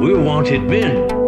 We 0.00 0.14
wanted 0.14 0.62
men. 0.62 1.21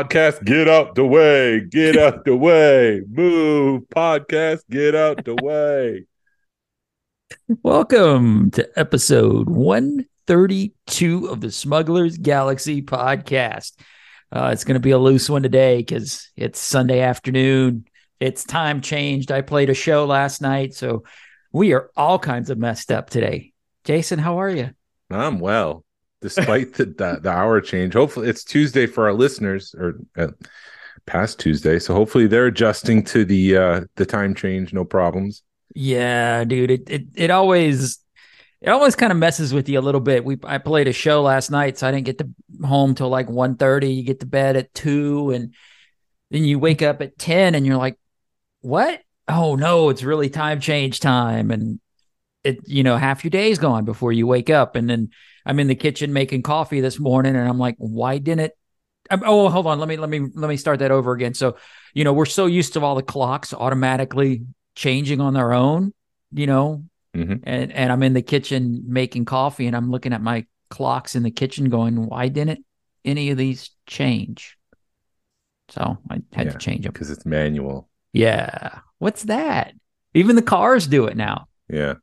Podcast, 0.00 0.42
get 0.44 0.66
out 0.66 0.94
the 0.94 1.04
way, 1.04 1.60
get 1.60 1.94
out 1.94 2.24
the 2.24 2.34
way. 2.34 3.02
Move 3.10 3.82
podcast, 3.94 4.60
get 4.70 4.94
out 4.94 5.22
the 5.26 5.34
way. 5.42 6.06
Welcome 7.62 8.50
to 8.52 8.66
episode 8.78 9.50
132 9.50 11.26
of 11.26 11.42
the 11.42 11.50
Smugglers 11.50 12.16
Galaxy 12.16 12.80
podcast. 12.80 13.78
Uh, 14.32 14.48
it's 14.54 14.64
going 14.64 14.76
to 14.76 14.80
be 14.80 14.92
a 14.92 14.98
loose 14.98 15.28
one 15.28 15.42
today 15.42 15.78
because 15.78 16.30
it's 16.34 16.58
Sunday 16.58 17.00
afternoon. 17.00 17.84
It's 18.20 18.44
time 18.44 18.80
changed. 18.80 19.30
I 19.30 19.42
played 19.42 19.68
a 19.68 19.74
show 19.74 20.06
last 20.06 20.40
night, 20.40 20.72
so 20.72 21.04
we 21.52 21.74
are 21.74 21.90
all 21.94 22.18
kinds 22.18 22.48
of 22.48 22.56
messed 22.56 22.90
up 22.90 23.10
today. 23.10 23.52
Jason, 23.84 24.18
how 24.18 24.40
are 24.40 24.48
you? 24.48 24.70
I'm 25.10 25.40
well, 25.40 25.84
despite 26.20 26.74
the, 26.74 26.86
the 26.86 27.20
the 27.22 27.30
hour 27.30 27.60
change. 27.60 27.94
Hopefully, 27.94 28.28
it's 28.28 28.44
Tuesday 28.44 28.86
for 28.86 29.06
our 29.06 29.12
listeners, 29.12 29.74
or 29.78 29.98
uh, 30.16 30.28
past 31.06 31.38
Tuesday. 31.38 31.78
So 31.78 31.94
hopefully, 31.94 32.26
they're 32.26 32.46
adjusting 32.46 33.04
to 33.04 33.24
the 33.24 33.56
uh 33.56 33.80
the 33.96 34.06
time 34.06 34.34
change. 34.34 34.72
No 34.72 34.84
problems. 34.84 35.42
Yeah, 35.74 36.44
dude. 36.44 36.70
It 36.70 36.90
it 36.90 37.02
it 37.14 37.30
always 37.30 37.98
it 38.60 38.68
always 38.68 38.94
kind 38.94 39.12
of 39.12 39.18
messes 39.18 39.54
with 39.54 39.68
you 39.68 39.78
a 39.78 39.82
little 39.82 40.00
bit. 40.00 40.24
We 40.24 40.38
I 40.44 40.58
played 40.58 40.88
a 40.88 40.92
show 40.92 41.22
last 41.22 41.50
night, 41.50 41.78
so 41.78 41.88
I 41.88 41.90
didn't 41.90 42.06
get 42.06 42.18
to 42.18 42.28
home 42.64 42.94
till 42.94 43.08
like 43.08 43.28
1.30. 43.28 43.96
You 43.96 44.02
get 44.02 44.20
to 44.20 44.26
bed 44.26 44.56
at 44.56 44.74
two, 44.74 45.30
and 45.30 45.54
then 46.30 46.44
you 46.44 46.58
wake 46.58 46.82
up 46.82 47.00
at 47.00 47.18
ten, 47.18 47.54
and 47.54 47.64
you're 47.64 47.76
like, 47.76 47.98
"What? 48.60 49.00
Oh 49.28 49.54
no, 49.56 49.88
it's 49.88 50.02
really 50.02 50.28
time 50.28 50.60
change 50.60 51.00
time." 51.00 51.50
And 51.50 51.80
it, 52.44 52.66
you 52.66 52.82
know, 52.82 52.96
half 52.96 53.24
your 53.24 53.30
day's 53.30 53.58
gone 53.58 53.84
before 53.84 54.12
you 54.12 54.26
wake 54.26 54.50
up, 54.50 54.76
and 54.76 54.88
then 54.88 55.10
I'm 55.44 55.58
in 55.60 55.66
the 55.66 55.74
kitchen 55.74 56.12
making 56.12 56.42
coffee 56.42 56.80
this 56.80 56.98
morning, 56.98 57.36
and 57.36 57.48
I'm 57.48 57.58
like, 57.58 57.76
"Why 57.78 58.18
didn't?" 58.18 58.52
I'm, 59.10 59.22
oh, 59.24 59.48
hold 59.48 59.66
on. 59.66 59.78
Let 59.78 59.88
me 59.88 59.96
let 59.96 60.08
me 60.10 60.20
let 60.34 60.48
me 60.48 60.56
start 60.56 60.78
that 60.80 60.90
over 60.90 61.12
again. 61.12 61.34
So, 61.34 61.56
you 61.94 62.04
know, 62.04 62.12
we're 62.12 62.26
so 62.26 62.46
used 62.46 62.74
to 62.74 62.80
all 62.80 62.94
the 62.94 63.02
clocks 63.02 63.52
automatically 63.52 64.42
changing 64.74 65.20
on 65.20 65.34
their 65.34 65.52
own, 65.52 65.92
you 66.32 66.46
know, 66.46 66.84
Mhm. 67.14 67.40
and 67.42 67.72
and 67.72 67.92
I'm 67.92 68.02
in 68.02 68.14
the 68.14 68.22
kitchen 68.22 68.84
making 68.86 69.24
coffee, 69.24 69.66
and 69.66 69.76
I'm 69.76 69.90
looking 69.90 70.12
at 70.12 70.22
my 70.22 70.46
clocks 70.70 71.16
in 71.16 71.22
the 71.22 71.30
kitchen, 71.30 71.68
going, 71.68 72.06
"Why 72.06 72.28
didn't 72.28 72.64
any 73.04 73.30
of 73.30 73.36
these 73.38 73.70
change?" 73.86 74.56
So 75.70 75.98
I 76.08 76.22
had 76.32 76.46
Yeah, 76.46 76.52
to 76.52 76.58
change 76.58 76.84
them. 76.84 76.92
because 76.92 77.10
it's 77.10 77.26
manual. 77.26 77.88
Yeah, 78.12 78.80
what's 78.98 79.24
that? 79.24 79.74
Even 80.14 80.36
the 80.36 80.42
cars 80.42 80.86
do 80.86 81.06
it 81.06 81.16
now. 81.16 81.48
Yeah, 81.68 81.94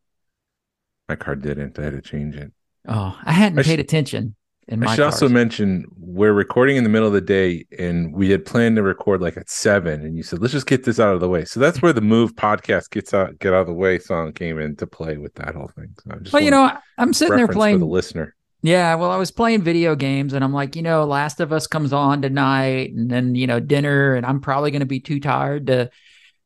my 1.10 1.16
car 1.16 1.36
didn't. 1.36 1.80
I 1.80 1.84
had 1.84 1.94
to 1.94 2.02
change 2.02 2.36
it. 2.36 2.52
Oh, 2.88 3.18
I 3.24 3.32
hadn't 3.32 3.60
I 3.60 3.64
paid 3.64 3.72
should- 3.72 3.80
attention. 3.80 4.36
In 4.70 4.82
my 4.82 4.88
I 4.92 4.96
should 4.96 5.06
also 5.06 5.28
cars. 5.28 5.32
mention 5.32 5.86
we're 5.98 6.34
recording 6.34 6.76
in 6.76 6.84
the 6.84 6.90
middle 6.90 7.08
of 7.08 7.14
the 7.14 7.22
day, 7.22 7.66
and 7.80 8.14
we 8.14 8.30
had 8.30 8.46
planned 8.46 8.76
to 8.76 8.84
record 8.84 9.22
like 9.22 9.38
at 9.38 9.50
seven, 9.50 10.02
and 10.02 10.18
you 10.18 10.24
said 10.24 10.42
let's 10.42 10.52
just 10.52 10.68
get 10.68 10.84
this 10.84 11.00
out 11.00 11.14
of 11.16 11.22
the 11.22 11.30
way. 11.30 11.46
So 11.46 11.62
that's 11.62 11.82
where 11.82 11.94
the 11.94 12.02
Move 12.02 12.36
podcast 12.36 12.90
gets 12.90 13.14
out, 13.14 13.40
get 13.40 13.54
out 13.54 13.62
of 13.62 13.68
the 13.68 13.74
way 13.74 13.98
song 13.98 14.34
came 14.34 14.60
into 14.60 14.86
play 14.86 15.16
with 15.16 15.34
that 15.36 15.56
whole 15.56 15.70
thing. 15.70 15.96
So 16.04 16.18
well, 16.34 16.44
you 16.44 16.52
know, 16.52 16.70
I'm 16.98 17.14
sitting 17.14 17.38
there 17.38 17.48
playing 17.48 17.80
the 17.80 17.86
listener. 17.86 18.36
Yeah, 18.62 18.96
well, 18.96 19.10
I 19.12 19.16
was 19.16 19.32
playing 19.32 19.62
video 19.62 19.96
games 19.96 20.34
and 20.34 20.44
I'm 20.44 20.52
like, 20.52 20.76
you 20.76 20.82
know, 20.82 21.06
Last 21.06 21.40
of 21.40 21.54
Us 21.54 21.66
comes 21.68 21.94
on 21.94 22.22
tonight 22.22 22.92
and 22.92 23.10
then, 23.10 23.36
you 23.36 23.48
know, 23.48 23.62
dinner, 23.62 24.16
and 24.16 24.26
I'm 24.26 24.42
probably 24.42 24.72
going 24.72 24.80
to 24.82 24.86
be 24.86 25.00
too 25.00 25.22
tired 25.22 25.68
to, 25.68 25.90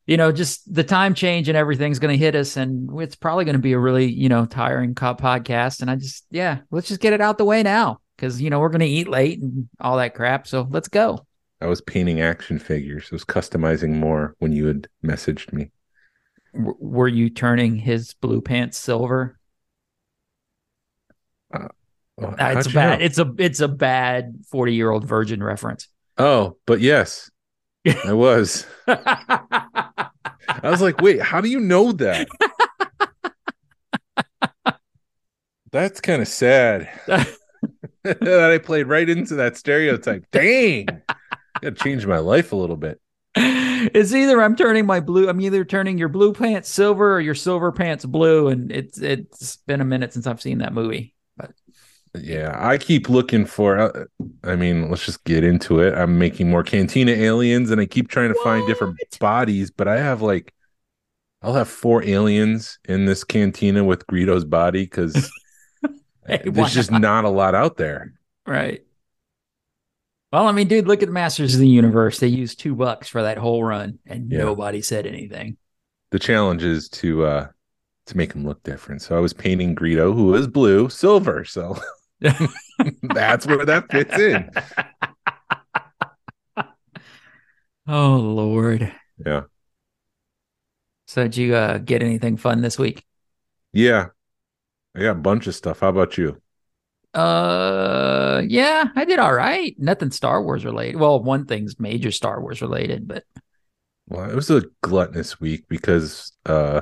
you 0.05 0.17
know, 0.17 0.31
just 0.31 0.73
the 0.73 0.83
time 0.83 1.13
change 1.13 1.47
and 1.47 1.57
everything's 1.57 1.99
going 1.99 2.11
to 2.11 2.23
hit 2.23 2.35
us. 2.35 2.57
And 2.57 3.01
it's 3.01 3.15
probably 3.15 3.45
going 3.45 3.55
to 3.55 3.61
be 3.61 3.73
a 3.73 3.79
really, 3.79 4.11
you 4.11 4.29
know, 4.29 4.45
tiring 4.45 4.95
podcast. 4.95 5.81
And 5.81 5.91
I 5.91 5.95
just, 5.95 6.25
yeah, 6.31 6.59
let's 6.71 6.87
just 6.87 7.01
get 7.01 7.13
it 7.13 7.21
out 7.21 7.37
the 7.37 7.45
way 7.45 7.63
now 7.63 7.99
because, 8.15 8.41
you 8.41 8.49
know, 8.49 8.59
we're 8.59 8.69
going 8.69 8.81
to 8.81 8.87
eat 8.87 9.07
late 9.07 9.39
and 9.39 9.69
all 9.79 9.97
that 9.97 10.15
crap. 10.15 10.47
So 10.47 10.67
let's 10.69 10.87
go. 10.87 11.25
I 11.61 11.67
was 11.67 11.81
painting 11.81 12.21
action 12.21 12.57
figures. 12.57 13.09
I 13.11 13.15
was 13.15 13.23
customizing 13.23 13.93
more 13.93 14.35
when 14.39 14.51
you 14.51 14.65
had 14.65 14.87
messaged 15.05 15.53
me. 15.53 15.71
W- 16.53 16.77
were 16.79 17.07
you 17.07 17.29
turning 17.29 17.77
his 17.77 18.13
blue 18.15 18.41
pants 18.41 18.79
silver? 18.79 19.39
Uh, 21.53 21.67
it's 22.17 22.67
a 22.67 22.69
bad, 22.71 22.99
know? 22.99 23.05
it's 23.05 23.19
a, 23.19 23.33
it's 23.37 23.59
a 23.59 23.67
bad 23.67 24.43
40 24.49 24.73
year 24.73 24.89
old 24.89 25.05
virgin 25.05 25.43
reference. 25.43 25.87
Oh, 26.17 26.57
but 26.65 26.81
yes, 26.81 27.30
I 28.05 28.13
was. 28.13 28.65
I 28.87 30.09
was 30.63 30.81
like, 30.81 31.01
wait, 31.01 31.21
how 31.21 31.41
do 31.41 31.49
you 31.49 31.59
know 31.59 31.91
that? 31.93 32.27
That's 35.71 36.01
kind 36.01 36.21
of 36.21 36.27
sad. 36.27 36.89
that 38.03 38.49
I 38.51 38.57
played 38.57 38.87
right 38.87 39.09
into 39.09 39.35
that 39.35 39.57
stereotype. 39.57 40.25
Dang. 40.31 40.87
Gotta 41.61 41.75
change 41.75 42.05
my 42.05 42.19
life 42.19 42.51
a 42.51 42.55
little 42.55 42.75
bit. 42.75 42.99
it's 43.35 44.13
either 44.13 44.41
I'm 44.41 44.57
turning 44.57 44.85
my 44.85 44.99
blue, 44.99 45.29
I'm 45.29 45.39
either 45.39 45.63
turning 45.63 45.97
your 45.97 46.09
blue 46.09 46.33
pants 46.33 46.69
silver 46.69 47.15
or 47.15 47.21
your 47.21 47.35
silver 47.35 47.71
pants 47.71 48.05
blue, 48.05 48.49
and 48.49 48.71
it's 48.71 48.99
it's 48.99 49.57
been 49.65 49.79
a 49.79 49.85
minute 49.85 50.11
since 50.11 50.27
I've 50.27 50.41
seen 50.41 50.57
that 50.57 50.73
movie. 50.73 51.15
Yeah, 52.13 52.53
I 52.57 52.77
keep 52.77 53.07
looking 53.09 53.45
for. 53.45 53.77
Uh, 53.79 54.05
I 54.43 54.55
mean, 54.57 54.89
let's 54.89 55.05
just 55.05 55.23
get 55.23 55.43
into 55.45 55.79
it. 55.79 55.93
I'm 55.93 56.19
making 56.19 56.49
more 56.49 56.63
Cantina 56.63 57.11
aliens, 57.11 57.71
and 57.71 57.79
I 57.79 57.85
keep 57.85 58.09
trying 58.09 58.33
to 58.33 58.39
find 58.43 58.67
different 58.67 58.97
bodies. 59.19 59.71
But 59.71 59.87
I 59.87 59.97
have 59.97 60.21
like, 60.21 60.53
I'll 61.41 61.53
have 61.53 61.69
four 61.69 62.03
aliens 62.03 62.79
in 62.85 63.05
this 63.05 63.23
Cantina 63.23 63.83
with 63.83 64.07
Greedo's 64.07 64.45
body 64.45 64.83
because 64.83 65.31
Hey, 66.27 66.41
there's 66.45 66.73
just 66.73 66.91
not? 66.91 67.01
not 67.01 67.25
a 67.25 67.29
lot 67.29 67.55
out 67.55 67.77
there. 67.77 68.13
right. 68.45 68.83
Well, 70.33 70.47
I 70.47 70.53
mean, 70.53 70.67
dude, 70.69 70.87
look 70.87 71.01
at 71.01 71.07
the 71.07 71.11
Masters 71.13 71.53
of 71.55 71.59
the 71.59 71.67
Universe. 71.67 72.19
They 72.19 72.27
used 72.27 72.59
two 72.59 72.73
bucks 72.75 73.07
for 73.09 73.21
that 73.23 73.37
whole 73.37 73.63
run, 73.63 73.99
and 74.05 74.31
Yeah. 74.31 74.39
nobody 74.39 74.81
said 74.81 75.05
anything. 75.05 75.57
The 76.11 76.19
challenge 76.19 76.63
is 76.63 76.89
to 76.89 77.25
uh 77.25 77.47
to 78.07 78.17
make 78.17 78.33
him 78.33 78.45
look 78.45 78.61
different. 78.63 79.01
So 79.01 79.15
I 79.15 79.19
was 79.19 79.33
painting 79.33 79.75
Greedo, 79.75 80.13
who 80.13 80.33
is 80.35 80.47
blue, 80.47 80.89
silver. 80.89 81.45
So 81.45 81.77
that's 83.03 83.45
where 83.47 83.65
that 83.65 83.91
fits 83.91 84.17
in. 84.17 84.51
Oh 87.87 88.17
Lord. 88.17 88.91
Yeah, 89.25 89.43
So 91.07 91.23
did 91.23 91.37
you 91.37 91.55
uh, 91.55 91.77
get 91.79 92.01
anything 92.03 92.37
fun 92.37 92.61
this 92.61 92.79
week? 92.79 93.05
yeah. 93.73 94.07
I 94.95 95.01
got 95.01 95.11
a 95.11 95.15
bunch 95.21 95.47
of 95.47 95.55
stuff. 95.55 95.81
How 95.81 95.89
about 95.89 96.17
you? 96.17 96.41
Uh, 97.13 98.41
yeah, 98.47 98.85
I 98.95 99.03
did 99.03 99.19
all 99.19 99.33
right. 99.33 99.75
Nothing 99.77 100.11
Star 100.11 100.41
Wars 100.43 100.63
related. 100.63 100.95
Well, 100.97 101.21
one 101.21 101.45
thing's 101.45 101.79
major 101.79 102.11
Star 102.11 102.41
Wars 102.41 102.61
related, 102.61 103.07
but 103.07 103.25
Well, 104.07 104.29
it 104.29 104.35
was 104.35 104.49
a 104.49 104.63
gluttonous 104.81 105.39
week 105.39 105.65
because 105.67 106.33
uh 106.45 106.81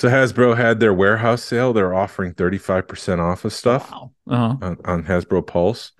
so 0.00 0.08
Hasbro 0.08 0.56
had 0.56 0.80
their 0.80 0.94
warehouse 0.94 1.42
sale. 1.44 1.74
They're 1.74 1.92
offering 1.94 2.32
35% 2.32 3.18
off 3.18 3.44
of 3.44 3.52
stuff 3.52 3.90
wow. 3.90 4.10
Uh-huh. 4.28 4.56
on, 4.62 4.78
on 4.86 5.04
Hasbro 5.04 5.46
Pulse. 5.46 5.92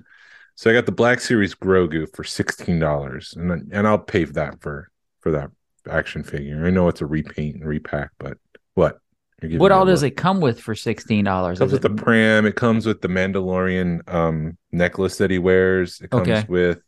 So 0.54 0.70
I 0.70 0.72
got 0.72 0.86
the 0.86 0.92
Black 0.92 1.20
Series 1.20 1.54
Grogu 1.54 2.06
for 2.16 2.22
$16 2.22 3.36
and 3.36 3.50
then- 3.50 3.68
and 3.72 3.86
I'll 3.86 3.98
pay 3.98 4.24
that 4.24 4.62
for 4.62 4.90
for 5.20 5.30
that 5.32 5.50
action 5.88 6.22
figure. 6.22 6.64
I 6.64 6.70
know 6.70 6.88
it's 6.88 7.02
a 7.02 7.06
repaint 7.06 7.56
and 7.56 7.66
repack, 7.66 8.10
but 8.18 8.38
what? 8.72 8.98
What 9.42 9.70
all 9.70 9.84
does 9.84 10.02
look. 10.02 10.12
it 10.12 10.16
come 10.16 10.40
with 10.40 10.60
for 10.60 10.74
sixteen 10.74 11.24
dollars? 11.24 11.58
It 11.58 11.60
comes 11.60 11.72
with 11.72 11.82
the 11.82 11.90
pram. 11.90 12.46
It 12.46 12.56
comes 12.56 12.86
with 12.86 13.00
the 13.02 13.08
Mandalorian 13.08 14.06
um 14.12 14.56
necklace 14.72 15.16
that 15.18 15.30
he 15.30 15.38
wears. 15.38 16.00
It 16.00 16.10
comes 16.10 16.28
Okay. 16.28 16.44
with 16.48 16.78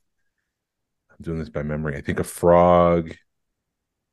I'm 1.10 1.16
doing 1.20 1.38
this 1.38 1.48
by 1.50 1.62
memory. 1.62 1.96
I 1.96 2.00
think 2.00 2.20
a 2.20 2.24
frog, 2.24 3.14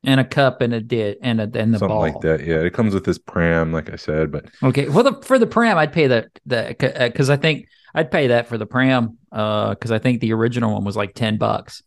and 0.04 0.20
a 0.20 0.24
cup 0.24 0.60
and 0.60 0.72
a 0.72 0.80
dit 0.80 1.18
and 1.22 1.40
a 1.40 1.50
and 1.54 1.74
the 1.74 1.78
something 1.78 1.88
ball. 1.88 2.00
like 2.00 2.20
that. 2.20 2.44
Yeah, 2.44 2.60
it 2.60 2.72
comes 2.72 2.94
with 2.94 3.04
this 3.04 3.18
pram, 3.18 3.72
like 3.72 3.90
I 3.92 3.96
said. 3.96 4.30
But 4.32 4.46
Okay, 4.62 4.88
well, 4.88 5.04
the 5.04 5.20
for 5.22 5.38
the 5.38 5.46
pram, 5.46 5.76
I'd 5.78 5.92
pay 5.92 6.06
the 6.06 6.30
the 6.46 6.74
because 6.78 7.30
I 7.30 7.36
think 7.36 7.66
I'd 7.94 8.10
pay 8.10 8.28
that 8.28 8.46
for 8.48 8.58
the 8.58 8.66
pram 8.66 9.18
uh 9.32 9.70
because 9.70 9.90
I 9.90 9.98
think 9.98 10.20
the 10.20 10.32
original 10.32 10.72
one 10.74 10.84
was 10.84 10.96
like 10.96 11.14
ten 11.14 11.38
bucks. 11.38 11.82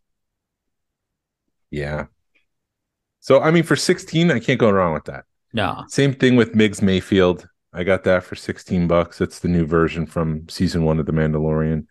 yeah. 1.72 2.06
So 3.20 3.42
I 3.42 3.52
mean, 3.52 3.64
for 3.64 3.76
16, 3.78 4.32
I 4.32 4.40
can't 4.40 4.60
go 4.60 4.70
wrong 4.70 4.94
with 4.94 5.06
that. 5.06 5.24
No. 5.54 5.86
Same 5.88 6.14
thing 6.14 6.36
with 6.36 6.54
Migs 6.54 6.82
Mayfield. 6.82 7.48
I 7.72 7.84
got 7.84 8.04
that 8.04 8.24
for 8.24 8.36
16 8.36 8.88
bucks. 8.88 9.22
It's 9.22 9.40
the 9.40 9.48
new 9.48 9.66
version 9.66 10.06
from 10.06 10.48
season 10.50 10.84
one 10.84 11.00
of 11.00 11.06
The 11.06 11.14
Mandalorian. 11.14 11.88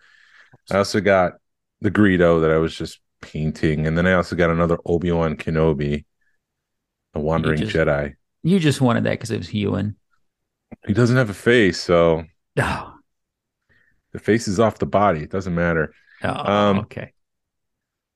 I 0.71 0.77
also 0.79 1.01
got 1.01 1.35
the 1.81 1.91
Greedo 1.91 2.41
that 2.43 2.51
I 2.51 2.59
was 2.59 2.75
just 2.77 3.01
painting. 3.23 3.87
And 3.87 3.97
then 3.97 4.07
I 4.07 4.13
also 4.13 4.37
got 4.37 4.51
another 4.51 4.79
Obi 4.85 5.11
Wan 5.11 5.37
Kenobi, 5.37 6.05
a 7.15 7.21
wandering 7.21 7.59
just- 7.61 7.75
Jedi. 7.75 8.15
You 8.45 8.59
just 8.59 8.81
wanted 8.81 9.05
that 9.05 9.13
because 9.13 9.31
it 9.31 9.39
was 9.39 9.55
Ewan. 9.55 9.97
He 10.87 10.93
doesn't 10.95 11.17
have 11.17 11.31
a 11.31 11.35
face, 11.35 11.81
so 11.81 12.25
Oh, 12.59 12.95
the 14.13 14.19
face 14.19 14.49
is 14.49 14.59
off 14.59 14.79
the 14.79 14.87
body. 14.87 15.21
It 15.23 15.31
doesn't 15.31 15.55
matter. 15.55 15.93
oh 16.25 16.53
Um, 16.53 16.79
okay. 16.81 17.13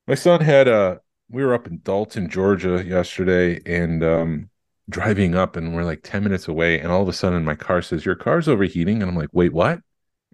My 0.08 0.14
son 0.16 0.40
had 0.40 0.66
a. 0.68 1.00
We 1.30 1.44
were 1.44 1.54
up 1.54 1.66
in 1.68 1.80
Dalton, 1.84 2.28
Georgia 2.28 2.84
yesterday, 2.84 3.60
and 3.66 4.02
um, 4.02 4.50
driving 4.88 5.34
up, 5.36 5.54
and 5.56 5.74
we're 5.74 5.84
like 5.84 6.00
10 6.02 6.22
minutes 6.24 6.48
away. 6.48 6.80
And 6.80 6.90
all 6.90 7.02
of 7.02 7.08
a 7.08 7.12
sudden, 7.12 7.44
my 7.44 7.54
car 7.56 7.82
says, 7.82 8.04
Your 8.04 8.14
car's 8.16 8.48
overheating. 8.48 9.02
And 9.02 9.10
I'm 9.10 9.16
like, 9.16 9.30
Wait, 9.32 9.52
what? 9.52 9.80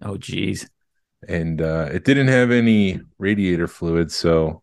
Oh, 0.01 0.17
geez. 0.17 0.67
and 1.27 1.61
uh, 1.61 1.89
it 1.91 2.03
didn't 2.03 2.27
have 2.29 2.49
any 2.51 2.99
radiator 3.19 3.67
fluid. 3.67 4.11
So 4.11 4.62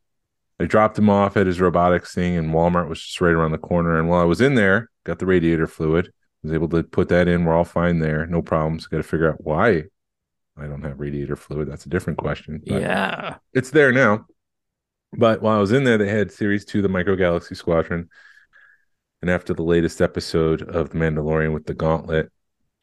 I 0.60 0.66
dropped 0.66 0.98
him 0.98 1.08
off 1.08 1.36
at 1.38 1.46
his 1.46 1.60
robotics 1.60 2.14
thing, 2.14 2.36
and 2.36 2.50
Walmart 2.52 2.88
was 2.88 3.00
just 3.00 3.20
right 3.20 3.32
around 3.32 3.52
the 3.52 3.58
corner. 3.58 3.98
And 3.98 4.08
while 4.08 4.20
I 4.20 4.24
was 4.24 4.40
in 4.42 4.54
there, 4.54 4.90
got 5.04 5.18
the 5.18 5.26
radiator 5.26 5.66
fluid, 5.66 6.12
was 6.42 6.52
able 6.52 6.68
to 6.68 6.82
put 6.82 7.08
that 7.08 7.28
in. 7.28 7.44
We're 7.46 7.54
all 7.56 7.64
fine 7.64 7.98
there, 7.98 8.26
no 8.26 8.42
problems. 8.42 8.86
Got 8.86 8.98
to 8.98 9.02
figure 9.02 9.30
out 9.30 9.42
why 9.42 9.84
I 10.58 10.66
don't 10.66 10.82
have 10.82 11.00
radiator 11.00 11.34
fluid. 11.36 11.68
That's 11.70 11.86
a 11.86 11.88
different 11.88 12.18
question. 12.18 12.62
but 12.66 12.82
Yeah. 12.82 13.36
it's 13.54 13.70
there 13.70 13.90
now. 13.90 14.26
But 15.16 15.40
while 15.42 15.56
I 15.56 15.60
was 15.60 15.72
in 15.72 15.84
there, 15.84 15.98
they 15.98 16.08
had 16.08 16.30
Series 16.30 16.64
Two, 16.66 16.82
the 16.82 16.88
Micro 16.88 17.16
Galaxy 17.16 17.54
Squadron, 17.54 18.10
and 19.22 19.30
after 19.30 19.54
the 19.54 19.62
latest 19.62 20.00
episode 20.00 20.62
of 20.62 20.90
The 20.90 20.98
Mandalorian 20.98 21.52
with 21.52 21.66
the 21.66 21.74
Gauntlet, 21.74 22.30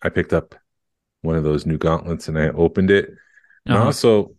I 0.01 0.09
picked 0.09 0.33
up 0.33 0.55
one 1.21 1.35
of 1.35 1.43
those 1.43 1.65
new 1.65 1.77
gauntlets 1.77 2.27
and 2.27 2.37
I 2.37 2.49
opened 2.49 2.91
it. 2.91 3.09
And 3.65 3.75
Uh-huh. 3.77 3.85
also, 3.85 4.35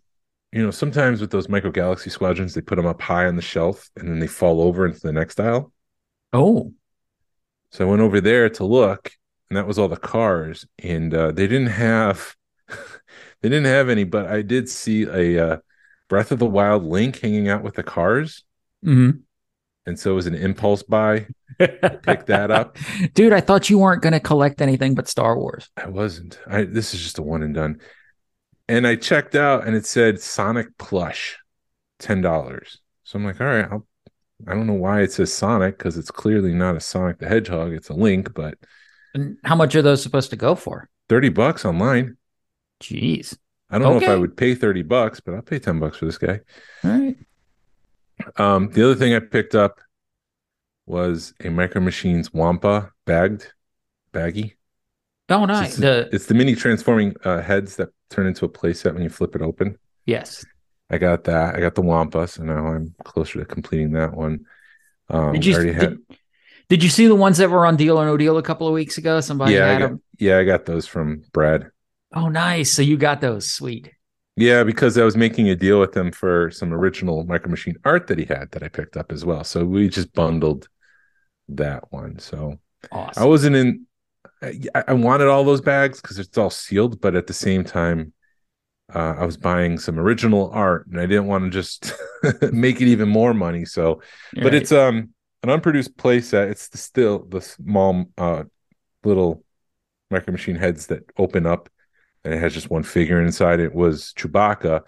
you 0.53 0.63
know, 0.63 0.71
sometimes 0.71 1.21
with 1.21 1.31
those 1.31 1.49
Micro 1.49 1.71
Galaxy 1.71 2.11
Squadrons, 2.11 2.55
they 2.55 2.61
put 2.61 2.77
them 2.77 2.87
up 2.87 3.01
high 3.03 3.27
on 3.27 3.37
the 3.37 3.43
shelf 3.43 3.91
and 3.97 4.09
then 4.09 4.19
they 4.19 4.27
fall 4.27 4.61
over 4.63 4.87
into 4.87 5.01
the 5.01 5.13
next 5.13 5.39
aisle. 5.41 5.73
Oh, 6.33 6.73
So 7.71 7.87
I 7.87 7.91
went 7.91 8.03
over 8.03 8.21
there 8.21 8.49
to 8.51 8.65
look, 8.65 9.11
and 9.51 9.57
that 9.57 9.67
was 9.67 9.79
all 9.79 9.89
the 9.89 9.97
cars, 9.97 10.67
and 10.83 11.13
uh, 11.15 11.33
they 11.33 11.47
didn't 11.47 11.69
have 11.69 12.35
they 13.41 13.49
didn't 13.49 13.65
have 13.67 13.89
any, 13.89 14.05
but 14.05 14.27
I 14.27 14.43
did 14.43 14.69
see 14.69 15.03
a 15.05 15.47
uh, 15.53 15.57
Breath 16.09 16.33
of 16.33 16.39
the 16.39 16.47
Wild 16.47 16.85
link 16.85 17.21
hanging 17.21 17.49
out 17.49 17.63
with 17.63 17.75
the 17.75 17.83
cars, 17.83 18.45
Mm-hmm. 18.85 19.19
and 19.87 19.99
so 19.99 20.13
it 20.13 20.15
was 20.15 20.27
an 20.27 20.35
impulse 20.35 20.83
buy. 20.83 21.27
Pick 21.59 22.27
that 22.27 22.51
up. 22.51 22.77
dude. 23.15 23.33
I 23.33 23.41
thought 23.41 23.69
you 23.71 23.79
weren't 23.79 24.03
going 24.03 24.13
to 24.13 24.21
collect 24.21 24.61
anything 24.63 24.95
but 24.95 25.09
Star 25.09 25.37
Wars. 25.37 25.69
I 25.77 25.89
wasn't. 25.89 26.39
I 26.47 26.65
this 26.65 26.95
is 26.95 27.03
just 27.03 27.19
a 27.19 27.23
one 27.23 27.43
and 27.43 27.55
done. 27.55 27.81
And 28.69 28.87
I 28.87 28.97
checked 28.97 29.35
out, 29.35 29.67
and 29.67 29.75
it 29.75 29.87
said 29.87 30.21
Sonic 30.21 30.77
plush, 30.79 31.39
ten 31.99 32.21
dollars. 32.21 32.81
So 33.05 33.19
I'm 33.19 33.25
like, 33.25 33.41
all 33.41 33.47
right, 33.47 33.67
I'll. 33.71 33.87
I 34.47 34.55
don't 34.55 34.69
know 34.69 34.75
why 34.75 35.01
it 35.01 35.11
says 35.11 35.33
Sonic 35.33 35.79
because 35.79 35.97
it's 35.99 36.13
clearly 36.13 36.55
not 36.55 36.77
a 36.77 36.81
Sonic 36.81 37.19
the 37.19 37.27
Hedgehog. 37.27 37.73
It's 37.73 37.89
a 37.89 37.95
Link, 37.95 38.35
but 38.35 38.55
And 39.15 39.37
how 39.43 39.57
much 39.57 39.75
are 39.75 39.83
those 39.83 40.01
supposed 40.03 40.31
to 40.31 40.37
go 40.37 40.55
for? 40.55 40.89
thirty 41.09 41.29
bucks 41.29 41.65
online. 41.65 42.17
Jeez. 42.81 43.37
I 43.71 43.79
don't 43.79 43.99
know 43.99 44.03
if 44.03 44.09
I 44.09 44.15
would 44.17 44.35
pay 44.37 44.55
30 44.55 44.83
bucks, 44.85 45.21
but 45.21 45.35
I'll 45.35 45.43
pay 45.43 45.59
10 45.59 45.79
bucks 45.79 45.99
for 45.99 46.07
this 46.07 46.17
guy. 46.17 46.41
All 46.85 46.91
right. 46.91 47.17
Um, 48.37 48.71
the 48.71 48.83
other 48.85 48.95
thing 48.95 49.13
I 49.15 49.19
picked 49.19 49.55
up 49.55 49.79
was 50.87 51.35
a 51.45 51.51
Micro 51.51 51.81
Machines 51.83 52.33
Wampa 52.33 52.93
bagged 53.05 53.53
baggy. 54.13 54.57
Oh, 55.29 55.43
It's, 55.45 55.49
nice. 55.49 55.69
just- 55.71 55.81
The 55.81 56.09
it's 56.13 56.27
the 56.27 56.35
mini 56.35 56.55
transforming 56.55 57.15
uh, 57.25 57.43
heads 57.43 57.77
that 57.77 57.91
turn 58.11 58.27
into 58.27 58.45
a 58.45 58.49
playset 58.49 58.95
when 58.95 59.03
you 59.03 59.09
flip 59.11 59.35
it 59.37 59.43
open. 59.43 59.77
yes. 60.07 60.45
I 60.91 60.97
got 60.97 61.25
that. 61.25 61.55
I 61.55 61.61
got 61.61 61.75
the 61.75 61.83
Wampa, 61.83 62.27
so 62.27 62.43
now 62.43 62.69
I'm 62.69 62.95
closer 63.05 63.41
to 63.41 63.45
completing 63.45 63.93
that 63.93 64.15
one. 64.15 64.47
Um, 65.11 65.35
Did 65.35 65.45
you 65.45 65.73
had, 65.75 65.81
did, 65.81 65.99
did 66.71 66.83
you 66.83 66.89
see 66.89 67.07
the 67.07 67.15
ones 67.15 67.37
that 67.37 67.51
were 67.51 67.67
on 67.67 67.77
Deal 67.77 68.01
or 68.01 68.07
No 68.07 68.17
Deal 68.17 68.39
a 68.39 68.43
couple 68.43 68.67
of 68.67 68.73
weeks 68.73 68.97
ago? 68.97 69.21
Somebody 69.21 69.53
yeah, 69.53 69.71
I 69.71 69.79
got, 69.79 69.89
them. 69.91 70.03
yeah, 70.19 70.39
I 70.39 70.45
got 70.45 70.65
those 70.65 70.87
from 70.87 71.25
Brad. 71.35 71.69
Oh, 72.15 72.31
nice. 72.31 72.73
So 72.73 72.81
you 72.81 72.97
got 72.97 73.21
those. 73.21 73.51
Sweet. 73.51 73.91
Yeah, 74.37 74.65
because 74.65 74.97
I 74.97 75.05
was 75.05 75.15
making 75.15 75.51
a 75.51 75.55
deal 75.57 75.79
with 75.79 75.95
him 75.95 76.11
for 76.11 76.51
some 76.53 76.73
original 76.73 77.25
Micro 77.27 77.51
Machine 77.51 77.77
art 77.85 78.07
that 78.07 78.19
he 78.19 78.25
had 78.25 78.51
that 78.53 78.63
I 78.63 78.69
picked 78.69 78.97
up 78.97 79.13
as 79.13 79.27
well. 79.27 79.45
So 79.45 79.67
we 79.67 79.91
just 79.91 80.15
bundled 80.15 80.69
that 81.49 81.85
one. 81.93 82.19
So 82.19 82.59
Awesome. 82.91 83.23
I 83.23 83.27
wasn't 83.27 83.57
in. 83.57 83.87
I, 84.43 84.85
I 84.89 84.93
wanted 84.95 85.29
all 85.29 85.45
those 85.45 85.61
bags 85.61 86.01
because 86.01 86.19
it's 86.19 86.39
all 86.39 86.51
sealed, 86.51 87.01
but 87.01 87.15
at 87.17 87.27
the 87.27 87.35
same 87.35 87.65
time, 87.65 88.13
uh, 88.95 89.17
I 89.19 89.27
was 89.27 89.37
buying 89.37 89.79
some 89.79 89.99
original 89.99 90.51
art, 90.53 90.87
and 90.89 91.01
I 91.01 91.07
didn't 91.07 91.27
want 91.27 91.45
to 91.45 91.51
just 91.51 91.93
make 92.53 92.81
it 92.81 92.89
even 92.89 93.09
more 93.09 93.35
money. 93.35 93.65
So, 93.65 94.03
but 94.43 94.55
Right. 94.55 94.55
it's 94.55 94.73
um 94.73 95.11
an 95.43 95.51
unproduced 95.51 95.97
playset. 95.97 96.51
It's 96.51 96.69
the, 96.69 96.79
still 96.79 97.21
the 97.27 97.41
small 97.41 98.07
uh 98.19 98.45
little 99.05 99.45
micro 100.11 100.33
machine 100.33 100.57
heads 100.57 100.89
that 100.89 101.05
open 101.19 101.47
up, 101.47 101.69
and 102.25 102.35
it 102.35 102.41
has 102.41 102.55
just 102.55 102.71
one 102.71 102.83
figure 102.85 103.23
inside. 103.23 103.61
It 103.61 103.75
was 103.75 104.15
Chewbacca. 104.17 104.83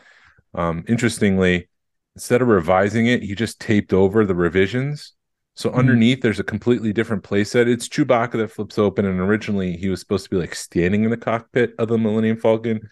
Um, 0.55 0.85
interestingly, 0.89 1.69
instead 2.17 2.43
of 2.43 2.49
revising 2.49 3.07
it, 3.07 3.23
he 3.23 3.35
just 3.35 3.61
taped 3.61 3.93
over 3.93 4.27
the 4.27 4.35
revisions. 4.35 5.15
So 5.61 5.69
Mhm. 5.69 5.75
underneath, 5.75 6.23
there's 6.23 6.41
a 6.41 6.43
completely 6.45 6.91
different 6.91 7.23
playset. 7.23 7.67
It's 7.67 7.87
Chewbacca 7.87 8.33
that 8.39 8.51
flips 8.51 8.79
open, 8.79 9.05
and 9.05 9.21
originally 9.21 9.77
he 9.77 9.91
was 9.91 10.01
supposed 10.01 10.25
to 10.25 10.31
be 10.31 10.39
like 10.39 10.55
standing 10.55 11.05
in 11.05 11.11
the 11.11 11.19
cockpit 11.19 11.75
of 11.79 11.89
the 11.89 11.99
Millennium 11.99 12.39
Falcon. 12.39 12.89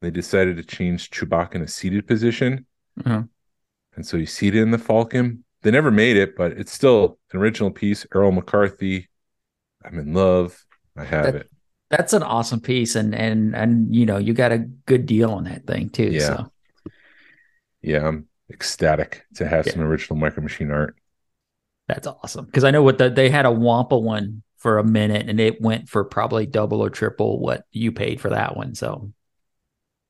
They 0.00 0.10
decided 0.10 0.56
to 0.56 0.64
change 0.64 1.10
Chewbacca 1.10 1.54
in 1.54 1.62
a 1.62 1.68
seated 1.68 2.08
position, 2.08 2.66
Uh-huh. 3.04 3.22
and 3.94 4.04
so 4.04 4.18
he's 4.18 4.32
seated 4.32 4.62
in 4.62 4.72
the 4.72 4.78
Falcon. 4.78 5.44
They 5.62 5.70
never 5.70 5.92
made 5.92 6.16
it, 6.16 6.34
but 6.34 6.50
it's 6.58 6.72
still 6.72 7.20
an 7.32 7.38
original 7.38 7.70
piece. 7.70 8.04
Earl 8.10 8.32
McCarthy, 8.32 9.08
I'm 9.84 9.96
in 10.00 10.12
love. 10.12 10.60
I 10.96 11.04
have 11.04 11.26
That- 11.26 11.34
it. 11.36 11.50
That's 11.88 12.14
an 12.14 12.24
awesome 12.24 12.60
piece, 12.60 12.96
and 12.96 13.14
and 13.14 13.54
and 13.54 13.94
you 13.94 14.06
know 14.06 14.16
you 14.18 14.34
got 14.34 14.50
a 14.50 14.58
good 14.58 15.06
deal 15.06 15.30
on 15.30 15.44
that 15.44 15.68
thing 15.68 15.88
too. 15.88 16.10
Yeah. 16.10 16.26
So 16.26 16.52
Yeah, 17.80 18.08
I'm 18.08 18.26
ecstatic 18.50 19.24
to 19.34 19.46
have 19.46 19.66
Yeah. 19.66 19.74
some 19.74 19.82
original 19.82 20.16
Micro 20.18 20.42
Machine 20.42 20.72
art. 20.72 20.96
That's 21.94 22.06
awesome 22.06 22.46
because 22.46 22.64
I 22.64 22.70
know 22.70 22.82
what 22.82 22.98
the 22.98 23.10
they 23.10 23.28
had 23.30 23.46
a 23.46 23.50
Wampa 23.50 23.98
one 23.98 24.42
for 24.58 24.78
a 24.78 24.84
minute, 24.84 25.28
and 25.28 25.40
it 25.40 25.60
went 25.60 25.88
for 25.88 26.04
probably 26.04 26.46
double 26.46 26.80
or 26.82 26.90
triple 26.90 27.40
what 27.40 27.64
you 27.72 27.92
paid 27.92 28.20
for 28.20 28.30
that 28.30 28.56
one. 28.56 28.74
So 28.74 29.12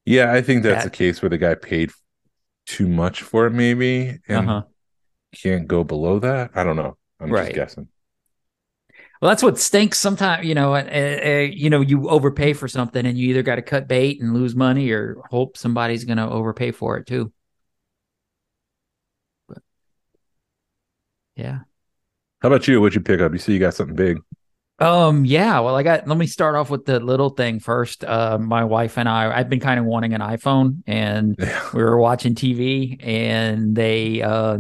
Yeah, 0.05 0.33
I 0.33 0.43
think 0.43 0.63
that's 0.63 0.85
That- 0.85 0.89
a 0.95 0.97
case 0.97 1.23
where 1.23 1.31
the 1.31 1.39
guy 1.39 1.55
paid 1.55 1.91
too 2.67 2.89
much 2.89 3.23
for 3.23 3.47
it, 3.47 3.53
maybe, 3.53 4.19
and 4.29 4.49
uh-huh. 4.49 4.63
can't 5.35 5.67
go 5.67 5.85
below 5.85 6.19
that. 6.21 6.51
I 6.55 6.65
don't 6.65 6.77
know. 6.77 6.97
I'm 7.21 7.31
Right. 7.31 7.47
just 7.47 7.55
guessing. 7.55 7.89
Well, 9.21 9.29
that's 9.31 9.43
what 9.43 9.59
stinks. 9.59 9.99
Sometimes 10.01 10.45
you 10.47 10.55
know, 10.55 10.75
uh, 10.75 10.83
uh, 10.83 11.47
you 11.51 11.71
know, 11.71 11.81
you 11.81 12.09
overpay 12.09 12.53
for 12.55 12.67
something, 12.69 13.07
and 13.07 13.17
you 13.17 13.31
either 13.31 13.43
got 13.45 13.57
to 13.57 13.63
cut 13.63 13.87
bait 13.89 14.21
and 14.21 14.35
lose 14.35 14.55
money, 14.57 14.91
or 14.91 15.23
hope 15.31 15.57
somebody's 15.57 16.05
going 16.05 16.17
to 16.19 16.29
overpay 16.29 16.73
for 16.73 16.97
it 16.99 17.07
too. 17.07 17.33
But 19.49 19.63
yeah. 21.37 21.61
How 22.43 22.49
about 22.49 22.67
you? 22.67 22.81
What'd 22.81 22.97
you 22.97 23.01
pick 23.01 23.21
up? 23.21 23.33
You 23.33 23.39
see, 23.39 23.53
you 23.53 23.61
got 23.61 23.75
something 23.75 23.95
big. 23.95 24.21
Um. 24.81 25.25
Yeah. 25.25 25.61
Well, 25.61 25.77
I 25.77 25.85
got. 25.85 26.09
Let 26.09 26.19
me 26.19 26.27
start 26.27 26.57
off 26.57 26.71
with 26.71 26.85
the 26.85 26.99
little 26.99 27.31
thing 27.31 27.61
first. 27.61 28.05
Uh, 28.05 28.37
my 28.37 28.65
wife 28.65 28.99
and 28.99 29.09
I. 29.09 29.33
I've 29.33 29.49
been 29.49 29.61
kind 29.61 29.79
of 29.79 29.87
wanting 29.87 30.13
an 30.13 30.21
iPhone, 30.21 30.83
and 30.87 31.37
we 31.75 31.83
were 31.83 31.99
watching 31.99 32.35
TV, 32.35 32.99
and 33.01 33.77
they 33.77 34.23
uh, 34.23 34.59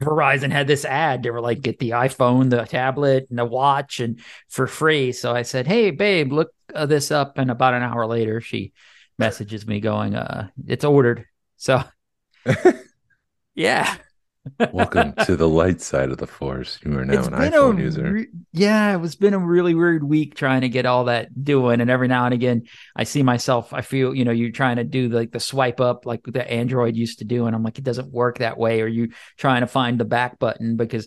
Verizon 0.00 0.52
had 0.52 0.68
this 0.68 0.84
ad. 0.84 1.24
They 1.24 1.30
were 1.30 1.40
like, 1.40 1.62
"Get 1.62 1.80
the 1.80 1.90
iPhone, 1.90 2.50
the 2.50 2.64
tablet, 2.64 3.26
and 3.28 3.38
the 3.38 3.44
watch, 3.44 3.98
and 3.98 4.20
for 4.48 4.68
free." 4.68 5.10
So 5.10 5.34
I 5.34 5.42
said, 5.42 5.66
"Hey, 5.66 5.90
babe, 5.90 6.32
look 6.32 6.52
uh, 6.72 6.86
this 6.86 7.10
up." 7.10 7.36
And 7.36 7.50
about 7.50 7.74
an 7.74 7.82
hour 7.82 8.06
later, 8.06 8.40
she 8.40 8.72
messages 9.18 9.66
me 9.66 9.80
going, 9.80 10.14
"Uh, 10.14 10.48
it's 10.64 10.84
ordered." 10.84 11.26
So, 11.56 11.82
yeah. 13.56 13.96
Welcome 14.72 15.14
to 15.24 15.36
the 15.36 15.48
light 15.48 15.80
side 15.80 16.10
of 16.10 16.18
the 16.18 16.26
force. 16.26 16.78
You 16.84 16.98
are 16.98 17.04
now 17.04 17.18
It's 17.18 17.28
an 17.28 17.32
iPhone 17.32 17.78
user. 17.78 18.12
re- 18.12 18.28
yeah, 18.52 19.02
it's 19.02 19.14
been 19.14 19.32
a 19.32 19.38
really 19.38 19.74
weird 19.74 20.04
week 20.04 20.34
trying 20.34 20.60
to 20.60 20.68
get 20.68 20.84
all 20.84 21.04
that 21.04 21.44
doing, 21.44 21.80
and 21.80 21.90
every 21.90 22.08
now 22.08 22.26
and 22.26 22.34
again, 22.34 22.64
I 22.94 23.04
see 23.04 23.22
myself. 23.22 23.72
I 23.72 23.80
feel, 23.80 24.14
you 24.14 24.24
know, 24.24 24.32
you're 24.32 24.50
trying 24.50 24.76
to 24.76 24.84
do 24.84 25.08
like 25.08 25.32
the 25.32 25.40
swipe 25.40 25.80
up, 25.80 26.04
like 26.04 26.24
the 26.24 26.48
Android 26.50 26.94
used 26.94 27.20
to 27.20 27.24
do, 27.24 27.46
and 27.46 27.56
I'm 27.56 27.62
like, 27.62 27.78
it 27.78 27.84
doesn't 27.84 28.12
work 28.12 28.38
that 28.38 28.58
way. 28.58 28.82
Or 28.82 28.86
you 28.86 29.12
trying 29.38 29.62
to 29.62 29.66
find 29.66 29.98
the 29.98 30.04
back 30.04 30.38
button 30.38 30.76
because 30.76 31.06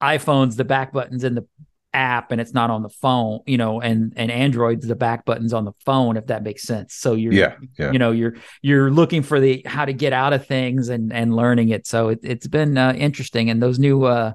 iPhones, 0.00 0.56
the 0.56 0.64
back 0.64 0.92
button's 0.92 1.24
in 1.24 1.34
the 1.34 1.46
app 1.94 2.32
and 2.32 2.40
it's 2.40 2.54
not 2.54 2.70
on 2.70 2.82
the 2.82 2.88
phone, 2.88 3.40
you 3.46 3.58
know, 3.58 3.80
and 3.80 4.12
and 4.16 4.30
Android's 4.30 4.86
the 4.86 4.96
back 4.96 5.24
button's 5.24 5.52
on 5.52 5.64
the 5.64 5.72
phone, 5.84 6.16
if 6.16 6.26
that 6.26 6.42
makes 6.42 6.62
sense. 6.62 6.94
So 6.94 7.14
you're 7.14 7.32
yeah, 7.32 7.56
yeah. 7.78 7.92
you 7.92 7.98
know 7.98 8.10
you're 8.10 8.34
you're 8.62 8.90
looking 8.90 9.22
for 9.22 9.40
the 9.40 9.62
how 9.66 9.84
to 9.84 9.92
get 9.92 10.12
out 10.12 10.32
of 10.32 10.46
things 10.46 10.88
and 10.88 11.12
and 11.12 11.34
learning 11.34 11.70
it 11.70 11.86
so 11.86 12.08
it, 12.08 12.20
it's 12.22 12.46
been 12.46 12.78
uh, 12.78 12.92
interesting 12.92 13.50
and 13.50 13.62
those 13.62 13.78
new 13.78 14.04
uh 14.04 14.32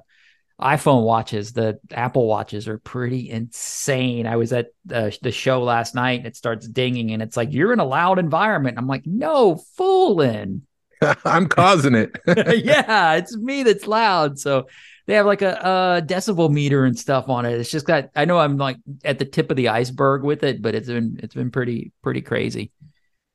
iPhone 0.60 1.04
watches, 1.04 1.52
the 1.52 1.78
Apple 1.92 2.26
watches 2.26 2.66
are 2.66 2.78
pretty 2.78 3.30
insane. 3.30 4.26
I 4.26 4.36
was 4.36 4.52
at 4.52 4.68
the, 4.84 5.16
the 5.22 5.30
show 5.30 5.62
last 5.62 5.94
night 5.94 6.18
and 6.18 6.26
it 6.26 6.36
starts 6.36 6.66
dinging 6.66 7.12
and 7.12 7.22
it's 7.22 7.36
like, 7.36 7.52
you're 7.52 7.72
in 7.72 7.78
a 7.78 7.84
loud 7.84 8.18
environment. 8.18 8.76
I'm 8.76 8.88
like, 8.88 9.06
no, 9.06 9.62
fooling. 9.76 10.62
I'm 11.24 11.46
causing 11.46 11.94
it. 11.94 12.10
yeah, 12.64 13.14
it's 13.14 13.36
me 13.36 13.62
that's 13.62 13.86
loud. 13.86 14.40
So 14.40 14.66
they 15.08 15.14
have 15.14 15.24
like 15.24 15.40
a, 15.40 15.54
a, 15.54 16.02
decibel 16.06 16.50
meter 16.50 16.84
and 16.84 16.96
stuff 16.96 17.30
on 17.30 17.46
it. 17.46 17.58
It's 17.58 17.70
just 17.70 17.86
got, 17.86 18.10
I 18.14 18.26
know 18.26 18.38
I'm 18.38 18.58
like 18.58 18.76
at 19.02 19.18
the 19.18 19.24
tip 19.24 19.50
of 19.50 19.56
the 19.56 19.70
iceberg 19.70 20.22
with 20.22 20.44
it, 20.44 20.60
but 20.60 20.74
it's 20.74 20.86
been, 20.86 21.18
it's 21.22 21.34
been 21.34 21.50
pretty, 21.50 21.92
pretty 22.02 22.20
crazy. 22.20 22.72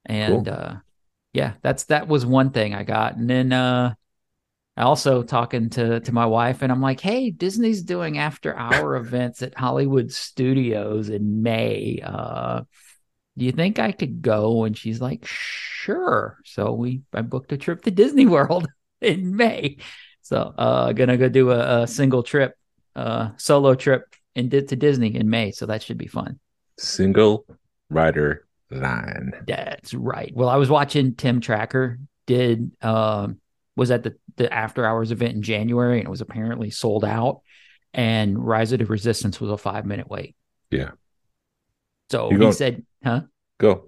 And, 0.05 0.45
cool. 0.45 0.53
uh, 0.53 0.75
yeah, 1.33 1.53
that's, 1.63 1.85
that 1.85 2.07
was 2.07 2.27
one 2.27 2.51
thing 2.51 2.75
I 2.75 2.83
got. 2.83 3.15
And 3.15 3.27
then, 3.27 3.51
uh, 3.51 3.95
also 4.77 5.23
talking 5.23 5.69
to 5.69 5.99
to 5.99 6.11
my 6.11 6.25
wife 6.25 6.63
and 6.63 6.71
I'm 6.71 6.81
like, 6.81 6.99
"Hey, 6.99 7.29
Disney's 7.29 7.83
doing 7.83 8.17
after 8.17 8.57
hour 8.57 8.95
events 8.97 9.43
at 9.43 9.55
Hollywood 9.55 10.11
Studios 10.11 11.09
in 11.09 11.43
May. 11.43 12.01
Uh 12.03 12.63
do 13.37 13.45
you 13.45 13.51
think 13.51 13.77
I 13.77 13.91
could 13.91 14.23
go?" 14.23 14.63
And 14.63 14.75
she's 14.75 14.99
like, 14.99 15.27
"Sure." 15.27 16.39
So 16.43 16.71
we 16.73 17.01
I 17.13 17.21
booked 17.21 17.51
a 17.51 17.57
trip 17.57 17.83
to 17.83 17.91
Disney 17.91 18.25
World 18.35 18.67
in 18.99 19.35
May. 19.35 19.77
So, 20.23 20.53
uh 20.57 20.91
to 20.93 21.17
go 21.17 21.29
do 21.29 21.51
a, 21.51 21.83
a, 21.83 21.87
single 21.87 22.23
trip, 22.23 22.55
uh 22.95 23.29
solo 23.37 23.75
trip 23.75 24.15
and 24.35 24.49
did 24.49 24.69
to 24.69 24.75
Disney 24.75 25.15
in 25.15 25.29
May, 25.29 25.51
so 25.51 25.65
that 25.67 25.83
should 25.83 25.97
be 25.97 26.07
fun. 26.07 26.39
Single 26.79 27.45
rider 27.89 28.47
line. 28.71 29.33
That's 29.47 29.93
right. 29.93 30.31
Well, 30.33 30.49
I 30.49 30.55
was 30.55 30.69
watching 30.69 31.15
Tim 31.15 31.39
Tracker 31.39 31.99
did 32.25 32.71
um 32.81 33.39
was 33.75 33.91
at 33.91 34.03
the 34.03 34.15
the 34.37 34.51
after 34.51 34.85
hours 34.85 35.11
event 35.11 35.35
in 35.35 35.41
January 35.41 35.99
and 35.99 36.07
it 36.07 36.11
was 36.11 36.21
apparently 36.21 36.69
sold 36.69 37.05
out. 37.05 37.41
And 37.93 38.43
Rise 38.43 38.71
of 38.71 38.79
the 38.79 38.85
Resistance 38.85 39.39
was 39.39 39.51
a 39.51 39.57
five 39.57 39.85
minute 39.85 40.09
wait. 40.09 40.35
Yeah. 40.71 40.91
So 42.09 42.29
you 42.29 42.37
he 42.37 42.41
going? 42.41 42.53
said, 42.53 42.85
huh? 43.03 43.21
Go. 43.59 43.85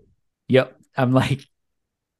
Yep. 0.48 0.78
I'm 0.98 1.14
like, 1.14 1.42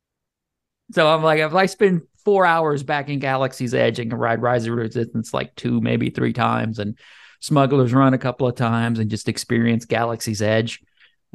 so 0.92 1.08
I'm 1.08 1.24
like, 1.24 1.40
if 1.40 1.54
I 1.54 1.68
spend 1.68 2.04
four 2.26 2.46
hours 2.46 2.84
back 2.84 3.08
in 3.08 3.20
Galaxy's 3.20 3.74
Edge 3.74 4.00
and 4.00 4.10
can 4.10 4.20
ride 4.20 4.42
Rise 4.42 4.66
of 4.66 4.74
Resistance 4.74 5.34
like 5.34 5.56
two, 5.56 5.80
maybe 5.80 6.10
three 6.10 6.34
times, 6.34 6.80
and 6.80 6.98
Smugglers 7.40 7.94
Run 7.94 8.14
a 8.14 8.18
couple 8.18 8.48
of 8.48 8.56
times, 8.56 9.00
and 9.00 9.10
just 9.10 9.30
experience 9.30 9.86
Galaxy's 9.86 10.42
Edge 10.42 10.82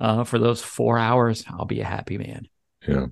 uh, 0.01 0.25
for 0.25 0.39
those 0.39 0.63
four 0.63 0.99
hours, 0.99 1.45
I'll 1.49 1.67
be 1.67 1.81
a 1.81 1.85
happy 1.85 2.19
man. 2.19 2.49
Yeah. 2.87 3.07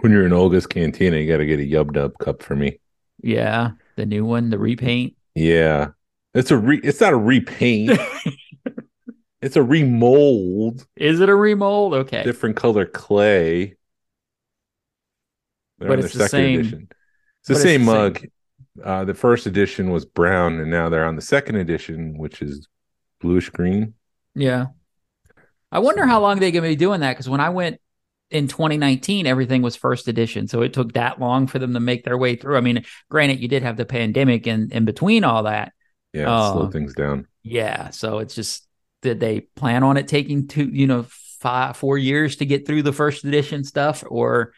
When 0.00 0.12
you're 0.12 0.26
in 0.26 0.32
Oga's 0.32 0.66
Cantina, 0.66 1.16
you 1.16 1.26
got 1.26 1.38
to 1.38 1.46
get 1.46 1.60
a 1.60 1.62
Yub 1.62 1.92
Nub 1.92 2.12
cup 2.18 2.42
for 2.42 2.54
me. 2.54 2.80
Yeah, 3.22 3.72
the 3.96 4.06
new 4.06 4.24
one, 4.24 4.50
the 4.50 4.58
repaint. 4.58 5.14
Yeah, 5.34 5.88
it's 6.34 6.50
a 6.50 6.56
re. 6.56 6.80
It's 6.82 7.00
not 7.00 7.12
a 7.12 7.16
repaint. 7.16 7.98
it's 9.42 9.56
a 9.56 9.62
remold. 9.62 10.86
Is 10.96 11.20
it 11.20 11.28
a 11.28 11.34
remold? 11.34 11.94
Okay. 11.94 12.22
Different 12.22 12.56
color 12.56 12.86
clay. 12.86 13.76
They're 15.80 15.88
but 15.88 15.98
it's 15.98 16.14
the 16.14 16.28
same. 16.28 16.60
Edition. 16.60 16.88
It's 17.40 17.48
the 17.48 17.54
same 17.56 17.80
it's 17.80 17.90
the 17.90 17.96
mug. 17.96 18.18
Same. 18.18 18.30
Uh, 18.84 19.04
the 19.04 19.14
first 19.14 19.46
edition 19.46 19.90
was 19.90 20.04
brown, 20.04 20.60
and 20.60 20.70
now 20.70 20.88
they're 20.88 21.04
on 21.06 21.16
the 21.16 21.22
second 21.22 21.56
edition, 21.56 22.16
which 22.16 22.40
is 22.40 22.68
bluish 23.20 23.50
green. 23.50 23.94
Yeah. 24.34 24.66
I 25.72 25.80
wonder 25.80 26.06
how 26.06 26.20
long 26.20 26.38
they're 26.38 26.50
going 26.50 26.64
to 26.64 26.68
be 26.68 26.76
doing 26.76 27.00
that 27.00 27.12
because 27.12 27.28
when 27.28 27.40
I 27.40 27.50
went 27.50 27.80
in 28.30 28.46
2019 28.46 29.26
everything 29.26 29.60
was 29.60 29.74
first 29.74 30.06
edition 30.06 30.46
so 30.46 30.62
it 30.62 30.72
took 30.72 30.92
that 30.92 31.18
long 31.18 31.48
for 31.48 31.58
them 31.58 31.74
to 31.74 31.80
make 31.80 32.04
their 32.04 32.16
way 32.16 32.36
through 32.36 32.56
i 32.56 32.60
mean 32.60 32.84
granted 33.08 33.40
you 33.40 33.48
did 33.48 33.62
have 33.62 33.76
the 33.76 33.84
pandemic 33.84 34.46
and 34.46 34.72
in 34.72 34.84
between 34.84 35.24
all 35.24 35.42
that 35.42 35.72
yeah 36.12 36.32
uh, 36.32 36.52
slow 36.52 36.70
things 36.70 36.94
down 36.94 37.26
yeah 37.42 37.90
so 37.90 38.18
it's 38.18 38.34
just 38.34 38.68
did 39.02 39.18
they 39.18 39.40
plan 39.40 39.82
on 39.82 39.96
it 39.96 40.06
taking 40.06 40.46
two 40.46 40.66
you 40.66 40.86
know 40.86 41.04
five 41.40 41.76
four 41.76 41.98
years 41.98 42.36
to 42.36 42.46
get 42.46 42.66
through 42.66 42.82
the 42.82 42.92
first 42.92 43.24
edition 43.24 43.64
stuff 43.64 44.04
or 44.06 44.52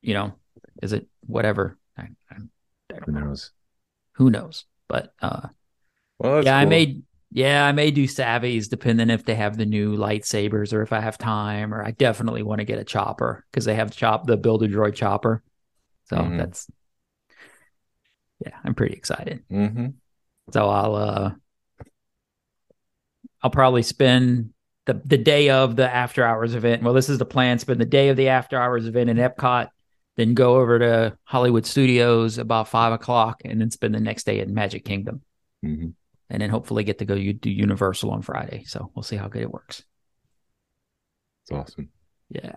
you 0.00 0.14
know 0.14 0.34
is 0.82 0.92
it 0.92 1.06
whatever 1.26 1.78
I, 1.96 2.08
I, 2.30 2.36
I 2.92 2.98
who 3.04 3.12
knows 3.12 3.50
who 4.12 4.30
knows 4.30 4.64
but 4.88 5.12
uh 5.20 5.48
well, 6.18 6.44
yeah 6.44 6.58
cool. 6.60 6.60
i 6.60 6.64
may, 6.64 7.02
yeah, 7.30 7.66
I 7.66 7.72
may 7.72 7.90
do 7.90 8.04
Savi's 8.04 8.68
depending 8.68 9.10
if 9.10 9.24
they 9.24 9.34
have 9.34 9.56
the 9.56 9.66
new 9.66 9.96
lightsabers 9.96 10.72
or 10.72 10.82
if 10.82 10.92
I 10.92 11.00
have 11.00 11.18
time, 11.18 11.74
or 11.74 11.84
I 11.84 11.90
definitely 11.90 12.42
want 12.42 12.60
to 12.60 12.64
get 12.64 12.78
a 12.78 12.84
chopper 12.84 13.44
because 13.50 13.66
they 13.66 13.74
have 13.74 13.94
chop 13.94 14.26
the 14.26 14.36
Build 14.36 14.62
a 14.62 14.68
Droid 14.68 14.94
chopper. 14.94 15.42
So 16.06 16.16
mm-hmm. 16.16 16.38
that's 16.38 16.70
yeah, 18.44 18.56
I'm 18.64 18.74
pretty 18.74 18.94
excited. 18.94 19.44
Mm-hmm. 19.50 19.88
So 20.52 20.68
I'll 20.68 20.94
uh 20.94 21.30
I'll 23.42 23.50
probably 23.50 23.82
spend 23.82 24.50
the 24.86 24.94
the 25.04 25.18
day 25.18 25.50
of 25.50 25.76
the 25.76 25.88
after 25.88 26.24
hours 26.24 26.54
event. 26.54 26.82
Well, 26.82 26.94
this 26.94 27.10
is 27.10 27.18
the 27.18 27.26
plan. 27.26 27.58
Spend 27.58 27.78
the 27.78 27.84
day 27.84 28.08
of 28.08 28.16
the 28.16 28.28
after 28.28 28.58
hours 28.58 28.86
event 28.86 29.10
in 29.10 29.18
Epcot, 29.18 29.68
then 30.18 30.34
go 30.34 30.56
over 30.56 30.78
to 30.78 31.16
Hollywood 31.24 31.64
Studios 31.64 32.36
about 32.36 32.68
five 32.68 32.92
o'clock, 32.92 33.40
and 33.46 33.58
then 33.58 33.70
spend 33.70 33.94
the 33.94 34.00
next 34.00 34.26
day 34.26 34.40
in 34.40 34.52
Magic 34.52 34.84
Kingdom. 34.84 35.22
Mm-hmm 35.64 35.88
and 36.30 36.42
then 36.42 36.50
hopefully 36.50 36.84
get 36.84 36.98
to 36.98 37.04
go 37.04 37.14
do 37.14 37.50
Universal 37.50 38.10
on 38.10 38.22
Friday. 38.22 38.64
So 38.66 38.90
we'll 38.94 39.02
see 39.02 39.16
how 39.16 39.28
good 39.28 39.42
it 39.42 39.50
works. 39.50 39.82
It's 41.44 41.52
awesome. 41.52 41.88
Yeah. 42.30 42.56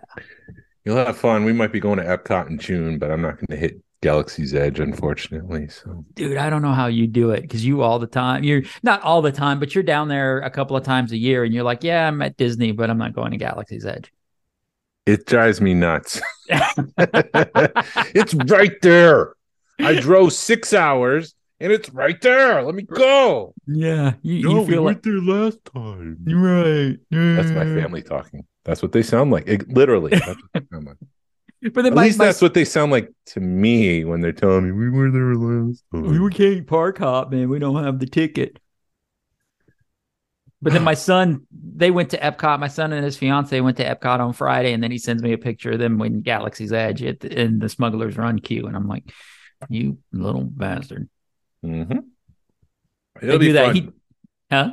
You'll 0.84 0.96
have 0.96 1.16
fun. 1.16 1.44
We 1.44 1.52
might 1.52 1.72
be 1.72 1.80
going 1.80 1.98
to 1.98 2.04
Epcot 2.04 2.50
in 2.50 2.58
June, 2.58 2.98
but 2.98 3.10
I'm 3.10 3.22
not 3.22 3.36
going 3.36 3.46
to 3.50 3.56
hit 3.56 3.80
Galaxy's 4.02 4.54
Edge, 4.54 4.80
unfortunately. 4.80 5.68
So, 5.68 6.04
dude, 6.14 6.36
I 6.36 6.50
don't 6.50 6.60
know 6.60 6.72
how 6.72 6.88
you 6.88 7.06
do 7.06 7.30
it 7.30 7.42
because 7.42 7.64
you 7.64 7.82
all 7.82 7.98
the 7.98 8.06
time, 8.06 8.44
you're 8.44 8.62
not 8.82 9.00
all 9.02 9.22
the 9.22 9.32
time, 9.32 9.58
but 9.58 9.74
you're 9.74 9.84
down 9.84 10.08
there 10.08 10.40
a 10.40 10.50
couple 10.50 10.76
of 10.76 10.84
times 10.84 11.12
a 11.12 11.16
year 11.16 11.44
and 11.44 11.54
you're 11.54 11.62
like, 11.62 11.82
yeah, 11.82 12.08
I'm 12.08 12.20
at 12.20 12.36
Disney, 12.36 12.72
but 12.72 12.90
I'm 12.90 12.98
not 12.98 13.14
going 13.14 13.30
to 13.30 13.36
Galaxy's 13.38 13.86
Edge. 13.86 14.12
It 15.06 15.26
drives 15.26 15.60
me 15.60 15.74
nuts. 15.74 16.20
it's 16.48 18.34
right 18.34 18.80
there. 18.82 19.34
I 19.78 19.94
drove 20.00 20.32
six 20.32 20.72
hours 20.72 21.34
and 21.62 21.72
it's 21.72 21.90
right 21.90 22.20
there. 22.20 22.62
Let 22.62 22.74
me 22.74 22.82
go. 22.82 23.54
Yeah, 23.66 24.14
you, 24.22 24.42
no, 24.42 24.60
you 24.60 24.66
feel 24.66 24.66
we 24.66 24.76
like... 24.76 24.84
went 24.84 25.02
there 25.04 25.20
last 25.20 25.64
time. 25.64 26.18
Right. 26.26 26.98
That's 27.10 27.50
my 27.50 27.64
family 27.64 28.02
talking. 28.02 28.44
That's 28.64 28.82
what 28.82 28.92
they 28.92 29.02
sound 29.02 29.30
like. 29.30 29.48
It, 29.48 29.68
literally. 29.68 30.10
That's 30.10 30.26
what 30.26 30.36
they 30.54 30.60
sound 30.70 30.86
like. 30.86 30.96
But 31.74 31.86
at 31.86 31.94
my, 31.94 32.02
least 32.02 32.18
my... 32.18 32.24
that's 32.24 32.42
what 32.42 32.54
they 32.54 32.64
sound 32.64 32.90
like 32.90 33.08
to 33.26 33.38
me 33.38 34.04
when 34.04 34.20
they're 34.20 34.32
telling 34.32 34.64
me 34.64 34.72
we 34.72 34.90
were 34.90 35.12
there 35.12 35.36
last 35.36 35.84
time. 35.92 36.20
We 36.20 36.30
can't 36.32 36.66
park 36.66 36.98
hop, 36.98 37.30
man. 37.30 37.48
We 37.48 37.60
don't 37.60 37.84
have 37.84 38.00
the 38.00 38.06
ticket. 38.06 38.58
But 40.62 40.72
then 40.72 40.84
my 40.84 40.94
son, 41.10 41.46
they 41.50 41.90
went 41.90 42.10
to 42.10 42.18
Epcot. 42.18 42.60
My 42.60 42.68
son 42.68 42.92
and 42.92 43.04
his 43.04 43.16
fiance 43.16 43.60
went 43.60 43.76
to 43.78 43.84
Epcot 43.84 44.20
on 44.20 44.32
Friday, 44.32 44.72
and 44.72 44.82
then 44.82 44.90
he 44.90 44.98
sends 44.98 45.22
me 45.22 45.32
a 45.32 45.38
picture 45.38 45.72
of 45.72 45.78
them 45.78 45.98
when 45.98 46.20
Galaxy's 46.20 46.72
Edge 46.72 47.02
at 47.02 47.20
the, 47.20 47.40
in 47.40 47.58
the 47.58 47.68
Smuggler's 47.68 48.16
Run 48.16 48.38
queue, 48.38 48.66
and 48.66 48.76
I'm 48.76 48.88
like, 48.88 49.12
"You 49.68 49.98
little 50.12 50.44
bastard." 50.44 51.08
Mm-hmm. 51.64 51.98
It'll 53.20 53.38
be 53.38 53.52
fun. 53.52 53.74
He, 53.74 53.90
huh? 54.50 54.72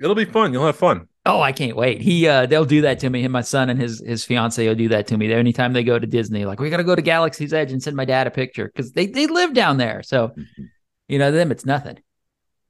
It'll 0.00 0.14
be 0.14 0.24
fun. 0.24 0.52
You'll 0.52 0.66
have 0.66 0.76
fun. 0.76 1.06
Oh, 1.26 1.40
I 1.40 1.52
can't 1.52 1.76
wait. 1.76 2.00
He 2.00 2.26
uh 2.26 2.46
they'll 2.46 2.64
do 2.64 2.82
that 2.82 2.98
to 3.00 3.10
me. 3.10 3.22
Him, 3.22 3.32
my 3.32 3.42
son 3.42 3.68
and 3.68 3.78
his 3.78 4.02
his 4.04 4.24
fiance 4.24 4.66
will 4.66 4.74
do 4.74 4.88
that 4.88 5.06
to 5.08 5.18
me. 5.18 5.30
Anytime 5.32 5.74
they 5.74 5.84
go 5.84 5.98
to 5.98 6.06
Disney, 6.06 6.46
like 6.46 6.60
we 6.60 6.70
gotta 6.70 6.84
go 6.84 6.96
to 6.96 7.02
Galaxy's 7.02 7.52
Edge 7.52 7.72
and 7.72 7.82
send 7.82 7.94
my 7.94 8.06
dad 8.06 8.26
a 8.26 8.30
picture 8.30 8.66
because 8.66 8.92
they, 8.92 9.06
they 9.06 9.26
live 9.26 9.52
down 9.52 9.76
there. 9.76 10.02
So 10.02 10.28
mm-hmm. 10.28 10.64
you 11.08 11.18
know, 11.18 11.30
them 11.30 11.52
it's 11.52 11.66
nothing. 11.66 11.98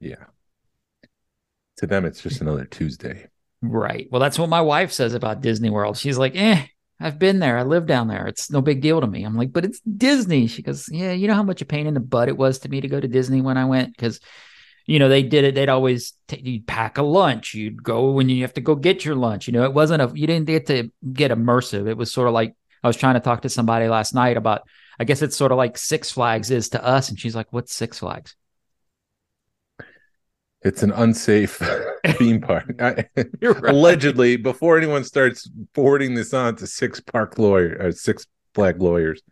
Yeah. 0.00 0.24
To 1.80 1.86
them, 1.86 2.04
it's 2.04 2.22
just 2.22 2.42
another 2.42 2.66
Tuesday. 2.66 3.26
Right. 3.62 4.06
Well, 4.10 4.20
that's 4.20 4.38
what 4.38 4.50
my 4.50 4.60
wife 4.60 4.92
says 4.92 5.14
about 5.14 5.40
Disney 5.40 5.70
World. 5.70 5.96
She's 5.96 6.18
like, 6.18 6.36
eh, 6.36 6.66
I've 7.00 7.18
been 7.18 7.38
there. 7.38 7.56
I 7.56 7.62
live 7.62 7.86
down 7.86 8.08
there. 8.08 8.26
It's 8.26 8.50
no 8.50 8.60
big 8.60 8.82
deal 8.82 9.00
to 9.00 9.06
me. 9.06 9.24
I'm 9.24 9.34
like, 9.34 9.50
but 9.50 9.64
it's 9.64 9.80
Disney. 9.80 10.46
She 10.46 10.60
goes, 10.60 10.90
yeah, 10.92 11.12
you 11.12 11.26
know 11.26 11.34
how 11.34 11.42
much 11.42 11.62
a 11.62 11.64
pain 11.64 11.86
in 11.86 11.94
the 11.94 12.00
butt 12.00 12.28
it 12.28 12.36
was 12.36 12.58
to 12.58 12.68
me 12.68 12.82
to 12.82 12.88
go 12.88 13.00
to 13.00 13.08
Disney 13.08 13.40
when 13.40 13.56
I 13.56 13.64
went 13.64 13.96
because, 13.96 14.20
you 14.84 14.98
know, 14.98 15.08
they 15.08 15.22
did 15.22 15.44
it. 15.44 15.54
They'd 15.54 15.70
always 15.70 16.12
t- 16.28 16.42
you'd 16.44 16.66
pack 16.66 16.98
a 16.98 17.02
lunch. 17.02 17.54
You'd 17.54 17.82
go 17.82 18.10
when 18.10 18.28
you 18.28 18.42
have 18.42 18.54
to 18.54 18.60
go 18.60 18.74
get 18.74 19.06
your 19.06 19.14
lunch. 19.14 19.46
You 19.46 19.54
know, 19.54 19.64
it 19.64 19.72
wasn't 19.72 20.02
a 20.02 20.12
you 20.14 20.26
didn't 20.26 20.48
get 20.48 20.66
to 20.66 20.92
get 21.10 21.30
immersive. 21.30 21.88
It 21.88 21.96
was 21.96 22.12
sort 22.12 22.28
of 22.28 22.34
like 22.34 22.54
I 22.84 22.88
was 22.88 22.96
trying 22.98 23.14
to 23.14 23.20
talk 23.20 23.40
to 23.42 23.48
somebody 23.48 23.88
last 23.88 24.14
night 24.14 24.36
about. 24.36 24.68
I 24.98 25.04
guess 25.04 25.22
it's 25.22 25.34
sort 25.36 25.50
of 25.50 25.56
like 25.56 25.78
Six 25.78 26.10
Flags 26.10 26.50
is 26.50 26.68
to 26.70 26.84
us, 26.84 27.08
and 27.08 27.18
she's 27.18 27.34
like, 27.34 27.50
"What's 27.54 27.72
Six 27.72 28.00
Flags?" 28.00 28.36
It's 30.62 30.82
an 30.82 30.90
unsafe 30.92 31.62
theme 32.06 32.40
park. 32.40 32.74
I, 32.80 33.06
right. 33.16 33.64
Allegedly, 33.64 34.36
before 34.36 34.76
anyone 34.76 35.04
starts 35.04 35.48
forwarding 35.74 36.14
this 36.14 36.34
on 36.34 36.56
to 36.56 36.66
six 36.66 37.00
park 37.00 37.38
lawyer, 37.38 37.76
or 37.80 37.92
six 37.92 38.26
flag 38.54 38.80
lawyers. 38.80 39.22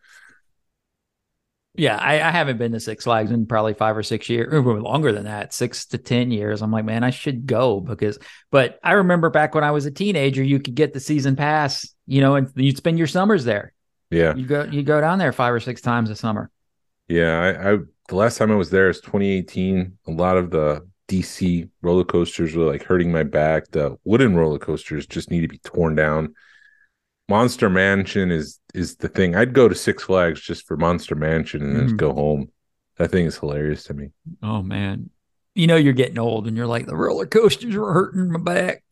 Yeah, 1.75 1.97
I, 1.97 2.15
I, 2.15 2.33
haven't 2.33 2.59
been 2.59 2.73
to 2.73 2.81
Six 2.81 3.05
Flags 3.05 3.31
in 3.31 3.47
probably 3.47 3.73
five 3.73 3.97
or 3.97 4.03
six 4.03 4.29
years, 4.29 4.53
or 4.53 4.81
longer 4.81 5.13
than 5.13 5.27
that, 5.27 5.55
six 5.55 5.87
to 5.87 5.99
ten 5.99 6.33
years. 6.33 6.61
I'm 6.61 6.73
like, 6.73 6.85
man, 6.85 7.05
I 7.05 7.11
should 7.11 7.47
go 7.47 7.79
because. 7.79 8.19
But 8.51 8.81
I 8.83 8.95
remember 8.95 9.31
back 9.31 9.55
when 9.55 9.63
I 9.63 9.71
was 9.71 9.87
a 9.87 9.93
teenager, 9.93 10.43
you 10.43 10.59
could 10.59 10.75
get 10.75 10.93
the 10.93 10.99
season 10.99 11.37
pass, 11.37 11.89
you 12.07 12.21
know, 12.21 12.35
and 12.35 12.51
you'd 12.57 12.77
spend 12.77 12.99
your 12.99 13.07
summers 13.07 13.45
there. 13.45 13.75
Yeah, 14.11 14.35
you 14.35 14.45
go, 14.45 14.65
you 14.65 14.83
go 14.83 15.01
down 15.01 15.21
there 15.21 15.31
five 15.31 15.55
or 15.55 15.61
six 15.61 15.81
times 15.81 16.11
a 16.11 16.17
summer. 16.17 16.51
Yeah, 17.07 17.39
I, 17.39 17.73
I 17.73 17.77
the 18.09 18.17
last 18.17 18.39
time 18.39 18.51
I 18.51 18.57
was 18.57 18.71
there 18.71 18.89
is 18.89 19.01
2018. 19.01 19.99
A 20.09 20.11
lot 20.11 20.37
of 20.37 20.51
the 20.51 20.88
DC 21.09 21.69
roller 21.83 22.05
coasters 22.05 22.55
were 22.55 22.67
like 22.67 22.85
hurting 22.85 23.11
my 23.11 23.23
back. 23.23 23.71
The 23.71 23.97
wooden 24.05 24.37
roller 24.37 24.59
coasters 24.59 25.07
just 25.07 25.31
need 25.31 25.41
to 25.41 25.49
be 25.49 25.59
torn 25.59 25.95
down. 25.95 26.35
Monster 27.29 27.69
Mansion 27.69 28.31
is 28.31 28.61
is 28.75 28.97
the 28.97 29.09
thing. 29.09 29.35
I'd 29.35 29.53
go 29.53 29.69
to 29.69 29.75
Six 29.75 30.05
Flags 30.05 30.41
just 30.41 30.67
for 30.67 30.77
Monster 30.77 31.15
Mansion 31.15 31.63
and 31.63 31.77
then 31.77 31.83
just 31.85 31.95
mm. 31.95 31.99
go 31.99 32.13
home. 32.13 32.51
That 32.97 33.11
thing 33.11 33.27
is 33.27 33.39
hilarious 33.39 33.85
to 33.85 33.95
me. 33.95 34.11
Oh 34.43 34.63
man. 34.63 35.11
You 35.55 35.67
know 35.67 35.77
you're 35.77 35.93
getting 35.93 36.19
old 36.19 36.47
and 36.47 36.57
you're 36.57 36.67
like 36.67 36.87
the 36.87 36.97
roller 36.97 37.27
coasters 37.27 37.75
were 37.75 37.93
hurting 37.93 38.31
my 38.31 38.39
back. 38.39 38.85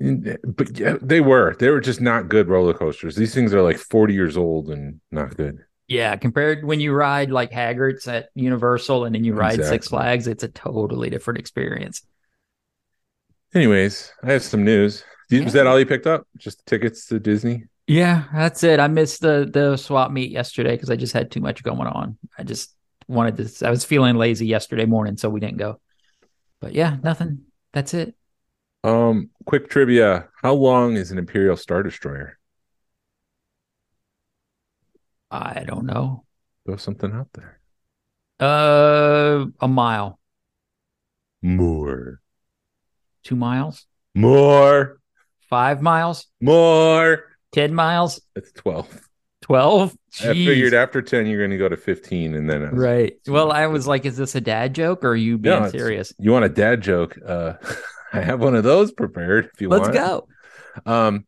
Mm, 0.00 0.36
but 0.44 0.78
yeah, 0.78 0.96
they 1.00 1.20
were. 1.20 1.54
They 1.58 1.70
were 1.70 1.80
just 1.80 2.00
not 2.00 2.28
good 2.28 2.48
roller 2.48 2.74
coasters. 2.74 3.14
These 3.16 3.34
things 3.34 3.52
are 3.54 3.62
like 3.62 3.78
40 3.78 4.14
years 4.14 4.36
old 4.36 4.70
and 4.70 5.00
not 5.10 5.36
good. 5.36 5.58
Yeah, 5.86 6.16
compared 6.16 6.64
when 6.64 6.80
you 6.80 6.92
ride 6.92 7.30
like 7.30 7.50
Hagrid's 7.50 8.08
at 8.08 8.30
Universal 8.34 9.04
and 9.04 9.14
then 9.14 9.24
you 9.24 9.34
ride 9.34 9.62
Six 9.62 9.88
Flags, 9.88 10.26
it's 10.26 10.42
a 10.42 10.48
totally 10.48 11.10
different 11.10 11.40
experience. 11.40 12.02
Anyways, 13.54 14.12
I 14.22 14.32
have 14.32 14.42
some 14.42 14.64
news. 14.64 15.04
Was 15.30 15.52
that 15.52 15.66
all 15.66 15.78
you 15.78 15.86
picked 15.86 16.06
up? 16.06 16.26
Just 16.38 16.64
tickets 16.66 17.06
to 17.06 17.20
Disney? 17.20 17.64
Yeah, 17.86 18.24
that's 18.32 18.62
it. 18.64 18.80
I 18.80 18.88
missed 18.88 19.20
the 19.20 19.48
the 19.50 19.76
swap 19.76 20.10
meet 20.10 20.30
yesterday 20.30 20.72
because 20.72 20.90
I 20.90 20.96
just 20.96 21.12
had 21.12 21.30
too 21.30 21.40
much 21.40 21.62
going 21.62 21.86
on. 21.86 22.16
I 22.38 22.42
just 22.44 22.74
wanted 23.08 23.36
to. 23.36 23.66
I 23.66 23.70
was 23.70 23.84
feeling 23.84 24.16
lazy 24.16 24.46
yesterday 24.46 24.86
morning, 24.86 25.16
so 25.16 25.28
we 25.28 25.40
didn't 25.40 25.58
go. 25.58 25.80
But 26.60 26.72
yeah, 26.74 26.96
nothing. 27.02 27.42
That's 27.72 27.92
it. 27.92 28.14
Um, 28.84 29.30
quick 29.44 29.68
trivia. 29.68 30.28
How 30.42 30.54
long 30.54 30.96
is 30.96 31.10
an 31.10 31.18
Imperial 31.18 31.56
Star 31.56 31.82
Destroyer? 31.82 32.38
I 35.34 35.64
don't 35.66 35.86
know. 35.86 36.24
Throw 36.66 36.76
something 36.76 37.12
out 37.12 37.28
there. 37.34 37.60
Uh, 38.40 39.46
a 39.60 39.68
mile, 39.68 40.18
More. 41.42 42.20
two 43.22 43.36
miles, 43.36 43.86
More. 44.14 44.98
five 45.48 45.80
miles, 45.82 46.26
More. 46.40 47.24
ten 47.52 47.74
miles, 47.74 48.20
That's 48.34 48.52
12. 48.52 49.00
twelve. 49.42 49.94
I 50.20 50.32
figured 50.32 50.74
after 50.74 51.02
10, 51.02 51.26
you're 51.26 51.40
going 51.40 51.50
to 51.50 51.58
go 51.58 51.68
to 51.68 51.76
15. 51.76 52.34
And 52.34 52.48
then 52.48 52.62
Right. 52.70 53.14
Well, 53.26 53.50
I 53.50 53.66
was 53.66 53.86
like, 53.86 54.04
is 54.06 54.16
this 54.16 54.34
a 54.36 54.40
dad 54.40 54.74
joke 54.74 55.04
or 55.04 55.08
are 55.10 55.16
you 55.16 55.38
being 55.38 55.62
No, 55.62 55.68
serious? 55.68 56.14
You 56.18 56.30
want 56.32 56.44
a 56.44 56.48
dad 56.48 56.80
joke? 56.80 57.18
Uh, 57.24 57.54
I 58.12 58.20
have 58.20 58.40
one 58.40 58.54
of 58.54 58.62
those 58.62 58.92
prepared 58.92 59.50
if 59.52 59.60
you 59.60 59.68
want. 59.68 59.82
Let's 59.86 59.96
go. 59.96 60.28
Um, 60.86 61.26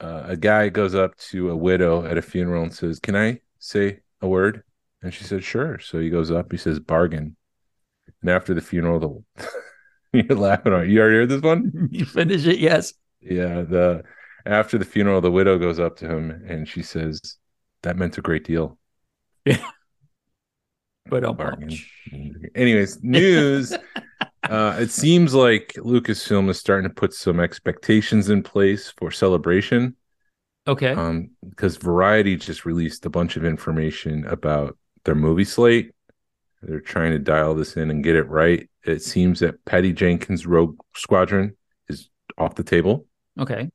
uh, 0.00 0.24
a 0.26 0.36
guy 0.36 0.68
goes 0.68 0.94
up 0.94 1.16
to 1.16 1.50
a 1.50 1.56
widow 1.56 2.04
at 2.04 2.18
a 2.18 2.22
funeral 2.22 2.62
and 2.62 2.72
says, 2.74 3.00
"Can 3.00 3.16
I 3.16 3.40
say 3.58 4.00
a 4.20 4.28
word?" 4.28 4.62
And 5.02 5.12
she 5.12 5.24
said, 5.24 5.44
"Sure." 5.44 5.78
So 5.78 5.98
he 5.98 6.10
goes 6.10 6.30
up. 6.30 6.52
He 6.52 6.58
says, 6.58 6.80
"Bargain." 6.80 7.36
And 8.20 8.30
after 8.30 8.54
the 8.54 8.60
funeral, 8.60 9.24
the 9.34 9.44
you're 10.12 10.38
laughing. 10.38 10.72
Aren't 10.72 10.88
you? 10.88 10.94
You 10.94 11.00
already 11.00 11.16
heard 11.16 11.28
this 11.28 11.42
one? 11.42 11.88
You 11.92 12.04
finish 12.04 12.46
it, 12.46 12.58
yes. 12.58 12.94
Yeah. 13.20 13.62
The 13.62 14.04
after 14.44 14.78
the 14.78 14.84
funeral, 14.84 15.20
the 15.20 15.30
widow 15.30 15.58
goes 15.58 15.80
up 15.80 15.96
to 15.98 16.08
him 16.08 16.30
and 16.46 16.68
she 16.68 16.82
says, 16.82 17.36
"That 17.82 17.96
meant 17.96 18.18
a 18.18 18.22
great 18.22 18.44
deal." 18.44 18.78
Yeah. 19.44 19.58
But 21.08 21.24
I'll 21.24 21.34
Bargain. 21.34 21.70
Anyways, 22.56 23.00
news. 23.02 23.72
Uh, 24.50 24.76
it 24.78 24.90
seems 24.90 25.34
like 25.34 25.74
Lucasfilm 25.76 26.48
is 26.48 26.58
starting 26.58 26.88
to 26.88 26.94
put 26.94 27.12
some 27.14 27.40
expectations 27.40 28.30
in 28.30 28.42
place 28.42 28.92
for 28.96 29.10
celebration. 29.10 29.96
okay. 30.66 30.92
um 30.92 31.30
because 31.48 31.76
variety 31.76 32.36
just 32.36 32.64
released 32.64 33.06
a 33.06 33.10
bunch 33.10 33.36
of 33.36 33.44
information 33.44 34.24
about 34.26 34.76
their 35.04 35.14
movie 35.14 35.44
slate 35.44 35.92
they're 36.62 36.80
trying 36.80 37.12
to 37.12 37.18
dial 37.18 37.54
this 37.54 37.76
in 37.76 37.90
and 37.90 38.02
get 38.02 38.16
it 38.16 38.28
right 38.28 38.68
it 38.84 39.02
seems 39.02 39.40
that 39.40 39.64
patty 39.64 39.92
jenkins 39.92 40.46
rogue 40.46 40.76
squadron 40.94 41.56
is 41.88 42.08
off 42.38 42.54
the 42.56 42.64
table 42.64 43.06
okay. 43.38 43.70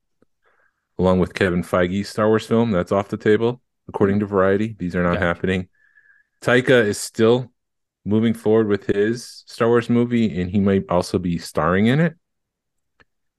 along 1.00 1.20
with 1.20 1.34
kevin 1.34 1.64
feige's 1.64 2.10
star 2.10 2.28
wars 2.28 2.46
film 2.46 2.72
that's 2.72 2.92
off 2.92 3.08
the 3.08 3.18
table 3.18 3.62
according 3.88 4.20
to 4.20 4.26
variety 4.26 4.76
these 4.78 4.96
are 4.96 5.04
not 5.04 5.18
happening 5.18 5.70
taika 6.42 6.84
is 6.86 6.98
still 6.98 7.52
moving 8.06 8.34
forward 8.34 8.68
with 8.68 8.86
his 8.88 9.44
star 9.48 9.68
wars 9.68 9.90
movie 9.90 10.40
and 10.42 10.50
he 10.52 10.60
might 10.60 10.84
also 10.90 11.20
be 11.20 11.38
starring 11.38 11.88
in 11.88 12.00
it 12.00 12.16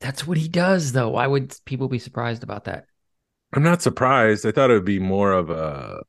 That's 0.00 0.26
what 0.26 0.36
he 0.36 0.48
does, 0.48 0.92
though. 0.92 1.10
Why 1.10 1.26
would 1.26 1.56
people 1.64 1.88
be 1.88 1.98
surprised 1.98 2.42
about 2.42 2.64
that? 2.64 2.86
i'm 3.52 3.62
not 3.62 3.82
surprised 3.82 4.46
i 4.46 4.50
thought 4.52 4.70
it 4.70 4.74
would 4.74 4.84
be 4.84 4.98
more 4.98 5.32
of 5.32 5.50
a 5.50 6.02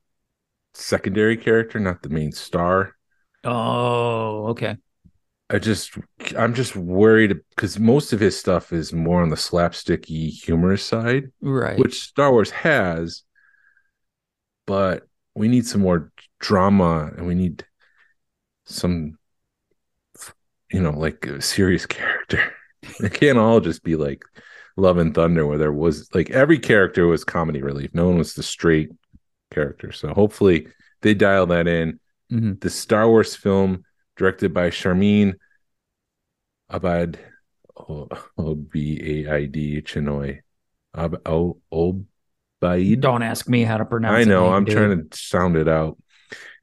secondary 0.75 1.37
character 1.37 1.79
not 1.79 2.01
the 2.03 2.09
main 2.09 2.31
star 2.31 2.95
Oh, 3.43 4.47
okay. 4.49 4.77
I 5.49 5.59
just 5.59 5.97
I'm 6.37 6.53
just 6.53 6.75
worried 6.75 7.39
because 7.49 7.77
most 7.79 8.13
of 8.13 8.19
his 8.19 8.37
stuff 8.39 8.73
is 8.73 8.93
more 8.93 9.21
on 9.21 9.29
the 9.29 9.35
slapsticky 9.35 10.29
humorous 10.29 10.83
side, 10.83 11.31
Right. 11.41 11.77
which 11.77 12.01
Star 12.01 12.31
Wars 12.31 12.49
has, 12.51 13.23
but 14.65 15.07
we 15.35 15.47
need 15.47 15.65
some 15.65 15.81
more 15.81 16.11
drama 16.39 17.11
and 17.17 17.27
we 17.27 17.35
need 17.35 17.65
some 18.65 19.17
you 20.71 20.81
know, 20.81 20.91
like 20.91 21.25
a 21.27 21.41
serious 21.41 21.85
character. 21.97 22.53
It 22.99 23.13
can't 23.13 23.37
all 23.37 23.59
just 23.59 23.83
be 23.83 23.95
like 23.95 24.23
Love 24.75 24.97
and 24.97 25.13
Thunder 25.13 25.45
where 25.45 25.57
there 25.57 25.71
was 25.71 26.09
like 26.13 26.31
every 26.31 26.59
character 26.59 27.07
was 27.07 27.23
comedy 27.23 27.61
relief. 27.61 27.91
No 27.93 28.07
one 28.07 28.17
was 28.17 28.33
the 28.33 28.43
straight 28.43 28.89
character. 29.53 29.91
So 29.91 30.13
hopefully 30.13 30.67
they 31.01 31.13
dial 31.13 31.45
that 31.47 31.67
in 31.67 31.99
Mhm. 32.31 32.59
the 32.59 32.69
Star 32.69 33.07
Wars 33.07 33.35
film 33.35 33.83
directed 34.17 34.53
by 34.53 34.69
Sharmeen 34.69 35.35
Abad 36.69 37.19
O 37.77 38.55
B 38.55 39.25
A 39.27 39.33
I 39.33 39.45
D 39.45 39.81
Chinoy. 39.81 40.39
Ab 40.95 41.21
O 41.27 41.57
Obaid. 41.71 42.99
Don't 43.01 43.23
ask 43.23 43.47
me 43.47 43.63
how 43.63 43.77
to 43.77 43.85
pronounce. 43.85 44.15
I 44.15 44.23
know, 44.29 44.45
name, 44.45 44.53
I'm 44.53 44.65
dude. 44.65 44.75
trying 44.75 45.09
to 45.09 45.17
sound 45.17 45.55
it 45.57 45.67
out. 45.67 45.97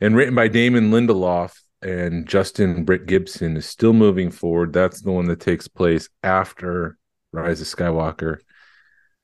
And 0.01 0.17
written 0.17 0.35
by 0.35 0.49
Damon 0.49 0.91
Lindelof 0.91 1.53
and 1.83 2.29
Justin 2.29 2.85
Britt 2.85 3.07
Gibson 3.07 3.57
is 3.57 3.66
still 3.66 3.93
moving 3.93 4.31
forward. 4.31 4.73
That's 4.73 5.01
the 5.01 5.12
one 5.12 5.27
that 5.27 5.40
takes 5.40 5.69
place 5.69 6.09
after 6.23 6.99
Rise 7.33 7.61
of 7.61 7.66
Skywalker. 7.66 8.38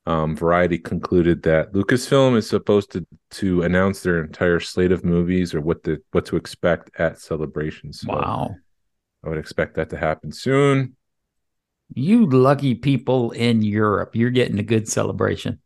Um, 0.05 0.35
Variety 0.37 0.77
concluded 0.77 1.43
that 1.43 1.73
Lucasfilm 1.73 2.37
is 2.37 2.47
supposed 2.49 2.91
to 2.93 3.05
to 3.31 3.63
announce 3.63 4.01
their 4.01 4.23
entire 4.23 4.59
slate 4.61 4.93
of 4.93 5.03
movies 5.03 5.53
or 5.53 5.59
what 5.61 5.83
the 5.83 6.01
what 6.11 6.25
to 6.27 6.37
expect 6.37 6.91
at 6.97 7.19
Celebration. 7.19 7.91
So 7.91 8.13
Wow. 8.13 8.55
I 9.23 9.29
would 9.29 9.37
expect 9.37 9.75
that 9.75 9.89
to 9.89 9.97
happen 9.97 10.31
soon. 10.31 10.95
You 11.93 12.29
lucky 12.29 12.75
people 12.75 13.31
in 13.31 13.61
Europe. 13.61 14.15
You're 14.15 14.29
getting 14.29 14.59
a 14.59 14.63
good 14.63 14.87
celebration. 14.87 15.59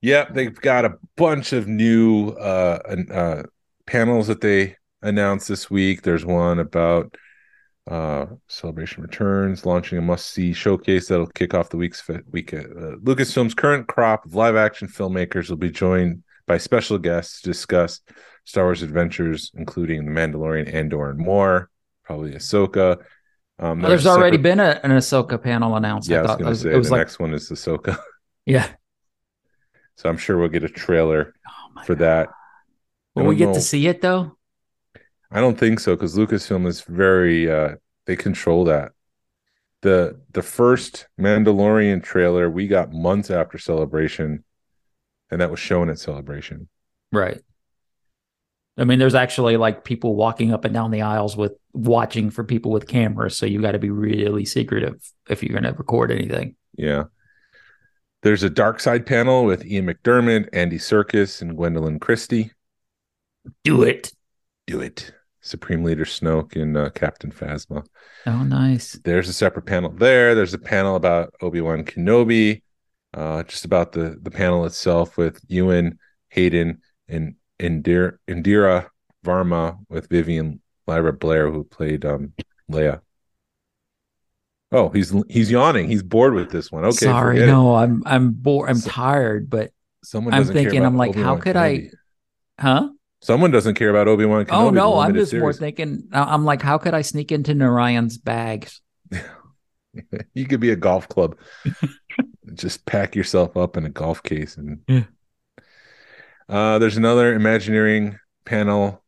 Yep, 0.00 0.34
they've 0.34 0.54
got 0.54 0.84
a 0.84 0.94
bunch 1.16 1.52
of 1.52 1.66
new 1.66 2.30
uh, 2.30 2.78
uh, 3.12 3.42
panels 3.86 4.28
that 4.28 4.40
they 4.40 4.76
announced 5.02 5.48
this 5.48 5.70
week. 5.70 6.02
There's 6.02 6.24
one 6.24 6.58
about 6.58 7.14
uh, 7.90 8.26
Celebration 8.48 9.02
Returns 9.02 9.64
launching 9.64 9.98
a 9.98 10.02
must-see 10.02 10.52
showcase 10.52 11.08
that'll 11.08 11.26
kick 11.28 11.54
off 11.54 11.70
the 11.70 11.76
week's 11.76 12.06
week. 12.30 12.52
Uh, 12.52 12.96
Lucasfilm's 13.02 13.54
current 13.54 13.88
crop 13.88 14.26
of 14.26 14.34
live-action 14.34 14.88
filmmakers 14.88 15.48
will 15.48 15.56
be 15.56 15.70
joined 15.70 16.22
by 16.46 16.58
special 16.58 16.98
guests 16.98 17.40
to 17.42 17.50
discuss 17.50 18.00
Star 18.44 18.64
Wars 18.64 18.82
adventures, 18.82 19.50
including 19.54 20.04
The 20.04 20.10
Mandalorian, 20.10 20.72
Andor, 20.72 21.10
and 21.10 21.18
more. 21.18 21.70
Probably 22.04 22.32
Ahsoka. 22.32 22.98
Um, 23.58 23.80
There's, 23.80 24.06
a 24.06 24.10
already 24.10 24.36
separate- 24.36 24.42
been 24.42 24.60
a, 24.60 24.80
an 24.84 24.90
Ahsoka 24.92 25.42
panel 25.42 25.76
announced. 25.76 26.08
Yeah, 26.08 26.20
I 26.20 26.22
was 26.22 26.36
going 26.36 26.52
to 26.52 26.54
say 26.56 26.72
it 26.72 26.76
was 26.76 26.86
the 26.88 26.92
like, 26.92 27.00
next 27.00 27.18
one 27.18 27.34
is 27.34 27.50
Ahsoka. 27.50 27.98
yeah. 28.46 28.68
So 29.96 30.08
I'm 30.08 30.16
sure 30.16 30.38
we'll 30.38 30.48
get 30.48 30.62
a 30.64 30.68
trailer 30.68 31.34
Oh 31.46 31.82
for 31.84 31.94
God. 31.94 32.04
that. 32.04 32.28
Will 33.14 33.24
we 33.24 33.36
get 33.36 33.48
know. 33.48 33.54
to 33.54 33.60
see 33.60 33.86
it 33.88 34.00
though? 34.00 34.37
I 35.30 35.40
don't 35.40 35.58
think 35.58 35.80
so 35.80 35.94
because 35.94 36.16
Lucasfilm 36.16 36.66
is 36.66 36.82
very 36.82 37.50
uh 37.50 37.76
they 38.06 38.16
control 38.16 38.64
that. 38.64 38.92
The 39.82 40.20
the 40.32 40.42
first 40.42 41.06
Mandalorian 41.20 42.02
trailer 42.02 42.50
we 42.50 42.66
got 42.66 42.92
months 42.92 43.30
after 43.30 43.58
celebration 43.58 44.44
and 45.30 45.40
that 45.40 45.50
was 45.50 45.60
shown 45.60 45.90
at 45.90 45.98
celebration. 45.98 46.68
Right. 47.12 47.40
I 48.78 48.84
mean, 48.84 49.00
there's 49.00 49.16
actually 49.16 49.56
like 49.56 49.82
people 49.84 50.14
walking 50.14 50.52
up 50.52 50.64
and 50.64 50.72
down 50.72 50.92
the 50.92 51.02
aisles 51.02 51.36
with 51.36 51.52
watching 51.72 52.30
for 52.30 52.44
people 52.44 52.70
with 52.70 52.86
cameras. 52.86 53.36
So 53.36 53.44
you 53.44 53.60
got 53.60 53.72
to 53.72 53.78
be 53.78 53.90
really 53.90 54.44
secretive 54.44 55.00
if 55.28 55.42
you're 55.42 55.58
going 55.58 55.70
to 55.70 55.76
record 55.76 56.12
anything. 56.12 56.54
Yeah. 56.76 57.04
There's 58.22 58.44
a 58.44 58.50
dark 58.50 58.78
side 58.78 59.04
panel 59.04 59.44
with 59.44 59.66
Ian 59.66 59.86
McDiarmid, 59.86 60.48
Andy 60.52 60.78
Serkis, 60.78 61.42
and 61.42 61.56
Gwendoline 61.56 62.00
Christie. 62.00 62.52
Do 63.64 63.82
it. 63.82 64.12
Do 64.66 64.80
it. 64.80 65.12
Supreme 65.40 65.84
Leader 65.84 66.04
Snoke 66.04 66.60
and 66.60 66.76
uh, 66.76 66.90
Captain 66.90 67.30
Phasma. 67.30 67.84
Oh, 68.26 68.42
nice. 68.42 68.92
There's 69.04 69.28
a 69.28 69.32
separate 69.32 69.66
panel 69.66 69.90
there. 69.90 70.34
There's 70.34 70.54
a 70.54 70.58
panel 70.58 70.96
about 70.96 71.32
Obi 71.40 71.60
Wan 71.60 71.84
Kenobi, 71.84 72.62
uh, 73.14 73.42
just 73.44 73.64
about 73.64 73.92
the 73.92 74.18
the 74.20 74.30
panel 74.30 74.64
itself 74.66 75.16
with 75.16 75.40
Ewan, 75.48 75.98
Hayden, 76.30 76.80
and 77.08 77.36
Indira, 77.58 78.18
Indira 78.28 78.88
Varma 79.24 79.78
with 79.88 80.08
Vivien 80.08 80.60
Lyra 80.86 81.12
Blair, 81.12 81.50
who 81.50 81.64
played 81.64 82.04
um, 82.04 82.32
Leia. 82.70 83.00
Oh, 84.70 84.90
he's 84.90 85.14
he's 85.28 85.50
yawning. 85.50 85.88
He's 85.88 86.02
bored 86.02 86.34
with 86.34 86.50
this 86.50 86.70
one. 86.70 86.84
Okay, 86.84 87.06
Sorry, 87.06 87.36
forget 87.36 87.48
it. 87.48 87.52
no, 87.52 87.74
I'm 87.74 88.02
I'm 88.04 88.32
bored. 88.32 88.68
I'm 88.68 88.76
So- 88.76 88.90
tired, 88.90 89.48
but 89.48 89.72
Someone 90.04 90.32
I'm 90.32 90.44
thinking, 90.44 90.84
I'm 90.84 90.96
like, 90.96 91.14
how 91.14 91.32
Obi-Wan 91.32 91.40
could 91.40 91.56
I- 91.56 91.90
huh? 92.60 92.88
Someone 93.20 93.50
doesn't 93.50 93.74
care 93.74 93.90
about 93.90 94.06
Obi 94.06 94.24
Wan 94.24 94.46
oh 94.50 94.70
no, 94.70 94.98
I'm 94.98 95.14
just 95.14 95.34
more 95.34 95.52
thinking. 95.52 96.08
I- 96.12 96.34
I'm 96.34 96.44
like, 96.44 96.62
how 96.62 96.78
could 96.78 96.94
I 96.94 97.02
sneak 97.02 97.32
into 97.32 97.54
Narayan's 97.54 98.16
bags? 98.16 98.80
you 100.34 100.46
could 100.46 100.60
be 100.60 100.70
a 100.70 100.76
golf 100.76 101.08
club. 101.08 101.36
Just 102.54 102.86
pack 102.86 103.14
yourself 103.16 103.56
up 103.56 103.76
in 103.76 103.84
a 103.84 103.90
golf 103.90 104.22
case 104.22 104.56
and 104.56 104.80
Yeah. 104.88 105.04
uh 106.48 106.78
there's 106.78 106.96
another 106.96 107.34
Imagineering 107.34 108.18
panel 108.44 109.04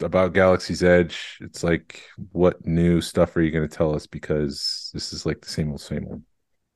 about 0.00 0.34
Galaxy's 0.34 0.82
Edge. 0.84 1.38
It's 1.40 1.64
like 1.64 2.02
what 2.32 2.64
new 2.66 3.00
stuff 3.00 3.36
are 3.36 3.40
you 3.40 3.50
going 3.50 3.68
to 3.68 3.74
tell 3.76 3.94
us 3.94 4.06
because 4.06 4.90
this 4.94 5.12
is 5.12 5.26
like 5.26 5.40
the 5.40 5.48
same 5.48 5.70
old 5.70 5.80
same 5.80 6.06
old. 6.06 6.22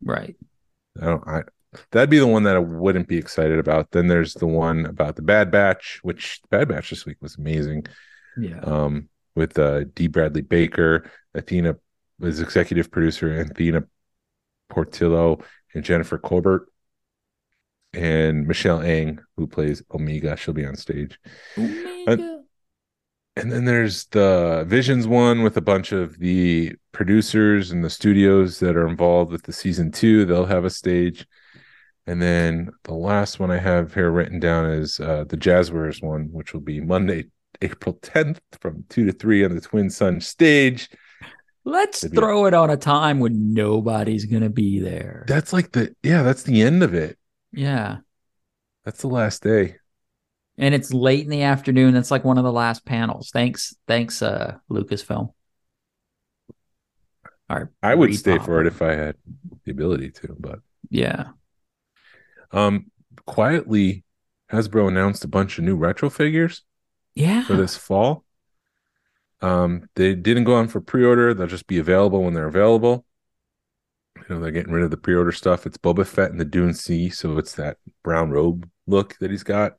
Right. 0.03 0.37
I 1.01 1.05
don't 1.05 1.29
I 1.29 1.43
that'd 1.91 2.11
be 2.11 2.19
the 2.19 2.27
one 2.27 2.45
that 2.45 2.57
I 2.57 2.61
wouldn't 2.61 3.09
be 3.09 3.19
excited 3.19 3.59
about. 3.59 3.91
Then 3.91 4.09
there's 4.09 4.35
the 4.35 4.47
one 4.47 4.87
about 4.87 5.17
the 5.17 5.23
Bad 5.23 5.51
Batch, 5.51 6.01
which 6.03 6.41
Bad 6.51 6.69
Batch 6.69 6.91
this 6.91 7.07
week 7.07 7.19
was 7.21 7.37
amazing. 7.37 7.87
Yeah. 8.37 8.61
um, 8.61 9.09
with 9.35 9.59
uh, 9.59 9.85
D. 9.95 10.09
Bradley 10.09 10.43
Baker, 10.43 11.11
Athena 11.35 11.77
was 12.19 12.41
executive 12.41 12.91
producer, 12.91 13.33
and 13.33 13.51
Athena 13.51 13.85
Portillo, 14.69 15.41
and 15.75 15.85
Jennifer 15.85 16.19
Corbett, 16.19 16.63
and 17.93 18.47
Michelle 18.47 18.83
Ang, 18.83 19.21
who 19.37 19.47
plays 19.47 19.83
Omega. 19.93 20.37
She'll 20.37 20.55
be 20.55 20.67
on 20.67 20.77
stage. 20.77 21.19
Omega. 21.57 22.41
And 23.37 23.51
then 23.51 23.65
there's 23.65 24.07
the 24.07 24.65
Visions 24.67 25.07
one 25.07 25.43
with 25.43 25.57
a 25.57 25.63
bunch 25.63 25.93
of 25.93 26.19
the 26.19 26.75
producers 26.93 27.71
and 27.71 27.83
the 27.83 27.91
studios 27.91 28.59
that 28.59 28.77
are 28.77 28.87
involved 28.87 29.33
with 29.33 29.45
the 29.45 29.53
season 29.53 29.93
two. 29.93 30.25
They'll 30.25 30.47
have 30.47 30.65
a 30.65 30.71
stage. 30.71 31.27
And 32.11 32.21
then 32.21 32.73
the 32.83 32.95
last 32.95 33.39
one 33.39 33.53
I 33.53 33.59
have 33.59 33.95
here 33.95 34.11
written 34.11 34.41
down 34.41 34.69
is 34.69 34.99
uh, 34.99 35.27
the 35.29 35.37
Jazwares 35.37 36.03
one, 36.03 36.29
which 36.33 36.53
will 36.53 36.61
be 36.61 36.81
Monday, 36.81 37.27
April 37.63 38.01
10th 38.03 38.41
from 38.61 38.85
2 38.89 39.07
to 39.07 39.13
3 39.13 39.45
on 39.45 39.55
the 39.55 39.61
Twin 39.61 39.89
Sun 39.91 40.21
stage. 40.21 40.91
Let's 41.63 42.05
throw 42.09 42.47
it 42.47 42.55
on 42.55 42.69
a 42.69 42.77
time 42.77 43.21
when 43.21 43.55
nobody's 43.55 44.25
gonna 44.25 44.51
be 44.51 44.81
there. 44.81 45.25
That's 45.29 45.53
like 45.53 45.71
the, 45.71 45.95
yeah, 46.03 46.25
that's 46.25 46.43
the 46.43 46.63
end 46.63 46.83
of 46.83 46.95
it. 46.95 47.17
yeah. 47.53 47.99
That's 48.85 49.03
the 49.03 49.09
last 49.09 49.45
day. 49.45 49.77
And 50.59 50.75
it's 50.75 50.93
late 50.93 51.23
in 51.23 51.31
the 51.31 51.43
afternoon. 51.43 51.95
That's 51.95 52.11
like 52.11 52.25
one 52.25 52.39
of 52.39 52.45
the 52.45 52.53
last 52.53 52.85
panels. 52.85 53.31
Thanks, 53.33 53.77
thanks, 53.87 54.21
uh, 54.21 54.57
Lucasfilm. 54.69 55.29
Our 57.49 57.71
I 57.85 57.95
would 57.95 58.17
stay 58.17 58.39
for 58.39 58.61
it 58.61 58.67
if 58.67 58.83
I 58.83 58.97
had 58.97 59.15
the 59.65 59.71
ability 59.71 60.11
to, 60.11 60.35
but 60.41 60.59
Yeah. 60.89 61.29
Um, 62.53 62.91
quietly, 63.27 64.05
Hasbro 64.53 64.89
announced 64.89 65.25
a 65.25 65.29
bunch 65.29 65.59
of 65.59 65.65
new 65.65 65.77
retro 65.77 66.11
figures. 66.11 66.63
Yeah. 67.15 67.45
for 67.45 67.55
this 67.55 67.77
fall. 67.77 68.25
Um, 69.43 69.89
they 69.97 70.15
didn't 70.15 70.45
go 70.45 70.55
on 70.55 70.69
for 70.69 70.81
pre-order. 70.81 71.35
They'll 71.35 71.49
just 71.49 71.67
be 71.67 71.79
available 71.79 72.23
when 72.23 72.35
they're 72.35 72.47
available. 72.47 73.05
You 74.17 74.23
know, 74.29 74.41
they're 74.41 74.53
getting 74.53 74.73
rid 74.73 74.85
of 74.85 74.91
the 74.91 74.97
pre-order 74.97 75.33
stuff. 75.33 75.67
It's 75.67 75.77
Boba 75.77 76.07
Fett 76.07 76.31
in 76.31 76.39
the 76.39 76.45
Dune 76.45 76.73
Sea, 76.73 77.11
so 77.11 77.37
it's 77.37 77.55
that 77.57 77.79
brown 78.05 78.31
robe 78.31 78.69
look 78.87 79.19
that 79.19 79.31
he's 79.31 79.43
got. 79.43 79.77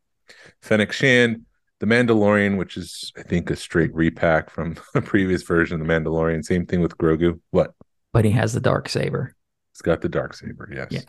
Fennec 0.61 0.91
Shand, 0.91 1.45
the 1.79 1.85
Mandalorian, 1.85 2.57
which 2.57 2.75
is 2.75 3.11
I 3.17 3.23
think 3.23 3.49
a 3.49 3.55
straight 3.55 3.93
repack 3.93 4.49
from 4.49 4.75
a 4.95 5.01
previous 5.01 5.43
version 5.43 5.79
of 5.79 5.87
the 5.87 5.91
Mandalorian. 5.93 6.43
Same 6.43 6.65
thing 6.65 6.81
with 6.81 6.97
Grogu. 6.97 7.39
What? 7.51 7.73
but 8.13 8.25
he 8.25 8.31
has 8.31 8.53
the 8.53 8.59
dark 8.59 8.89
saber. 8.89 9.35
He's 9.73 9.81
got 9.81 10.01
the 10.01 10.09
dark 10.09 10.33
saber, 10.33 10.69
yes. 10.73 10.87
Yeah. 10.91 11.01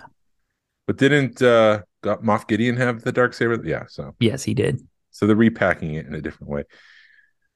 But 0.87 0.97
didn't 0.99 1.41
uh 1.43 1.83
Moff 2.05 2.47
Gideon 2.49 2.77
have 2.77 3.03
the 3.03 3.13
dark 3.13 3.35
saber? 3.35 3.61
Yeah, 3.65 3.85
so 3.89 4.15
Yes, 4.21 4.43
he 4.43 4.55
did. 4.55 4.81
so 5.11 5.27
they're 5.27 5.37
repacking 5.37 5.95
it 5.95 6.07
in 6.07 6.15
a 6.15 6.21
different 6.21 6.51
way. 6.51 6.65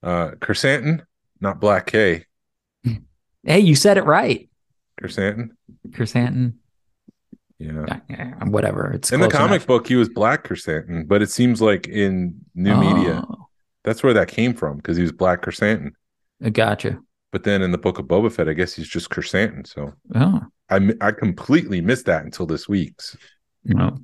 Uh 0.02 0.30
Krrsantan, 0.40 1.02
not 1.40 1.60
Black 1.60 1.86
K. 1.86 2.24
Hey, 3.44 3.60
you 3.60 3.76
said 3.76 3.96
it 3.96 4.02
right. 4.04 4.48
Krrsantan. 5.00 5.50
Chrysanthemum. 5.94 6.58
Yeah. 7.58 8.00
Whatever. 8.44 8.90
It's 8.92 9.12
In 9.12 9.20
the 9.20 9.28
comic 9.28 9.50
enough. 9.62 9.66
book, 9.68 9.86
he 9.86 9.94
was 9.94 10.08
Black 10.08 10.42
Krrsantan, 10.46 11.06
but 11.06 11.22
it 11.22 11.30
seems 11.30 11.62
like 11.62 11.86
in 11.86 12.40
new 12.56 12.74
media, 12.76 13.22
Oh, 13.28 13.46
that's 13.84 14.02
where 14.02 14.14
that 14.14 14.26
came 14.28 14.52
from 14.52 14.78
because 14.78 14.96
he 14.96 15.02
was 15.02 15.12
Black 15.12 15.42
Krrsantan. 15.42 15.92
I 16.42 16.50
gotcha. 16.50 16.98
But 17.32 17.44
then 17.44 17.62
in 17.62 17.70
the 17.70 17.78
book 17.78 17.98
of 18.00 18.06
Boba 18.06 18.32
Fett, 18.32 18.48
I 18.48 18.52
guess 18.52 18.74
he's 18.74 18.88
just 18.88 19.10
Krrsantan. 19.10 19.66
So 19.66 19.92
Oh, 20.14 20.40
I 20.68 20.94
I 21.00 21.12
completely 21.12 21.80
missed 21.80 22.06
that 22.06 22.24
until 22.24 22.46
this 22.46 22.68
week's. 22.68 23.16
no. 23.64 23.98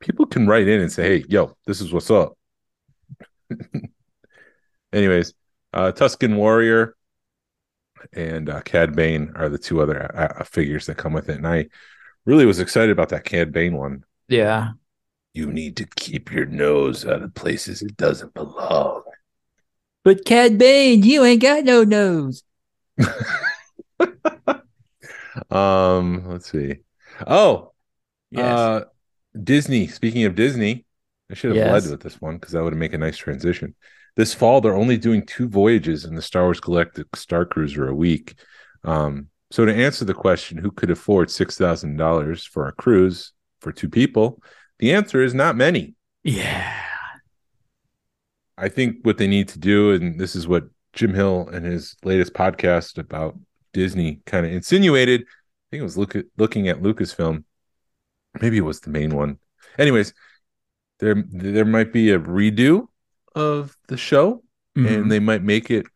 People 0.00 0.26
can 0.26 0.48
write 0.48 0.66
in 0.66 0.80
and 0.80 0.90
say, 0.90 1.20
"Hey, 1.20 1.24
yo, 1.28 1.56
this 1.66 1.80
is 1.80 1.92
what's 1.92 2.10
up." 2.10 2.36
Anyways, 4.92 5.32
uh, 5.72 5.92
Tusken 5.92 6.36
Warrior 6.36 6.96
and 8.12 8.50
uh, 8.50 8.62
Cad 8.62 8.96
Bane 8.96 9.32
are 9.36 9.48
the 9.48 9.58
two 9.58 9.80
other 9.80 10.10
uh, 10.14 10.40
uh, 10.40 10.44
figures 10.44 10.86
that 10.86 10.96
come 10.96 11.12
with 11.12 11.28
it, 11.28 11.36
and 11.36 11.46
I 11.46 11.66
really 12.24 12.46
was 12.46 12.60
excited 12.60 12.90
about 12.90 13.10
that 13.10 13.24
Cad 13.24 13.52
Bane 13.52 13.76
one. 13.76 14.04
Yeah. 14.28 14.70
You 15.34 15.46
need 15.50 15.76
to 15.78 15.86
keep 15.96 16.30
your 16.30 16.46
nose 16.46 17.06
out 17.06 17.22
of 17.22 17.34
places 17.34 17.80
it 17.80 17.96
doesn't 17.96 18.34
belong. 18.34 19.02
But 20.04 20.24
Cad 20.24 20.58
Bane, 20.58 21.02
you 21.02 21.24
ain't 21.24 21.42
got 21.42 21.64
no 21.64 21.84
nose. 21.84 22.42
um, 25.50 26.28
let's 26.28 26.50
see. 26.50 26.76
Oh, 27.26 27.72
Yes. 28.30 28.58
uh, 28.58 28.84
Disney. 29.42 29.86
Speaking 29.86 30.24
of 30.24 30.34
Disney, 30.34 30.84
I 31.30 31.34
should 31.34 31.50
have 31.50 31.56
Yes. 31.56 31.84
led 31.84 31.90
with 31.90 32.02
this 32.02 32.20
one 32.20 32.36
because 32.36 32.52
that 32.52 32.62
would 32.62 32.74
make 32.76 32.92
a 32.94 32.98
nice 32.98 33.16
transition. 33.18 33.74
This 34.16 34.34
fall, 34.34 34.60
they're 34.60 34.74
only 34.74 34.96
doing 34.98 35.24
two 35.24 35.48
voyages 35.48 36.04
in 36.04 36.14
the 36.14 36.22
Star 36.22 36.44
Wars 36.44 36.60
Galactic 36.60 37.14
Star 37.16 37.44
Cruiser 37.44 37.88
a 37.88 37.94
week. 37.94 38.34
Um, 38.84 39.28
so 39.50 39.64
to 39.64 39.74
answer 39.74 40.04
the 40.04 40.14
question, 40.14 40.58
who 40.58 40.70
could 40.70 40.90
afford 40.90 41.30
six 41.30 41.56
thousand 41.56 41.96
dollars 41.96 42.44
for 42.44 42.68
a 42.68 42.72
cruise 42.72 43.32
for 43.60 43.72
two 43.72 43.88
people? 43.88 44.42
The 44.78 44.92
answer 44.92 45.22
is 45.22 45.34
not 45.34 45.56
many. 45.56 45.94
yeah. 46.24 46.78
I 48.58 48.68
think 48.68 48.98
what 49.02 49.18
they 49.18 49.26
need 49.26 49.48
to 49.48 49.58
do, 49.58 49.92
and 49.92 50.20
this 50.20 50.36
is 50.36 50.46
what 50.46 50.64
Jim 50.92 51.14
Hill 51.14 51.48
and 51.52 51.64
his 51.64 51.96
latest 52.04 52.32
podcast 52.34 52.98
about 52.98 53.38
Disney 53.72 54.20
kind 54.26 54.46
of 54.46 54.52
insinuated. 54.52 55.22
I 55.22 55.26
think 55.70 55.80
it 55.80 55.84
was 55.84 55.96
look 55.98 56.14
at, 56.16 56.26
looking 56.36 56.68
at 56.68 56.82
Lucasfilm. 56.82 57.44
Maybe 58.40 58.58
it 58.58 58.62
was 58.62 58.80
the 58.80 58.90
main 58.90 59.14
one. 59.14 59.38
Anyways, 59.78 60.14
there 60.98 61.22
there 61.30 61.64
might 61.64 61.92
be 61.92 62.10
a 62.10 62.18
redo 62.18 62.86
of 63.34 63.76
the 63.88 63.96
show, 63.96 64.44
Mhm. 64.76 64.86
and 64.86 65.12
they 65.12 65.20
might 65.20 65.42
make 65.42 65.70
it 65.70 65.86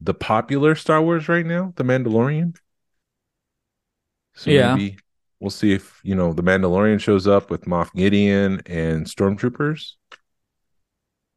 the 0.00 0.14
popular 0.14 0.74
Star 0.74 1.00
Wars 1.02 1.28
right 1.28 1.46
now, 1.46 1.72
The 1.76 1.84
Mandalorian. 1.84 2.56
So 4.34 4.50
Yeah. 4.50 4.74
maybe 4.74 4.98
we'll 5.40 5.50
see 5.50 5.72
if 5.72 6.00
you 6.02 6.14
know 6.14 6.32
the 6.32 6.42
Mandalorian 6.42 7.00
shows 7.00 7.26
up 7.26 7.50
with 7.50 7.62
Moff 7.66 7.92
Gideon 7.94 8.60
and 8.66 9.06
stormtroopers. 9.06 9.94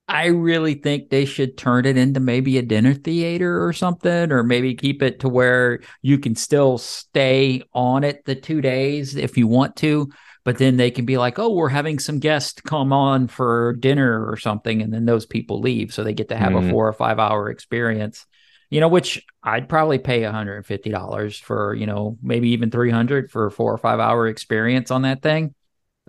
I 0.07 0.27
really 0.27 0.75
think 0.75 1.09
they 1.09 1.25
should 1.25 1.57
turn 1.57 1.85
it 1.85 1.97
into 1.97 2.19
maybe 2.21 2.57
a 2.57 2.61
dinner 2.61 2.93
theater 2.93 3.65
or 3.65 3.73
something, 3.73 4.31
or 4.31 4.41
maybe 4.41 4.73
keep 4.73 5.01
it 5.01 5.19
to 5.19 5.29
where 5.29 5.81
you 6.01 6.17
can 6.17 6.35
still 6.35 6.77
stay 6.77 7.63
on 7.73 8.05
it 8.05 8.23
the 8.25 8.35
two 8.35 8.61
days 8.61 9.15
if 9.15 9.37
you 9.37 9.47
want 9.47 9.75
to. 9.77 10.09
But 10.45 10.59
then 10.59 10.77
they 10.77 10.91
can 10.91 11.05
be 11.05 11.17
like, 11.17 11.39
oh, 11.39 11.51
we're 11.53 11.67
having 11.67 11.99
some 11.99 12.19
guests 12.19 12.61
come 12.61 12.93
on 12.93 13.27
for 13.27 13.73
dinner 13.81 14.25
or 14.29 14.37
something. 14.37 14.81
And 14.81 14.93
then 14.93 15.03
those 15.05 15.25
people 15.25 15.59
leave. 15.59 15.93
So 15.93 16.05
they 16.05 16.13
get 16.13 16.29
to 16.29 16.37
have 16.37 16.53
Mhm. 16.53 16.69
a 16.69 16.71
four 16.71 16.87
or 16.87 16.93
five 16.93 17.19
hour 17.19 17.49
experience, 17.49 18.25
you 18.69 18.79
know, 18.79 18.87
which 18.87 19.25
I'd 19.43 19.67
probably 19.67 19.99
pay 19.99 20.23
$150 20.23 21.37
for, 21.37 21.75
you 21.75 21.85
know, 21.85 22.17
maybe 22.23 22.51
even 22.51 22.71
300 22.71 23.29
for 23.29 23.47
a 23.47 23.51
four 23.51 23.73
or 23.73 23.77
five 23.77 23.99
hour 23.99 24.25
experience 24.27 24.89
on 24.89 25.01
that 25.01 25.21
thing. 25.21 25.53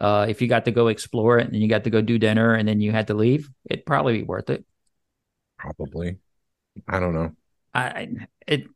Uh, 0.00 0.26
if 0.28 0.40
you 0.40 0.48
got 0.48 0.64
to 0.66 0.70
go 0.70 0.88
explore 0.88 1.38
it 1.38 1.48
and 1.48 1.56
you 1.56 1.68
got 1.68 1.84
to 1.84 1.90
go 1.90 2.00
do 2.00 2.18
dinner 2.18 2.54
and 2.54 2.68
then 2.68 2.80
you 2.80 2.92
had 2.92 3.08
to 3.08 3.14
leave, 3.14 3.48
it'd 3.68 3.86
probably 3.86 4.18
be 4.18 4.24
worth 4.24 4.50
it. 4.50 4.64
Probably. 5.58 6.18
I 6.86 7.00
don't 7.00 7.14
know. 7.14 7.32
I, 7.74 8.08
it, 8.46 8.66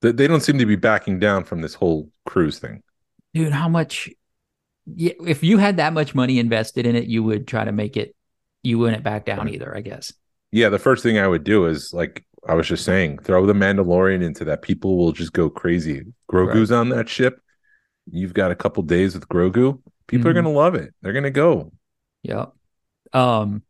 They, 0.00 0.12
they 0.12 0.26
don't 0.26 0.40
seem 0.40 0.58
to 0.58 0.66
be 0.66 0.76
backing 0.76 1.18
down 1.18 1.44
from 1.44 1.60
this 1.60 1.74
whole 1.74 2.10
cruise 2.26 2.58
thing. 2.58 2.82
dude, 3.32 3.52
how 3.52 3.68
much? 3.68 4.10
Yeah, 4.86 5.14
if 5.26 5.42
you 5.42 5.58
had 5.58 5.78
that 5.78 5.92
much 5.92 6.14
money 6.14 6.38
invested 6.38 6.86
in 6.86 6.94
it, 6.94 7.06
you 7.06 7.22
would 7.22 7.46
try 7.48 7.64
to 7.64 7.72
make 7.72 7.96
it. 7.96 8.14
You 8.62 8.78
wouldn't 8.78 9.02
back 9.02 9.24
down 9.24 9.48
either, 9.48 9.76
I 9.76 9.80
guess. 9.80 10.12
Yeah, 10.52 10.68
the 10.68 10.78
first 10.78 11.02
thing 11.02 11.18
I 11.18 11.26
would 11.26 11.44
do 11.44 11.66
is 11.66 11.92
like 11.92 12.24
I 12.46 12.54
was 12.54 12.68
just 12.68 12.84
saying, 12.84 13.18
throw 13.18 13.46
the 13.46 13.52
Mandalorian 13.52 14.22
into 14.22 14.44
that. 14.46 14.62
People 14.62 14.96
will 14.96 15.12
just 15.12 15.32
go 15.32 15.50
crazy. 15.50 16.02
Grogu's 16.30 16.70
on 16.70 16.90
that 16.90 17.08
ship. 17.08 17.40
You've 18.10 18.34
got 18.34 18.50
a 18.50 18.54
couple 18.54 18.82
days 18.82 19.14
with 19.14 19.28
Grogu. 19.28 19.80
People 20.06 20.28
are 20.28 20.32
Mhm. 20.32 20.36
gonna 20.36 20.50
love 20.50 20.74
it. 20.74 20.94
They're 21.02 21.12
gonna 21.12 21.30
go. 21.30 21.72
Yep. 22.22 22.52
Um, 23.12 23.62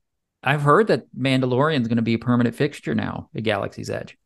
I've 0.43 0.63
heard 0.63 0.89
that 0.89 1.07
Mandalorian's 1.17 1.89
going 1.89 1.97
to 1.97 2.03
be 2.03 2.15
a 2.15 2.19
permanent 2.19 2.55
fixture 2.55 2.95
now 2.95 3.31
at 3.35 3.43
Galaxy's 3.43 3.89
Edge. 3.91 4.17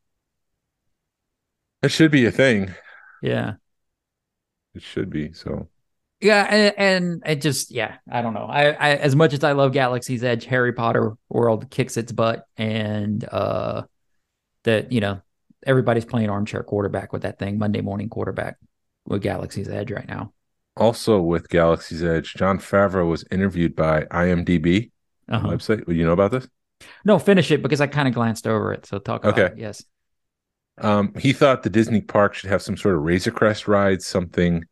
It 1.82 1.90
should 1.90 2.10
be 2.10 2.26
a 2.26 2.30
thing. 2.32 2.74
Yeah. 3.22 3.54
It 4.74 4.82
should 4.82 5.10
be. 5.10 5.32
So 5.32 5.68
Yeah, 6.20 6.44
and, 6.50 6.74
and 6.76 7.22
it 7.24 7.40
just 7.40 7.70
yeah, 7.70 7.98
I 8.10 8.22
don't 8.22 8.34
know. 8.34 8.46
I, 8.50 8.70
I 8.70 8.88
as 8.96 9.14
much 9.16 9.32
as 9.32 9.44
I 9.44 9.52
love 9.52 9.72
Galaxy's 9.72 10.24
Edge, 10.24 10.44
Harry 10.46 10.72
Potter 10.72 11.14
World 11.28 11.70
kicks 11.70 11.96
its 11.96 12.12
butt, 12.12 12.44
and 12.56 13.24
uh, 13.24 13.84
that 14.64 14.90
you 14.92 15.00
know 15.00 15.20
everybody's 15.66 16.04
playing 16.04 16.30
armchair 16.30 16.62
quarterback 16.64 17.12
with 17.12 17.22
that 17.22 17.38
thing, 17.38 17.58
Monday 17.58 17.80
morning 17.80 18.08
quarterback 18.08 18.56
with 19.06 19.22
Galaxy's 19.22 19.68
Edge 19.68 19.90
right 19.90 20.06
now. 20.08 20.32
Also 20.78 21.20
with 21.20 21.48
Galaxy's 21.48 22.02
Edge, 22.04 22.34
Jon 22.34 22.58
Favreau 22.58 23.08
was 23.08 23.24
interviewed 23.30 23.74
by 23.74 24.04
IMDb 24.04 24.90
Uh-huh. 25.28 25.48
website. 25.48 25.86
Well, 25.86 25.96
you 25.96 26.06
know 26.06 26.12
about 26.12 26.30
this? 26.30 26.48
No, 27.04 27.18
finish 27.18 27.50
it 27.50 27.62
because 27.62 27.80
I 27.80 27.86
kind 27.86 28.08
of 28.08 28.14
glanced 28.14 28.46
over 28.46 28.72
it. 28.72 28.86
So 28.86 28.98
talk 28.98 29.24
about 29.24 29.38
Okay. 29.38 29.52
it. 29.54 29.58
Yes. 29.58 29.84
Um, 30.80 31.12
he 31.18 31.32
thought 31.32 31.64
the 31.64 31.70
Disney 31.70 32.00
park 32.00 32.34
should 32.34 32.50
have 32.50 32.62
some 32.62 32.76
sort 32.76 32.94
of 32.94 33.02
Razor 33.02 33.32
Crest 33.32 33.66
ride, 33.66 34.00
something. 34.00 34.64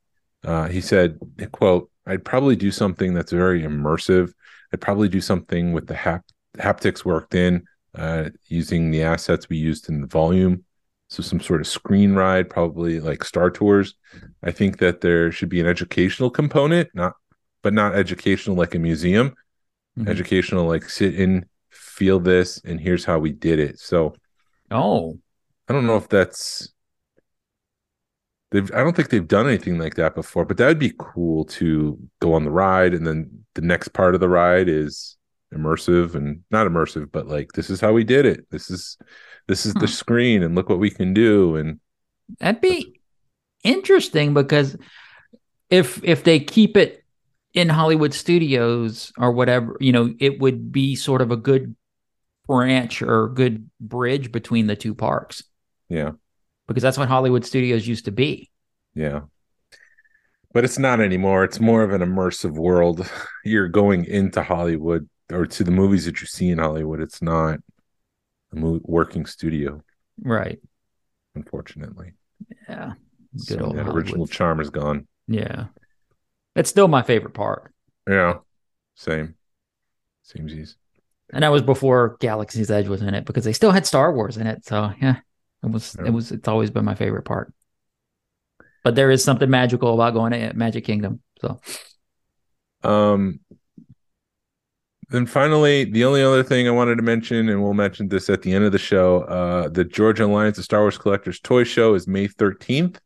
Uh, 0.45 0.69
he 0.69 0.81
said, 0.81 1.19
"quote 1.51 1.90
I'd 2.07 2.25
probably 2.25 2.55
do 2.55 2.71
something 2.71 3.12
that's 3.14 3.33
very 3.33 3.62
immersive. 3.62 4.33
I'd 4.73 4.81
probably 4.81 5.09
do 5.09 5.21
something 5.21 5.73
with 5.73 5.88
the 5.88 5.95
hap- 5.95 6.25
haptics 6.57 7.05
worked 7.05 7.35
in, 7.35 7.64
uh, 7.97 8.31
using 8.47 8.92
the 8.92 9.03
assets 9.03 9.49
we 9.49 9.57
used 9.57 9.88
in 9.88 10.01
the 10.01 10.07
volume. 10.07 10.64
So 11.09 11.23
some 11.23 11.40
sort 11.40 11.61
of 11.61 11.66
screen 11.66 12.14
ride, 12.14 12.51
probably 12.51 13.01
like 13.01 13.23
Star 13.25 13.51
Tours. 13.51 13.95
I 14.42 14.51
think 14.51 14.79
that 14.79 15.01
there 15.01 15.31
should 15.31 15.49
be 15.49 15.61
an 15.61 15.66
educational 15.66 16.31
component, 16.31 16.88
not, 16.95 17.14
but 17.62 17.73
not 17.73 17.95
educational 17.95 18.57
like 18.57 18.75
a 18.75 18.79
museum. 18.79 19.35
Mhm. 19.99 20.09
Educational, 20.09 20.66
like 20.66 20.88
sit 20.90 21.14
in, 21.14 21.47
feel 21.71 22.19
this, 22.19 22.61
and 22.64 22.81
here's 22.81 23.05
how 23.05 23.19
we 23.19 23.33
did 23.33 23.59
it. 23.59 23.79
So." 23.79 24.14
Oh, 24.71 25.19
I 25.69 25.73
don't 25.73 25.87
know 25.87 25.97
if 25.97 26.09
that's 26.09 26.73
they've 28.51 28.71
I 28.73 28.79
don't 28.79 28.95
think 28.95 29.11
they've 29.11 29.27
done 29.27 29.47
anything 29.47 29.79
like 29.79 29.95
that 29.95 30.14
before, 30.14 30.45
but 30.45 30.57
that 30.57 30.66
would 30.66 30.79
be 30.79 30.95
cool 30.99 31.45
to 31.45 31.99
go 32.21 32.35
on 32.35 32.45
the 32.45 32.51
ride 32.51 32.95
and 32.95 33.07
then 33.07 33.45
the 33.55 33.62
next 33.62 33.88
part 33.88 34.14
of 34.14 34.21
the 34.21 34.29
ride 34.29 34.69
is 34.69 35.16
immersive 35.54 36.14
and 36.14 36.42
not 36.50 36.66
immersive, 36.66 37.11
but 37.12 37.26
like 37.26 37.52
this 37.52 37.70
is 37.70 37.80
how 37.80 37.92
we 37.92 38.04
did 38.04 38.26
it. 38.26 38.46
This 38.50 38.70
is 38.70 38.98
this 39.48 39.64
is 39.66 39.74
the 39.74 39.80
Hmm. 39.80 39.87
screen 39.87 40.42
and 40.42 40.54
look 40.54 40.68
what 40.68 40.78
we 40.80 40.90
can 40.90 41.14
do 41.14 41.56
and 41.56 41.80
that'd 42.40 42.61
be 42.61 43.00
interesting 43.64 44.35
because 44.35 44.76
if 45.70 46.02
if 46.04 46.24
they 46.24 46.40
keep 46.40 46.76
it 46.76 47.04
in 47.54 47.68
Hollywood 47.68 48.12
studios 48.14 49.12
or 49.18 49.32
whatever, 49.32 49.76
you 49.80 49.92
know, 49.92 50.14
it 50.20 50.40
would 50.40 50.72
be 50.72 50.94
sort 50.96 51.22
of 51.22 51.30
a 51.30 51.37
good 51.37 51.74
branch 52.46 53.02
or 53.02 53.28
good 53.28 53.68
bridge 53.80 54.30
between 54.30 54.66
the 54.68 54.76
two 54.76 54.94
parks 54.94 55.42
yeah, 55.88 56.12
because 56.68 56.82
that's 56.82 56.98
what 56.98 57.09
Hollywood 57.09 57.44
studios 57.44 57.87
used 57.87 58.04
to 58.06 58.12
be. 58.12 58.50
yeah. 58.94 59.22
But 60.52 60.64
it's 60.64 60.78
not 60.78 61.00
anymore. 61.00 61.44
It's 61.44 61.61
more 61.61 61.82
of 61.82 61.92
an 61.92 62.00
immersive 62.00 62.52
world. 62.52 63.09
You're 63.44 63.68
going 63.68 64.04
into 64.06 64.42
Hollywood 64.42 65.09
or 65.32 65.46
to 65.46 65.64
the 65.64 65.70
movies 65.70 66.04
that 66.04 66.20
you 66.20 66.26
see 66.26 66.50
in 66.50 66.58
Hollywood. 66.58 67.00
It's 67.00 67.20
not 67.22 67.58
a 68.52 68.56
mo- 68.56 68.80
working 68.84 69.26
studio, 69.26 69.82
Right. 70.22 70.60
unfortunately. 71.34 72.12
Yeah. 72.68 72.94
So 73.36 73.56
Good 73.56 73.62
old 73.62 73.76
that 73.76 73.82
Hollywood. 73.84 73.96
original 74.04 74.26
charm 74.26 74.60
is 74.60 74.70
gone. 74.70 75.06
Yeah. 75.28 75.66
It's 76.54 76.70
still 76.70 76.88
my 76.88 77.02
favorite 77.02 77.34
part. 77.34 77.72
Yeah, 78.08 78.38
same. 78.94 79.34
same 80.22 80.48
easy. 80.48 80.74
And 81.32 81.42
that 81.42 81.48
was 81.50 81.62
before 81.62 82.16
Galaxy's 82.20 82.70
Edge 82.70 82.86
was 82.88 83.02
in 83.02 83.14
it 83.14 83.24
because 83.24 83.44
they 83.44 83.52
still 83.52 83.72
had 83.72 83.84
Star 83.86 84.12
Wars 84.12 84.36
in 84.36 84.46
it. 84.46 84.64
So 84.64 84.92
yeah, 85.02 85.16
it 85.62 85.70
was 85.70 85.96
Yeah. 85.98 86.06
it 86.06 86.10
was 86.12 86.30
it's 86.32 86.46
always 86.48 86.70
been 86.70 86.84
my 86.84 86.94
favorite 86.94 87.24
part. 87.24 87.52
But 88.84 88.94
there 88.94 89.10
is 89.10 89.24
something 89.24 89.50
magical 89.50 89.92
about 89.94 90.14
going 90.14 90.30
to 90.32 90.52
Magic 90.54 90.84
Kingdom. 90.84 91.20
So 91.40 91.60
Um, 92.84 93.40
then 95.09 95.27
finally, 95.27 95.85
the 95.85 96.05
only 96.05 96.23
other 96.23 96.42
thing 96.42 96.66
I 96.66 96.73
wanted 96.73 96.97
to 96.97 97.03
mention, 97.03 97.49
and 97.49 97.62
we'll 97.62 97.75
mention 97.75 98.09
this 98.09 98.29
at 98.29 98.42
the 98.42 98.53
end 98.53 98.64
of 98.64 98.73
the 98.73 98.79
show, 98.79 99.21
uh, 99.23 99.69
the 99.69 99.85
Georgia 99.85 100.25
Alliance 100.25 100.59
of 100.59 100.64
Star 100.64 100.81
Wars 100.81 100.99
Collectors 100.99 101.38
Toy 101.40 101.64
Show 101.64 101.95
is 101.95 102.09
May 102.09 102.27
13th 102.27 102.99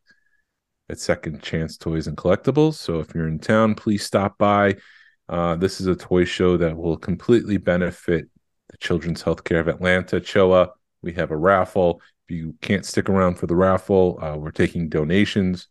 at 0.89 0.99
Second 0.99 1.43
Chance 1.43 1.77
Toys 1.77 2.07
and 2.07 2.17
Collectibles. 2.17 2.75
So 2.75 3.01
if 3.01 3.15
you're 3.15 3.29
in 3.29 3.39
town, 3.39 3.75
please 3.75 4.05
stop 4.05 4.39
by. 4.39 4.77
Uh, 5.29 5.57
this 5.57 5.81
is 5.81 5.87
a 5.87 5.95
toy 5.95 6.25
show 6.25 6.57
that 6.57 6.77
will 6.77 6.97
completely 6.97 7.59
benefit 7.59 8.29
the 8.69 8.79
Children's 8.79 9.23
Healthcare 9.23 9.61
of 9.61 9.69
Atlanta, 9.69 10.21
CHOA. 10.21 10.71
We 11.03 11.13
have 11.13 11.31
a 11.31 11.37
raffle. 11.37 12.01
If 12.27 12.35
you 12.35 12.57
can't 12.63 12.85
stick 12.85 13.09
around 13.09 13.37
for 13.37 13.47
the 13.47 13.55
raffle, 13.55 14.19
uh, 14.23 14.37
we're 14.37 14.51
taking 14.51 14.89
donations. 14.89 15.69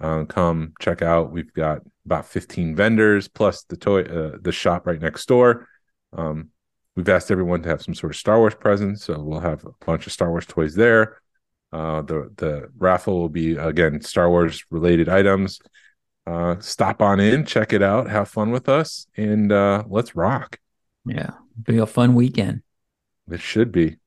Uh, 0.00 0.24
come 0.24 0.74
check 0.80 1.02
out. 1.02 1.32
We've 1.32 1.52
got 1.52 1.82
about 2.06 2.26
15 2.26 2.74
vendors 2.74 3.28
plus 3.28 3.64
the 3.64 3.76
toy, 3.76 4.02
uh, 4.02 4.38
the 4.40 4.52
shop 4.52 4.86
right 4.86 5.00
next 5.00 5.26
door. 5.26 5.68
Um, 6.16 6.50
we've 6.94 7.08
asked 7.08 7.30
everyone 7.30 7.62
to 7.62 7.68
have 7.68 7.82
some 7.82 7.94
sort 7.94 8.12
of 8.12 8.16
Star 8.16 8.38
Wars 8.38 8.54
present, 8.54 9.00
so 9.00 9.20
we'll 9.20 9.40
have 9.40 9.64
a 9.64 9.84
bunch 9.84 10.06
of 10.06 10.12
Star 10.12 10.30
Wars 10.30 10.46
toys 10.46 10.74
there. 10.74 11.20
Uh, 11.72 12.00
the 12.02 12.30
the 12.36 12.68
raffle 12.78 13.18
will 13.18 13.28
be 13.28 13.56
again 13.56 14.00
Star 14.00 14.30
Wars 14.30 14.64
related 14.70 15.08
items. 15.08 15.58
Uh, 16.26 16.56
stop 16.60 17.02
on 17.02 17.20
in, 17.20 17.44
check 17.44 17.72
it 17.72 17.82
out, 17.82 18.08
have 18.08 18.28
fun 18.28 18.50
with 18.50 18.68
us, 18.68 19.06
and 19.16 19.52
uh, 19.52 19.82
let's 19.88 20.16
rock. 20.16 20.58
yeah, 21.04 21.30
be 21.62 21.78
a 21.78 21.86
fun 21.86 22.14
weekend. 22.14 22.62
It 23.30 23.40
should 23.40 23.72
be. 23.72 23.98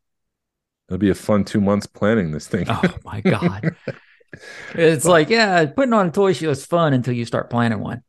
It'll 0.87 0.97
be 0.97 1.09
a 1.09 1.15
fun 1.15 1.43
two 1.43 1.61
months 1.61 1.85
planning 1.85 2.31
this 2.31 2.47
thing. 2.47 2.65
Oh 2.67 2.81
my 3.03 3.21
god. 3.21 3.75
It's 4.73 5.05
like, 5.05 5.29
yeah, 5.29 5.65
putting 5.65 5.93
on 5.93 6.07
a 6.07 6.11
toy 6.11 6.33
show 6.33 6.49
is 6.49 6.65
fun 6.65 6.93
until 6.93 7.13
you 7.13 7.25
start 7.25 7.49
planning 7.49 7.79
one. 7.79 8.03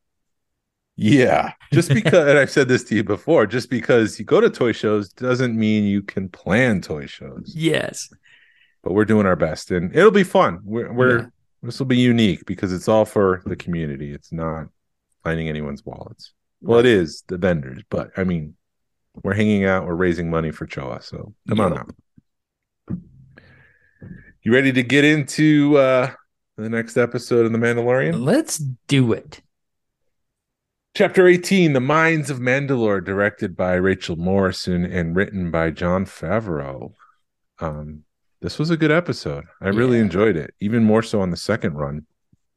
Yeah. 0.97 1.53
Just 1.73 1.89
because, 1.95 2.29
and 2.29 2.39
I've 2.39 2.51
said 2.51 2.69
this 2.69 2.85
to 2.85 2.95
you 2.95 3.05
before, 3.05 3.47
just 3.47 3.71
because 3.71 4.19
you 4.19 4.25
go 4.25 4.41
to 4.41 4.51
toy 4.51 4.73
shows 4.73 5.09
doesn't 5.11 5.57
mean 5.57 5.85
you 5.85 6.03
can 6.03 6.29
plan 6.29 6.81
toy 6.83 7.07
shows. 7.07 7.53
Yes. 7.57 8.11
But 8.83 8.93
we're 8.93 9.05
doing 9.05 9.27
our 9.27 9.37
best 9.37 9.71
and 9.71 9.95
it'll 9.95 10.11
be 10.11 10.25
fun. 10.25 10.61
We're, 10.65 10.93
we're 10.93 11.19
Yeah. 11.21 11.27
this 11.63 11.79
will 11.79 11.87
be 11.87 11.99
unique 11.99 12.45
because 12.47 12.73
it's 12.73 12.89
all 12.89 13.05
for 13.05 13.43
the 13.47 13.57
community. 13.57 14.13
It's 14.13 14.33
not 14.33 14.67
lining 15.25 15.49
anyone's 15.49 15.85
wallets. 15.85 16.33
Well, 16.63 16.79
it 16.81 16.87
is 16.87 17.25
the 17.29 17.39
vendors, 17.39 17.83
but 17.91 18.11
I 18.17 18.25
mean, 18.25 18.55
we're 19.23 19.35
hanging 19.35 19.65
out, 19.65 19.87
we're 19.87 19.95
raising 19.95 20.31
money 20.31 20.51
for 20.51 20.67
Choa. 20.67 21.03
So 21.03 21.35
come 21.49 21.61
on 21.61 21.73
Yep. 21.73 21.81
out. 21.81 21.95
You 24.43 24.53
ready 24.53 24.73
to 24.73 24.83
get 24.83 25.05
into 25.05 25.77
uh 25.77 26.11
the 26.57 26.69
next 26.69 26.97
episode 26.97 27.47
of 27.47 27.53
The 27.53 27.59
Mandalorian? 27.59 28.25
Let's 28.25 28.59
do 28.59 29.13
it. 29.13 29.41
Chapter 30.95 31.27
18, 31.27 31.73
The 31.73 31.81
Mines 31.81 32.31
of 32.31 32.39
Mandalore, 32.39 33.03
directed 33.05 33.57
by 33.57 33.75
Rachel 33.75 34.17
Morrison 34.17 34.85
and 34.85 35.15
written 35.17 35.51
by 35.51 35.71
Jon 35.71 36.05
Favreau. 36.05 36.93
Um, 37.61 38.03
this 38.41 38.59
was 38.59 38.71
a 38.71 38.77
good 38.77 38.91
episode. 38.91 39.45
I 39.61 39.69
really 39.69 39.99
enjoyed 39.99 40.37
it, 40.37 40.53
even 40.61 40.83
more 40.85 41.03
so 41.03 41.21
on 41.21 41.31
the 41.31 41.37
second 41.37 41.75
run, 41.75 42.07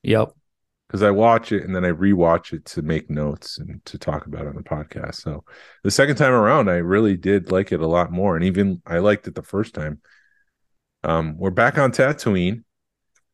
Yep. 0.01 0.31
because 0.87 1.03
I 1.03 1.11
watch 1.11 1.51
it 1.51 1.63
and 1.63 1.75
then 1.75 1.85
I 1.85 1.91
rewatch 1.91 2.53
it 2.53 2.65
to 2.65 2.81
make 2.81 3.09
notes 3.09 3.59
and 3.59 3.83
to 3.85 3.97
talk 3.99 4.25
about 4.25 4.41
it 4.45 4.47
on 4.47 4.55
the 4.55 4.63
podcast. 4.63 5.15
So 5.15 5.43
the 5.83 5.91
second 5.91 6.15
time 6.15 6.33
around, 6.33 6.69
I 6.69 6.77
really 6.77 7.15
did 7.15 7.51
like 7.51 7.71
it 7.71 7.81
a 7.81 7.87
lot 7.87 8.11
more. 8.11 8.35
And 8.35 8.43
even 8.45 8.81
I 8.85 8.97
liked 8.97 9.27
it 9.27 9.35
the 9.35 9.43
first 9.43 9.73
time. 9.75 10.01
Um, 11.03 11.37
we're 11.37 11.49
back 11.49 11.77
on 11.77 11.91
Tatooine. 11.91 12.63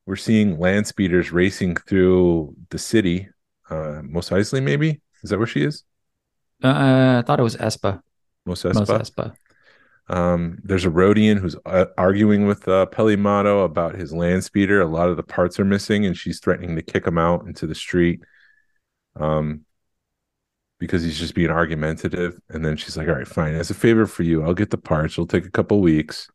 We're 0.05 0.15
seeing 0.15 0.57
land 0.57 0.87
speeders 0.87 1.31
racing 1.31 1.75
through 1.75 2.55
the 2.69 2.79
city. 2.79 3.29
Uh, 3.69 4.01
Mos 4.03 4.29
Eisley, 4.29 4.63
maybe? 4.63 5.01
Is 5.21 5.29
that 5.29 5.37
where 5.37 5.47
she 5.47 5.63
is? 5.63 5.83
Uh, 6.63 7.19
I 7.19 7.23
thought 7.25 7.39
it 7.39 7.43
was 7.43 7.57
Espa. 7.57 8.01
Mos 8.45 8.65
Mos 8.65 8.75
Espa. 8.75 9.01
Espa. 9.01 9.35
Um, 10.11 10.57
there's 10.63 10.85
a 10.85 10.89
Rodian 10.89 11.39
who's 11.39 11.55
uh, 11.67 11.85
arguing 11.95 12.47
with 12.47 12.67
uh, 12.67 12.87
Peli 12.87 13.15
Motto 13.15 13.59
about 13.59 13.93
his 13.93 14.11
land 14.11 14.43
speeder. 14.43 14.81
A 14.81 14.87
lot 14.87 15.09
of 15.09 15.17
the 15.17 15.23
parts 15.23 15.59
are 15.59 15.65
missing, 15.65 16.07
and 16.07 16.17
she's 16.17 16.39
threatening 16.39 16.75
to 16.75 16.81
kick 16.81 17.05
him 17.05 17.19
out 17.19 17.45
into 17.45 17.67
the 17.67 17.75
street. 17.75 18.21
Um, 19.15 19.65
because 20.79 21.03
he's 21.03 21.19
just 21.19 21.35
being 21.35 21.51
argumentative. 21.51 22.39
And 22.49 22.65
then 22.65 22.77
she's 22.77 22.97
like, 22.97 23.07
"All 23.07 23.13
right, 23.13 23.27
fine. 23.27 23.53
As 23.53 23.69
a 23.69 23.75
favor 23.75 24.07
for 24.07 24.23
you, 24.23 24.41
I'll 24.41 24.55
get 24.55 24.71
the 24.71 24.77
parts. 24.77 25.13
It'll 25.13 25.27
take 25.27 25.45
a 25.45 25.51
couple 25.51 25.81
weeks." 25.81 26.27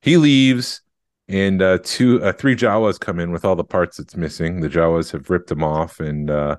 He 0.00 0.16
leaves, 0.16 0.80
and 1.28 1.60
uh, 1.60 1.78
two, 1.82 2.22
uh, 2.22 2.32
three 2.32 2.56
Jawas 2.56 2.98
come 2.98 3.18
in 3.18 3.32
with 3.32 3.44
all 3.44 3.56
the 3.56 3.64
parts 3.64 3.96
that's 3.96 4.16
missing. 4.16 4.60
The 4.60 4.68
Jawas 4.68 5.12
have 5.12 5.30
ripped 5.30 5.48
them 5.48 5.64
off, 5.64 6.00
and 6.00 6.30
uh, 6.30 6.56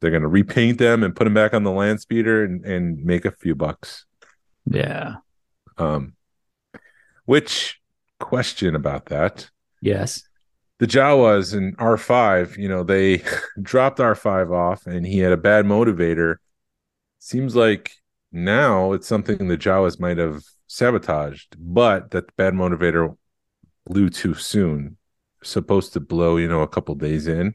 they're 0.00 0.10
going 0.10 0.22
to 0.22 0.28
repaint 0.28 0.78
them 0.78 1.02
and 1.02 1.14
put 1.14 1.24
them 1.24 1.34
back 1.34 1.54
on 1.54 1.62
the 1.62 1.70
land 1.70 2.00
speeder 2.00 2.44
and, 2.44 2.64
and 2.64 3.04
make 3.04 3.24
a 3.24 3.30
few 3.30 3.54
bucks. 3.54 4.06
Yeah. 4.66 5.16
Um, 5.78 6.14
which 7.24 7.80
question 8.18 8.74
about 8.74 9.06
that? 9.06 9.50
Yes. 9.80 10.22
The 10.78 10.86
Jawas 10.86 11.54
in 11.54 11.76
R5, 11.76 12.56
you 12.56 12.68
know, 12.68 12.82
they 12.82 13.22
dropped 13.62 13.98
R5 13.98 14.52
off 14.52 14.86
and 14.86 15.06
he 15.06 15.18
had 15.18 15.32
a 15.32 15.36
bad 15.36 15.66
motivator. 15.66 16.36
Seems 17.18 17.54
like 17.54 17.92
now 18.32 18.92
it's 18.92 19.06
something 19.06 19.48
the 19.48 19.58
Jawas 19.58 20.00
might 20.00 20.16
have 20.16 20.42
sabotaged, 20.70 21.56
but 21.58 22.12
that 22.12 22.28
the 22.28 22.32
bad 22.36 22.54
motivator 22.54 23.16
blew 23.86 24.08
too 24.08 24.34
soon. 24.34 24.96
Supposed 25.42 25.94
to 25.94 26.00
blow, 26.00 26.36
you 26.36 26.48
know, 26.48 26.60
a 26.60 26.68
couple 26.68 26.94
days 26.94 27.26
in. 27.26 27.54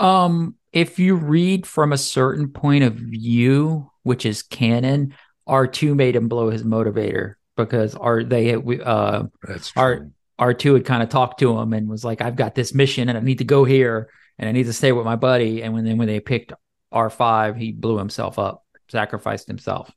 Um, 0.00 0.56
if 0.72 0.98
you 0.98 1.14
read 1.14 1.66
from 1.66 1.92
a 1.92 1.98
certain 1.98 2.48
point 2.48 2.84
of 2.84 2.94
view, 2.94 3.90
which 4.02 4.26
is 4.26 4.42
canon, 4.42 5.14
R2 5.48 5.94
made 5.94 6.16
him 6.16 6.28
blow 6.28 6.50
his 6.50 6.64
motivator 6.64 7.34
because 7.56 7.94
R 7.94 8.24
they 8.24 8.54
uh 8.54 9.24
That's 9.46 9.72
R 9.76 10.08
R2 10.40 10.74
had 10.74 10.84
kind 10.84 11.02
of 11.02 11.08
talked 11.08 11.38
to 11.40 11.56
him 11.56 11.72
and 11.72 11.88
was 11.88 12.04
like, 12.04 12.20
I've 12.20 12.36
got 12.36 12.56
this 12.56 12.74
mission 12.74 13.08
and 13.08 13.16
I 13.16 13.20
need 13.20 13.38
to 13.38 13.44
go 13.44 13.64
here 13.64 14.10
and 14.38 14.48
I 14.48 14.52
need 14.52 14.66
to 14.66 14.72
stay 14.72 14.90
with 14.90 15.04
my 15.04 15.16
buddy. 15.16 15.62
And 15.62 15.72
when 15.72 15.84
then 15.84 15.96
when 15.96 16.08
they 16.08 16.18
picked 16.18 16.52
R5, 16.92 17.56
he 17.56 17.70
blew 17.70 17.96
himself 17.96 18.38
up, 18.38 18.64
sacrificed 18.88 19.46
himself. 19.46 19.94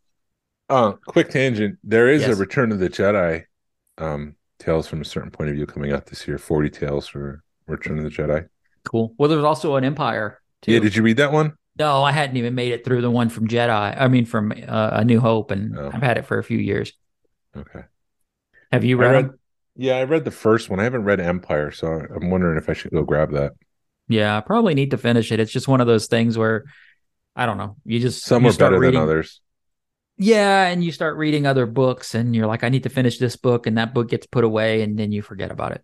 Uh, 0.69 0.93
quick 1.07 1.29
tangent. 1.29 1.77
There 1.83 2.09
is 2.09 2.21
Yes. 2.23 2.31
a 2.31 2.35
Return 2.35 2.71
of 2.71 2.79
the 2.79 2.89
Jedi, 2.89 3.43
um, 3.97 4.35
tales 4.59 4.87
from 4.87 5.01
a 5.01 5.05
certain 5.05 5.31
point 5.31 5.49
of 5.49 5.55
view 5.55 5.65
coming 5.65 5.91
out 5.93 6.07
this 6.07 6.27
year. 6.27 6.37
Forty 6.37 6.69
tales 6.69 7.07
for 7.07 7.43
Return 7.67 7.97
of 7.97 8.03
the 8.03 8.09
Jedi. 8.09 8.47
Cool. 8.83 9.13
Well, 9.17 9.29
there's 9.29 9.43
also 9.43 9.75
an 9.75 9.83
Empire 9.85 10.41
too. 10.61 10.73
Yeah, 10.73 10.79
did 10.79 10.95
you 10.95 11.03
read 11.03 11.17
that 11.17 11.31
one? 11.31 11.53
no, 11.79 12.01
I 12.03 12.11
hadn't 12.11 12.37
even 12.37 12.55
made 12.55 12.71
it 12.71 12.83
through 12.83 13.01
the 13.01 13.11
one 13.11 13.29
from 13.29 13.47
Jedi. 13.47 13.69
I 14.01 14.07
mean, 14.07 14.25
from 14.25 14.51
uh, 14.51 14.89
A 14.93 15.05
New 15.05 15.19
Hope, 15.19 15.51
and 15.51 15.77
Oh. 15.77 15.91
I've 15.93 16.01
had 16.01 16.17
it 16.17 16.25
for 16.25 16.39
a 16.39 16.43
few 16.43 16.57
years. 16.57 16.91
Okay. 17.55 17.83
Have 18.71 18.83
you 18.83 18.97
I 18.99 19.01
read, 19.01 19.11
read. 19.27 19.33
Yeah, 19.75 19.97
I 19.97 20.03
read 20.05 20.25
the 20.25 20.31
first 20.31 20.69
one. 20.71 20.79
I 20.79 20.83
haven't 20.83 21.03
read 21.03 21.19
Empire, 21.19 21.69
so 21.71 21.87
I'm 21.87 22.31
wondering 22.31 22.57
if 22.57 22.67
I 22.67 22.73
should 22.73 22.91
go 22.91 23.03
grab 23.03 23.31
that. 23.33 23.53
Yeah, 24.07 24.35
I 24.35 24.41
probably 24.41 24.73
need 24.73 24.89
to 24.91 24.97
finish 24.97 25.31
it. 25.31 25.39
It's 25.39 25.51
just 25.51 25.67
one 25.67 25.79
of 25.79 25.85
those 25.87 26.07
things 26.07 26.35
where 26.35 26.65
I 27.35 27.45
don't 27.45 27.57
know. 27.57 27.75
You 27.85 27.99
just 27.99 28.23
Some 28.25 28.43
you 28.43 28.49
are 28.49 28.53
better 28.53 28.79
reading, 28.79 28.99
than 28.99 29.03
others. 29.07 29.39
Yeah, 30.19 30.65
and 30.67 30.83
you 30.83 30.91
start 30.91 31.17
reading 31.17 31.45
other 31.45 31.65
books, 31.67 32.15
and 32.15 32.35
you're 32.35 32.47
like, 32.47 32.63
I 32.63 32.69
need 32.69 32.83
to 32.83 32.89
finish 32.89 33.19
this 33.19 33.35
book, 33.35 33.67
and 33.67 33.77
that 33.77 33.93
book 33.93 34.09
gets 34.09 34.25
put 34.25 34.43
away, 34.43 34.81
and 34.81 34.97
then 34.97 35.11
you 35.11 35.21
forget 35.21 35.51
about 35.51 35.73
it. 35.73 35.83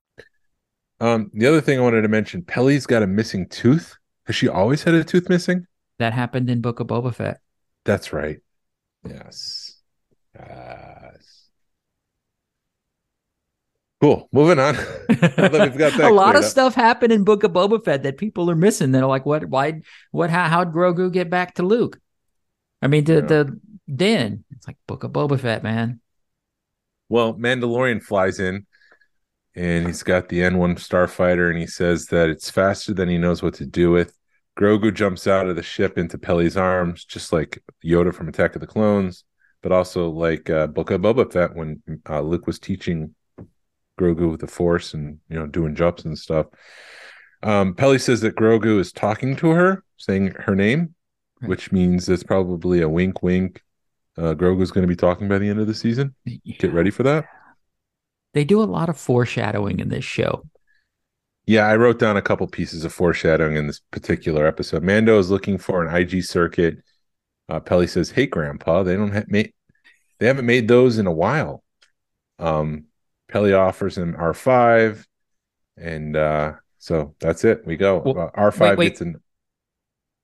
Um, 1.01 1.31
the 1.33 1.47
other 1.47 1.61
thing 1.61 1.79
I 1.79 1.81
wanted 1.81 2.03
to 2.03 2.07
mention, 2.07 2.43
Peli's 2.43 2.85
got 2.85 3.01
a 3.03 3.07
missing 3.07 3.49
tooth. 3.49 3.97
Has 4.27 4.35
she 4.35 4.47
always 4.47 4.83
had 4.83 4.93
a 4.93 5.03
tooth 5.03 5.27
missing? 5.29 5.65
That 5.99 6.13
happened 6.13 6.49
in 6.49 6.61
Book 6.61 6.79
of 6.79 6.87
Boba 6.87 7.13
Fett. 7.13 7.39
That's 7.85 8.13
right. 8.13 8.37
Yes. 9.03 9.79
Yes. 10.37 11.47
Cool. 13.99 14.29
Moving 14.31 14.59
on. 14.59 14.75
We've 15.09 15.19
got 15.77 15.93
that 15.97 16.09
a 16.11 16.13
lot 16.13 16.35
of 16.35 16.43
up. 16.43 16.49
stuff 16.49 16.75
happened 16.75 17.11
in 17.11 17.23
Book 17.23 17.43
of 17.43 17.51
Boba 17.51 17.83
Fett 17.83 18.03
that 18.03 18.17
people 18.17 18.49
are 18.49 18.55
missing. 18.55 18.91
They're 18.91 19.05
like, 19.05 19.25
what? 19.25 19.45
Why? 19.45 19.81
What? 20.11 20.29
How? 20.29 20.47
How'd 20.47 20.73
Grogu 20.73 21.11
get 21.11 21.29
back 21.29 21.55
to 21.55 21.63
Luke? 21.63 21.99
I 22.81 22.87
mean, 22.87 23.03
the 23.03 23.15
Yeah. 23.15 23.21
the 23.21 23.59
den. 23.93 24.43
It's 24.51 24.67
like 24.67 24.77
Book 24.87 25.03
of 25.03 25.11
Boba 25.11 25.39
Fett, 25.39 25.63
man. 25.63 25.99
Well, 27.09 27.33
Mandalorian 27.33 28.01
flies 28.01 28.39
in 28.39 28.65
and 29.55 29.85
he's 29.85 30.03
got 30.03 30.29
the 30.29 30.39
N1 30.39 30.75
starfighter 30.75 31.49
and 31.49 31.59
he 31.59 31.67
says 31.67 32.07
that 32.07 32.29
it's 32.29 32.49
faster 32.49 32.93
than 32.93 33.09
he 33.09 33.17
knows 33.17 33.43
what 33.43 33.53
to 33.55 33.65
do 33.65 33.91
with. 33.91 34.17
Grogu 34.57 34.93
jumps 34.93 35.27
out 35.27 35.47
of 35.47 35.55
the 35.55 35.63
ship 35.63 35.97
into 35.97 36.17
Peli's 36.17 36.57
arms, 36.57 37.05
just 37.05 37.33
like 37.33 37.63
Yoda 37.83 38.13
from 38.13 38.27
Attack 38.27 38.55
of 38.55 38.61
the 38.61 38.67
Clones, 38.67 39.23
but 39.61 39.71
also 39.71 40.09
like 40.09 40.49
uh, 40.49 40.67
Book 40.67 40.91
of 40.91 41.01
Boba 41.01 41.31
Fett 41.31 41.55
when 41.55 41.81
uh, 42.09 42.21
Luke 42.21 42.47
was 42.47 42.59
teaching 42.59 43.15
Grogu 43.99 44.29
with 44.29 44.41
the 44.41 44.47
Force 44.47 44.93
and 44.93 45.19
you 45.29 45.37
know 45.37 45.47
doing 45.47 45.75
jumps 45.75 46.05
and 46.05 46.17
stuff. 46.17 46.47
Um, 47.43 47.73
Peli 47.73 47.97
says 47.97 48.21
that 48.21 48.35
Grogu 48.35 48.79
is 48.79 48.91
talking 48.91 49.35
to 49.37 49.49
her, 49.51 49.83
saying 49.97 50.35
her 50.39 50.55
name, 50.55 50.95
which 51.41 51.71
means 51.71 52.07
it's 52.07 52.23
probably 52.23 52.81
a 52.81 52.89
wink, 52.89 53.23
wink. 53.23 53.61
Uh, 54.17 54.33
Grogu's 54.33 54.71
going 54.71 54.83
to 54.83 54.87
be 54.87 54.95
talking 54.95 55.27
by 55.27 55.39
the 55.39 55.49
end 55.49 55.59
of 55.59 55.67
the 55.67 55.73
season. 55.73 56.13
Get 56.59 56.73
ready 56.73 56.91
for 56.91 57.03
that. 57.03 57.25
They 58.33 58.43
do 58.45 58.61
a 58.61 58.65
lot 58.65 58.89
of 58.89 58.97
foreshadowing 58.97 59.79
in 59.79 59.89
this 59.89 60.05
show. 60.05 60.43
Yeah, 61.45 61.65
I 61.65 61.75
wrote 61.75 61.99
down 61.99 62.17
a 62.17 62.21
couple 62.21 62.47
pieces 62.47 62.85
of 62.85 62.93
foreshadowing 62.93 63.57
in 63.57 63.67
this 63.67 63.81
particular 63.91 64.45
episode. 64.45 64.83
Mando 64.83 65.17
is 65.19 65.31
looking 65.31 65.57
for 65.57 65.85
an 65.85 65.93
IG 65.93 66.23
circuit. 66.23 66.77
Uh, 67.49 67.59
Peli 67.59 67.87
says, 67.87 68.11
"Hey, 68.11 68.27
Grandpa, 68.27 68.83
they 68.83 68.95
don't 68.95 69.11
have 69.11 69.27
made, 69.27 69.53
they 70.19 70.27
haven't 70.27 70.45
made 70.45 70.67
those 70.67 70.97
in 70.97 71.07
a 71.07 71.11
while." 71.11 71.63
Um, 72.39 72.85
Peli 73.27 73.53
offers 73.53 73.97
him 73.97 74.15
R 74.17 74.33
five, 74.33 75.05
and 75.77 76.15
uh, 76.15 76.53
so 76.77 77.15
that's 77.19 77.43
it. 77.43 77.65
We 77.65 77.75
go. 77.75 77.99
Well, 77.99 78.19
Uh, 78.19 78.31
R 78.35 78.51
five 78.51 78.77
gets 78.79 79.01
an 79.01 79.21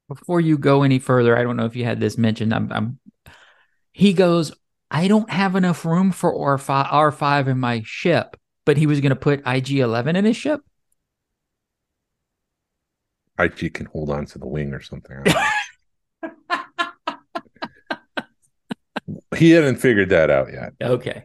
Before 0.08 0.40
you 0.40 0.58
go 0.58 0.84
any 0.84 1.00
further, 1.00 1.38
I 1.38 1.44
don't 1.44 1.58
know 1.58 1.66
if 1.66 1.76
you 1.76 1.84
had 1.84 2.00
this 2.00 2.18
mentioned. 2.18 2.54
I'm, 2.54 2.72
I'm 2.72 3.00
he 3.92 4.14
goes, 4.14 4.54
I 4.90 5.08
don't 5.08 5.30
have 5.30 5.56
enough 5.56 5.86
room 5.86 6.12
for 6.12 6.34
R5 6.34 6.90
R5 6.90 7.48
in 7.48 7.60
my 7.60 7.82
ship, 7.86 8.38
but 8.66 8.78
he 8.78 8.88
was 8.88 9.02
going 9.02 9.10
to 9.10 9.16
put 9.16 9.44
IG11 9.44 10.16
in 10.16 10.26
his 10.26 10.38
ship. 10.38 10.62
IG 13.40 13.74
can 13.74 13.86
hold 13.88 14.10
on 14.10 14.26
to 14.28 14.40
the 14.40 14.48
wing 14.48 14.74
or 14.74 14.82
something. 14.82 15.18
I 15.18 15.52
don't 16.22 16.34
know. 16.58 16.68
he 19.38 19.52
hadn't 19.52 19.78
figured 19.78 20.10
that 20.10 20.30
out 20.30 20.52
yet. 20.52 20.74
Okay. 20.82 21.24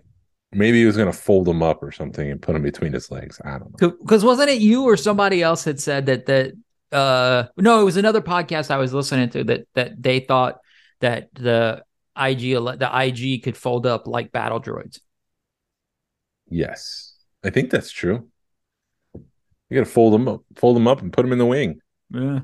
Maybe 0.53 0.81
he 0.81 0.85
was 0.85 0.97
going 0.97 1.11
to 1.11 1.17
fold 1.17 1.47
them 1.47 1.63
up 1.63 1.83
or 1.83 1.93
something 1.93 2.31
and 2.31 2.43
put 2.43 2.53
them 2.53 2.63
between 2.63 2.93
his 2.93 3.11
legs. 3.11 3.41
I 3.45 3.59
don't 3.59 3.81
know. 3.81 3.91
Because 4.03 4.25
wasn't 4.25 4.51
it 4.51 4.61
you 4.61 4.85
or 4.85 4.99
somebody 4.99 5.43
else 5.43 5.65
had 5.65 5.81
said 5.81 6.07
that 6.07 6.27
that 6.27 6.53
uh 6.93 7.49
no, 7.57 7.81
it 7.81 7.85
was 7.85 7.97
another 7.97 8.21
podcast 8.21 8.71
I 8.71 8.77
was 8.77 8.93
listening 8.93 9.31
to 9.31 9.45
that 9.45 9.67
that 9.75 10.03
they 10.03 10.21
thought 10.21 10.59
that 11.01 11.35
the 11.35 11.83
IG 12.17 12.55
the 12.55 12.91
IG 12.93 13.43
could 13.43 13.57
fold 13.57 13.87
up 13.87 14.07
like 14.07 14.33
battle 14.33 14.61
droids. 14.61 15.01
Yes, 16.49 17.15
I 17.45 17.51
think 17.51 17.71
that's 17.71 17.91
true. 17.91 18.29
You 19.15 19.79
got 19.79 19.87
to 19.87 19.91
fold 19.91 20.13
them 20.13 20.29
up, 20.29 20.43
fold 20.57 20.77
them 20.77 20.87
up, 20.87 21.01
and 21.01 21.13
put 21.13 21.23
them 21.23 21.33
in 21.33 21.39
the 21.39 21.47
wing. 21.47 21.81
Yeah. 22.11 22.41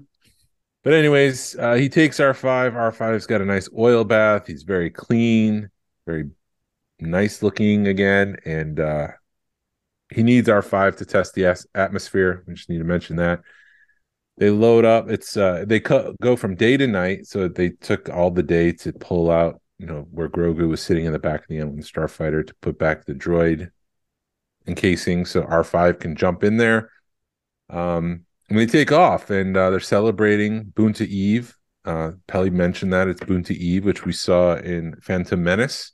But 0.82 0.94
anyways, 0.94 1.56
uh, 1.58 1.74
he 1.74 1.88
takes 1.90 2.20
R 2.20 2.32
five. 2.32 2.74
R 2.74 2.92
five's 2.92 3.26
got 3.26 3.42
a 3.42 3.44
nice 3.44 3.68
oil 3.76 4.04
bath. 4.04 4.46
He's 4.46 4.62
very 4.62 4.88
clean, 4.88 5.68
very 6.06 6.30
nice 7.00 7.42
looking 7.42 7.88
again, 7.88 8.36
and 8.46 8.80
uh, 8.80 9.08
he 10.10 10.22
needs 10.22 10.48
R 10.48 10.62
five 10.62 10.96
to 10.96 11.04
test 11.04 11.34
the 11.34 11.46
as- 11.46 11.66
atmosphere. 11.74 12.44
We 12.46 12.54
just 12.54 12.70
need 12.70 12.78
to 12.78 12.84
mention 12.84 13.16
that. 13.16 13.40
They 14.38 14.50
load 14.50 14.84
up. 14.84 15.10
It's 15.10 15.36
uh, 15.36 15.64
they 15.66 15.80
co- 15.80 16.14
go 16.22 16.36
from 16.36 16.54
day 16.54 16.76
to 16.76 16.86
night, 16.86 17.26
so 17.26 17.48
they 17.48 17.70
took 17.70 18.08
all 18.08 18.30
the 18.30 18.42
day 18.42 18.72
to 18.72 18.92
pull 18.92 19.30
out. 19.30 19.60
You 19.78 19.86
know 19.86 20.06
where 20.10 20.28
Grogu 20.28 20.68
was 20.68 20.82
sitting 20.82 21.04
in 21.04 21.12
the 21.12 21.18
back 21.18 21.42
of 21.42 21.48
the 21.48 21.58
N1 21.58 21.84
starfighter 21.84 22.46
to 22.46 22.54
put 22.60 22.78
back 22.78 23.04
the 23.04 23.14
droid 23.14 23.70
encasing, 24.66 25.24
so 25.24 25.42
R 25.42 25.64
five 25.64 25.98
can 25.98 26.14
jump 26.14 26.44
in 26.44 26.56
there. 26.56 26.90
Um, 27.68 28.24
and 28.48 28.58
they 28.58 28.66
take 28.66 28.92
off 28.92 29.30
and 29.30 29.56
uh, 29.56 29.70
they're 29.70 29.80
celebrating 29.80 30.66
Boonta 30.66 31.06
Eve. 31.06 31.56
Uh, 31.84 32.12
Peli 32.26 32.50
mentioned 32.50 32.92
that 32.92 33.08
it's 33.08 33.20
Boonta 33.20 33.50
Eve, 33.50 33.84
which 33.84 34.04
we 34.04 34.12
saw 34.12 34.56
in 34.56 34.94
Phantom 35.00 35.42
Menace. 35.42 35.92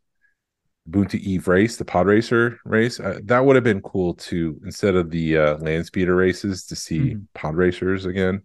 Boonta 0.89 1.14
Eve 1.18 1.49
race, 1.49 1.76
the 1.76 1.85
pod 1.85 2.07
racer 2.07 2.59
race. 2.64 3.01
Uh, 3.01 3.18
that 3.24 3.45
would 3.45 3.57
have 3.57 3.64
been 3.64 3.80
cool 3.80 4.14
to 4.14 4.61
instead 4.64 4.95
of 4.97 5.11
the 5.11 5.39
uh, 5.39 5.57
land 5.59 5.87
speeder 5.87 6.14
races, 6.14 6.66
to 6.66 6.76
see 6.76 6.99
Mhm. 7.14 7.26
pod 7.35 7.57
racers 7.57 8.05
again. 8.05 8.43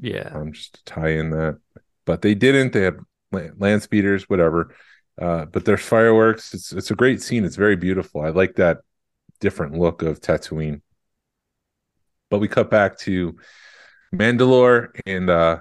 Yeah. 0.00 0.28
Um, 0.34 0.52
just 0.52 0.74
to 0.74 0.84
tie 0.84 1.10
in 1.10 1.30
that, 1.30 1.58
but 2.04 2.22
they 2.22 2.34
didn't. 2.34 2.72
They 2.72 2.82
had 2.82 2.98
la- 3.32 3.50
land 3.56 3.82
speeders, 3.82 4.28
whatever. 4.28 4.74
Uh, 5.20 5.44
but 5.46 5.64
there's 5.64 5.80
fireworks. 5.82 6.54
It's 6.54 6.72
it's 6.72 6.90
a 6.90 6.96
great 6.96 7.20
scene. 7.22 7.44
It's 7.44 7.56
very 7.56 7.76
beautiful. 7.76 8.20
I 8.22 8.30
like 8.30 8.56
that 8.56 8.78
different 9.40 9.74
look 9.78 10.02
of 10.02 10.20
Tatooine. 10.20 10.80
But 12.30 12.38
we 12.40 12.48
cut 12.48 12.70
back 12.70 12.98
to 13.00 13.36
Mandalore, 14.14 14.88
and 15.06 15.30
uh, 15.30 15.60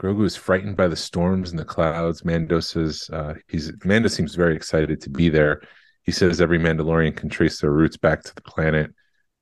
Grogu 0.00 0.24
is 0.24 0.36
frightened 0.36 0.76
by 0.76 0.88
the 0.88 0.96
storms 0.96 1.50
and 1.50 1.58
the 1.58 1.64
clouds. 1.64 2.24
Mando 2.24 2.60
says 2.60 3.08
uh, 3.12 3.34
he's 3.48 3.72
Mando 3.84 4.08
seems 4.08 4.34
very 4.34 4.56
excited 4.56 5.00
to 5.02 5.10
be 5.10 5.28
there. 5.28 5.62
He 6.02 6.12
says 6.12 6.40
every 6.40 6.58
Mandalorian 6.58 7.16
can 7.16 7.28
trace 7.28 7.60
their 7.60 7.70
roots 7.70 7.96
back 7.96 8.22
to 8.24 8.34
the 8.34 8.42
planet. 8.42 8.92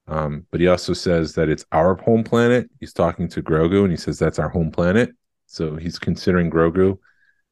Um, 0.07 0.47
but 0.51 0.61
he 0.61 0.67
also 0.67 0.93
says 0.93 1.35
that 1.35 1.49
it's 1.49 1.65
our 1.73 1.95
home 1.95 2.25
planet. 2.25 2.69
He's 2.81 2.93
talking 2.93 3.29
to 3.29 3.43
Grogu, 3.43 3.83
and 3.83 3.91
he 3.91 3.97
says 3.97 4.19
that's 4.19 4.39
our 4.39 4.49
home 4.49 4.71
planet. 4.71 5.11
So 5.47 5.77
he's 5.77 5.99
considering 5.99 6.51
Grogu 6.51 6.99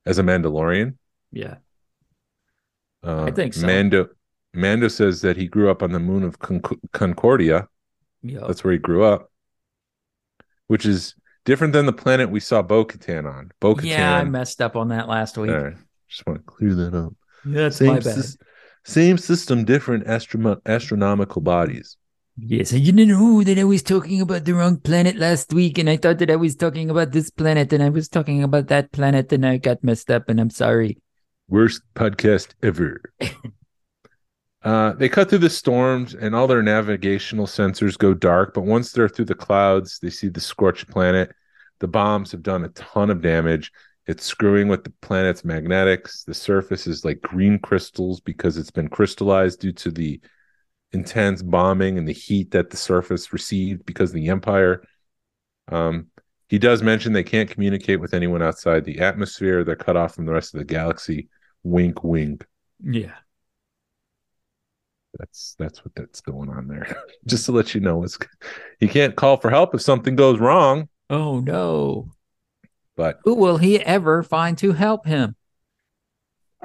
as 0.04 0.18
a 0.18 0.22
Mandalorian. 0.22 0.96
Yeah. 1.30 1.56
Uh, 3.02 3.24
I 3.24 3.30
think 3.30 3.54
so. 3.54 3.66
Mando 3.66 4.08
Mando 4.54 4.88
says 4.88 5.20
that 5.22 5.36
he 5.36 5.46
grew 5.46 5.70
up 5.70 5.82
on 5.82 5.92
the 5.92 6.00
moon 6.00 6.24
of 6.24 6.38
Con- 6.38 6.62
Concordia. 6.92 7.68
Yeah. 8.22 8.40
That's 8.46 8.64
where 8.64 8.72
he 8.72 8.78
grew 8.78 9.04
up, 9.04 9.30
which 10.66 10.84
is 10.84 11.14
different 11.48 11.72
than 11.72 11.86
the 11.86 11.94
planet 11.94 12.28
we 12.28 12.40
saw 12.40 12.60
Bo 12.60 12.84
Katan 12.84 13.24
on. 13.24 13.50
Bo 13.58 13.74
Katan. 13.74 13.84
yeah, 13.84 14.18
I 14.18 14.24
messed 14.24 14.60
up 14.60 14.76
on 14.76 14.88
that 14.88 15.08
last 15.08 15.38
week. 15.38 15.50
All 15.50 15.58
right, 15.58 15.76
just 16.06 16.26
want 16.26 16.40
to 16.40 16.44
clear 16.44 16.74
that 16.74 16.94
up. 16.94 17.14
Yeah, 17.46 17.62
That's 17.62 17.80
my 17.80 17.94
bad. 17.94 18.18
sys- 18.18 18.36
same 18.84 19.16
system, 19.16 19.64
different 19.64 20.06
astrom- 20.06 20.60
astronomical 20.66 21.40
bodies. 21.40 21.96
Yes, 22.36 22.74
I 22.74 22.80
didn't 22.80 23.08
know 23.08 23.42
that 23.42 23.58
I 23.58 23.64
was 23.64 23.82
talking 23.82 24.20
about 24.20 24.44
the 24.44 24.52
wrong 24.52 24.76
planet 24.76 25.16
last 25.16 25.54
week, 25.54 25.78
and 25.78 25.88
I 25.88 25.96
thought 25.96 26.18
that 26.18 26.30
I 26.30 26.36
was 26.36 26.54
talking 26.54 26.90
about 26.90 27.12
this 27.12 27.30
planet, 27.30 27.72
and 27.72 27.82
I 27.82 27.88
was 27.88 28.10
talking 28.10 28.42
about 28.42 28.68
that 28.68 28.92
planet, 28.92 29.32
and 29.32 29.46
I 29.46 29.56
got 29.56 29.82
messed 29.82 30.10
up, 30.10 30.28
and 30.28 30.38
I'm 30.38 30.50
sorry. 30.50 30.98
Worst 31.48 31.80
podcast 31.94 32.48
ever. 32.62 33.00
uh, 34.62 34.92
they 34.92 35.08
cut 35.08 35.30
through 35.30 35.38
the 35.38 35.48
storms, 35.48 36.14
and 36.14 36.34
all 36.34 36.46
their 36.46 36.62
navigational 36.62 37.46
sensors 37.46 37.96
go 37.96 38.12
dark. 38.12 38.52
But 38.52 38.64
once 38.64 38.92
they're 38.92 39.08
through 39.08 39.24
the 39.32 39.34
clouds, 39.34 39.98
they 39.98 40.10
see 40.10 40.28
the 40.28 40.40
scorched 40.40 40.88
planet. 40.90 41.32
The 41.80 41.88
bombs 41.88 42.32
have 42.32 42.42
done 42.42 42.64
a 42.64 42.68
ton 42.70 43.10
of 43.10 43.22
damage. 43.22 43.72
It's 44.06 44.24
screwing 44.24 44.68
with 44.68 44.84
the 44.84 44.92
planet's 45.02 45.44
magnetics. 45.44 46.24
The 46.24 46.34
surface 46.34 46.86
is 46.86 47.04
like 47.04 47.20
green 47.20 47.58
crystals 47.58 48.20
because 48.20 48.56
it's 48.56 48.70
been 48.70 48.88
crystallized 48.88 49.60
due 49.60 49.72
to 49.72 49.90
the 49.90 50.20
intense 50.92 51.42
bombing 51.42 51.98
and 51.98 52.08
the 52.08 52.12
heat 52.12 52.50
that 52.52 52.70
the 52.70 52.76
surface 52.76 53.32
received 53.32 53.84
because 53.84 54.10
of 54.10 54.14
the 54.14 54.28
Empire. 54.28 54.82
Um, 55.70 56.06
he 56.48 56.58
does 56.58 56.82
mention 56.82 57.12
they 57.12 57.22
can't 57.22 57.50
communicate 57.50 58.00
with 58.00 58.14
anyone 58.14 58.42
outside 58.42 58.84
the 58.84 59.00
atmosphere. 59.00 59.64
They're 59.64 59.76
cut 59.76 59.96
off 59.96 60.14
from 60.14 60.24
the 60.24 60.32
rest 60.32 60.54
of 60.54 60.58
the 60.58 60.64
galaxy. 60.64 61.28
Wink, 61.62 62.02
wink. 62.02 62.46
Yeah. 62.82 63.14
That's 65.18 65.56
that's 65.58 65.84
what 65.84 65.94
that's 65.94 66.20
going 66.20 66.48
on 66.48 66.68
there. 66.68 66.96
Just 67.26 67.46
to 67.46 67.52
let 67.52 67.74
you 67.74 67.80
know, 67.80 68.04
it's 68.04 68.18
you 68.80 68.88
can't 68.88 69.16
call 69.16 69.36
for 69.36 69.50
help 69.50 69.74
if 69.74 69.82
something 69.82 70.16
goes 70.16 70.38
wrong. 70.38 70.88
Oh 71.10 71.40
no. 71.40 72.10
But 72.96 73.20
Who 73.24 73.34
will 73.34 73.58
he 73.58 73.80
ever 73.80 74.22
find 74.22 74.58
to 74.58 74.72
help 74.72 75.06
him? 75.06 75.36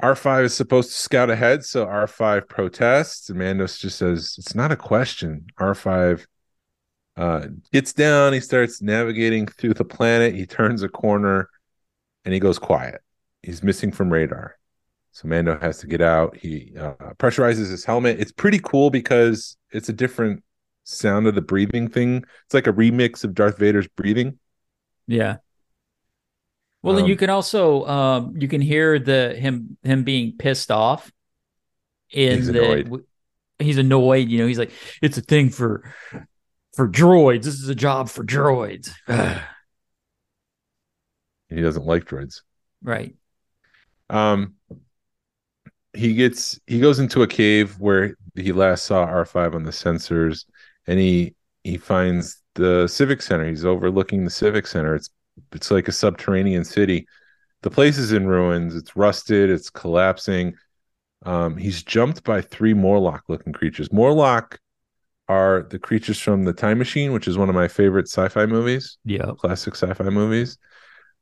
R5 0.02 0.44
is 0.44 0.54
supposed 0.54 0.90
to 0.90 0.96
scout 0.96 1.30
ahead, 1.30 1.64
so 1.64 1.86
R5 1.86 2.48
protests. 2.48 3.30
And 3.30 3.38
Mandos 3.38 3.78
just 3.78 3.98
says, 3.98 4.34
It's 4.38 4.54
not 4.54 4.72
a 4.72 4.76
question. 4.76 5.46
R5 5.60 6.26
uh, 7.16 7.46
gets 7.72 7.92
down, 7.92 8.32
he 8.32 8.40
starts 8.40 8.82
navigating 8.82 9.46
through 9.46 9.74
the 9.74 9.84
planet, 9.84 10.34
he 10.34 10.46
turns 10.46 10.82
a 10.82 10.88
corner, 10.88 11.48
and 12.24 12.34
he 12.34 12.40
goes 12.40 12.58
quiet. 12.58 13.00
He's 13.42 13.62
missing 13.62 13.92
from 13.92 14.12
radar. 14.12 14.58
So 15.12 15.28
Mando 15.28 15.56
has 15.60 15.78
to 15.78 15.86
get 15.86 16.00
out. 16.00 16.36
He 16.36 16.72
uh, 16.76 17.14
pressurizes 17.18 17.70
his 17.70 17.84
helmet. 17.84 18.18
It's 18.18 18.32
pretty 18.32 18.58
cool 18.58 18.90
because 18.90 19.56
it's 19.70 19.88
a 19.88 19.92
different 19.92 20.42
sound 20.84 21.26
of 21.26 21.34
the 21.34 21.42
breathing 21.42 21.88
thing. 21.88 22.24
It's 22.46 22.54
like 22.54 22.66
a 22.66 22.72
remix 22.72 23.24
of 23.24 23.34
Darth 23.34 23.58
Vader's 23.58 23.88
breathing. 23.88 24.38
Yeah. 25.06 25.38
Well, 26.82 26.94
then 26.94 27.06
you 27.06 27.16
Um, 27.16 27.16
can 27.16 27.30
also 27.30 27.86
um 27.86 28.34
you 28.38 28.48
can 28.48 28.60
hear 28.60 28.98
the 28.98 29.34
him 29.34 29.76
him 29.82 30.04
being 30.04 30.36
pissed 30.36 30.70
off 30.70 31.10
in 32.10 32.36
He's 32.36 32.48
the 32.50 32.78
annoyed. 32.88 32.90
he's 33.58 33.78
annoyed, 33.78 34.28
you 34.30 34.38
know, 34.38 34.46
he's 34.46 34.58
like 34.58 34.72
it's 35.02 35.18
a 35.18 35.22
thing 35.22 35.50
for 35.50 35.94
for 36.74 36.88
droids. 36.88 37.44
This 37.44 37.54
is 37.56 37.68
a 37.68 37.74
job 37.74 38.08
for 38.10 38.24
droids. 38.24 38.92
He 41.48 41.62
doesn't 41.62 41.86
like 41.86 42.04
droids. 42.04 42.42
right. 42.82 43.14
Um, 44.10 44.54
he 45.92 46.14
gets 46.14 46.58
he 46.66 46.80
goes 46.80 46.98
into 46.98 47.22
a 47.22 47.26
cave 47.26 47.78
where 47.78 48.16
he 48.34 48.52
last 48.52 48.84
saw 48.84 49.06
R5 49.06 49.54
on 49.54 49.64
the 49.64 49.70
sensors, 49.70 50.44
and 50.86 50.98
he 50.98 51.34
he 51.64 51.76
finds 51.76 52.42
the 52.54 52.86
civic 52.88 53.22
center. 53.22 53.48
He's 53.48 53.64
overlooking 53.64 54.24
the 54.24 54.30
civic 54.30 54.66
center. 54.66 54.94
It's 54.94 55.10
it's 55.52 55.70
like 55.70 55.88
a 55.88 55.92
subterranean 55.92 56.64
city. 56.64 57.06
The 57.62 57.70
place 57.70 57.98
is 57.98 58.12
in 58.12 58.26
ruins. 58.26 58.76
It's 58.76 58.96
rusted. 58.96 59.50
It's 59.50 59.70
collapsing. 59.70 60.54
Um, 61.24 61.56
he's 61.56 61.82
jumped 61.82 62.22
by 62.24 62.42
three 62.42 62.74
Morlock 62.74 63.24
looking 63.28 63.52
creatures. 63.52 63.90
Morlock 63.92 64.58
are 65.28 65.66
the 65.70 65.78
creatures 65.78 66.20
from 66.20 66.44
the 66.44 66.52
Time 66.52 66.78
Machine, 66.78 67.12
which 67.12 67.26
is 67.26 67.38
one 67.38 67.48
of 67.48 67.54
my 67.54 67.68
favorite 67.68 68.08
sci-fi 68.08 68.44
movies 68.46 68.98
Yeah. 69.04 69.32
classic 69.38 69.74
sci-fi 69.74 70.10
movies. 70.10 70.58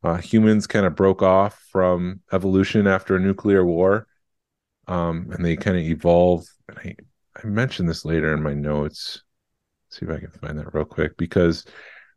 Uh, 0.03 0.17
humans 0.17 0.67
kind 0.67 0.85
of 0.85 0.95
broke 0.95 1.21
off 1.21 1.65
from 1.71 2.19
evolution 2.33 2.87
after 2.87 3.15
a 3.15 3.19
nuclear 3.19 3.65
war, 3.65 4.05
um, 4.87 5.29
and 5.31 5.45
they 5.45 5.55
kind 5.55 5.77
of 5.77 5.83
evolved. 5.83 6.49
And 6.67 6.77
I, 6.79 6.95
I 7.41 7.47
mentioned 7.47 7.87
this 7.87 8.03
later 8.03 8.33
in 8.33 8.43
my 8.43 8.53
notes. 8.53 9.23
See 9.93 10.05
if 10.05 10.11
I 10.11 10.19
can 10.19 10.31
find 10.31 10.57
that 10.59 10.73
real 10.73 10.85
quick 10.85 11.17
because, 11.17 11.65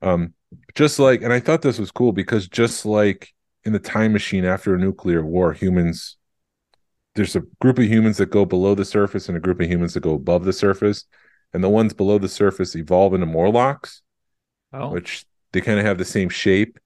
um, 0.02 0.34
just 0.74 0.98
like, 0.98 1.22
and 1.22 1.32
I 1.32 1.40
thought 1.40 1.62
this 1.62 1.78
was 1.78 1.90
cool 1.90 2.12
because 2.12 2.48
just 2.48 2.86
like 2.86 3.32
in 3.64 3.72
the 3.72 3.78
time 3.78 4.12
machine 4.12 4.44
after 4.44 4.74
a 4.74 4.78
nuclear 4.78 5.24
war, 5.24 5.52
humans, 5.52 6.16
there's 7.14 7.36
a 7.36 7.42
group 7.60 7.78
of 7.78 7.86
humans 7.86 8.18
that 8.18 8.30
go 8.30 8.44
below 8.44 8.74
the 8.74 8.84
surface 8.84 9.28
and 9.28 9.36
a 9.36 9.40
group 9.40 9.60
of 9.60 9.68
humans 9.68 9.94
that 9.94 10.00
go 10.02 10.14
above 10.14 10.44
the 10.44 10.52
surface, 10.52 11.04
and 11.54 11.64
the 11.64 11.68
ones 11.68 11.94
below 11.94 12.18
the 12.18 12.28
surface 12.28 12.76
evolve 12.76 13.14
into 13.14 13.26
Morlocks 13.26 14.02
Oh. 14.72 14.90
which 14.90 15.24
they 15.52 15.60
kind 15.60 15.78
of 15.78 15.86
have 15.86 15.98
the 15.98 16.04
same 16.04 16.28
shape. 16.28 16.78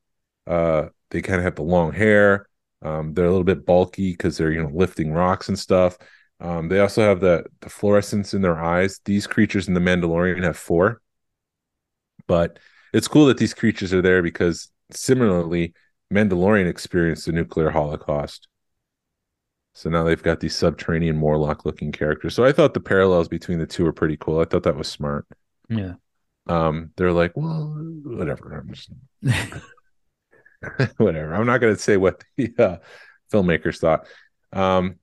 Uh, 0.46 0.88
they 1.10 1.22
kind 1.22 1.38
of 1.38 1.44
have 1.44 1.56
the 1.56 1.62
long 1.62 1.92
hair. 1.92 2.48
Um, 2.82 3.14
they're 3.14 3.26
a 3.26 3.30
little 3.30 3.44
bit 3.44 3.66
bulky 3.66 4.12
because 4.12 4.36
they're 4.36 4.52
you 4.52 4.62
know 4.62 4.70
lifting 4.72 5.12
rocks 5.12 5.48
and 5.48 5.58
stuff. 5.58 5.98
Um, 6.40 6.68
they 6.68 6.80
also 6.80 7.02
have 7.02 7.20
the 7.20 7.44
the 7.60 7.68
fluorescence 7.68 8.34
in 8.34 8.42
their 8.42 8.58
eyes. 8.58 9.00
These 9.04 9.26
creatures 9.26 9.68
in 9.68 9.74
the 9.74 9.80
Mandalorian 9.80 10.42
have 10.42 10.56
four, 10.56 11.00
but 12.26 12.58
it's 12.92 13.08
cool 13.08 13.26
that 13.26 13.38
these 13.38 13.54
creatures 13.54 13.92
are 13.92 14.02
there 14.02 14.22
because 14.22 14.70
similarly, 14.90 15.74
Mandalorian 16.12 16.68
experienced 16.68 17.26
the 17.26 17.32
nuclear 17.32 17.70
holocaust. 17.70 18.48
So 19.74 19.88
now 19.88 20.02
they've 20.02 20.22
got 20.22 20.40
these 20.40 20.56
subterranean 20.56 21.16
Morlock 21.16 21.64
looking 21.64 21.92
characters. 21.92 22.34
So 22.34 22.44
I 22.44 22.52
thought 22.52 22.74
the 22.74 22.80
parallels 22.80 23.28
between 23.28 23.58
the 23.58 23.66
two 23.66 23.84
were 23.84 23.92
pretty 23.92 24.16
cool. 24.16 24.40
I 24.40 24.44
thought 24.44 24.64
that 24.64 24.76
was 24.76 24.88
smart 24.88 25.26
yeah. 25.70 25.94
um 26.48 26.90
they're 26.96 27.12
like 27.12 27.32
well 27.36 27.74
whatever 28.04 28.52
i'm 28.58 28.74
just 28.74 28.90
whatever 30.98 31.34
i'm 31.34 31.46
not 31.46 31.58
going 31.58 31.74
to 31.74 31.80
say 31.80 31.96
what 31.96 32.22
the 32.36 32.52
uh, 32.58 32.76
filmmakers 33.32 33.78
thought 33.78 34.06
um 34.52 34.96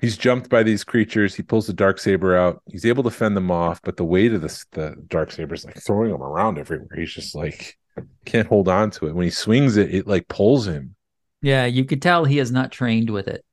he's 0.00 0.16
jumped 0.16 0.48
by 0.50 0.62
these 0.62 0.84
creatures 0.84 1.34
he 1.34 1.42
pulls 1.42 1.66
the 1.66 1.72
dark 1.72 1.98
saber 1.98 2.36
out 2.36 2.62
he's 2.66 2.84
able 2.84 3.02
to 3.02 3.10
fend 3.10 3.36
them 3.36 3.50
off 3.50 3.80
but 3.82 3.96
the 3.96 4.04
weight 4.04 4.32
of 4.32 4.42
this 4.42 4.66
the 4.72 4.94
dark 5.08 5.30
saber 5.30 5.54
is 5.54 5.64
like 5.64 5.80
throwing 5.82 6.10
him 6.14 6.22
around 6.22 6.58
everywhere 6.58 6.88
he's 6.96 7.12
just 7.12 7.34
like 7.34 7.78
can't 8.26 8.48
hold 8.48 8.68
on 8.68 8.90
to 8.90 9.06
it 9.06 9.14
when 9.14 9.24
he 9.24 9.30
swings 9.30 9.76
it 9.76 9.94
it 9.94 10.06
like 10.06 10.28
pulls 10.28 10.66
him 10.66 10.94
Yeah, 11.42 11.64
you 11.66 11.84
could 11.84 12.02
tell 12.02 12.24
he 12.24 12.38
is 12.38 12.52
not 12.52 12.72
trained 12.72 13.10
with 13.10 13.28
it. 13.28 13.44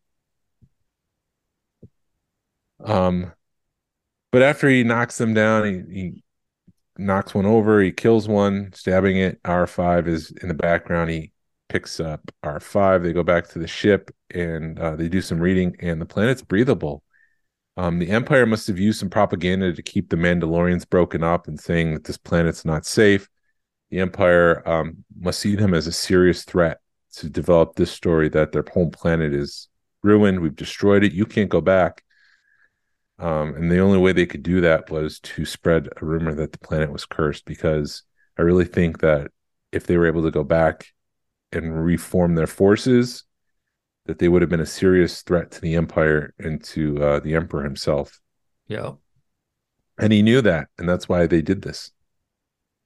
Um, 2.83 3.33
but 4.31 4.43
after 4.43 4.69
he 4.69 4.83
knocks 4.83 5.17
them 5.17 5.33
down, 5.33 5.65
he, 5.89 6.01
he 6.01 6.23
knocks 6.99 7.35
one 7.35 7.47
over, 7.47 7.81
he 7.81 7.93
kills 7.93 8.29
one, 8.29 8.73
stabbing 8.73 9.17
it. 9.17 9.41
R5 9.45 10.07
is 10.07 10.31
in 10.43 10.49
the 10.49 10.55
background. 10.55 11.11
He 11.11 11.32
picks 11.73 11.99
up 11.99 12.31
R5. 12.43 13.01
They 13.01 13.13
go 13.13 13.23
back 13.23 13.47
to 13.49 13.59
the 13.59 13.67
ship 13.67 14.11
and 14.29 14.77
uh, 14.77 14.95
they 14.95 15.09
do 15.09 15.21
some 15.21 15.39
reading, 15.39 15.75
and 15.79 15.99
the 15.99 16.05
planet's 16.05 16.43
breathable. 16.43 17.03
Um, 17.77 17.97
the 17.97 18.11
Empire 18.11 18.45
must 18.45 18.67
have 18.67 18.77
used 18.77 18.99
some 18.99 19.09
propaganda 19.09 19.73
to 19.73 19.81
keep 19.81 20.09
the 20.09 20.15
Mandalorians 20.15 20.87
broken 20.87 21.23
up 21.23 21.47
and 21.47 21.59
saying 21.59 21.95
that 21.95 22.03
this 22.03 22.17
planet's 22.17 22.63
not 22.63 22.85
safe. 22.85 23.27
The 23.89 24.01
Empire 24.01 24.67
um, 24.69 25.03
must 25.19 25.39
see 25.39 25.55
them 25.55 25.73
as 25.73 25.87
a 25.87 25.91
serious 25.91 26.43
threat 26.43 26.79
to 27.13 27.27
develop 27.27 27.75
this 27.75 27.91
story 27.91 28.29
that 28.29 28.51
their 28.51 28.65
home 28.71 28.91
planet 28.91 29.33
is 29.33 29.67
ruined. 30.03 30.41
We've 30.41 30.55
destroyed 30.55 31.03
it. 31.03 31.13
You 31.13 31.25
can't 31.25 31.49
go 31.49 31.61
back. 31.61 32.03
Um, 33.17 33.55
and 33.55 33.71
the 33.71 33.79
only 33.79 33.97
way 33.97 34.13
they 34.13 34.27
could 34.27 34.43
do 34.43 34.61
that 34.61 34.91
was 34.91 35.19
to 35.21 35.45
spread 35.45 35.89
a 35.99 36.05
rumor 36.05 36.35
that 36.35 36.51
the 36.51 36.59
planet 36.59 36.91
was 36.91 37.05
cursed 37.05 37.45
because 37.45 38.03
I 38.37 38.43
really 38.43 38.65
think 38.65 38.99
that 38.99 39.31
if 39.71 39.87
they 39.87 39.97
were 39.97 40.07
able 40.07 40.23
to 40.23 40.31
go 40.31 40.43
back 40.43 40.92
and 41.53 41.85
reform 41.85 42.35
their 42.35 42.47
forces 42.47 43.23
that 44.05 44.19
they 44.19 44.27
would 44.27 44.41
have 44.41 44.49
been 44.49 44.59
a 44.59 44.65
serious 44.65 45.21
threat 45.21 45.51
to 45.51 45.61
the 45.61 45.75
empire 45.75 46.33
and 46.39 46.63
to 46.63 47.01
uh, 47.01 47.19
the 47.19 47.35
emperor 47.35 47.63
himself. 47.63 48.19
Yeah. 48.67 48.93
And 49.97 50.11
he 50.11 50.21
knew 50.21 50.41
that, 50.41 50.67
and 50.77 50.89
that's 50.89 51.07
why 51.07 51.27
they 51.27 51.41
did 51.41 51.61
this. 51.61 51.91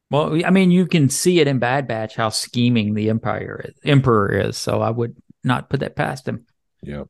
Well, 0.09 0.39
I 0.45 0.51
mean, 0.51 0.71
you 0.71 0.85
can 0.85 1.09
see 1.09 1.39
it 1.39 1.47
in 1.47 1.59
Bad 1.59 1.87
Batch 1.87 2.15
how 2.15 2.29
scheming 2.29 2.93
the 2.93 3.09
empire 3.09 3.61
is, 3.65 3.75
emperor 3.83 4.31
is. 4.31 4.57
So 4.57 4.81
I 4.81 4.89
would 4.89 5.15
not 5.43 5.69
put 5.69 5.79
that 5.81 5.95
past 5.95 6.27
him. 6.27 6.45
Yeah. 6.81 7.03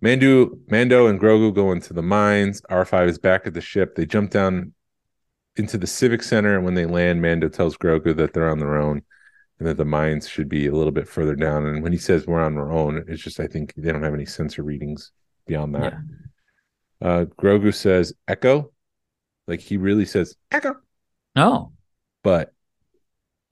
Mando, 0.00 0.58
Mando, 0.68 1.06
and 1.06 1.20
Grogu 1.20 1.54
go 1.54 1.70
into 1.70 1.92
the 1.92 2.02
mines. 2.02 2.62
R5 2.70 3.08
is 3.08 3.18
back 3.18 3.46
at 3.46 3.54
the 3.54 3.60
ship. 3.60 3.94
They 3.94 4.06
jump 4.06 4.30
down 4.30 4.72
into 5.56 5.78
the 5.78 5.86
civic 5.86 6.22
center, 6.22 6.56
and 6.56 6.64
when 6.64 6.74
they 6.74 6.86
land, 6.86 7.22
Mando 7.22 7.48
tells 7.48 7.76
Grogu 7.76 8.16
that 8.16 8.32
they're 8.32 8.50
on 8.50 8.58
their 8.58 8.80
own 8.80 9.02
and 9.62 9.68
that 9.68 9.76
the 9.76 9.84
mines 9.84 10.28
should 10.28 10.48
be 10.48 10.66
a 10.66 10.72
little 10.72 10.90
bit 10.90 11.06
further 11.06 11.36
down. 11.36 11.66
And 11.66 11.84
when 11.84 11.92
he 11.92 11.98
says 11.98 12.26
we're 12.26 12.42
on 12.42 12.58
our 12.58 12.72
own, 12.72 13.04
it's 13.06 13.22
just 13.22 13.38
I 13.38 13.46
think 13.46 13.72
they 13.76 13.92
don't 13.92 14.02
have 14.02 14.12
any 14.12 14.26
sensor 14.26 14.64
readings 14.64 15.12
beyond 15.46 15.76
that. 15.76 15.92
Yeah. 17.00 17.08
Uh, 17.08 17.24
Grogu 17.26 17.72
says 17.72 18.12
Echo, 18.26 18.72
like 19.46 19.60
he 19.60 19.76
really 19.76 20.04
says 20.04 20.34
Echo, 20.50 20.74
Oh. 21.36 21.70
but 22.24 22.52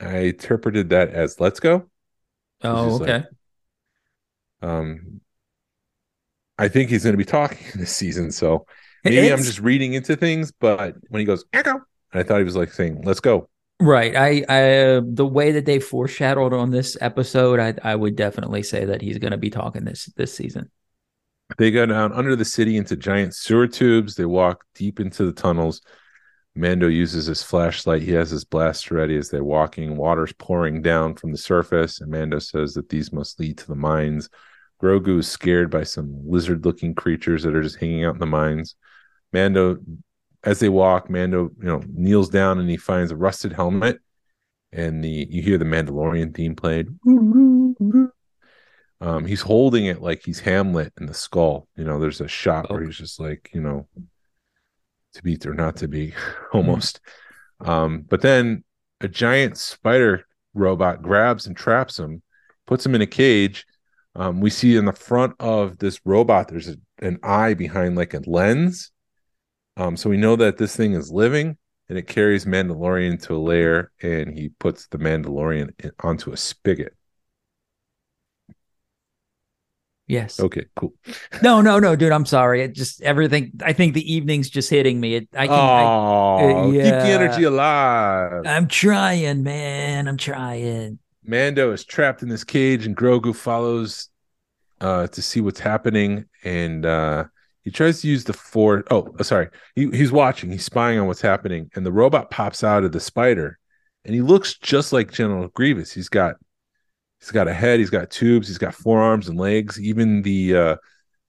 I 0.01 0.17
interpreted 0.19 0.91
that 0.91 1.11
as 1.11 1.39
Let's 1.39 1.61
go. 1.61 1.89
Oh, 2.65 2.89
just 2.89 3.01
like- 3.03 3.11
okay. 3.11 3.27
Um, 4.63 5.21
I 6.59 6.67
think 6.67 6.91
he's 6.91 7.05
going 7.05 7.13
to 7.13 7.19
be 7.19 7.25
talking 7.25 7.59
this 7.77 7.95
season, 7.95 8.33
so 8.33 8.67
maybe 9.05 9.33
I'm 9.33 9.39
just 9.45 9.61
reading 9.61 9.95
into 9.95 10.17
things. 10.17 10.51
But 10.51 10.97
when 11.09 11.21
he 11.21 11.25
goes 11.25 11.45
Echo, 11.53 11.83
I 12.13 12.25
thought 12.25 12.39
he 12.39 12.45
was 12.45 12.57
like 12.57 12.73
saying 12.73 13.03
Let's 13.05 13.21
go. 13.21 13.49
Right. 13.81 14.15
I, 14.15 14.45
I, 14.49 14.79
uh, 14.79 15.01
the 15.05 15.27
way 15.27 15.53
that 15.53 15.65
they 15.65 15.81
foreshadowed 15.81 16.53
on 16.53 16.71
this 16.71 16.99
episode, 17.01 17.59
I, 17.59 17.75
I 17.83 17.97
would 17.97 18.15
definitely 18.15 18.63
say 18.63 18.85
that 18.85 19.01
he's 19.01 19.19
going 19.19 19.31
to 19.31 19.39
be 19.39 19.51
talking 19.51 19.85
this 19.85 20.07
this 20.17 20.35
season. 20.35 20.71
They 21.59 21.71
go 21.71 21.87
down 21.87 22.13
under 22.13 22.37
the 22.37 22.45
city 22.45 22.77
into 22.77 22.97
giant 22.97 23.35
sewer 23.35 23.67
tubes. 23.67 24.15
They 24.15 24.27
walk 24.27 24.65
deep 24.75 25.01
into 25.01 25.25
the 25.25 25.33
tunnels. 25.33 25.81
Mando 26.55 26.89
uses 26.89 27.27
his 27.27 27.43
flashlight. 27.43 28.03
He 28.03 28.13
has 28.13 28.31
his 28.31 28.45
blaster 28.45 28.97
ready 28.97 29.17
as 29.17 29.31
they're 29.31 29.43
walking. 29.43 29.97
Water's 29.97 30.33
pouring 30.35 30.83
down 30.83 31.15
from 31.15 31.33
the 31.33 31.39
surface, 31.39 32.01
and 32.01 32.11
Mando 32.11 32.39
says 32.39 32.75
that 32.75 32.89
these 32.89 33.13
must 33.13 33.41
lead 33.41 33.59
to 33.59 33.67
the 33.67 33.75
mines. 33.75 34.29
Grogu 34.83 35.19
is 35.19 35.29
scared 35.29 35.71
by 35.71 35.85
some 35.85 36.21
lizard 36.29 36.65
looking 36.65 36.95
creatures 36.95 37.43
that 37.45 37.55
are 37.55 37.63
just 37.63 37.79
hanging 37.79 38.05
out 38.05 38.15
in 38.15 38.21
the 38.21 38.27
mines. 38.27 38.75
Mando, 39.33 39.79
as 40.45 40.61
they 40.61 40.69
walk, 40.69 41.11
Mando, 41.11 41.51
you 41.59 41.67
know, 41.67 41.83
kneels 41.89 42.29
down 42.29 42.59
and 42.59 42.69
he 42.69 42.77
finds 42.77 43.11
a 43.11 43.17
rusted 43.17 43.53
helmet. 43.53 44.01
And 44.73 45.03
the 45.03 45.27
you 45.29 45.43
hear 45.43 45.59
the 45.59 45.65
Mandalorian 45.65 46.35
theme 46.35 46.55
played. 46.55 46.89
Um, 49.03 49.25
he's 49.25 49.41
holding 49.41 49.87
it 49.87 50.03
like 50.03 50.23
he's 50.25 50.41
Hamlet 50.41 50.93
in 51.01 51.07
the 51.07 51.15
skull. 51.15 51.67
You 51.77 51.85
know, 51.85 51.99
there's 51.99 52.21
a 52.21 52.29
shot 52.29 52.71
where 52.71 52.85
he's 52.85 52.97
just 52.97 53.19
like, 53.19 53.51
you 53.53 53.61
know, 53.61 53.89
to 55.15 55.23
be 55.23 55.39
or 55.45 55.55
not 55.55 55.77
to 55.77 55.89
be, 55.89 56.15
almost. 56.53 57.01
Um, 57.61 58.05
but 58.09 58.21
then 58.21 58.65
a 59.01 59.09
giant 59.09 59.57
spider 59.57 60.25
robot 60.55 61.03
grabs 61.03 61.47
and 61.47 61.57
traps 61.57 61.99
him, 61.99 62.23
puts 62.67 62.85
him 62.85 62.95
in 62.95 63.03
a 63.03 63.07
cage. 63.07 63.67
Um, 64.15 64.41
we 64.41 64.51
see 64.51 64.77
in 64.77 64.85
the 64.85 64.93
front 64.93 65.35
of 65.41 65.79
this 65.79 66.01
robot, 66.05 66.49
there's 66.49 66.69
a, 66.69 66.77
an 66.99 67.19
eye 67.23 67.55
behind 67.55 67.97
like 67.97 68.15
a 68.15 68.21
lens. 68.27 68.93
Um, 69.81 69.97
so 69.97 70.11
we 70.11 70.19
know 70.19 70.37
that 70.37 70.59
this 70.59 70.77
thing 70.77 70.93
is 70.93 71.11
living 71.11 71.57
and 71.89 71.97
it 71.97 72.07
carries 72.07 72.45
Mandalorian 72.45 73.21
to 73.23 73.35
a 73.35 73.39
lair 73.39 73.93
and 74.03 74.39
he 74.39 74.51
puts 74.51 74.87
the 74.89 74.99
Mandalorian 74.99 75.71
in, 75.83 75.91
onto 76.01 76.33
a 76.33 76.37
spigot. 76.37 76.95
Yes. 80.07 80.39
Okay, 80.39 80.67
cool. 80.77 80.93
No, 81.43 81.63
no, 81.63 81.79
no, 81.79 81.97
dude. 81.97 82.13
I'm 82.13 82.27
sorry. 82.27 82.63
It 82.63 82.75
just 82.75 83.01
everything. 83.01 83.53
I 83.63 83.73
think 83.73 83.95
the 83.95 84.13
evening's 84.13 84.51
just 84.51 84.69
hitting 84.69 85.01
me. 85.01 85.15
It, 85.15 85.29
I 85.35 85.47
can. 85.47 85.57
oh, 85.57 86.69
keep 86.73 86.83
the 86.83 86.91
energy 86.91 87.45
alive. 87.45 88.43
I, 88.45 88.57
I'm 88.57 88.67
trying, 88.67 89.43
man. 89.45 90.09
I'm 90.09 90.19
trying. 90.19 90.99
Mando 91.25 91.73
is 91.73 91.85
trapped 91.85 92.23
in 92.23 92.29
this 92.29 92.45
cage, 92.45 92.85
and 92.85 92.97
Grogu 92.97 93.35
follows 93.35 94.09
uh, 94.81 95.07
to 95.07 95.23
see 95.23 95.41
what's 95.41 95.61
happening. 95.61 96.27
And 96.43 96.85
uh, 96.85 97.25
he 97.63 97.71
tries 97.71 98.01
to 98.01 98.09
use 98.09 98.25
the 98.25 98.33
force. 98.33 98.85
Oh, 98.91 99.15
uh, 99.19 99.23
sorry. 99.23 99.49
He, 99.75 99.91
he's 99.91 100.13
watching. 100.13 100.51
He's 100.51 100.65
spying 100.65 100.99
on 100.99 101.07
what's 101.07 101.21
happening, 101.21 101.71
and 101.75 101.85
the 101.85 101.93
robot 101.93 102.31
pops 102.31 102.65
out 102.65 102.85
of 102.85 102.93
the 102.93 103.01
spider, 103.01 103.59
and 104.05 104.15
he 104.15 104.23
looks 104.23 104.59
just 104.59 104.93
like 104.93 105.13
General 105.13 105.49
Grievous. 105.49 105.93
He's 105.93 106.09
got 106.09 106.37
he's 107.21 107.31
got 107.31 107.49
a 107.49 107.55
head. 107.55 107.79
He's 107.79 107.91
got 107.91 108.11
tubes. 108.11 108.49
He's 108.49 108.59
got 108.59 108.75
forearms 108.75 109.29
and 109.29 109.39
legs. 109.39 109.81
Even 109.81 110.23
the 110.23 110.57
uh, 110.57 110.77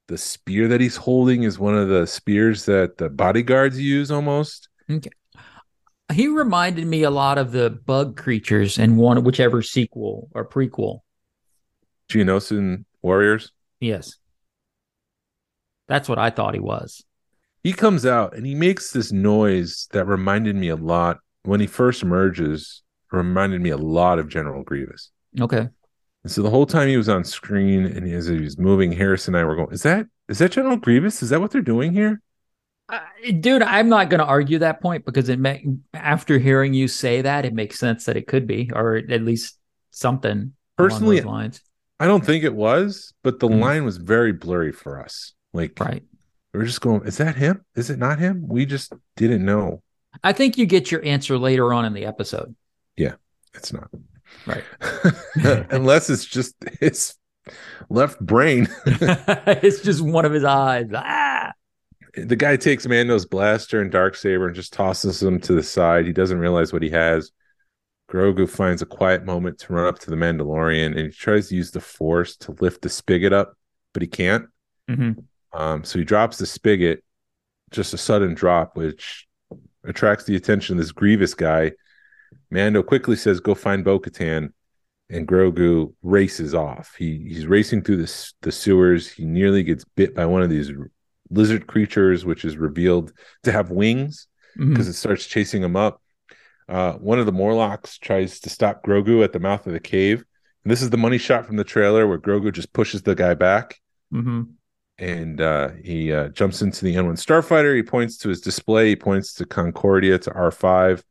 the 0.08 0.18
spear 0.18 0.68
that 0.70 0.82
he's 0.82 0.96
holding 0.96 1.44
is 1.44 1.60
one 1.60 1.76
of 1.76 1.90
the 1.90 2.08
spears 2.08 2.66
that 2.66 2.98
the 2.98 3.10
bodyguards 3.10 3.80
use 3.80 4.12
almost. 4.12 4.70
Okay. 4.90 5.12
He 6.14 6.28
reminded 6.28 6.86
me 6.86 7.04
a 7.04 7.10
lot 7.10 7.38
of 7.38 7.52
the 7.54 7.70
bug 7.70 8.18
creatures 8.18 8.78
in 8.78 8.98
one, 8.98 9.24
whichever 9.24 9.62
sequel 9.62 10.30
or 10.34 10.46
prequel. 10.46 11.00
Geonosian 12.10 12.84
warriors. 13.02 13.54
Yes. 13.80 14.18
That's 15.92 16.08
what 16.08 16.18
I 16.18 16.30
thought 16.30 16.54
he 16.54 16.62
was. 16.62 17.04
he 17.64 17.74
comes 17.74 18.06
out 18.06 18.34
and 18.36 18.46
he 18.46 18.56
makes 18.56 18.92
this 18.92 19.12
noise 19.12 19.88
that 19.92 20.06
reminded 20.06 20.56
me 20.56 20.70
a 20.70 20.76
lot 20.78 21.20
when 21.44 21.60
he 21.60 21.68
first 21.68 22.02
emerges 22.02 22.82
reminded 23.12 23.60
me 23.62 23.72
a 23.72 23.78
lot 23.78 24.18
of 24.20 24.30
general 24.30 24.64
grievous 24.64 25.12
Okay. 25.40 25.68
and 26.24 26.32
so 26.32 26.42
the 26.42 26.50
whole 26.50 26.66
time 26.66 26.88
he 26.88 26.96
was 26.96 27.10
on 27.10 27.24
screen 27.26 27.86
and 27.86 28.10
as 28.14 28.28
he 28.28 28.40
was 28.40 28.58
moving 28.58 28.92
Harris 28.94 29.28
and 29.28 29.36
i 29.36 29.44
were 29.44 29.58
going 29.58 29.74
is 29.74 29.84
that 29.84 30.06
is 30.30 30.38
that 30.40 30.54
general 30.54 30.78
grievous 30.78 31.22
is 31.22 31.30
that 31.32 31.42
what 31.42 31.52
they're 31.52 31.62
doing 31.76 31.92
here 31.94 32.22
Uh, 32.90 33.00
dude, 33.40 33.62
I'm 33.64 33.90
not 33.90 34.10
going 34.10 34.20
to 34.20 34.26
argue 34.38 34.60
that 34.60 34.82
point 34.82 35.06
because 35.06 35.28
it 35.30 35.40
may, 35.40 35.64
after 35.94 36.38
hearing 36.40 36.74
you 36.74 36.88
say 36.88 37.22
that, 37.22 37.46
it 37.46 37.54
makes 37.54 37.80
sense 37.80 38.04
that 38.06 38.18
it 38.18 38.28
could 38.28 38.46
be, 38.48 38.70
or 38.74 38.96
at 38.98 39.22
least 39.24 39.58
something. 39.92 40.40
along 40.40 40.54
Personally, 40.78 41.20
those 41.20 41.26
lines. 41.26 41.62
i 42.00 42.06
don't 42.08 42.26
think 42.26 42.44
it 42.44 42.56
was 42.56 43.14
but 43.24 43.40
the 43.40 43.48
Mhm. 43.50 43.60
line 43.66 43.84
was 43.86 43.98
very 43.98 44.34
blurry 44.44 44.72
for 44.84 44.94
us 45.06 45.34
like 45.54 45.80
Right. 45.80 46.04
we 46.54 46.60
we're 46.60 46.66
just 46.66 46.82
going 46.82 47.06
is 47.06 47.18
that 47.18 47.36
him 47.36 47.64
is 47.76 47.90
it 47.90 48.00
not 48.00 48.20
him 48.20 48.46
we 48.48 48.66
just 48.66 48.94
didn't 49.16 49.46
know 49.46 49.82
I 50.24 50.34
think 50.34 50.58
you 50.58 50.66
get 50.66 50.92
your 50.92 51.04
answer 51.06 51.38
later 51.38 51.74
on 51.74 51.86
in 51.86 51.94
the 51.94 52.06
episode. 52.06 52.54
Yeah, 52.98 53.14
it's 53.54 53.72
not 53.72 53.90
Right. 54.46 54.64
unless 55.72 56.10
it's 56.10 56.26
just 56.26 56.56
his 56.80 57.16
left 57.90 58.20
brain 58.20 58.68
it's 58.86 59.82
just 59.82 60.02
one 60.02 60.26
of 60.26 60.34
his 60.34 60.44
eyes. 60.44 60.88
Ah. 60.94 61.52
the 62.14 62.36
guy 62.36 62.56
takes 62.58 62.86
Mando's 62.88 63.26
blaster 63.26 63.82
and 63.82 63.90
dark 63.92 64.16
saber 64.16 64.48
and 64.48 64.56
just 64.56 64.74
tosses 64.74 65.24
him 65.24 65.40
to 65.42 65.54
the 65.54 65.64
side. 65.64 66.06
He 66.06 66.14
doesn't 66.14 66.40
realize 66.40 66.72
what 66.74 66.84
he 66.84 66.90
has. 66.90 67.32
Grogu 68.10 68.50
finds 68.50 68.82
a 68.82 68.86
quiet 68.86 69.24
moment 69.26 69.58
to 69.60 69.74
run 69.74 69.86
up 69.88 69.98
to 70.00 70.10
the 70.10 70.18
Mandalorian 70.18 70.88
and 70.88 71.00
he 71.00 71.10
tries 71.10 71.48
to 71.48 71.56
use 71.56 71.72
the 71.72 71.80
Force 71.80 72.36
to 72.38 72.52
lift 72.60 72.82
the 72.82 72.90
spigot 72.90 73.32
up, 73.32 73.54
but 73.94 74.02
he 74.02 74.08
can't. 74.10 74.48
Mhm. 74.90 75.24
Um, 75.54 75.84
so 75.84 76.00
he 76.00 76.06
drops 76.06 76.38
the 76.38 76.46
spigot, 76.46 77.04
just 77.72 77.94
a 77.94 77.98
sudden 77.98 78.34
drop, 78.34 78.76
which 78.76 79.28
attracts 79.84 80.26
the 80.26 80.36
attention 80.36 80.78
of 80.78 80.84
this 80.84 80.92
Grievous 80.92 81.34
guy. 81.34 81.74
Mando 82.50 82.84
quickly 82.84 83.16
says, 83.16 83.40
"Go 83.40 83.56
find 83.56 83.84
Bo-Katan," 83.84 84.54
and 85.10 85.28
Grogu 85.28 85.94
races 86.02 86.54
off. 86.54 86.96
He 86.98 87.26
he's 87.28 87.46
racing 87.48 87.84
through 87.84 87.98
the 87.98 88.32
the 88.42 88.52
sewers. 88.52 89.10
He 89.10 89.26
nearly 89.26 89.64
gets 89.64 89.84
bit 89.84 90.16
by 90.16 90.26
one 90.26 90.42
of 90.42 90.50
these 90.50 90.72
lizard 91.30 91.68
creatures, 91.68 92.26
which 92.26 92.44
is 92.46 92.58
revealed 92.58 93.12
to 93.44 93.52
have 93.52 93.72
wings 93.72 94.28
because 94.70 94.88
it 94.88 94.94
starts 94.94 95.26
chasing 95.26 95.64
him 95.64 95.76
up. 95.76 96.02
Uh, 96.68 96.94
one 96.94 97.20
of 97.20 97.26
the 97.26 97.32
Morlocks 97.32 97.98
tries 97.98 98.40
to 98.42 98.50
stop 98.50 98.84
Grogu 98.84 99.24
at 99.24 99.32
the 99.34 99.40
mouth 99.40 99.66
of 99.68 99.74
the 99.74 99.80
cave. 99.80 100.24
And 100.64 100.72
this 100.72 100.82
is 100.82 100.90
the 100.90 100.98
money 100.98 101.18
shot 101.18 101.46
from 101.46 101.56
the 101.56 101.64
trailer 101.64 102.06
where 102.08 102.20
Grogu 102.20 102.52
just 102.54 102.72
pushes 102.74 103.02
the 103.02 103.16
guy 103.16 103.34
back 103.34 103.80
Mhm. 104.14 104.56
And 105.02 105.42
uh, 105.42 105.70
he 105.84 106.14
uh, 106.14 106.30
jumps 106.30 106.62
into 106.62 106.86
the 106.86 106.96
N1 106.96 107.14
Starfighter. 107.14 107.76
He 107.76 107.84
points 107.84 108.18
to 108.20 108.30
his 108.30 108.40
display. 108.40 108.90
He 108.90 108.96
points 108.96 109.34
to 109.34 109.46
Concordia 109.46 110.20
to 110.20 110.30
R5. 110.30 111.04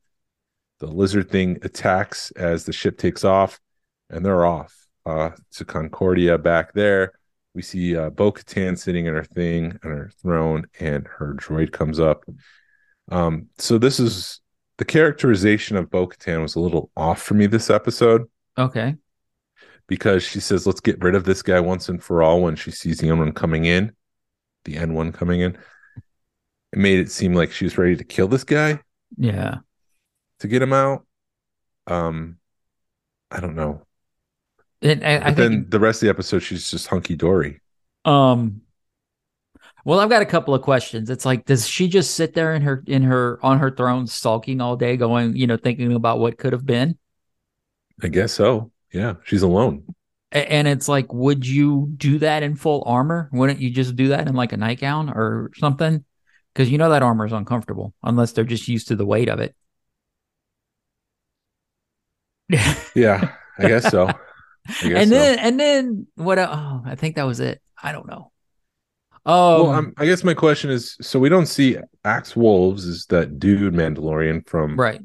The 0.79 0.87
lizard 0.87 1.29
thing 1.29 1.59
attacks 1.63 2.31
as 2.31 2.65
the 2.65 2.73
ship 2.73 2.97
takes 2.97 3.25
off, 3.25 3.61
and 4.09 4.25
they're 4.25 4.47
off 4.47 4.75
uh, 5.05 5.31
to 5.53 5.65
Concordia. 5.65 6.39
Back 6.39 6.73
there, 6.73 7.13
we 7.53 7.63
see 7.63 7.97
uh, 7.97 8.11
Bo 8.11 8.33
Katan 8.33 8.79
sitting 8.79 9.07
in 9.07 9.15
her 9.15 9.25
thing 9.25 9.79
on 9.85 9.91
her 9.91 10.11
throne, 10.23 10.67
and 10.79 11.07
her 11.07 11.35
droid 11.35 11.73
comes 11.73 12.01
up. 12.01 12.25
Um, 13.11 13.49
so 13.59 13.77
this 13.77 14.01
is 14.01 14.41
the 14.79 14.85
characterization 14.85 15.77
of 15.77 15.91
Bo 15.91 16.07
Katan 16.07 16.41
was 16.41 16.55
a 16.55 16.61
little 16.61 16.91
off 16.97 17.21
for 17.21 17.35
me 17.35 17.47
this 17.47 17.69
episode 17.69 18.27
Okay. 18.59 18.97
Because 19.91 20.25
she 20.25 20.41
says, 20.41 20.67
"Let's 20.67 20.81
get 20.81 21.03
rid 21.05 21.17
of 21.17 21.25
this 21.27 21.43
guy 21.43 21.61
once 21.61 21.91
and 21.91 22.03
for 22.03 22.23
all." 22.25 22.43
When 22.43 22.57
she 22.57 22.73
sees 22.73 23.01
the 23.01 23.11
N1 23.11 23.33
coming 23.35 23.67
in, 23.67 23.93
the 24.65 24.79
N1 24.79 25.13
coming 25.13 25.43
in, 25.43 25.59
it 26.73 26.79
made 26.79 26.99
it 27.01 27.11
seem 27.11 27.35
like 27.35 27.53
she 27.53 27.65
was 27.65 27.79
ready 27.79 27.97
to 27.97 28.05
kill 28.05 28.29
this 28.29 28.45
guy 28.45 28.81
Yeah. 29.17 29.61
to 30.41 30.49
get 30.49 30.63
him 30.63 30.73
out. 30.73 31.07
Um, 31.87 32.39
I 33.31 33.41
don't 33.41 33.57
know. 33.57 33.87
And 34.83 35.05
I, 35.05 35.29
I 35.29 35.31
But 35.31 35.37
think 35.37 35.37
then 35.37 35.67
the 35.69 35.81
rest 35.81 36.03
of 36.03 36.07
the 36.07 36.11
episode, 36.11 36.41
she's 36.41 36.71
just 36.71 36.87
hunky 36.89 37.17
dory. 37.17 37.61
Um 38.05 38.63
well, 39.85 39.99
I've 40.01 40.11
got 40.11 40.23
a 40.23 40.27
couple 40.27 40.55
of 40.55 40.63
questions. 40.63 41.09
It's 41.09 41.25
like, 41.25 41.47
does 41.47 41.67
she 41.67 41.89
just 41.89 42.15
sit 42.15 42.35
there 42.35 42.55
in 42.55 42.63
her 42.63 42.83
in 42.87 43.03
her 43.03 43.39
on 43.43 43.59
her 43.59 43.71
throne 43.71 44.07
sulking 44.07 44.61
all 44.61 44.77
day, 44.77 44.97
going, 44.97 45.37
you 45.37 45.47
know, 45.47 45.57
thinking 45.57 45.93
about 45.95 46.19
what 46.19 46.39
could 46.39 46.53
have 46.53 46.67
been? 46.67 46.99
I 48.03 48.09
guess 48.09 48.33
so. 48.33 48.71
Yeah, 48.93 49.15
she's 49.25 49.43
alone. 49.43 49.95
And 50.33 50.69
it's 50.69 50.89
like, 50.89 51.13
would 51.13 51.45
you 51.45 51.93
do 51.97 52.19
that 52.21 52.45
in 52.45 52.55
full 52.55 52.85
armor? 52.87 53.29
Wouldn't 53.33 53.61
you 53.61 53.71
just 53.71 53.97
do 53.97 54.09
that 54.09 54.29
in 54.29 54.35
like 54.35 54.53
a 54.53 54.57
nightgown 54.57 55.11
or 55.11 55.51
something? 55.57 56.05
Because 56.53 56.71
you 56.71 56.79
know 56.79 56.91
that 56.91 57.03
armor 57.03 57.27
is 57.27 57.33
uncomfortable 57.33 57.95
unless 58.03 58.33
they're 58.33 58.45
just 58.45 58.69
used 58.69 58.89
to 58.89 58.97
the 58.97 59.07
weight 59.07 59.29
of 59.29 59.41
it. 59.41 59.55
Yeah, 62.95 63.37
I 63.59 63.69
guess 63.69 63.89
so. 63.89 64.09
I 64.09 64.13
guess 64.89 65.03
and 65.03 65.11
so. 65.11 65.17
then 65.17 65.39
and 65.39 65.61
then 65.61 66.07
what? 66.17 66.39
Oh, 66.41 66.83
I 66.85 66.97
think 66.97 67.15
that 67.15 67.23
was 67.23 67.39
it. 67.39 67.63
I 67.81 67.93
don't 67.93 68.09
know. 68.09 68.33
Oh, 69.25 69.65
well, 69.65 69.73
um, 69.73 69.93
I 69.97 70.07
guess 70.07 70.25
my 70.25 70.35
question 70.35 70.71
is: 70.71 70.97
so 71.01 71.21
we 71.21 71.29
don't 71.29 71.47
see 71.47 71.77
Axe 72.05 72.35
Woves 72.35 72.85
is 72.85 73.07
that 73.07 73.39
dude 73.39 73.75
Mandalorian 73.75 74.49
from 74.49 74.79
right. 74.79 75.01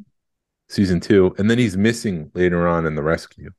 season 0.68 1.00
two, 1.00 1.36
and 1.38 1.50
then 1.50 1.60
he's 1.60 1.78
missing 1.78 2.32
later 2.34 2.68
on 2.68 2.88
in 2.88 2.96
the 2.96 3.04
rescue. 3.04 3.52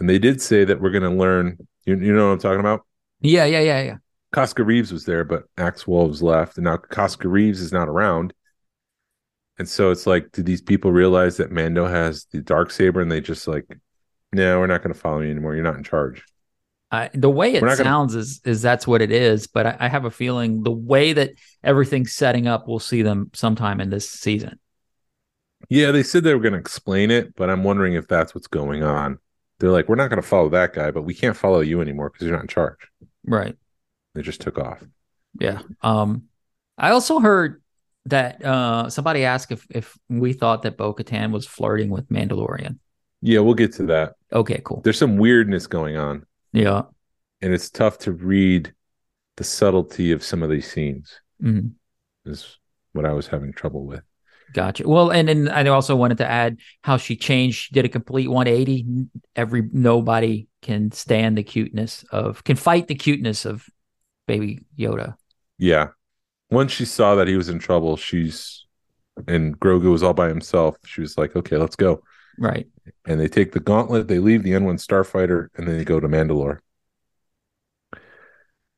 And 0.00 0.08
they 0.08 0.18
did 0.18 0.40
say 0.40 0.64
that 0.64 0.80
we're 0.80 0.90
going 0.90 1.02
to 1.02 1.10
learn. 1.10 1.58
You, 1.84 1.96
you 1.96 2.12
know 2.14 2.26
what 2.26 2.32
I'm 2.34 2.38
talking 2.38 2.60
about? 2.60 2.86
Yeah, 3.20 3.44
yeah, 3.46 3.60
yeah, 3.60 3.82
yeah. 3.82 3.96
Koska 4.32 4.62
Reeves 4.62 4.92
was 4.92 5.04
there, 5.04 5.24
but 5.24 5.44
Axe 5.56 5.86
Woves 5.86 6.22
left, 6.22 6.58
and 6.58 6.64
now 6.64 6.76
Koska 6.76 7.28
Reeves 7.28 7.60
is 7.60 7.72
not 7.72 7.88
around. 7.88 8.32
And 9.58 9.68
so 9.68 9.90
it's 9.90 10.06
like, 10.06 10.30
did 10.32 10.46
these 10.46 10.62
people 10.62 10.92
realize 10.92 11.38
that 11.38 11.50
Mando 11.50 11.86
has 11.86 12.26
the 12.30 12.40
dark 12.40 12.70
saber, 12.70 13.00
and 13.00 13.10
they 13.10 13.20
just 13.20 13.48
like, 13.48 13.64
no, 14.32 14.60
we're 14.60 14.66
not 14.66 14.82
going 14.82 14.92
to 14.94 15.00
follow 15.00 15.20
you 15.20 15.30
anymore. 15.30 15.54
You're 15.54 15.64
not 15.64 15.76
in 15.76 15.82
charge. 15.82 16.24
I, 16.90 17.10
the 17.12 17.28
way 17.28 17.54
it 17.54 17.60
We're 17.62 17.68
gonna- 17.68 17.84
sounds 17.84 18.14
is 18.14 18.40
is 18.44 18.62
that's 18.62 18.86
what 18.86 19.02
it 19.02 19.10
is, 19.10 19.46
but 19.46 19.66
I, 19.66 19.76
I 19.80 19.88
have 19.88 20.04
a 20.06 20.10
feeling 20.10 20.62
the 20.62 20.70
way 20.70 21.12
that 21.12 21.32
everything's 21.62 22.14
setting 22.14 22.46
up, 22.46 22.66
we'll 22.66 22.78
see 22.78 23.02
them 23.02 23.30
sometime 23.34 23.80
in 23.80 23.90
this 23.90 24.08
season. 24.08 24.58
Yeah, 25.68 25.90
they 25.90 26.02
said 26.02 26.24
they 26.24 26.34
were 26.34 26.40
going 26.40 26.54
to 26.54 26.58
explain 26.58 27.10
it, 27.10 27.34
but 27.34 27.50
I'm 27.50 27.62
wondering 27.64 27.92
if 27.94 28.08
that's 28.08 28.34
what's 28.34 28.46
going 28.46 28.82
on. 28.84 29.18
They're 29.60 29.70
like, 29.70 29.88
we're 29.88 29.96
not 29.96 30.08
going 30.08 30.22
to 30.22 30.26
follow 30.28 30.48
that 30.50 30.72
guy, 30.72 30.90
but 30.90 31.02
we 31.02 31.14
can't 31.14 31.36
follow 31.36 31.60
you 31.60 31.80
anymore 31.80 32.10
because 32.10 32.26
you're 32.26 32.36
not 32.36 32.42
in 32.42 32.48
charge. 32.48 32.78
Right. 33.26 33.56
They 34.14 34.22
just 34.22 34.40
took 34.40 34.58
off. 34.58 34.82
Yeah. 35.38 35.60
Um, 35.82 36.24
I 36.76 36.90
also 36.90 37.18
heard 37.18 37.62
that 38.06 38.42
uh 38.42 38.88
somebody 38.88 39.24
asked 39.24 39.52
if 39.52 39.66
if 39.70 39.98
we 40.08 40.32
thought 40.32 40.62
that 40.62 40.78
Bo 40.78 40.94
Katan 40.94 41.30
was 41.30 41.44
flirting 41.46 41.90
with 41.90 42.08
Mandalorian. 42.08 42.78
Yeah, 43.20 43.40
we'll 43.40 43.54
get 43.54 43.72
to 43.74 43.86
that. 43.86 44.14
Okay, 44.32 44.62
cool. 44.64 44.80
There's 44.82 44.96
some 44.98 45.16
weirdness 45.18 45.66
going 45.66 45.96
on, 45.96 46.24
Yeah. 46.52 46.82
and 47.42 47.52
it's 47.52 47.68
tough 47.68 47.98
to 47.98 48.12
read 48.12 48.72
the 49.36 49.44
subtlety 49.44 50.12
of 50.12 50.22
some 50.24 50.42
of 50.42 50.48
these 50.50 50.70
scenes. 50.70 51.20
Mhm. 51.42 51.72
Is 52.24 52.58
what 52.92 53.04
I 53.04 53.12
was 53.12 53.26
having 53.26 53.52
trouble 53.52 53.84
with. 53.84 54.02
Gotcha. 54.52 54.88
Well, 54.88 55.10
and 55.10 55.28
then 55.28 55.48
I 55.48 55.66
also 55.68 55.94
wanted 55.94 56.18
to 56.18 56.26
add 56.26 56.58
how 56.82 56.96
she 56.96 57.16
changed. 57.16 57.66
She 57.66 57.74
did 57.74 57.84
a 57.84 57.88
complete 57.88 58.28
180. 58.28 58.86
Every 59.36 59.68
nobody 59.72 60.48
can 60.62 60.90
stand 60.90 61.36
the 61.36 61.42
cuteness 61.42 62.04
of 62.10 62.42
can 62.44 62.56
fight 62.56 62.88
the 62.88 62.94
cuteness 62.94 63.44
of 63.44 63.66
baby 64.26 64.60
Yoda. 64.78 65.16
Yeah. 65.58 65.88
Once 66.50 66.72
she 66.72 66.84
saw 66.84 67.14
that 67.14 67.28
he 67.28 67.36
was 67.36 67.48
in 67.48 67.58
trouble, 67.58 67.96
she's 67.96 68.66
and 69.26 69.58
Grogu 69.58 69.90
was 69.90 70.02
all 70.02 70.14
by 70.14 70.28
himself. 70.28 70.76
She 70.86 71.00
was 71.00 71.18
like, 71.18 71.36
"Okay, 71.36 71.56
let's 71.56 71.76
go." 71.76 72.02
Right. 72.38 72.68
And 73.06 73.20
they 73.20 73.28
take 73.28 73.52
the 73.52 73.60
gauntlet. 73.60 74.08
They 74.08 74.18
leave 74.18 74.44
the 74.44 74.52
N1 74.52 74.78
starfighter, 74.78 75.48
and 75.56 75.66
then 75.66 75.76
they 75.76 75.84
go 75.84 76.00
to 76.00 76.08
Mandalore. 76.08 76.60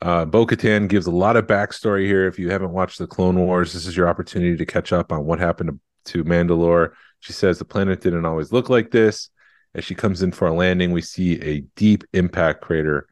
Uh, 0.02 0.24
Bo 0.24 0.46
Katan 0.46 0.88
gives 0.88 1.06
a 1.06 1.10
lot 1.10 1.36
of 1.36 1.46
backstory 1.46 2.06
here. 2.06 2.26
If 2.26 2.38
you 2.38 2.50
haven't 2.50 2.72
watched 2.72 2.98
the 2.98 3.06
Clone 3.06 3.38
Wars, 3.38 3.72
this 3.72 3.86
is 3.86 3.96
your 3.96 4.08
opportunity 4.08 4.56
to 4.56 4.66
catch 4.66 4.92
up 4.92 5.12
on 5.12 5.26
what 5.26 5.38
happened 5.38 5.78
to, 6.06 6.12
to 6.12 6.24
Mandalore. 6.24 6.92
She 7.20 7.32
says 7.34 7.58
the 7.58 7.64
planet 7.66 8.00
didn't 8.00 8.24
always 8.24 8.52
look 8.52 8.70
like 8.70 8.90
this. 8.90 9.28
As 9.74 9.84
she 9.84 9.94
comes 9.94 10.22
in 10.22 10.32
for 10.32 10.48
a 10.48 10.54
landing, 10.54 10.90
we 10.90 11.02
see 11.02 11.40
a 11.42 11.60
deep 11.76 12.04
impact 12.12 12.62
crater. 12.62 13.06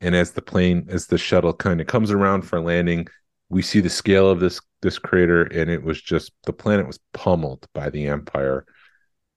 And 0.00 0.14
as 0.14 0.30
the 0.30 0.42
plane, 0.42 0.86
as 0.88 1.08
the 1.08 1.18
shuttle 1.18 1.52
kind 1.52 1.80
of 1.80 1.88
comes 1.88 2.12
around 2.12 2.42
for 2.42 2.60
landing, 2.60 3.08
we 3.48 3.62
see 3.62 3.80
the 3.80 3.90
scale 3.90 4.30
of 4.30 4.40
this 4.40 4.60
this 4.80 4.98
crater, 4.98 5.42
and 5.42 5.70
it 5.70 5.82
was 5.82 6.00
just 6.00 6.30
the 6.46 6.52
planet 6.52 6.86
was 6.86 7.00
pummeled 7.12 7.66
by 7.74 7.90
the 7.90 8.06
Empire. 8.06 8.64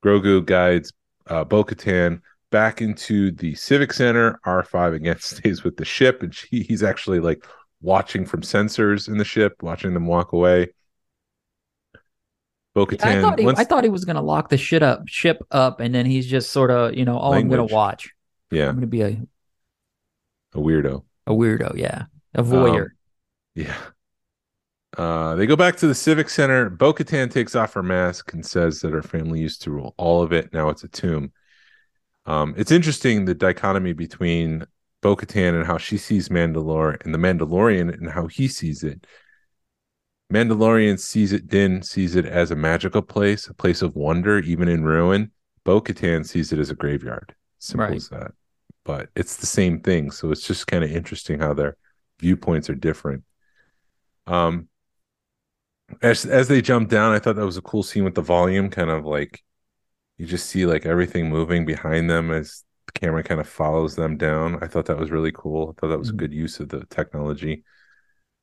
Grogu 0.06 0.46
guides 0.46 0.94
uh, 1.28 1.44
Bo 1.44 1.64
Katan 1.64 2.22
back 2.52 2.82
into 2.82 3.32
the 3.32 3.56
Civic 3.56 3.94
Center. 3.94 4.40
R5 4.46 4.94
again 4.96 5.18
stays 5.20 5.64
with 5.64 5.78
the 5.78 5.86
ship, 5.86 6.22
and 6.22 6.34
she, 6.34 6.62
he's 6.64 6.84
actually 6.84 7.20
like 7.20 7.46
watching 7.82 8.26
from 8.26 8.42
sensors 8.42 9.08
in 9.08 9.18
the 9.18 9.26
ship, 9.26 9.56
watching 9.62 9.94
them 9.94 10.06
walk 10.06 10.34
away. 10.34 10.70
Bo 12.74 12.88
Yeah, 12.90 12.98
I 13.02 13.22
thought 13.22 13.40
he, 13.40 13.46
once- 13.46 13.60
I 13.60 13.64
thought 13.66 13.84
he 13.84 13.90
was 13.90 14.06
going 14.06 14.16
to 14.16 14.22
lock 14.22 14.50
the 14.50 14.58
shit 14.58 14.82
up, 14.84 15.08
ship 15.08 15.42
up, 15.52 15.80
and 15.80 15.94
then 15.94 16.06
he's 16.06 16.26
just 16.28 16.52
sort 16.52 16.72
of, 16.72 16.94
you 16.96 17.04
know, 17.04 17.20
oh, 17.20 17.34
I'm 17.34 17.50
going 17.50 17.68
to 17.68 17.74
watch. 17.74 18.12
yeah, 18.50 18.68
I'm 18.70 18.76
going 18.76 18.82
to 18.82 18.88
be 18.88 19.02
a, 19.02 19.08
a 20.54 20.58
weirdo. 20.58 21.04
a 21.28 21.32
weirdo. 21.32 21.76
Yeah, 21.76 22.06
a 22.34 22.44
voyeur. 22.44 22.84
Um, 22.84 22.90
Yeah. 23.56 23.76
Uh, 24.98 25.36
they 25.36 25.46
go 25.46 25.56
back 25.56 25.78
to 25.78 25.88
the 25.88 25.96
Civic 25.96 26.30
Center. 26.30 26.70
Bo 26.70 26.94
Katan 26.94 27.32
takes 27.32 27.56
off 27.56 27.74
her 27.74 27.84
mask 27.84 28.34
and 28.34 28.46
says 28.46 28.82
that 28.82 28.92
her 28.92 29.02
family 29.02 29.40
used 29.40 29.62
to 29.64 29.72
rule 29.72 29.94
all 29.98 30.22
of 30.22 30.34
it. 30.34 30.52
Now 30.54 30.68
it's 30.70 30.84
a 30.84 30.90
tomb. 30.90 31.32
Um, 32.26 32.54
it's 32.58 32.72
interesting 32.72 33.26
the 33.26 33.34
dichotomy 33.34 33.94
between 33.94 34.66
Bo 35.02 35.16
Katan 35.16 35.56
and 35.56 35.66
how 35.66 35.78
she 35.78 35.98
sees 35.98 36.30
Mandalore 36.30 37.04
and 37.04 37.14
the 37.14 37.18
Mandalorian 37.18 37.92
and 37.94 38.10
how 38.10 38.28
he 38.28 38.48
sees 38.48 38.84
it. 38.84 39.06
Mandalorian 40.32 41.00
sees 41.00 41.34
it, 41.34 41.48
Din 41.48 41.82
sees 41.82 42.16
it 42.16 42.26
as 42.26 42.52
a 42.52 42.56
magical 42.56 43.02
place, 43.02 43.48
a 43.48 43.54
place 43.54 43.82
of 43.82 43.96
wonder, 43.96 44.40
even 44.40 44.68
in 44.68 44.84
ruin. 44.84 45.32
Bo 45.64 45.82
Katan 45.82 46.26
sees 46.26 46.54
it 46.54 46.60
as 46.60 46.70
a 46.70 46.76
graveyard. 46.76 47.36
Simple 47.60 47.88
Right. 47.88 47.98
as 47.98 48.10
that. 48.10 48.32
But 48.84 49.10
it's 49.16 49.36
the 49.38 49.46
same 49.46 49.82
thing. 49.82 50.12
So 50.12 50.32
it's 50.32 50.48
just 50.48 50.68
kind 50.68 50.84
of 50.84 50.92
interesting 50.92 51.40
how 51.40 51.54
their 51.54 51.76
viewpoints 52.20 52.70
are 52.70 52.76
different. 52.76 53.24
Um, 54.26 54.70
as 56.02 56.26
as 56.26 56.48
they 56.48 56.62
jump 56.62 56.90
down, 56.90 57.14
I 57.14 57.20
thought 57.20 57.36
that 57.36 57.46
was 57.46 57.58
a 57.58 57.62
cool 57.62 57.84
scene 57.84 58.04
with 58.04 58.16
the 58.16 58.22
volume, 58.22 58.70
kind 58.70 58.90
of 58.90 59.06
like 59.06 59.44
you 60.22 60.28
just 60.28 60.46
see 60.52 60.68
like 60.68 60.86
everything 60.86 61.30
moving 61.30 61.66
behind 61.66 62.08
them 62.08 62.30
as 62.30 62.64
the 62.86 62.92
camera 62.92 63.24
kind 63.24 63.42
of 63.42 63.50
follows 63.50 63.96
them 63.96 64.18
down. 64.18 64.64
I 64.64 64.68
thought 64.68 64.86
that 64.86 65.00
was 65.00 65.10
really 65.10 65.32
cool. 65.32 65.70
I 65.76 65.82
thought 65.82 65.88
that 65.88 65.98
was 65.98 66.10
a 66.10 66.14
Mhm. 66.14 66.18
good 66.18 66.32
use 66.32 66.60
of 66.60 66.70
the 66.70 66.86
technology. 66.92 67.64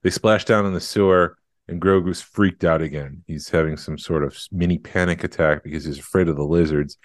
They 0.02 0.10
splash 0.10 0.44
down 0.44 0.66
in 0.66 0.72
the 0.74 0.80
sewer, 0.80 1.38
and 1.68 1.80
Grogu's 1.80 2.20
freaked 2.20 2.64
out 2.64 2.82
again. 2.82 3.22
He's 3.28 3.50
having 3.50 3.76
some 3.76 3.96
sort 3.96 4.24
of 4.24 4.36
mini 4.50 4.78
panic 4.78 5.22
attack 5.22 5.62
because 5.62 5.84
he's 5.84 6.00
afraid 6.00 6.26
of 6.26 6.34
the 6.34 6.42
lizards. 6.42 6.98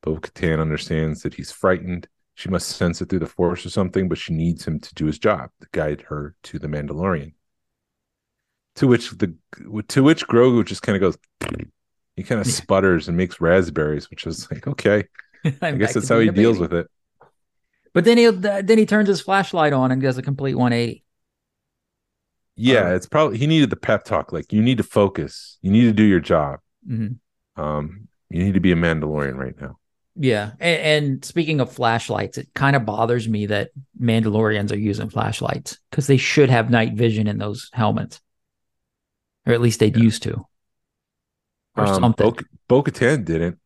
Bo 0.00 0.18
Katan 0.18 0.60
understands 0.60 1.22
that 1.22 1.34
he's 1.34 1.50
frightened. 1.50 2.06
She 2.36 2.50
must 2.50 2.68
sense 2.68 3.02
it 3.02 3.08
through 3.08 3.18
the 3.18 3.26
force 3.26 3.66
or 3.66 3.70
something, 3.70 4.08
but 4.08 4.18
she 4.18 4.32
needs 4.32 4.64
him 4.64 4.78
to 4.78 4.94
do 4.94 5.06
his 5.06 5.18
job, 5.18 5.50
to 5.60 5.66
guide 5.72 6.02
her 6.02 6.36
to 6.44 6.60
the 6.60 6.68
Mandalorian. 6.68 7.34
To 8.76 8.86
which 8.86 9.10
the 9.10 9.34
to 9.88 10.04
which 10.04 10.28
Grogu 10.28 10.64
just 10.64 10.82
kind 10.82 10.94
of 10.94 11.00
goes, 11.00 11.18
he 12.20 12.24
kind 12.24 12.40
of 12.40 12.46
Yeah. 12.46 12.52
sputters 12.52 13.08
and 13.08 13.16
makes 13.16 13.40
raspberries, 13.40 14.10
which 14.10 14.26
is 14.26 14.50
like, 14.50 14.66
okay, 14.66 15.04
I 15.62 15.72
guess 15.72 15.94
that's 15.94 16.08
how 16.08 16.18
he 16.18 16.28
deals 16.30 16.58
with 16.58 16.74
it. 16.74 16.86
But 17.94 18.04
then 18.04 18.18
he 18.18 18.30
then 18.30 18.76
he 18.78 18.84
turns 18.86 19.08
his 19.08 19.20
flashlight 19.22 19.72
on 19.72 19.90
and 19.90 20.02
does 20.02 20.18
a 20.18 20.22
complete 20.22 20.54
180. 20.54 21.02
Yeah, 22.56 22.88
Uh, 22.90 22.94
it's 22.94 23.06
probably 23.06 23.38
he 23.38 23.46
needed 23.46 23.70
the 23.70 23.76
pep 23.76 24.04
talk. 24.04 24.32
Like 24.32 24.52
you 24.52 24.60
need 24.62 24.76
to 24.78 24.84
focus, 24.84 25.58
you 25.62 25.70
need 25.70 25.84
to 25.84 25.92
do 25.92 26.02
your 26.04 26.20
job. 26.20 26.60
Mhm. 26.86 27.16
Um, 27.56 28.08
you 28.28 28.44
need 28.44 28.54
to 28.54 28.60
be 28.60 28.72
a 28.72 28.76
Mandalorian 28.76 29.36
right 29.36 29.58
now. 29.60 29.78
Yeah, 30.16 30.52
and, 30.60 30.80
and 31.06 31.24
speaking 31.24 31.60
of 31.60 31.72
flashlights, 31.72 32.36
it 32.36 32.48
kind 32.54 32.76
of 32.76 32.84
bothers 32.84 33.28
me 33.28 33.46
that 33.46 33.70
Mandalorians 33.98 34.72
are 34.72 34.76
using 34.78 35.08
flashlights 35.08 35.78
because 35.90 36.06
they 36.06 36.16
should 36.18 36.50
have 36.50 36.68
night 36.68 36.92
vision 36.94 37.26
in 37.26 37.38
those 37.38 37.70
helmets, 37.72 38.20
or 39.46 39.54
at 39.54 39.60
least 39.62 39.80
they'd 39.80 39.96
used 39.96 40.22
to, 40.24 40.44
or 41.76 41.86
Um, 41.86 41.94
something. 42.02 42.36
Bo 42.68 42.82
Katan 42.82 43.24
didn't, 43.24 43.58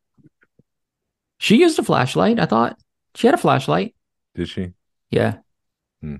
She 1.39 1.57
used 1.59 1.79
a 1.79 1.83
flashlight. 1.83 2.39
I 2.41 2.47
thought 2.47 2.79
she 3.15 3.27
had 3.27 3.35
a 3.35 3.39
flashlight. 3.39 3.95
did 4.35 4.49
she? 4.49 4.73
Yeah, 5.11 5.39
Hmm. 6.01 6.17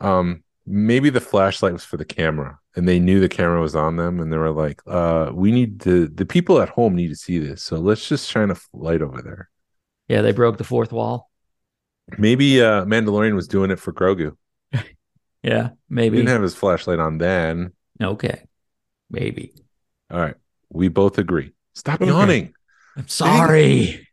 um 0.00 0.42
maybe 0.66 1.10
the 1.10 1.20
flashlight 1.20 1.72
was 1.72 1.84
for 1.84 1.96
the 1.96 2.04
camera 2.04 2.58
and 2.76 2.86
they 2.86 2.98
knew 2.98 3.20
the 3.20 3.28
camera 3.28 3.60
was 3.60 3.74
on 3.74 3.96
them 3.96 4.20
and 4.20 4.32
they 4.32 4.36
were 4.36 4.50
like 4.52 4.80
uh 4.86 5.30
we 5.34 5.50
need 5.52 5.80
to 5.80 6.06
the 6.08 6.24
people 6.26 6.60
at 6.60 6.68
home 6.68 6.94
need 6.94 7.08
to 7.08 7.16
see 7.16 7.38
this 7.38 7.62
so 7.62 7.76
let's 7.78 8.08
just 8.08 8.30
shine 8.30 8.50
a 8.50 8.56
light 8.72 9.02
over 9.02 9.20
there 9.22 9.50
yeah. 10.08 10.22
They 10.22 10.32
broke 10.32 10.58
the 10.58 10.64
fourth 10.64 10.92
wall. 10.92 11.30
maybe 12.18 12.60
uh 12.62 12.84
mandalorian 12.84 13.34
was 13.34 13.48
doing 13.48 13.70
it 13.70 13.78
for 13.78 13.92
grogu 13.92 14.36
Yeah, 15.42 15.70
maybe 15.88 16.16
he 16.18 16.22
didn't 16.22 16.34
have 16.34 16.42
his 16.42 16.54
flashlight 16.54 16.98
on 16.98 17.18
then 17.18 17.72
okay, 18.02 18.44
maybe. 19.10 19.54
All 20.10 20.20
right 20.20 20.34
we 20.70 20.88
both 20.88 21.18
agree 21.18 21.52
stop 21.74 22.00
Okay. 22.00 22.10
yawning 22.10 22.54
I'm 22.96 23.08
sorry. 23.08 24.08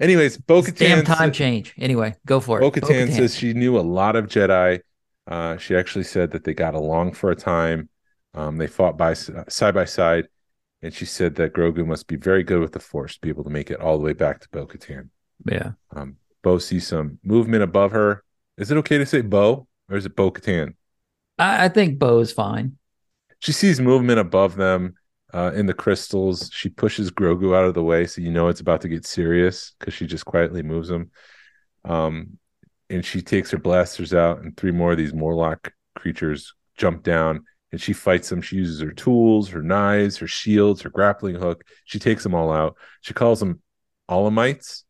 Anyways, 0.00 0.36
Bo 0.36 0.62
Damn 0.62 1.04
time 1.04 1.32
change. 1.32 1.74
Anyway, 1.78 2.14
go 2.26 2.40
for 2.40 2.58
it. 2.58 2.60
Bo 2.60 2.70
Katan 2.70 3.10
says 3.14 3.34
she 3.36 3.52
knew 3.54 3.78
a 3.78 3.80
lot 3.80 4.16
of 4.16 4.26
Jedi. 4.26 4.80
Uh, 5.26 5.56
she 5.56 5.76
actually 5.76 6.04
said 6.04 6.32
that 6.32 6.44
they 6.44 6.54
got 6.54 6.74
along 6.74 7.12
for 7.12 7.30
a 7.30 7.36
time. 7.36 7.88
Um, 8.34 8.58
they 8.58 8.66
fought 8.66 8.98
by 8.98 9.14
side 9.14 9.74
by 9.74 9.84
side, 9.84 10.26
and 10.82 10.92
she 10.92 11.06
said 11.06 11.36
that 11.36 11.54
Grogu 11.54 11.86
must 11.86 12.08
be 12.08 12.16
very 12.16 12.42
good 12.42 12.60
with 12.60 12.72
the 12.72 12.80
Force 12.80 13.14
to 13.14 13.20
be 13.20 13.28
able 13.28 13.44
to 13.44 13.50
make 13.50 13.70
it 13.70 13.80
all 13.80 13.96
the 13.96 14.04
way 14.04 14.12
back 14.12 14.40
to 14.40 14.48
Bo 14.50 14.66
Katan. 14.66 15.08
Yeah. 15.50 15.72
Um, 15.94 16.16
Bo 16.42 16.58
sees 16.58 16.86
some 16.86 17.18
movement 17.22 17.62
above 17.62 17.92
her. 17.92 18.22
Is 18.58 18.70
it 18.70 18.76
okay 18.78 18.98
to 18.98 19.06
say 19.06 19.20
Bo 19.22 19.66
or 19.88 19.96
is 19.96 20.04
it 20.04 20.16
Bo 20.16 20.30
Katan? 20.30 20.74
I, 21.38 21.66
I 21.66 21.68
think 21.68 21.98
Bo 21.98 22.18
is 22.18 22.32
fine. 22.32 22.76
She 23.38 23.52
sees 23.52 23.80
movement 23.80 24.18
above 24.18 24.56
them 24.56 24.94
uh, 25.36 25.52
in 25.52 25.66
the 25.66 25.74
crystals. 25.74 26.50
She 26.52 26.70
pushes 26.70 27.10
Grogu 27.10 27.54
out 27.54 27.66
of 27.66 27.74
the 27.74 27.82
way, 27.82 28.06
so 28.06 28.22
you 28.22 28.30
know 28.30 28.48
it's 28.48 28.60
about 28.62 28.80
to 28.80 28.88
get 28.88 29.04
serious 29.04 29.74
because 29.78 29.92
she 29.92 30.06
just 30.06 30.24
quietly 30.24 30.62
moves 30.62 30.90
him. 30.90 31.10
Um, 31.84 32.38
and 32.88 33.04
she 33.04 33.20
takes 33.20 33.50
her 33.50 33.58
blasters 33.58 34.14
out, 34.14 34.38
and 34.40 34.56
three 34.56 34.70
more 34.70 34.92
of 34.92 34.98
these 34.98 35.12
Morlock 35.12 35.72
creatures 35.94 36.54
jump 36.78 37.02
down, 37.02 37.44
and 37.70 37.80
she 37.80 37.92
fights 37.92 38.30
them. 38.30 38.40
She 38.40 38.56
uses 38.56 38.80
her 38.80 38.92
tools, 38.92 39.50
her 39.50 39.62
knives, 39.62 40.16
her 40.16 40.26
shields, 40.26 40.80
her 40.82 40.90
grappling 40.90 41.34
hook. 41.34 41.64
She 41.84 41.98
takes 41.98 42.22
them 42.22 42.34
all 42.34 42.50
out. 42.50 42.76
She 43.02 43.12
calls 43.12 43.40
them 43.40 43.60
Alamites. 44.08 44.84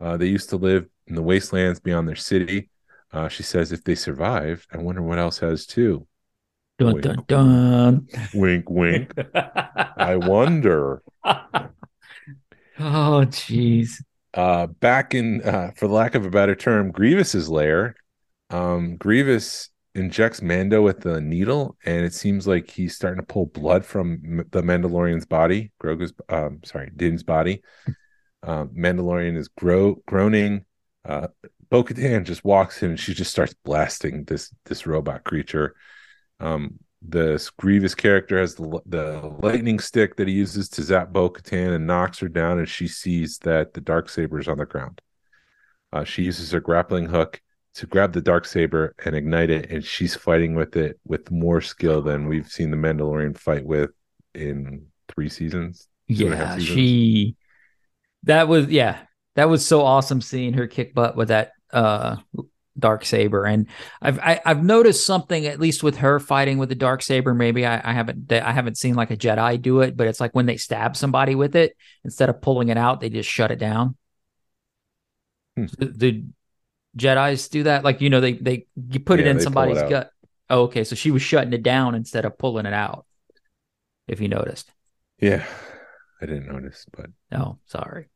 Uh, 0.00 0.18
they 0.18 0.26
used 0.26 0.50
to 0.50 0.56
live 0.56 0.86
in 1.06 1.14
the 1.14 1.22
wastelands 1.22 1.80
beyond 1.80 2.06
their 2.06 2.16
city. 2.16 2.68
Uh, 3.10 3.28
she 3.28 3.42
says 3.42 3.72
if 3.72 3.84
they 3.84 3.94
survived, 3.94 4.66
I 4.70 4.78
wonder 4.78 5.00
what 5.00 5.18
else 5.18 5.38
has 5.38 5.64
too. 5.64 6.06
Dun 6.78 6.92
Wink. 6.92 7.02
dun 7.02 7.24
dun. 7.26 8.08
Wink, 8.32 8.70
wink. 8.70 9.12
I 9.34 10.16
wonder. 10.16 11.02
oh, 11.24 11.70
jeez. 12.78 14.02
Uh, 14.32 14.66
back 14.66 15.14
in, 15.14 15.42
uh, 15.42 15.72
for 15.76 15.88
lack 15.88 16.14
of 16.14 16.24
a 16.24 16.30
better 16.30 16.54
term, 16.54 16.92
Grievous's 16.92 17.48
lair. 17.48 17.96
Um, 18.50 18.96
Grievous 18.96 19.70
injects 19.94 20.40
Mando 20.40 20.80
with 20.80 21.00
the 21.00 21.20
needle, 21.20 21.76
and 21.84 22.04
it 22.04 22.14
seems 22.14 22.46
like 22.46 22.70
he's 22.70 22.94
starting 22.94 23.20
to 23.20 23.26
pull 23.26 23.46
blood 23.46 23.84
from 23.84 24.44
the 24.50 24.62
Mandalorian's 24.62 25.26
body. 25.26 25.72
Grogu's, 25.82 26.12
um, 26.28 26.60
sorry, 26.64 26.90
Din's 26.94 27.24
body. 27.24 27.62
Um, 28.44 28.68
Mandalorian 28.68 29.36
is 29.36 29.48
gro- 29.48 30.00
groaning. 30.06 30.64
Uh, 31.04 31.28
Bo 31.70 31.82
Katan 31.82 32.24
just 32.24 32.44
walks 32.44 32.82
in 32.82 32.90
and 32.90 33.00
she 33.00 33.14
just 33.14 33.30
starts 33.30 33.54
blasting 33.64 34.24
this 34.24 34.54
this 34.64 34.86
robot 34.86 35.24
creature. 35.24 35.74
Um, 36.40 36.78
the 37.06 37.48
Grievous 37.58 37.94
character 37.94 38.38
has 38.38 38.54
the 38.56 38.80
the 38.86 39.36
lightning 39.42 39.78
stick 39.78 40.16
that 40.16 40.28
he 40.28 40.34
uses 40.34 40.68
to 40.70 40.82
zap 40.82 41.12
Bo 41.12 41.30
Katan 41.30 41.74
and 41.74 41.86
knocks 41.86 42.18
her 42.18 42.28
down, 42.28 42.58
and 42.58 42.68
she 42.68 42.88
sees 42.88 43.38
that 43.38 43.74
the 43.74 43.80
dark 43.80 44.08
saber 44.08 44.38
is 44.40 44.48
on 44.48 44.58
the 44.58 44.66
ground. 44.66 45.00
Uh, 45.92 46.04
she 46.04 46.22
uses 46.24 46.50
her 46.52 46.60
grappling 46.60 47.06
hook 47.06 47.40
to 47.74 47.86
grab 47.86 48.12
the 48.12 48.20
dark 48.20 48.44
saber 48.44 48.94
and 49.04 49.14
ignite 49.14 49.50
it, 49.50 49.70
and 49.70 49.84
she's 49.84 50.14
fighting 50.16 50.54
with 50.54 50.76
it 50.76 50.98
with 51.06 51.30
more 51.30 51.60
skill 51.60 52.02
than 52.02 52.26
we've 52.28 52.48
seen 52.48 52.70
the 52.70 52.76
Mandalorian 52.76 53.38
fight 53.38 53.64
with 53.64 53.90
in 54.34 54.86
three 55.08 55.28
seasons. 55.28 55.88
two 56.16 56.26
and 56.26 56.34
a 56.34 56.36
half 56.36 56.48
Yeah, 56.48 56.54
seasons. 56.56 56.68
she. 56.68 57.36
That 58.24 58.48
was 58.48 58.66
yeah. 58.68 58.98
That 59.36 59.48
was 59.48 59.64
so 59.64 59.82
awesome 59.82 60.20
seeing 60.20 60.54
her 60.54 60.66
kick 60.66 60.94
butt 60.94 61.16
with 61.16 61.28
that 61.28 61.52
uh 61.72 62.16
dark 62.78 63.04
saber, 63.04 63.44
and 63.44 63.66
I've 64.00 64.18
I, 64.18 64.40
I've 64.44 64.62
noticed 64.62 65.04
something 65.04 65.46
at 65.46 65.60
least 65.60 65.82
with 65.82 65.98
her 65.98 66.18
fighting 66.18 66.58
with 66.58 66.68
the 66.68 66.74
dark 66.74 67.02
saber. 67.02 67.34
Maybe 67.34 67.66
I, 67.66 67.80
I 67.90 67.92
haven't 67.92 68.32
I 68.32 68.52
haven't 68.52 68.78
seen 68.78 68.94
like 68.94 69.10
a 69.10 69.16
Jedi 69.16 69.60
do 69.60 69.80
it, 69.80 69.96
but 69.96 70.06
it's 70.06 70.20
like 70.20 70.34
when 70.34 70.46
they 70.46 70.56
stab 70.56 70.96
somebody 70.96 71.34
with 71.34 71.56
it, 71.56 71.76
instead 72.04 72.28
of 72.28 72.40
pulling 72.40 72.68
it 72.68 72.76
out, 72.76 73.00
they 73.00 73.10
just 73.10 73.28
shut 73.28 73.50
it 73.50 73.58
down. 73.58 73.96
Hmm. 75.56 75.66
The, 75.78 75.86
the 75.86 76.24
Jedi's 76.96 77.48
do 77.48 77.64
that, 77.64 77.84
like 77.84 78.00
you 78.00 78.10
know 78.10 78.20
they 78.20 78.34
they 78.34 78.66
you 78.90 79.00
put 79.00 79.20
it 79.20 79.26
in 79.26 79.36
pull 79.36 79.40
it 79.40 79.44
somebody's 79.44 79.82
gut. 79.82 80.10
Oh, 80.50 80.62
okay, 80.62 80.84
so 80.84 80.94
she 80.94 81.10
was 81.10 81.22
shutting 81.22 81.52
it 81.52 81.62
down 81.62 81.94
instead 81.94 82.24
of 82.24 82.38
pulling 82.38 82.66
it 82.66 82.72
out. 82.72 83.06
If 84.06 84.20
you 84.20 84.28
noticed. 84.28 84.72
Yeah, 85.20 85.44
I 86.22 86.26
didn't 86.26 86.46
notice, 86.46 86.86
but 86.96 87.10
Oh, 87.32 87.58
sorry. 87.66 88.08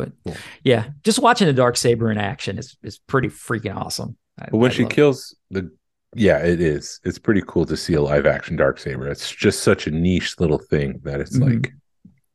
But 0.00 0.12
Cool. 0.24 0.36
yeah, 0.64 0.86
just 1.04 1.18
watching 1.18 1.46
the 1.46 1.52
dark 1.52 1.76
saber 1.76 2.10
in 2.10 2.16
action 2.18 2.58
is 2.58 2.76
is 2.82 2.98
pretty 2.98 3.28
freaking 3.28 3.76
awesome. 3.76 4.16
I- 4.38 4.48
But 4.50 4.56
when 4.58 4.70
I 4.70 4.74
she 4.74 4.82
love 4.84 4.92
it. 4.92 4.94
kills 4.94 5.36
the, 5.50 5.70
yeah, 6.14 6.38
it 6.38 6.60
is. 6.60 7.00
It's 7.04 7.18
pretty 7.18 7.42
cool 7.46 7.66
to 7.66 7.76
see 7.76 7.92
a 7.94 8.00
live 8.02 8.24
action 8.26 8.56
dark 8.56 8.78
saber. 8.78 9.06
It's 9.08 9.30
just 9.30 9.62
such 9.62 9.86
a 9.86 9.90
niche 9.90 10.40
little 10.40 10.58
thing 10.58 11.00
that 11.04 11.20
it's 11.20 11.36
Mhm. 11.38 11.62
like, 11.62 11.72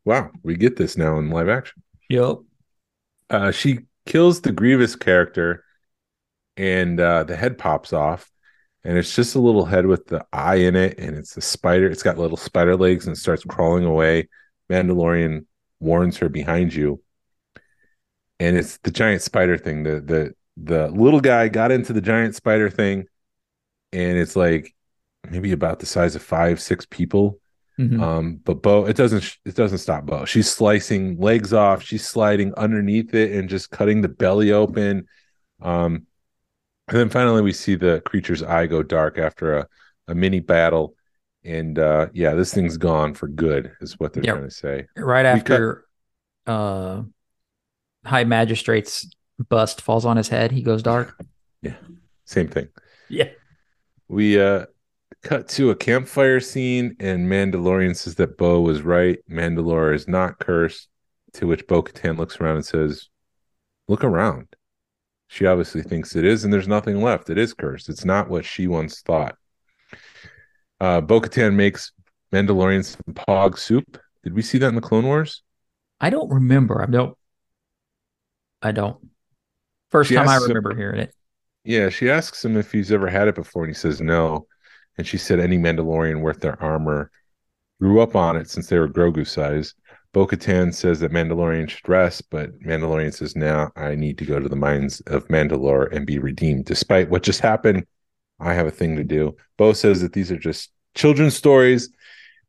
wow, 0.05 0.30
we 0.43 0.55
get 0.55 0.76
this 0.76 0.95
now 0.97 1.18
in 1.18 1.30
live 1.32 1.49
action. 1.49 1.82
Yep. 2.09 2.38
Uh, 3.32 3.51
she 3.51 3.80
kills 4.05 4.41
the 4.41 4.51
Grievous 4.51 4.95
character, 4.95 5.63
and 6.57 6.99
uh, 6.99 7.24
the 7.24 7.36
head 7.36 7.57
pops 7.57 7.91
off, 7.91 8.30
and 8.84 8.97
it's 8.99 9.16
just 9.16 9.34
a 9.36 9.39
little 9.39 9.66
head 9.66 9.88
with 9.88 10.05
the 10.05 10.24
eye 10.32 10.55
in 10.57 10.76
it, 10.76 10.99
and 10.99 11.18
it's 11.18 11.36
a 11.36 11.41
spider. 11.41 11.88
It's 11.89 12.03
got 12.03 12.20
little 12.20 12.38
spider 12.38 12.76
legs 12.76 13.07
and 13.07 13.18
starts 13.18 13.43
crawling 13.43 13.84
away. 13.84 14.30
Mandalorian 14.70 15.45
warns 15.80 16.18
her 16.18 16.30
behind 16.30 16.74
you, 16.74 17.01
and 18.39 18.57
it's 18.57 18.77
the 18.79 18.91
giant 18.91 19.21
spider 19.21 19.57
thing. 19.57 19.83
The 19.83 20.01
the 20.01 20.33
the 20.57 20.88
little 20.89 21.21
guy 21.21 21.47
got 21.49 21.71
into 21.71 21.93
the 21.93 22.01
giant 22.01 22.36
spider 22.36 22.69
thing, 22.69 23.05
and 23.91 24.17
it's 24.17 24.36
like 24.36 24.73
maybe 25.29 25.51
about 25.51 25.79
the 25.79 25.86
size 25.86 26.15
of 26.15 26.21
five 26.23 26.59
six 26.61 26.86
people. 26.89 27.39
Mhm. 27.79 28.01
Um, 28.01 28.36
but 28.43 28.61
Bo, 28.61 28.86
it 28.86 28.95
doesn't 28.95 29.38
it 29.45 29.55
doesn't 29.55 29.79
stop 29.79 30.05
Bo. 30.05 30.25
She's 30.25 30.49
slicing 30.49 31.19
legs 31.19 31.51
off, 31.53 31.83
she's 31.83 32.07
sliding 32.07 32.53
underneath 32.55 33.13
it 33.13 33.33
and 33.33 33.49
just 33.49 33.69
cutting 33.71 34.01
the 34.01 34.07
belly 34.09 34.51
open. 34.53 35.07
Um, 35.61 36.07
and 36.88 36.97
then 36.99 37.09
finally 37.09 37.41
we 37.41 37.51
see 37.53 37.75
the 37.75 38.01
creature's 38.05 38.43
eye 38.43 38.67
go 38.67 38.83
dark 38.83 39.17
after 39.17 39.57
a, 39.57 39.67
a 40.07 40.15
mini 40.15 40.39
battle. 40.39 40.95
And 41.43 41.77
uh 41.77 42.07
yeah, 42.13 42.33
this 42.33 42.53
thing's 42.53 42.77
gone 42.77 43.13
for 43.13 43.27
good, 43.27 43.73
is 43.81 43.99
what 43.99 44.13
they're 44.13 44.23
Yeah. 44.23 44.33
trying 44.33 44.45
to 44.45 44.51
say. 44.51 44.88
right 44.95 45.33
we 45.33 45.41
cut- 45.41 45.53
after 45.53 45.86
uh 46.47 47.03
High 48.06 48.24
Magistrate's 48.24 49.10
bust 49.49 49.82
falls 49.82 50.06
on 50.06 50.18
his 50.18 50.30
head, 50.30 50.51
he 50.51 50.62
goes 50.62 50.84
dark. 50.84 51.18
Yeah. 51.62 51.74
Same 52.26 52.47
thing. 52.47 52.68
Yeah. 53.10 53.30
We 54.08 54.39
uh 54.39 54.68
cut 55.24 55.47
to 55.49 55.72
a 55.72 55.76
campfire 55.76 56.39
scene, 56.39 56.95
and 56.99 57.28
Mandalorian 57.28 57.95
says 57.95 58.14
that 58.16 58.38
Bo 58.38 58.62
was 58.62 58.84
right. 58.84 59.18
Mandalore 59.28 59.95
is 59.95 60.08
not 60.08 60.38
cursed. 60.38 60.88
To 61.34 61.47
which 61.47 61.66
Bo 61.66 61.82
Katan 61.82 62.20
looks 62.20 62.39
around 62.39 62.58
and 62.58 62.66
says, 62.66 63.10
Look 63.88 64.03
around. 64.03 64.47
She 65.28 65.47
obviously 65.47 65.82
thinks 65.82 66.16
it 66.16 66.24
is, 66.24 66.43
and 66.43 66.53
there's 66.53 66.68
nothing 66.68 67.01
left. 67.01 67.32
It 67.32 67.39
is 67.39 67.56
cursed. 67.56 67.89
It's 67.89 68.06
not 68.06 68.30
what 68.30 68.45
she 68.45 68.68
once 68.68 69.01
thought. 69.01 69.36
Uh 70.80 71.01
Bo 71.01 71.20
Katan 71.20 71.56
makes 71.56 71.91
Mandalorian 72.32 72.86
some 72.86 73.16
pog 73.16 73.58
soup. 73.58 73.99
Did 74.24 74.34
we 74.36 74.43
see 74.43 74.60
that 74.60 74.68
in 74.70 74.76
the 74.76 74.82
Clone 74.82 75.06
Wars? 75.06 75.41
I 75.99 76.12
don't 76.12 76.30
remember. 76.30 76.80
I 76.84 76.86
don't 76.86 77.18
I 78.66 78.72
don't. 78.72 78.97
First 79.91 80.09
She 80.09 80.16
time 80.16 80.28
I 80.28 80.34
asks 80.36 80.45
him- 80.45 80.49
remember 80.49 80.76
hearing 80.76 80.99
it. 80.99 81.13
Yeah, 81.63 81.89
she 81.89 82.09
asks 82.09 82.43
him 82.43 82.57
if 82.57 82.72
he's 82.72 82.91
ever 82.91 83.07
had 83.07 83.28
it 83.28 83.36
before, 83.36 83.63
and 83.63 83.70
he 83.70 83.80
says 83.80 84.01
no. 84.01 84.47
And 84.97 85.05
she 85.05 85.18
said 85.18 85.39
any 85.39 85.57
Mandalorian 85.57 86.22
worth 86.22 86.39
their 86.39 86.61
armor 86.61 87.11
grew 87.80 87.99
up 88.01 88.16
on 88.16 88.36
it 88.38 88.49
since 88.49 88.68
they 88.68 88.80
were 88.80 88.88
Grogu 88.88 89.28
size. 89.28 89.74
Bo 90.13 90.26
Katan 90.26 90.74
says 90.74 90.99
that 91.01 91.11
Mandalorian 91.11 91.70
should 91.70 91.88
rest, 91.88 92.30
but 92.32 92.57
Mandalorian 92.61 93.13
says, 93.13 93.36
now 93.36 93.72
I 93.76 93.95
need 93.95 94.18
to 94.20 94.26
go 94.26 94.39
to 94.39 94.47
the 94.49 94.55
mines 94.55 95.01
of 95.01 95.28
Mandalore 95.28 95.91
and 95.91 96.07
be 96.07 96.18
redeemed. 96.20 96.66
Despite 96.66 97.09
what 97.09 97.22
just 97.24 97.41
happened, 97.41 97.86
I 98.39 98.53
have 98.53 98.68
a 98.68 98.72
thing 98.72 98.95
to 98.95 99.03
do. 99.03 99.36
Bo 99.57 99.74
says 99.74 100.01
that 100.01 100.13
these 100.13 100.32
are 100.32 100.38
just 100.39 100.72
children's 100.95 101.36
stories. 101.36 101.89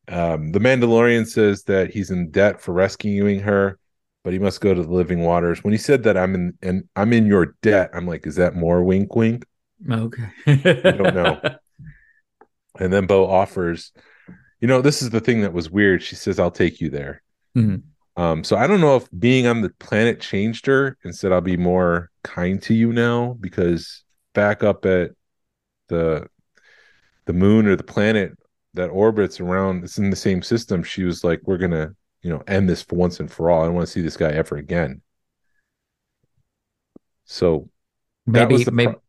Um, 0.08 0.52
the 0.52 0.60
Mandalorian 0.60 1.26
says 1.26 1.64
that 1.64 1.90
he's 1.90 2.10
in 2.10 2.30
debt 2.30 2.60
for 2.60 2.72
rescuing 2.72 3.40
her, 3.40 3.78
but 4.26 4.32
he 4.32 4.40
must 4.40 4.60
go 4.60 4.74
to 4.74 4.82
the 4.82 4.92
living 4.92 5.20
waters. 5.20 5.62
When 5.62 5.72
he 5.72 5.78
said 5.78 6.02
that 6.02 6.16
I'm 6.16 6.34
in 6.34 6.58
and 6.60 6.88
I'm 6.96 7.12
in 7.12 7.26
your 7.26 7.54
debt, 7.62 7.90
I'm 7.94 8.08
like, 8.08 8.26
is 8.26 8.34
that 8.34 8.56
more 8.56 8.82
wink 8.82 9.14
wink? 9.14 9.46
Okay. 9.88 10.26
I 10.48 10.90
don't 10.90 11.14
know. 11.14 11.40
And 12.80 12.92
then 12.92 13.06
Bo 13.06 13.24
offers, 13.26 13.92
you 14.60 14.68
know, 14.68 14.82
this 14.82 15.00
is 15.00 15.08
the 15.08 15.20
thing 15.20 15.40
that 15.40 15.54
was 15.54 15.70
weird. 15.70 16.02
She 16.02 16.14
says, 16.14 16.38
I'll 16.38 16.50
take 16.50 16.78
you 16.78 16.90
there. 16.90 17.22
Mhm. 17.56 17.84
Um, 18.16 18.44
so 18.44 18.56
I 18.56 18.66
don't 18.66 18.82
know 18.82 18.96
if 18.96 19.08
being 19.18 19.46
on 19.46 19.62
the 19.62 19.70
planet 19.78 20.20
changed 20.20 20.66
her 20.66 20.98
and 21.02 21.14
said, 21.14 21.32
I'll 21.32 21.40
be 21.40 21.56
more 21.56 22.10
kind 22.22 22.60
to 22.64 22.74
you 22.74 22.92
now 22.92 23.38
because 23.40 24.02
back 24.34 24.62
up 24.62 24.84
at 24.84 25.12
the 25.88 26.26
the 27.24 27.32
moon 27.32 27.66
or 27.66 27.76
the 27.76 27.82
planet 27.82 28.32
that 28.74 28.88
orbits 28.88 29.40
around 29.40 29.84
it's 29.84 29.96
in 29.96 30.10
the 30.10 30.16
same 30.16 30.42
system. 30.42 30.82
She 30.82 31.04
was 31.04 31.24
like, 31.24 31.40
We're 31.44 31.56
gonna, 31.56 31.94
you 32.26 32.32
know, 32.32 32.42
end 32.48 32.68
this 32.68 32.82
for 32.82 32.96
once 32.96 33.20
and 33.20 33.30
for 33.30 33.50
all. 33.50 33.62
I 33.62 33.66
don't 33.66 33.74
want 33.76 33.86
to 33.86 33.92
see 33.92 34.02
this 34.02 34.16
guy 34.16 34.32
ever 34.32 34.56
again. 34.56 35.00
So 37.24 37.70
maybe 38.26 38.64
maybe 38.72 38.92
pro- 38.92 39.00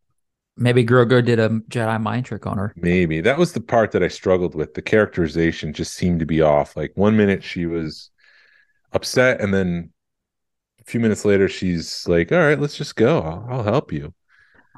maybe 0.56 0.86
Grogu 0.86 1.26
did 1.26 1.40
a 1.40 1.50
Jedi 1.50 2.00
mind 2.00 2.26
trick 2.26 2.46
on 2.46 2.60
her. 2.60 2.76
Maybe 2.76 3.22
that 3.22 3.40
was 3.40 3.54
the 3.54 3.62
part 3.62 3.92
that 3.94 4.04
I 4.04 4.08
struggled 4.08 4.54
with. 4.54 4.76
The 4.76 4.84
characterization 4.84 5.74
just 5.74 5.94
seemed 5.96 6.20
to 6.20 6.28
be 6.28 6.44
off. 6.44 6.78
Like 6.78 6.92
one 6.94 7.18
minute 7.18 7.44
she 7.44 7.66
was 7.66 8.12
upset, 8.94 9.42
and 9.42 9.52
then 9.52 9.90
a 10.80 10.84
few 10.84 11.00
minutes 11.00 11.26
later, 11.26 11.50
she's 11.50 12.08
like, 12.08 12.32
"All 12.32 12.38
right, 12.38 12.60
let's 12.60 12.78
just 12.78 12.96
go. 12.96 13.22
I'll, 13.22 13.48
I'll 13.50 13.64
help 13.64 13.92
you." 13.92 14.14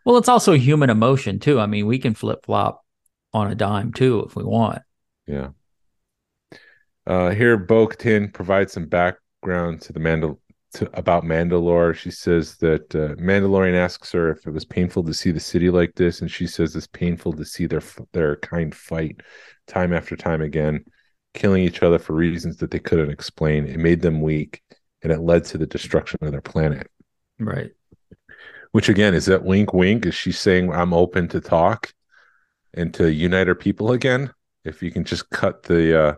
Well, 0.06 0.16
it's 0.16 0.30
also 0.30 0.54
human 0.54 0.90
emotion 0.90 1.40
too. 1.40 1.60
I 1.60 1.66
mean, 1.66 1.88
we 1.88 2.00
can 2.00 2.14
flip 2.14 2.46
flop 2.46 2.86
on 3.34 3.52
a 3.52 3.56
dime 3.56 3.92
too 3.92 4.24
if 4.26 4.38
we 4.38 4.46
want. 4.46 4.82
Yeah. 5.28 5.50
Uh, 7.10 7.32
here, 7.32 7.58
Bo 7.58 7.88
Katan 7.88 8.32
provides 8.32 8.72
some 8.72 8.86
background 8.86 9.82
to 9.82 9.92
the 9.92 10.00
Mandal 10.00 10.38
to, 10.74 10.88
about 10.94 11.24
Mandalore. 11.24 11.96
She 11.96 12.12
says 12.12 12.58
that 12.58 12.94
uh, 12.94 13.16
Mandalorian 13.16 13.74
asks 13.74 14.12
her 14.12 14.30
if 14.30 14.46
it 14.46 14.52
was 14.52 14.64
painful 14.64 15.04
to 15.06 15.14
see 15.16 15.32
the 15.32 15.40
city 15.40 15.72
like 15.72 15.96
this, 15.96 16.22
and 16.22 16.30
she 16.30 16.46
says 16.46 16.76
it's 16.76 16.86
painful 16.86 17.34
to 17.34 17.44
see 17.44 17.66
their 17.66 17.82
their 18.14 18.36
kind 18.36 18.76
fight 18.76 19.22
time 19.66 19.92
after 19.92 20.16
time 20.16 20.44
again, 20.44 20.86
killing 21.34 21.64
each 21.64 21.82
other 21.82 21.98
for 21.98 22.14
reasons 22.14 22.58
that 22.58 22.70
they 22.70 22.78
couldn't 22.78 23.10
explain. 23.10 23.66
It 23.66 23.80
made 23.80 24.02
them 24.02 24.22
weak, 24.22 24.62
and 25.02 25.12
it 25.12 25.22
led 25.22 25.46
to 25.46 25.58
the 25.58 25.66
destruction 25.66 26.20
of 26.22 26.32
their 26.32 26.42
planet. 26.42 26.92
Right. 27.40 27.72
Which 28.72 28.88
again 28.88 29.16
is 29.16 29.26
that 29.26 29.44
wink, 29.44 29.74
wink? 29.74 30.06
Is 30.06 30.14
she 30.14 30.32
saying 30.32 30.72
I'm 30.72 30.94
open 30.94 31.28
to 31.30 31.42
talk 31.42 31.92
and 32.76 32.94
to 32.94 33.12
unite 33.12 33.48
our 33.48 33.56
people 33.56 33.94
again? 33.94 34.32
If 34.64 34.84
you 34.84 34.92
can 34.92 35.06
just 35.06 35.28
cut 35.32 35.64
the 35.64 36.00
uh, 36.00 36.16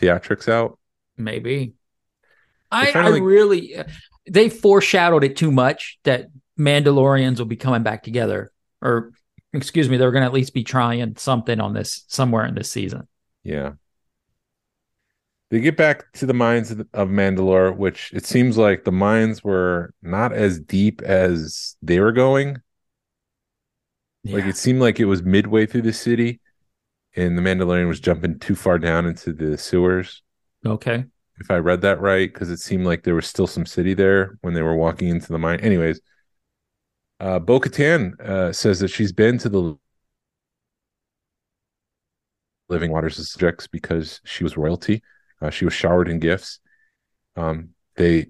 theatrics 0.00 0.48
out, 0.48 0.78
Maybe. 1.16 1.74
I, 2.70 2.92
I 2.92 3.08
like- 3.08 3.22
really 3.22 3.76
they 4.28 4.48
foreshadowed 4.48 5.24
it 5.24 5.36
too 5.36 5.50
much 5.50 5.98
that 6.04 6.26
Mandalorians 6.58 7.38
will 7.38 7.46
be 7.46 7.56
coming 7.56 7.82
back 7.82 8.02
together, 8.02 8.52
or 8.80 9.12
excuse 9.52 9.88
me, 9.88 9.96
they're 9.96 10.12
going 10.12 10.22
to 10.22 10.26
at 10.26 10.32
least 10.32 10.54
be 10.54 10.62
trying 10.62 11.16
something 11.16 11.60
on 11.60 11.74
this 11.74 12.04
somewhere 12.08 12.44
in 12.46 12.54
this 12.54 12.70
season. 12.70 13.08
Yeah. 13.42 13.72
They 15.50 15.58
get 15.60 15.76
back 15.76 16.12
to 16.12 16.26
the 16.26 16.34
mines 16.34 16.70
of, 16.70 16.80
of 16.94 17.08
Mandalore, 17.08 17.76
which 17.76 18.12
it 18.14 18.24
seems 18.24 18.56
like 18.56 18.84
the 18.84 18.92
mines 18.92 19.42
were 19.42 19.92
not 20.00 20.32
as 20.32 20.60
deep 20.60 21.02
as 21.02 21.76
they 21.82 21.98
were 21.98 22.12
going. 22.12 22.58
Like 24.22 24.44
it 24.44 24.56
seemed 24.56 24.80
like 24.80 25.00
it 25.00 25.06
was 25.06 25.22
midway 25.22 25.66
through 25.66 25.82
the 25.82 25.92
city, 25.92 26.40
and 27.16 27.36
the 27.36 27.42
Mandalorian 27.42 27.88
was 27.88 28.00
jumping 28.00 28.38
too 28.38 28.54
far 28.54 28.78
down 28.78 29.06
into 29.06 29.32
the 29.32 29.58
sewers. 29.58 30.22
Okay. 30.64 31.04
If 31.38 31.50
I 31.50 31.56
read 31.56 31.80
that 31.82 32.00
right, 32.00 32.32
because 32.32 32.50
it 32.50 32.58
seemed 32.58 32.84
like 32.84 33.02
there 33.02 33.14
was 33.14 33.26
still 33.26 33.46
some 33.46 33.66
city 33.66 33.94
there 33.94 34.38
when 34.42 34.54
they 34.54 34.62
were 34.62 34.76
walking 34.76 35.08
into 35.08 35.32
the 35.32 35.38
mine. 35.38 35.60
Anyways, 35.60 36.00
uh, 37.18 37.38
Bo 37.38 37.60
Katan 37.60 38.18
uh, 38.20 38.52
says 38.52 38.80
that 38.80 38.88
she's 38.88 39.12
been 39.12 39.38
to 39.38 39.48
the 39.48 39.78
living 42.68 42.92
waters 42.92 43.18
of 43.18 43.26
subjects 43.26 43.66
because 43.66 44.20
she 44.24 44.44
was 44.44 44.56
royalty. 44.56 45.02
Uh, 45.42 45.50
she 45.50 45.64
was 45.64 45.74
showered 45.74 46.08
in 46.08 46.18
gifts. 46.18 46.60
Um, 47.36 47.70
they, 47.96 48.26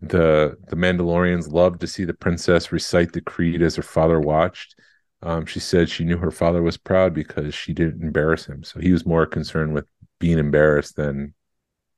the 0.00 0.56
the 0.68 0.76
Mandalorians, 0.76 1.50
loved 1.50 1.80
to 1.80 1.86
see 1.86 2.04
the 2.04 2.14
princess 2.14 2.72
recite 2.72 3.12
the 3.12 3.20
creed 3.20 3.62
as 3.62 3.76
her 3.76 3.82
father 3.82 4.20
watched. 4.20 4.74
Um, 5.22 5.46
she 5.46 5.60
said 5.60 5.88
she 5.88 6.04
knew 6.04 6.18
her 6.18 6.30
father 6.30 6.62
was 6.62 6.76
proud 6.76 7.12
because 7.12 7.54
she 7.54 7.72
didn't 7.72 8.02
embarrass 8.02 8.46
him. 8.46 8.62
So 8.62 8.80
he 8.80 8.92
was 8.92 9.04
more 9.06 9.26
concerned 9.26 9.74
with 9.74 9.86
being 10.20 10.38
embarrassed 10.38 10.96
than 10.96 11.34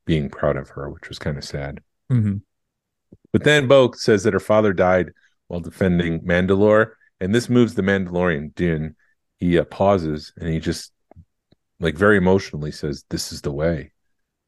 being 0.05 0.29
proud 0.29 0.57
of 0.57 0.69
her, 0.71 0.89
which 0.89 1.09
was 1.09 1.19
kind 1.19 1.37
of 1.37 1.43
sad. 1.43 1.81
hmm 2.09 2.37
But 3.31 3.43
then 3.43 3.67
Bo 3.67 3.91
says 3.93 4.23
that 4.23 4.33
her 4.33 4.39
father 4.39 4.73
died 4.73 5.11
while 5.47 5.59
defending 5.59 6.21
Mandalore, 6.21 6.93
and 7.19 7.33
this 7.33 7.49
moves 7.49 7.75
the 7.75 7.81
Mandalorian. 7.81 8.53
Din 8.55 8.95
he 9.39 9.57
uh, 9.57 9.65
pauses 9.65 10.33
and 10.39 10.49
he 10.49 10.59
just 10.59 10.91
like 11.79 11.95
very 11.95 12.17
emotionally 12.17 12.71
says, 12.71 13.05
"This 13.09 13.31
is 13.31 13.41
the 13.41 13.51
way," 13.51 13.91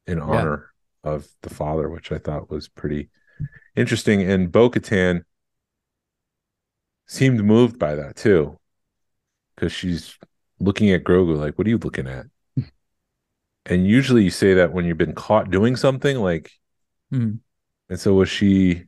in 0.06 0.20
honor 0.20 0.70
of 1.04 1.28
the 1.42 1.50
father, 1.50 1.88
which 1.90 2.12
I 2.12 2.18
thought 2.18 2.50
was 2.50 2.68
pretty 2.68 3.10
interesting. 3.76 4.22
And 4.22 4.52
Bo 4.52 4.70
Katan 4.70 5.24
seemed 7.06 7.42
moved 7.44 7.78
by 7.78 7.94
that 7.94 8.16
too, 8.16 8.58
because 9.54 9.72
she's 9.72 10.18
looking 10.60 10.90
at 10.90 11.04
Grogu 11.04 11.36
like, 11.36 11.56
"What 11.58 11.66
are 11.66 11.70
you 11.70 11.78
looking 11.78 12.06
at?" 12.06 12.26
and 13.66 13.86
usually 13.86 14.24
you 14.24 14.30
say 14.30 14.54
that 14.54 14.72
when 14.72 14.84
you've 14.84 14.98
been 14.98 15.14
caught 15.14 15.50
doing 15.50 15.76
something, 15.76 16.18
like, 16.18 16.50
Mhm. 17.12 17.38
and 17.88 18.00
so 18.00 18.14
was 18.14 18.28
she. 18.28 18.84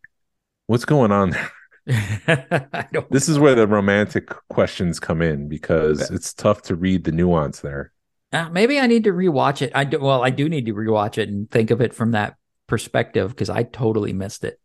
What's 0.67 0.85
going 0.85 1.13
on 1.13 1.31
there? 1.31 1.51
This 3.11 3.29
is 3.29 3.39
where 3.39 3.55
the 3.55 3.69
romantic 3.69 4.29
questions 4.49 4.99
come 4.99 5.23
in 5.23 5.49
because 5.49 6.11
it's 6.11 6.35
tough 6.35 6.63
to 6.63 6.75
read 6.75 7.05
the 7.05 7.13
nuance 7.13 7.61
there. 7.61 7.93
Uh, 8.33 8.49
maybe 8.51 8.81
I 8.81 8.89
need 8.89 9.05
to 9.05 9.13
rewatch 9.13 9.63
it. 9.63 9.71
I 9.75 9.85
do. 9.85 10.01
Well, 10.01 10.25
I 10.25 10.31
do 10.31 10.49
need 10.49 10.67
to 10.67 10.75
rewatch 10.75 11.19
it 11.19 11.29
and 11.29 11.49
think 11.49 11.71
of 11.71 11.81
it 11.81 11.95
from 11.95 12.11
that 12.11 12.35
perspective 12.67 13.31
because 13.31 13.49
I 13.49 13.63
totally 13.63 14.13
missed 14.13 14.43
it. 14.43 14.59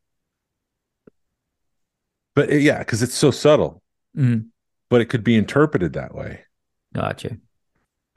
But 2.36 2.50
uh, 2.50 2.56
yeah, 2.56 2.80
because 2.80 3.04
it's 3.04 3.14
so 3.14 3.30
subtle, 3.30 3.84
Mhm. 4.18 4.48
But 4.92 5.02
it 5.02 5.06
could 5.06 5.24
be 5.24 5.36
interpreted 5.36 5.94
that 5.94 6.14
way. 6.14 6.42
Gotcha. 6.94 7.38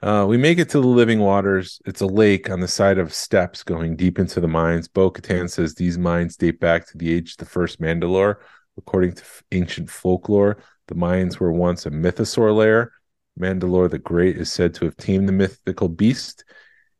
Uh, 0.03 0.25
we 0.27 0.37
make 0.37 0.59
it 0.59 0.69
to 0.69 0.81
the 0.81 0.87
living 0.87 1.19
waters. 1.19 1.81
It's 1.85 2.01
a 2.01 2.05
lake 2.05 2.49
on 2.49 2.59
the 2.59 2.67
side 2.67 2.99
of 2.99 3.13
steps 3.13 3.63
going 3.63 3.95
deep 3.95 4.19
into 4.19 4.39
the 4.39 4.47
mines. 4.47 4.87
Bo 4.87 5.09
Katan 5.09 5.49
says 5.49 5.73
these 5.73 5.97
mines 5.97 6.35
date 6.35 6.59
back 6.59 6.85
to 6.87 6.97
the 6.97 7.11
age 7.11 7.31
of 7.31 7.37
the 7.37 7.45
first 7.45 7.81
Mandalore. 7.81 8.35
According 8.77 9.13
to 9.13 9.21
f- 9.23 9.41
ancient 9.53 9.89
folklore, 9.89 10.57
the 10.87 10.95
mines 10.95 11.39
were 11.39 11.51
once 11.51 11.85
a 11.85 11.89
mythosaur 11.91 12.53
lair. 12.53 12.91
Mandalore 13.39 13.89
the 13.89 13.97
Great 13.97 14.35
is 14.37 14.51
said 14.51 14.73
to 14.75 14.85
have 14.85 14.97
tamed 14.97 15.29
the 15.29 15.33
mythical 15.33 15.87
beast. 15.87 16.43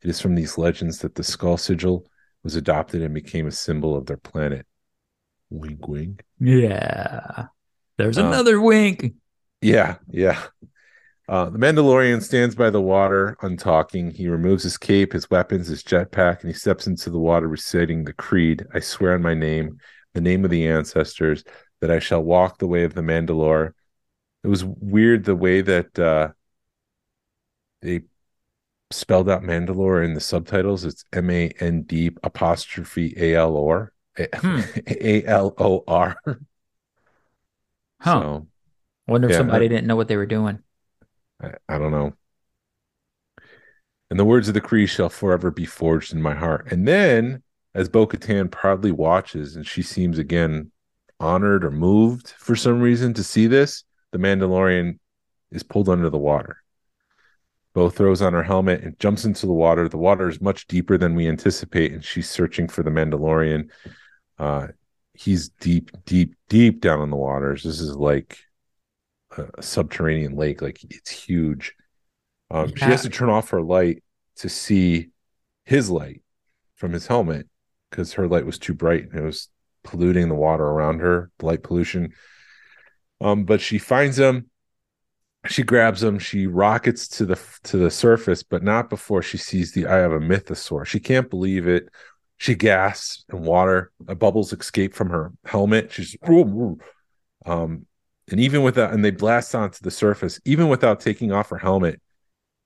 It 0.01 0.09
is 0.09 0.21
from 0.21 0.35
these 0.35 0.57
legends 0.57 0.99
that 0.99 1.15
the 1.15 1.23
skull 1.23 1.57
sigil 1.57 2.09
was 2.43 2.55
adopted 2.55 3.01
and 3.01 3.13
became 3.13 3.45
a 3.45 3.51
symbol 3.51 3.95
of 3.95 4.05
their 4.05 4.17
planet. 4.17 4.65
Wink, 5.49 5.87
wink. 5.87 6.23
Yeah. 6.39 7.47
There's 7.97 8.17
Uh, 8.17 8.25
another 8.25 8.59
wink. 8.61 9.13
Yeah, 9.65 9.95
yeah. 10.11 10.43
Uh, 11.27 11.49
the 11.49 11.57
Mandalorian 11.57 12.21
stands 12.21 12.53
by 12.53 12.69
the 12.69 12.81
water, 12.81 13.35
untalking. 13.41 14.13
He 14.13 14.27
removes 14.27 14.61
his 14.61 14.77
cape, 14.77 15.13
his 15.13 15.27
weapons, 15.31 15.65
his 15.67 15.83
jetpack, 15.83 16.41
and 16.41 16.51
he 16.51 16.53
steps 16.53 16.85
into 16.85 17.09
the 17.09 17.17
water, 17.17 17.47
reciting 17.47 18.03
the 18.03 18.13
creed. 18.13 18.67
I 18.75 18.79
swear 18.79 19.15
on 19.15 19.23
my 19.23 19.33
name, 19.33 19.79
the 20.13 20.21
name 20.21 20.45
of 20.45 20.51
the 20.51 20.67
ancestors, 20.67 21.43
that 21.81 21.89
I 21.89 21.97
shall 21.97 22.21
walk 22.21 22.59
the 22.59 22.67
way 22.67 22.83
of 22.83 22.93
the 22.93 23.01
Mandalore. 23.01 23.73
It 24.43 24.49
was 24.49 24.63
weird 24.63 25.23
the 25.23 25.35
way 25.35 25.61
that 25.61 25.97
uh, 25.97 26.29
they 27.81 28.01
spelled 28.91 29.31
out 29.31 29.41
Mandalore 29.41 30.05
in 30.05 30.13
the 30.13 30.21
subtitles. 30.21 30.85
It's 30.85 31.05
M 31.11 31.31
A 31.31 31.49
N 31.59 31.81
D 31.81 32.11
apostrophe 32.21 33.15
A 33.17 33.33
L 33.33 33.57
O 33.57 33.67
R. 33.67 33.91
A 34.19 34.27
L 34.27 34.35
O 34.37 34.43
R. 34.45 34.61
Hmm. 34.61 34.81
A 35.01 35.25
L 35.25 35.53
O 35.57 35.83
R. 35.87 36.17
Huh. 37.99 38.21
So 38.21 38.47
Wonder 39.07 39.27
if 39.27 39.33
yeah, 39.33 39.37
somebody 39.39 39.67
that- 39.67 39.75
didn't 39.75 39.87
know 39.87 39.95
what 39.95 40.07
they 40.07 40.17
were 40.17 40.25
doing. 40.25 40.59
I, 41.41 41.51
I 41.67 41.77
don't 41.77 41.91
know. 41.91 42.13
And 44.09 44.19
the 44.19 44.25
words 44.25 44.47
of 44.47 44.53
the 44.53 44.61
creed 44.61 44.89
shall 44.89 45.09
forever 45.09 45.51
be 45.51 45.65
forged 45.65 46.13
in 46.13 46.21
my 46.21 46.33
heart. 46.35 46.71
And 46.71 46.87
then, 46.87 47.43
as 47.73 47.89
Bo 47.89 48.07
Katan 48.07 48.51
proudly 48.51 48.91
watches, 48.91 49.55
and 49.55 49.65
she 49.65 49.81
seems 49.81 50.17
again 50.19 50.71
honored 51.19 51.65
or 51.65 51.71
moved 51.71 52.29
for 52.29 52.55
some 52.55 52.81
reason 52.81 53.13
to 53.15 53.23
see 53.23 53.47
this, 53.47 53.83
the 54.11 54.17
Mandalorian 54.17 54.99
is 55.51 55.63
pulled 55.63 55.89
under 55.89 56.09
the 56.09 56.17
water. 56.17 56.57
Bo 57.73 57.89
throws 57.89 58.21
on 58.21 58.33
her 58.33 58.43
helmet 58.43 58.83
and 58.83 58.97
jumps 58.99 59.25
into 59.25 59.45
the 59.45 59.53
water. 59.53 59.89
The 59.89 59.97
water 59.97 60.29
is 60.29 60.39
much 60.39 60.67
deeper 60.67 60.97
than 60.97 61.15
we 61.15 61.27
anticipate, 61.27 61.91
and 61.91 62.03
she's 62.03 62.29
searching 62.29 62.67
for 62.69 62.83
the 62.83 62.89
Mandalorian. 62.91 63.69
Uh, 64.39 64.67
he's 65.13 65.49
deep, 65.49 65.91
deep, 66.05 66.35
deep 66.47 66.79
down 66.79 67.01
in 67.01 67.09
the 67.09 67.17
waters. 67.17 67.63
This 67.63 67.81
is 67.81 67.95
like 67.95 68.37
a, 69.37 69.61
subterranean 69.61 70.35
lake, 70.35 70.61
like 70.61 70.79
it's 70.89 71.11
huge. 71.11 71.73
Um, 72.51 72.73
She 72.75 72.85
has 72.85 73.03
to 73.03 73.09
turn 73.09 73.29
off 73.29 73.49
her 73.49 73.61
light 73.61 74.03
to 74.37 74.49
see 74.49 75.09
his 75.65 75.89
light 75.89 76.21
from 76.75 76.91
his 76.93 77.07
helmet 77.07 77.47
because 77.89 78.13
her 78.13 78.27
light 78.27 78.45
was 78.45 78.59
too 78.59 78.73
bright 78.73 79.05
and 79.09 79.19
it 79.19 79.23
was 79.23 79.49
polluting 79.83 80.29
the 80.29 80.35
water 80.35 80.63
around 80.63 80.99
her, 80.99 81.31
light 81.41 81.63
pollution. 81.63 82.13
Um, 83.21 83.45
but 83.45 83.61
she 83.61 83.77
finds 83.77 84.19
him, 84.19 84.49
she 85.47 85.63
grabs 85.63 86.03
him, 86.03 86.19
she 86.19 86.47
rockets 86.47 87.07
to 87.09 87.25
the 87.25 87.39
to 87.63 87.77
the 87.77 87.91
surface, 87.91 88.43
but 88.43 88.63
not 88.63 88.89
before 88.89 89.21
she 89.21 89.37
sees 89.37 89.71
the 89.71 89.87
eye 89.87 89.99
of 89.99 90.11
a 90.11 90.19
mythosaur. 90.19 90.85
She 90.85 90.99
can't 90.99 91.29
believe 91.29 91.67
it. 91.67 91.89
She 92.37 92.55
gasps 92.55 93.23
and 93.29 93.45
water, 93.45 93.91
uh, 94.07 94.15
bubbles 94.15 94.51
escape 94.51 94.93
from 94.93 95.09
her 95.09 95.31
helmet. 95.45 95.91
She's 95.93 96.17
um, 97.45 97.85
and 98.31 98.39
even 98.39 98.63
without, 98.63 98.93
and 98.93 99.03
they 99.05 99.11
blast 99.11 99.53
onto 99.55 99.79
the 99.81 99.91
surface, 99.91 100.39
even 100.45 100.67
without 100.69 100.99
taking 100.99 101.31
off 101.31 101.49
her 101.49 101.57
helmet, 101.57 102.01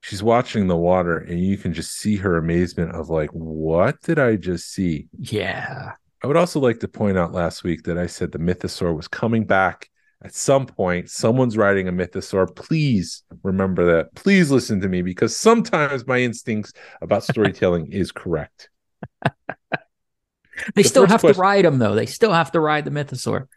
she's 0.02 0.24
watching 0.24 0.68
the 0.68 0.78
water, 0.78 1.18
and 1.18 1.40
you 1.44 1.58
can 1.58 1.74
just 1.74 1.98
see 1.98 2.16
her 2.18 2.38
amazement 2.38 2.92
of 2.96 3.10
like, 3.10 3.30
what 3.32 4.02
did 4.02 4.20
I 4.20 4.36
just 4.38 4.72
see? 4.72 5.08
Yeah. 5.18 5.94
I 6.24 6.28
would 6.28 6.38
also 6.38 6.60
like 6.60 6.80
to 6.82 6.88
point 6.88 7.18
out 7.18 7.32
last 7.34 7.64
week 7.64 7.84
that 7.84 7.98
I 7.98 8.08
said 8.08 8.32
the 8.32 8.40
mythosaur 8.40 8.96
was 8.96 9.08
coming 9.08 9.46
back 9.46 9.90
at 10.24 10.34
some 10.36 10.66
point. 10.66 11.10
Someone's 11.10 11.56
riding 11.56 11.88
a 11.88 11.94
mythosaur. 11.94 12.54
Please 12.56 13.24
remember 13.44 13.86
that. 13.86 14.14
Please 14.16 14.52
listen 14.52 14.82
to 14.82 14.90
me 14.90 15.02
because 15.02 15.36
sometimes 15.36 16.06
my 16.08 16.20
instincts 16.20 16.74
about 17.02 17.24
storytelling 17.24 17.88
is 17.94 18.12
correct. 18.12 18.70
They 20.76 20.82
The 20.84 20.90
still 20.90 21.06
have 21.06 21.22
question- 21.22 21.36
to 21.36 21.40
ride 21.40 21.64
him 21.66 21.80
though. 21.80 21.96
They 21.96 22.06
still 22.06 22.34
have 22.34 22.52
to 22.52 22.60
ride 22.60 22.84
the 22.84 22.92
mythosaur. 22.92 23.48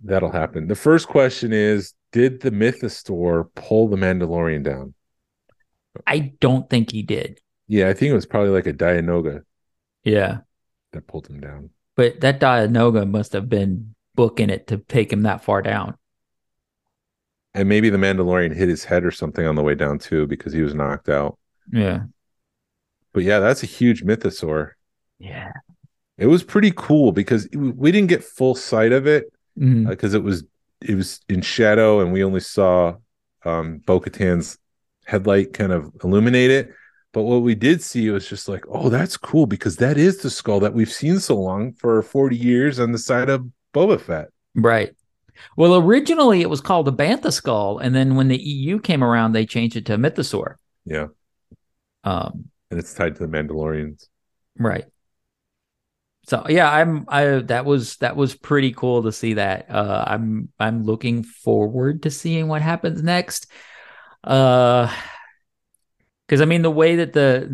That'll 0.00 0.32
happen. 0.32 0.68
The 0.68 0.74
first 0.74 1.08
question 1.08 1.52
is 1.52 1.94
Did 2.12 2.40
the 2.40 2.50
Mythosaur 2.50 3.48
pull 3.54 3.88
the 3.88 3.96
Mandalorian 3.96 4.62
down? 4.62 4.94
I 6.06 6.32
don't 6.40 6.68
think 6.70 6.92
he 6.92 7.02
did. 7.02 7.40
Yeah, 7.68 7.88
I 7.88 7.92
think 7.92 8.10
it 8.10 8.14
was 8.14 8.26
probably 8.26 8.50
like 8.50 8.66
a 8.66 8.72
Dianoga 8.72 9.42
Yeah. 10.04 10.38
that 10.92 11.06
pulled 11.06 11.26
him 11.26 11.40
down. 11.40 11.70
But 11.96 12.20
that 12.20 12.40
Dianoga 12.40 13.08
must 13.08 13.34
have 13.34 13.48
been 13.48 13.94
booking 14.14 14.50
it 14.50 14.66
to 14.68 14.78
take 14.78 15.12
him 15.12 15.22
that 15.22 15.44
far 15.44 15.60
down. 15.62 15.96
And 17.54 17.68
maybe 17.68 17.90
the 17.90 17.98
Mandalorian 17.98 18.54
hit 18.54 18.68
his 18.70 18.84
head 18.84 19.04
or 19.04 19.10
something 19.10 19.46
on 19.46 19.54
the 19.56 19.62
way 19.62 19.74
down 19.74 19.98
too 19.98 20.26
because 20.26 20.54
he 20.54 20.62
was 20.62 20.74
knocked 20.74 21.10
out. 21.10 21.38
Yeah. 21.70 22.04
But 23.12 23.24
yeah, 23.24 23.40
that's 23.40 23.62
a 23.62 23.66
huge 23.66 24.02
Mythosaur. 24.02 24.70
Yeah. 25.18 25.52
It 26.16 26.26
was 26.26 26.42
pretty 26.42 26.72
cool 26.74 27.12
because 27.12 27.46
we 27.54 27.92
didn't 27.92 28.08
get 28.08 28.24
full 28.24 28.54
sight 28.54 28.92
of 28.92 29.06
it 29.06 29.30
Because 29.56 30.14
it 30.14 30.22
was 30.22 30.44
it 30.80 30.94
was 30.94 31.20
in 31.28 31.40
shadow 31.42 32.00
and 32.00 32.12
we 32.12 32.24
only 32.24 32.40
saw 32.40 32.96
um 33.44 33.78
Bo-Katan's 33.86 34.58
headlight 35.04 35.52
kind 35.52 35.72
of 35.72 35.92
illuminate 36.02 36.50
it. 36.50 36.72
But 37.12 37.24
what 37.24 37.42
we 37.42 37.54
did 37.54 37.82
see 37.82 38.08
was 38.08 38.26
just 38.26 38.48
like, 38.48 38.64
oh, 38.70 38.88
that's 38.88 39.18
cool 39.18 39.46
because 39.46 39.76
that 39.76 39.98
is 39.98 40.18
the 40.22 40.30
skull 40.30 40.60
that 40.60 40.72
we've 40.72 40.90
seen 40.90 41.20
so 41.20 41.36
long 41.38 41.74
for 41.74 42.02
40 42.02 42.36
years 42.36 42.80
on 42.80 42.92
the 42.92 42.98
side 42.98 43.28
of 43.28 43.46
Boba 43.74 44.00
Fett. 44.00 44.28
Right. 44.54 44.94
Well, 45.56 45.76
originally 45.76 46.40
it 46.40 46.48
was 46.48 46.60
called 46.60 46.88
a 46.88 46.92
bantha 46.92 47.32
skull, 47.32 47.78
and 47.78 47.94
then 47.94 48.16
when 48.16 48.28
the 48.28 48.38
EU 48.38 48.78
came 48.78 49.02
around, 49.04 49.32
they 49.32 49.44
changed 49.44 49.76
it 49.76 49.84
to 49.86 49.94
a 49.94 49.98
mythosaur. 49.98 50.54
Yeah. 50.86 51.08
Um, 52.04 52.46
And 52.70 52.78
it's 52.78 52.94
tied 52.94 53.16
to 53.16 53.26
the 53.26 53.32
Mandalorians. 53.32 54.06
right. 54.56 54.84
So 56.24 56.46
yeah, 56.48 56.70
I'm 56.70 57.04
I 57.08 57.24
that 57.46 57.64
was 57.64 57.96
that 57.96 58.16
was 58.16 58.34
pretty 58.34 58.72
cool 58.72 59.02
to 59.02 59.12
see 59.12 59.34
that. 59.34 59.66
Uh 59.68 60.04
I'm 60.06 60.50
I'm 60.58 60.84
looking 60.84 61.24
forward 61.24 62.02
to 62.04 62.10
seeing 62.10 62.48
what 62.48 62.62
happens 62.62 63.02
next. 63.02 63.50
Uh 64.22 64.92
cuz 66.28 66.40
I 66.40 66.44
mean 66.44 66.62
the 66.62 66.70
way 66.70 66.96
that 66.96 67.12
the 67.12 67.48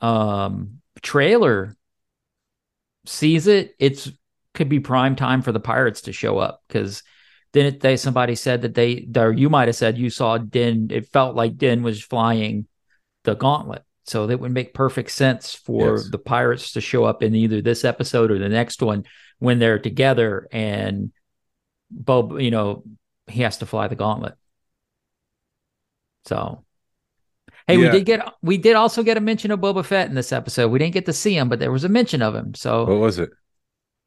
the 0.00 0.06
um 0.06 0.80
trailer 1.02 1.76
sees 3.06 3.46
it, 3.46 3.74
it's 3.78 4.10
could 4.54 4.68
be 4.68 4.80
prime 4.80 5.16
time 5.16 5.42
for 5.42 5.52
the 5.52 5.60
pirates 5.60 6.02
to 6.02 6.12
show 6.12 6.38
up 6.38 6.62
cuz 6.70 7.02
then 7.52 7.66
it, 7.66 7.80
they 7.80 7.96
somebody 7.96 8.34
said 8.34 8.62
that 8.62 8.74
they 8.74 9.06
or 9.16 9.32
you 9.32 9.50
might 9.50 9.68
have 9.68 9.76
said 9.76 9.98
you 9.98 10.10
saw 10.10 10.38
Din 10.38 10.88
it 10.90 11.08
felt 11.08 11.36
like 11.36 11.56
Din 11.58 11.82
was 11.82 12.02
flying 12.02 12.66
the 13.24 13.34
gauntlet. 13.36 13.84
So 14.06 14.26
that 14.28 14.38
would 14.38 14.52
make 14.52 14.72
perfect 14.72 15.10
sense 15.10 15.54
for 15.54 15.96
Yes. 15.96 16.08
the 16.10 16.18
pirates 16.18 16.72
to 16.72 16.80
show 16.80 17.04
up 17.04 17.22
in 17.22 17.34
either 17.34 17.60
this 17.60 17.84
episode 17.84 18.30
or 18.30 18.38
the 18.38 18.48
next 18.48 18.80
one 18.82 19.04
when 19.38 19.58
they're 19.58 19.78
together 19.80 20.48
and 20.52 21.12
Bob, 21.90 22.40
you 22.40 22.50
know, 22.50 22.84
he 23.26 23.42
has 23.42 23.58
to 23.58 23.66
fly 23.66 23.88
the 23.88 23.96
gauntlet. 23.96 24.34
So 26.24 26.62
Hey, 27.66 27.76
Yeah. 27.78 27.90
we 27.90 27.98
did 27.98 28.06
get 28.06 28.32
we 28.42 28.58
did 28.58 28.76
also 28.76 29.02
get 29.02 29.16
a 29.16 29.20
mention 29.20 29.50
of 29.50 29.58
Boba 29.60 29.84
Fett 29.84 30.08
in 30.08 30.14
this 30.14 30.32
episode. 30.32 30.68
We 30.68 30.78
didn't 30.78 30.94
get 30.94 31.06
to 31.06 31.12
see 31.12 31.36
him, 31.36 31.48
but 31.48 31.58
there 31.58 31.72
was 31.72 31.82
a 31.84 31.88
mention 31.88 32.22
of 32.22 32.34
him. 32.34 32.54
So 32.54 32.84
What 32.84 32.98
was 33.00 33.18
it? 33.18 33.30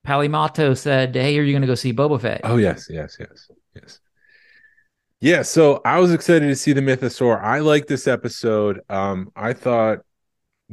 Peli 0.06 0.30
Motto 0.30 0.74
said, 0.76 1.14
Hey, 1.14 1.38
are 1.38 1.44
you 1.44 1.52
gonna 1.54 1.68
go 1.68 1.76
see 1.76 1.92
Boba 1.94 2.22
Fett? 2.22 2.42
Oh 2.46 2.56
yes, 2.58 2.88
yes, 2.90 3.18
yes, 3.20 3.52
yes. 3.76 4.00
Yeah, 5.22 5.42
so 5.42 5.82
I 5.84 6.00
was 6.00 6.14
excited 6.14 6.48
to 6.48 6.56
see 6.56 6.72
the 6.72 6.82
Mythosaur. 6.82 7.42
I 7.42 7.60
like 7.60 7.88
this 7.88 8.08
episode. 8.08 8.80
Um, 8.90 9.32
I 9.36 9.54
thought 9.54 10.00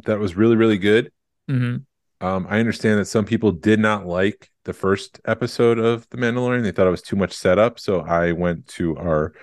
that 0.04 0.18
was 0.20 0.36
really, 0.36 0.56
really 0.56 0.78
good. 0.78 1.10
hmm 1.48 1.76
Um, 2.20 2.46
I 2.48 2.60
understand 2.60 2.98
that 3.00 3.06
some 3.06 3.24
people 3.26 3.52
did 3.52 3.80
not 3.80 4.06
like 4.06 4.50
the 4.64 4.72
first 4.72 5.20
episode 5.26 5.78
of 5.78 6.08
The 6.10 6.16
Mandalorian. 6.16 6.62
They 6.62 6.72
thought 6.72 6.86
it 6.86 6.90
was 6.90 7.02
too 7.02 7.16
much 7.16 7.32
setup. 7.32 7.78
So 7.78 8.00
I 8.00 8.32
went 8.32 8.66
to 8.68 8.96
our 8.96 9.34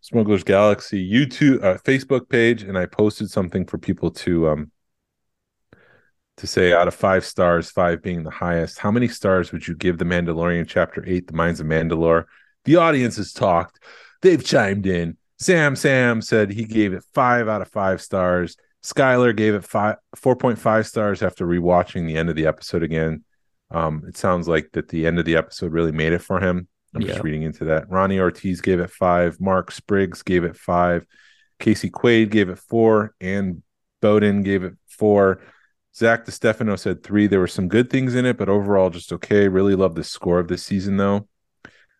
Smugglers 0.00 0.44
Galaxy 0.44 1.10
YouTube, 1.10 1.64
uh, 1.64 1.78
Facebook 1.78 2.28
page, 2.28 2.62
and 2.62 2.78
I 2.78 2.86
posted 2.86 3.30
something 3.30 3.66
for 3.66 3.78
people 3.78 4.10
to 4.12 4.48
um 4.48 4.70
to 6.36 6.46
say 6.46 6.72
out 6.72 6.88
of 6.88 6.94
five 6.94 7.24
stars, 7.24 7.70
five 7.70 8.02
being 8.02 8.24
the 8.24 8.30
highest. 8.30 8.78
How 8.78 8.90
many 8.90 9.08
stars 9.08 9.52
would 9.52 9.66
you 9.68 9.74
give 9.74 9.98
The 9.98 10.04
Mandalorian 10.04 10.66
Chapter 10.66 11.04
Eight, 11.06 11.26
The 11.28 11.32
Mines 11.32 11.60
of 11.60 11.66
Mandalore? 11.66 12.24
The 12.64 12.76
audience 12.76 13.16
has 13.16 13.32
talked. 13.32 13.78
They've 14.24 14.42
chimed 14.42 14.86
in. 14.86 15.18
Sam 15.38 15.76
Sam 15.76 16.22
said 16.22 16.50
he 16.50 16.64
gave 16.64 16.94
it 16.94 17.04
five 17.12 17.46
out 17.46 17.60
of 17.60 17.68
five 17.68 18.00
stars. 18.00 18.56
Skylar 18.82 19.36
gave 19.36 19.54
it 19.54 19.64
five 19.64 19.96
four 20.16 20.34
point 20.34 20.58
five 20.58 20.86
stars 20.86 21.22
after 21.22 21.46
rewatching 21.46 22.06
the 22.06 22.16
end 22.16 22.30
of 22.30 22.34
the 22.34 22.46
episode 22.46 22.82
again. 22.82 23.22
Um, 23.70 24.02
it 24.08 24.16
sounds 24.16 24.48
like 24.48 24.70
that 24.72 24.88
the 24.88 25.06
end 25.06 25.18
of 25.18 25.26
the 25.26 25.36
episode 25.36 25.72
really 25.72 25.92
made 25.92 26.14
it 26.14 26.22
for 26.22 26.40
him. 26.40 26.68
I'm 26.94 27.02
Yeah. 27.02 27.08
just 27.08 27.22
reading 27.22 27.42
into 27.42 27.66
that. 27.66 27.90
Ronnie 27.90 28.18
Ortiz 28.18 28.62
gave 28.62 28.80
it 28.80 28.90
five. 28.90 29.38
Mark 29.42 29.70
Spriggs 29.70 30.22
gave 30.22 30.44
it 30.44 30.56
five. 30.56 31.04
Casey 31.58 31.90
Quaid 31.90 32.30
gave 32.30 32.48
it 32.48 32.58
four. 32.58 33.14
And 33.20 33.62
Bowden 34.00 34.42
gave 34.42 34.64
it 34.64 34.72
four. 34.88 35.42
Zach 35.94 36.24
DeStefano 36.24 36.78
said 36.78 37.02
three. 37.02 37.26
There 37.26 37.40
were 37.40 37.46
some 37.46 37.68
good 37.68 37.90
things 37.90 38.14
in 38.14 38.24
it, 38.24 38.38
but 38.38 38.48
overall 38.48 38.88
just 38.88 39.12
okay. 39.12 39.48
Really 39.48 39.74
love 39.74 39.94
the 39.94 40.02
score 40.04 40.38
of 40.38 40.48
this 40.48 40.62
season 40.62 40.96
though. 40.96 41.28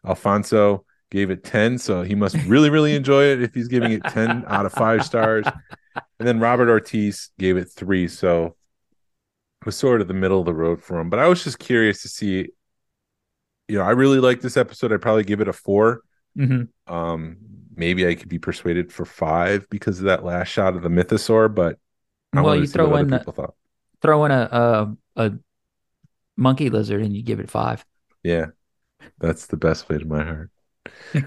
Alfonso 0.07 0.87
gave 1.15 1.31
it 1.31 1.45
10, 1.45 1.79
so 1.79 2.03
he 2.03 2.17
must 2.17 2.37
really, 2.47 2.71
really 2.71 2.97
enjoy 2.97 3.25
it 3.27 3.43
if 3.43 3.55
he's 3.55 3.69
giving 3.69 3.93
it 3.93 4.07
10 4.09 4.45
out 4.49 4.67
of 4.67 4.75
five 4.75 5.05
stars. 5.07 5.47
And 6.19 6.29
then 6.29 6.41
Robert 6.41 6.69
Ortiz 6.71 7.31
gave 7.39 7.57
it 7.57 7.71
three, 7.71 8.09
so 8.09 8.47
it 8.47 9.67
was 9.67 9.77
sort 9.77 10.01
of 10.01 10.09
the 10.09 10.15
middle 10.15 10.41
of 10.41 10.47
the 10.47 10.55
road 10.55 10.83
for 10.83 11.01
him. 11.01 11.11
But 11.11 11.21
I 11.21 11.29
was 11.29 11.43
just 11.45 11.59
curious 11.59 12.03
to 12.03 12.09
see, 12.09 12.49
you 13.69 13.79
know, 13.79 13.85
I 13.85 13.91
really 13.91 14.21
like 14.21 14.41
this 14.41 14.57
episode. 14.57 14.93
I'd 14.93 15.03
probably 15.03 15.25
give 15.25 15.41
it 15.41 15.49
a 15.49 15.53
four. 15.53 16.03
hmm 16.37 16.65
Um, 16.87 17.39
maybe 17.77 18.07
I 18.07 18.15
could 18.15 18.29
be 18.29 18.39
persuaded 18.39 18.93
for 18.93 19.05
five 19.05 19.69
because 19.71 20.01
of 20.01 20.07
that 20.07 20.25
last 20.25 20.49
shot 20.49 20.77
of 20.77 20.83
the 20.83 20.89
mythosaur, 20.91 21.55
but 21.55 21.79
I 22.35 22.43
Well, 22.43 22.57
you 22.57 22.67
to 22.67 22.67
see 22.67 22.79
what 22.79 22.91
throw 22.91 22.97
in 22.97 23.11
the-. 23.11 23.27
Throw 24.03 24.25
in 24.27 24.33
a, 24.33 24.49
a 24.53 24.97
a 25.17 25.33
monkey 26.37 26.71
lizard 26.71 27.03
and 27.03 27.15
you 27.17 27.23
give 27.23 27.41
it 27.41 27.51
five. 27.51 27.85
Yeah, 28.23 28.47
that's 29.19 29.47
the 29.47 29.59
best 29.59 29.89
way 29.89 29.99
to 29.99 30.07
my 30.07 30.25
heart. 30.25 30.51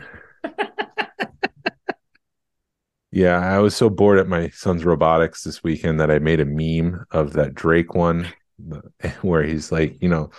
yeah, 3.12 3.38
I 3.40 3.60
was 3.60 3.76
so 3.76 3.90
bored 3.90 4.20
at 4.20 4.28
my 4.28 4.50
son's 4.50 4.86
robotics 4.86 5.44
this 5.44 5.64
weekend 5.64 6.00
that 6.00 6.12
I 6.12 6.20
made 6.20 6.40
a 6.40 6.46
meme 6.46 7.06
of 7.12 7.34
that 7.34 7.56
Drake 7.56 7.94
one 7.94 8.28
where 9.22 9.44
he's 9.44 9.72
like, 9.72 10.02
you 10.02 10.10
know, 10.10 10.32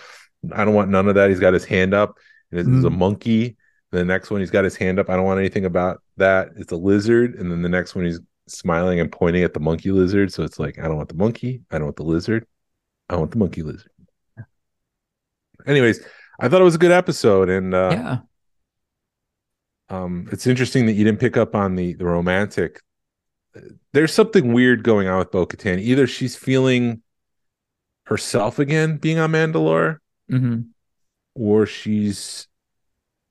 I 0.53 0.65
don't 0.65 0.75
want 0.75 0.89
none 0.89 1.07
of 1.07 1.15
that. 1.15 1.29
He's 1.29 1.39
got 1.39 1.53
his 1.53 1.65
hand 1.65 1.93
up 1.93 2.17
and 2.51 2.59
it's 2.59 2.85
a 2.85 2.89
monkey. 2.89 3.57
The 3.91 4.05
next 4.05 4.29
one, 4.29 4.39
he's 4.39 4.51
got 4.51 4.63
his 4.63 4.75
hand 4.75 4.99
up. 4.99 5.09
I 5.09 5.15
don't 5.15 5.25
want 5.25 5.39
anything 5.39 5.65
about 5.65 6.01
that. 6.17 6.49
It's 6.57 6.71
a 6.71 6.77
lizard. 6.77 7.35
And 7.35 7.51
then 7.51 7.61
the 7.61 7.69
next 7.69 7.95
one, 7.95 8.05
he's 8.05 8.19
smiling 8.47 8.99
and 8.99 9.11
pointing 9.11 9.43
at 9.43 9.53
the 9.53 9.59
monkey 9.59 9.91
lizard. 9.91 10.31
So 10.31 10.43
it's 10.43 10.59
like, 10.59 10.77
I 10.79 10.83
don't 10.83 10.97
want 10.97 11.09
the 11.09 11.15
monkey. 11.15 11.61
I 11.71 11.77
don't 11.77 11.85
want 11.85 11.95
the 11.95 12.03
lizard. 12.03 12.45
I 13.09 13.15
want 13.15 13.31
the 13.31 13.37
monkey 13.37 13.63
lizard. 13.63 13.91
Anyways, 15.65 16.01
I 16.39 16.47
thought 16.47 16.61
it 16.61 16.65
was 16.65 16.75
a 16.75 16.79
good 16.79 16.91
episode, 16.91 17.49
and 17.49 17.73
uh, 17.73 17.89
yeah. 17.91 18.17
Um, 19.89 20.27
it's 20.31 20.47
interesting 20.47 20.85
that 20.85 20.93
you 20.93 21.03
didn't 21.03 21.19
pick 21.19 21.37
up 21.37 21.55
on 21.55 21.75
the 21.75 21.93
the 21.93 22.05
romantic. 22.05 22.81
There's 23.93 24.13
something 24.13 24.53
weird 24.53 24.83
going 24.83 25.07
on 25.07 25.19
with 25.19 25.31
Bo 25.31 25.45
Katan. 25.45 25.79
Either 25.79 26.07
she's 26.07 26.35
feeling 26.35 27.01
herself 28.05 28.59
again, 28.59 28.97
being 28.97 29.19
on 29.19 29.31
Mandalore, 29.31 29.97
hmm 30.29 30.61
or 31.35 31.65
she's 31.65 32.47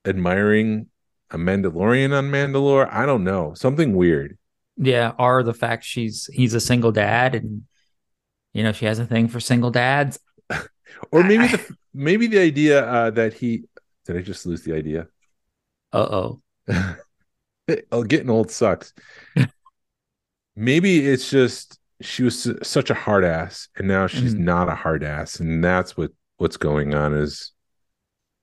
admiring 0.04 0.86
a 1.30 1.36
Mandalorian 1.36 2.16
on 2.16 2.30
Mandalore. 2.30 2.88
I 2.92 3.04
don't 3.06 3.24
know. 3.24 3.54
Something 3.54 3.94
weird. 3.94 4.38
Yeah. 4.76 5.12
Or 5.18 5.42
the 5.42 5.54
fact 5.54 5.84
she's 5.84 6.26
he's 6.32 6.54
a 6.54 6.60
single 6.60 6.92
dad 6.92 7.34
and 7.34 7.64
you 8.52 8.62
know 8.62 8.72
she 8.72 8.86
has 8.86 8.98
a 8.98 9.06
thing 9.06 9.28
for 9.28 9.40
single 9.40 9.70
dads. 9.70 10.18
Or 11.12 11.22
maybe 11.22 11.46
the 11.46 11.76
maybe 11.94 12.26
the 12.26 12.40
idea 12.40 12.84
uh, 12.84 13.10
that 13.10 13.34
he 13.34 13.64
did. 14.04 14.16
I 14.16 14.22
just 14.22 14.46
lose 14.46 14.62
the 14.62 14.74
idea. 14.74 15.06
Uh 15.92 15.98
oh. 16.10 16.42
oh, 17.92 18.02
getting 18.04 18.30
old 18.30 18.50
sucks. 18.50 18.92
Maybe 20.56 21.06
it's 21.06 21.30
just 21.30 21.78
she 22.00 22.22
was 22.22 22.50
such 22.62 22.90
a 22.90 22.94
hard 22.94 23.24
ass, 23.24 23.68
and 23.76 23.88
now 23.88 24.06
she's 24.06 24.34
Mhm. 24.34 24.40
not 24.40 24.68
a 24.68 24.74
hard 24.74 25.02
ass, 25.04 25.40
and 25.40 25.62
that's 25.64 25.96
what 25.96 26.12
what's 26.36 26.56
going 26.56 26.94
on 26.94 27.14
is 27.14 27.52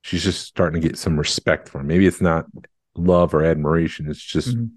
she's 0.02 0.24
just 0.24 0.46
starting 0.46 0.82
to 0.82 0.88
get 0.88 0.98
some 0.98 1.18
respect 1.18 1.70
for 1.70 1.80
him. 1.80 1.88
Maybe 1.88 2.06
it's 2.06 2.22
not 2.22 2.46
love 2.96 3.34
or 3.34 3.44
admiration; 3.44 4.10
it's 4.10 4.22
just 4.22 4.56
Mhm. 4.58 4.72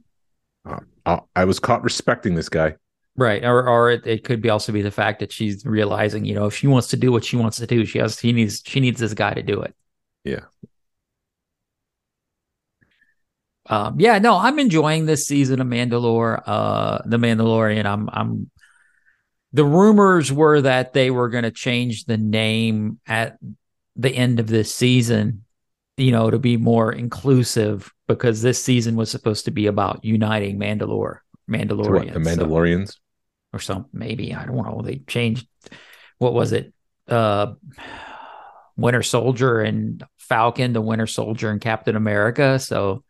uh, 0.64 0.80
I, 1.06 1.20
I 1.36 1.44
was 1.44 1.58
caught 1.58 1.82
respecting 1.82 2.34
this 2.34 2.48
guy. 2.48 2.76
Right. 3.16 3.44
Or 3.44 3.68
or 3.68 3.90
it, 3.90 4.06
it 4.06 4.22
could 4.24 4.40
be 4.40 4.48
also 4.48 4.70
be 4.72 4.82
the 4.82 4.92
fact 4.92 5.18
that 5.20 5.32
she's 5.32 5.64
realizing, 5.66 6.24
you 6.24 6.34
know, 6.34 6.46
if 6.46 6.54
she 6.54 6.68
wants 6.68 6.86
to 6.88 6.96
do 6.96 7.10
what 7.10 7.24
she 7.24 7.36
wants 7.36 7.56
to 7.58 7.66
do, 7.66 7.84
she 7.84 7.98
has 7.98 8.18
she 8.18 8.32
needs 8.32 8.62
she 8.64 8.78
needs 8.78 9.00
this 9.00 9.14
guy 9.14 9.34
to 9.34 9.42
do 9.42 9.60
it. 9.60 9.74
Yeah. 10.24 10.42
Um, 13.68 14.00
yeah, 14.00 14.18
no, 14.18 14.36
I'm 14.36 14.58
enjoying 14.58 15.06
this 15.06 15.26
season 15.26 15.60
of 15.60 15.66
Mandalore, 15.66 16.42
uh, 16.46 16.98
the 17.04 17.18
Mandalorian. 17.18 17.84
I'm 17.84 18.08
I'm 18.12 18.50
the 19.52 19.64
rumors 19.64 20.32
were 20.32 20.60
that 20.62 20.92
they 20.92 21.10
were 21.10 21.28
going 21.28 21.44
to 21.44 21.50
change 21.50 22.04
the 22.04 22.16
name 22.18 23.00
at 23.06 23.38
the 23.96 24.10
end 24.10 24.40
of 24.40 24.46
this 24.46 24.74
season, 24.74 25.44
you 25.96 26.12
know, 26.12 26.30
to 26.30 26.38
be 26.38 26.56
more 26.56 26.92
inclusive 26.92 27.92
because 28.06 28.40
this 28.40 28.62
season 28.62 28.96
was 28.96 29.10
supposed 29.10 29.46
to 29.46 29.50
be 29.50 29.66
about 29.66 30.04
uniting 30.04 30.58
Mandalore, 30.58 31.18
Mandalorians, 31.50 32.14
the 32.14 32.24
so- 32.24 32.44
Mandalorians. 32.46 32.96
or 33.52 33.58
some 33.58 33.86
Maybe 33.92 34.34
I 34.34 34.46
don't 34.46 34.56
know. 34.56 34.82
They 34.82 34.96
changed. 35.06 35.46
What 36.18 36.34
was 36.34 36.52
it? 36.52 36.72
Uh, 37.06 37.54
Winter 38.76 39.02
Soldier 39.02 39.60
and 39.60 40.04
Falcon 40.18 40.72
the 40.72 40.80
Winter 40.80 41.06
Soldier 41.06 41.50
and 41.50 41.60
Captain 41.60 41.96
America. 41.96 42.58
So 42.58 43.02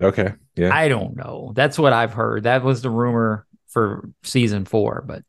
Okay. 0.00 0.34
Yeah. 0.56 0.74
I 0.74 0.88
don't 0.88 1.16
know. 1.16 1.52
That's 1.54 1.78
what 1.78 1.92
I've 1.92 2.12
heard. 2.12 2.44
That 2.44 2.62
was 2.62 2.82
the 2.82 2.90
rumor 2.90 3.46
for 3.68 4.10
season 4.22 4.64
four, 4.64 5.02
but 5.06 5.24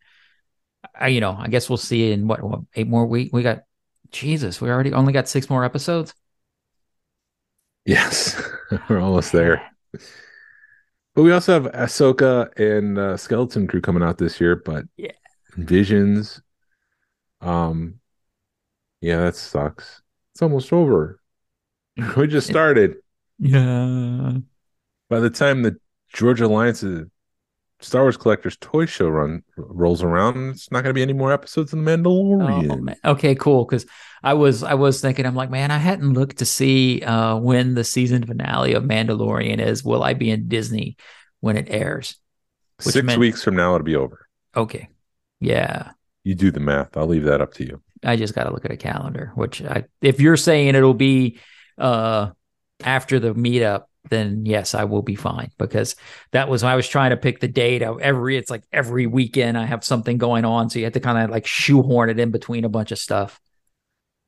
I, 0.96 1.08
you 1.08 1.22
know, 1.22 1.36
I 1.38 1.48
guess 1.48 1.70
we'll 1.70 1.78
see 1.78 2.12
in 2.12 2.28
what, 2.28 2.42
what 2.44 2.62
eight 2.76 2.88
more 2.88 3.06
weeks. 3.06 3.34
We 3.34 3.44
got 3.44 3.64
Jesus. 4.12 4.62
We 4.62 4.70
already 4.70 4.94
only 4.94 5.14
got 5.14 5.28
six 5.28 5.50
more 5.50 5.64
episodes. 5.66 6.14
yes. 7.86 8.42
We're 8.90 9.00
almost 9.00 9.32
there. 9.32 9.62
But 11.16 11.24
we 11.24 11.32
also 11.32 11.54
have 11.54 11.72
Ahsoka 11.74 12.58
and 12.60 12.98
uh, 12.98 13.18
Skeleton 13.18 13.68
Crew 13.68 13.82
coming 13.82 14.04
out 14.04 14.18
this 14.18 14.40
year, 14.40 14.56
but 14.56 14.86
Yeah. 14.98 15.12
Visions. 15.56 16.42
Um, 17.42 18.00
yeah, 19.02 19.22
that 19.22 19.36
sucks. 19.36 20.02
It's 20.34 20.42
almost 20.42 20.72
over. 20.74 21.20
We 22.16 22.28
just 22.28 22.48
started. 22.50 22.98
Yeah. 23.40 24.38
By 25.10 25.20
the 25.20 25.30
time 25.30 25.64
the 25.64 25.78
Georgia 26.14 26.46
Alliance's 26.46 27.08
Star 27.82 28.02
Wars 28.04 28.18
Collectors 28.18 28.58
Toy 28.60 28.86
Show 28.86 29.08
run 29.08 29.42
rolls 29.58 30.04
around, 30.04 30.50
it's 30.50 30.72
not 30.72 30.84
going 30.84 30.90
to 30.90 30.94
be 30.94 31.02
any 31.02 31.14
more 31.14 31.32
episodes 31.32 31.72
of 31.74 31.80
The 31.80 31.86
Mandalorian. 31.86 32.96
Oh. 33.04 33.12
Okay, 33.12 33.36
cool. 33.36 33.66
Because 33.66 33.86
I 34.22 34.34
was 34.34 34.64
I 34.64 34.74
was 34.74 35.00
thinking, 35.02 35.26
I'm 35.26 35.36
like, 35.36 35.50
man, 35.50 35.72
I 35.72 35.78
hadn't 35.78 36.14
looked 36.14 36.38
to 36.40 36.46
see 36.46 37.02
uh, 37.02 37.38
when 37.38 37.76
the 37.76 37.84
season 37.86 38.26
finale 38.26 38.74
of 38.74 38.84
Mandalorian 38.84 39.60
is. 39.60 39.84
Will 39.84 40.04
I 40.04 40.14
be 40.14 40.30
in 40.30 40.48
Disney 40.50 40.98
when 41.40 41.56
it 41.58 41.68
airs? 41.70 42.16
which 42.84 42.94
Six 42.94 43.06
meant- 43.06 43.20
weeks 43.20 43.44
from 43.44 43.56
now, 43.56 43.76
it'll 43.76 43.86
be 43.86 43.96
over. 43.96 44.28
Okay, 44.56 44.90
yeah. 45.40 45.92
You 46.24 46.36
do 46.36 46.52
the 46.52 46.60
math. 46.60 46.98
I'll 46.98 47.08
leave 47.08 47.24
that 47.24 47.40
up 47.40 47.54
to 47.56 47.66
you. 47.66 47.82
I 48.04 48.16
just 48.18 48.36
got 48.36 48.44
to 48.44 48.52
look 48.52 48.66
at 48.66 48.72
a 48.72 48.78
calendar. 48.78 49.32
Which 49.36 49.62
I, 49.62 49.86
if 50.02 50.20
you're 50.20 50.38
saying 50.38 50.76
it'll 50.76 50.94
be 50.94 51.40
uh, 51.78 52.32
after 52.84 53.20
the 53.20 53.34
meetup, 53.34 53.84
then 54.10 54.46
yes, 54.46 54.76
I 54.76 54.84
will 54.86 55.02
be 55.02 55.16
fine 55.16 55.52
because 55.58 55.96
that 56.32 56.50
was 56.50 56.64
I 56.64 56.76
was 56.76 56.88
trying 56.88 57.12
to 57.12 57.18
pick 57.18 57.40
the 57.40 57.48
date. 57.48 57.82
of 57.84 58.00
Every 58.02 58.38
it's 58.38 58.50
like 58.52 58.64
every 58.72 59.08
weekend 59.08 59.58
I 59.58 59.66
have 59.66 59.84
something 59.84 60.18
going 60.18 60.46
on, 60.46 60.70
so 60.70 60.80
you 60.80 60.86
have 60.86 60.94
to 60.94 61.00
kind 61.00 61.18
of 61.18 61.30
like 61.30 61.46
shoehorn 61.46 62.10
it 62.10 62.20
in 62.20 62.32
between 62.32 62.66
a 62.66 62.70
bunch 62.70 62.92
of 62.92 63.00
stuff. 63.00 63.40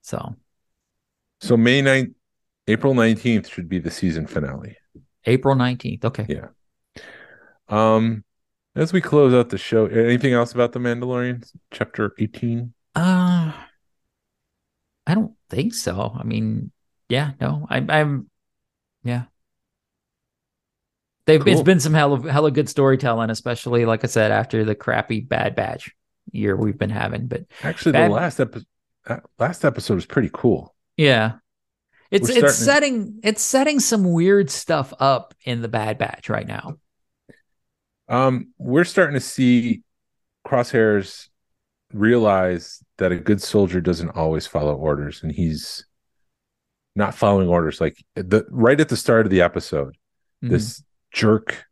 So 0.01 0.35
So 1.41 1.57
May 1.57 1.81
9th, 1.81 2.13
April 2.67 2.93
19th 2.93 3.49
should 3.49 3.67
be 3.69 3.79
the 3.79 3.91
season 3.91 4.27
finale. 4.27 4.77
April 5.25 5.55
nineteenth. 5.55 6.03
Okay. 6.05 6.25
Yeah. 6.27 6.47
Um, 7.69 8.23
as 8.75 8.93
we 8.93 9.01
close 9.01 9.33
out 9.33 9.49
the 9.49 9.57
show, 9.57 9.85
anything 9.87 10.33
else 10.33 10.53
about 10.53 10.71
the 10.71 10.79
Mandalorian 10.79 11.49
chapter 11.71 12.13
18? 12.17 12.73
Uh 12.95 13.53
I 15.05 15.15
don't 15.15 15.35
think 15.49 15.73
so. 15.73 16.15
I 16.17 16.23
mean, 16.23 16.71
yeah, 17.09 17.31
no, 17.41 17.65
I, 17.69 17.77
I'm, 17.89 18.29
yeah. 19.03 19.25
They've 21.25 21.45
it's 21.45 21.55
Cool. 21.57 21.63
been 21.63 21.79
some 21.79 21.93
hella 21.93 22.31
hella 22.31 22.51
good 22.51 22.67
storytelling, 22.69 23.29
especially 23.29 23.85
like 23.85 24.03
I 24.03 24.07
said 24.07 24.31
after 24.31 24.63
the 24.65 24.75
crappy 24.75 25.19
Bad 25.21 25.55
Batch 25.55 25.91
year 26.31 26.55
we've 26.55 26.77
been 26.77 26.89
having. 26.89 27.27
But 27.27 27.45
Actually, 27.63 27.93
Bad- 27.93 28.09
the 28.11 28.15
last 28.15 28.39
episode 28.39 28.65
last 29.39 29.63
episode 29.65 29.95
was 29.95 30.05
pretty 30.05 30.29
cool. 30.33 30.75
yeah, 30.97 31.33
it's 32.09 32.29
We're 32.29 32.45
it's 32.45 32.55
setting 32.55 33.19
it's 33.23 33.41
setting 33.43 33.79
some 33.79 34.11
weird 34.11 34.49
stuff 34.49 34.93
up 34.99 35.33
in 35.45 35.61
the 35.61 35.67
Bad 35.67 35.97
Batch 35.97 36.29
right 36.29 36.47
now. 36.47 36.77
Um, 38.07 38.53
we're 38.57 38.83
starting 38.83 39.13
to 39.13 39.19
see 39.21 39.83
crosshairs 40.45 41.29
realize 41.93 42.83
that 42.97 43.11
a 43.11 43.15
good 43.17 43.41
soldier 43.41 43.79
doesn't 43.81 44.09
always 44.11 44.47
follow 44.47 44.75
orders, 44.75 45.23
and 45.23 45.31
he's 45.31 45.85
not 46.95 47.15
following 47.15 47.47
orders. 47.47 47.79
Like 47.79 48.03
the 48.15 48.45
right 48.49 48.79
at 48.79 48.89
the 48.89 48.97
start 48.97 49.25
of 49.25 49.29
the 49.29 49.41
episode, 49.41 49.95
Mhm. 50.43 50.49
this 50.49 50.83
jerk 51.11 51.65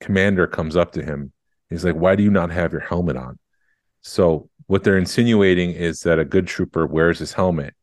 commander 0.00 0.46
comes 0.46 0.76
up 0.76 0.92
to 0.92 1.02
him. 1.04 1.32
He's 1.68 1.84
like, 1.84 1.94
"Why 1.94 2.16
do 2.16 2.22
you 2.22 2.30
not 2.30 2.50
have 2.50 2.72
your 2.72 2.80
helmet 2.80 3.16
on?" 3.16 3.38
So 4.02 4.48
what 4.66 4.84
they're 4.84 4.98
insinuating 4.98 5.72
is 5.72 6.00
that 6.02 6.18
a 6.18 6.24
good 6.24 6.46
trooper 6.46 6.86
wears 6.86 7.18
his 7.18 7.32
helmet, 7.32 7.74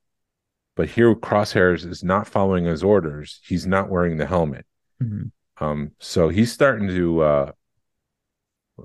but 0.75 0.89
here 0.89 1.13
Crosshairs 1.15 1.85
is 1.85 2.03
not 2.03 2.27
following 2.27 2.65
his 2.65 2.83
orders. 2.83 3.39
He's 3.43 3.67
not 3.67 3.89
wearing 3.89 4.17
the 4.17 4.25
helmet. 4.25 4.65
Mhm. 5.01 5.31
Um, 5.59 5.91
so 5.99 6.29
he's 6.29 6.51
starting 6.51 6.87
to 6.87 7.21
uh, 7.21 7.51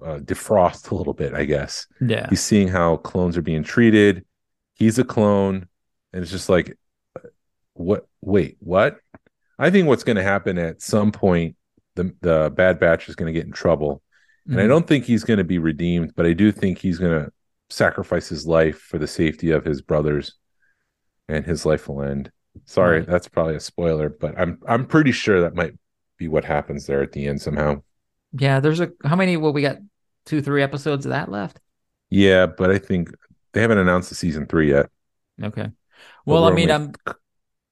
uh, 0.02 0.18
defrost 0.18 0.90
a 0.90 0.94
little 0.94 1.12
bit, 1.12 1.34
I 1.34 1.44
guess. 1.44 1.86
yeah, 2.00 2.28
He's 2.30 2.40
seeing 2.42 2.68
how 2.68 2.96
clones 2.96 3.36
are 3.36 3.42
being 3.42 3.62
treated. 3.62 4.24
He's 4.74 4.98
a 4.98 5.04
clone, 5.04 5.68
and 6.12 6.22
it's 6.22 6.30
just 6.30 6.48
like, 6.48 6.76
uh, 7.16 7.28
what? 7.74 8.06
Wait, 8.22 8.56
what? 8.60 8.98
I 9.58 9.70
think 9.70 9.86
what's 9.86 10.04
going 10.04 10.16
to 10.16 10.22
happen 10.22 10.58
at 10.58 10.80
some 10.82 11.12
point, 11.12 11.56
the 11.94 12.14
the 12.20 12.52
Bad 12.54 12.78
Batch 12.80 13.08
is 13.08 13.16
going 13.16 13.32
to 13.32 13.38
get 13.38 13.46
in 13.46 13.52
trouble, 13.52 14.02
and 14.46 14.60
I 14.60 14.64
Mhm. 14.64 14.68
don't 14.68 14.86
think 14.86 15.04
he's 15.04 15.24
going 15.24 15.38
to 15.38 15.44
be 15.44 15.58
redeemed, 15.58 16.14
but 16.16 16.26
I 16.26 16.32
do 16.32 16.50
think 16.52 16.78
he's 16.78 16.98
going 16.98 17.24
to 17.24 17.32
sacrifice 17.70 18.28
his 18.28 18.46
life 18.46 18.78
for 18.78 18.98
the 18.98 19.06
safety 19.06 19.50
of 19.50 19.64
his 19.64 19.80
brothers, 19.82 20.34
and 21.28 21.44
his 21.44 21.64
life 21.66 21.88
will 21.88 22.02
end. 22.02 22.30
Sorry, 22.66 22.98
Right. 22.98 23.06
that's 23.08 23.28
probably 23.28 23.56
a 23.56 23.60
spoiler, 23.60 24.08
but 24.08 24.38
I'm 24.38 24.58
I'm 24.66 24.86
pretty 24.86 25.12
sure 25.12 25.40
that 25.42 25.54
might 25.54 25.74
be 26.18 26.28
what 26.28 26.44
happens 26.44 26.86
there 26.86 27.02
at 27.02 27.12
the 27.12 27.26
end 27.26 27.40
somehow. 27.40 27.82
yeah. 28.32 28.60
There's 28.60 28.80
a 28.80 28.90
how 29.04 29.16
many? 29.16 29.36
Well, 29.36 29.52
we 29.52 29.62
got 29.62 29.78
two, 30.26 30.40
three 30.42 30.62
episodes 30.62 31.04
of 31.06 31.10
that 31.10 31.30
left. 31.30 31.60
Yeah, 32.10 32.46
but 32.46 32.70
I 32.70 32.78
think 32.78 33.10
they 33.52 33.60
haven't 33.62 33.78
announced 33.78 34.08
the 34.10 34.14
season 34.14 34.46
three 34.46 34.70
yet. 34.70 34.90
Okay. 35.42 35.70
Well, 36.26 36.44
I 36.44 36.50
mean, 36.52 36.70
only- 36.70 36.94
I'm. 37.06 37.14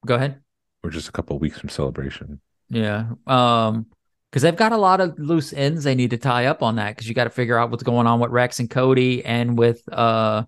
Go 0.06 0.14
ahead. 0.14 0.40
We're 0.82 0.90
just 0.90 1.08
a 1.08 1.12
couple 1.12 1.36
of 1.36 1.42
weeks 1.42 1.58
from 1.58 1.68
celebration. 1.68 2.40
Yeah. 2.70 3.10
Um, 3.26 3.86
because 4.30 4.42
they've 4.42 4.56
got 4.56 4.72
a 4.72 4.76
lot 4.76 5.00
of 5.00 5.18
loose 5.18 5.52
ends 5.52 5.84
they 5.84 5.94
need 5.94 6.10
to 6.10 6.18
tie 6.18 6.46
up 6.46 6.62
on 6.62 6.76
that 6.76 6.94
because 6.94 7.08
you 7.08 7.14
got 7.14 7.24
to 7.24 7.30
figure 7.30 7.58
out 7.58 7.70
what's 7.70 7.82
going 7.82 8.06
on 8.06 8.20
with 8.20 8.30
Rex 8.30 8.60
and 8.60 8.70
Cody 8.70 9.24
and 9.24 9.58
with 9.58 9.82
uh 9.92 10.44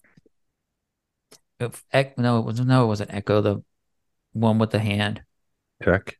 if 1.62 1.84
no, 2.18 2.38
it 2.38 2.44
was 2.44 2.60
no, 2.60 2.84
it 2.84 2.88
wasn't 2.88 3.14
Echo, 3.14 3.40
the 3.40 3.62
one 4.32 4.58
with 4.58 4.70
the 4.70 4.78
hand. 4.78 5.22
Tech. 5.82 6.18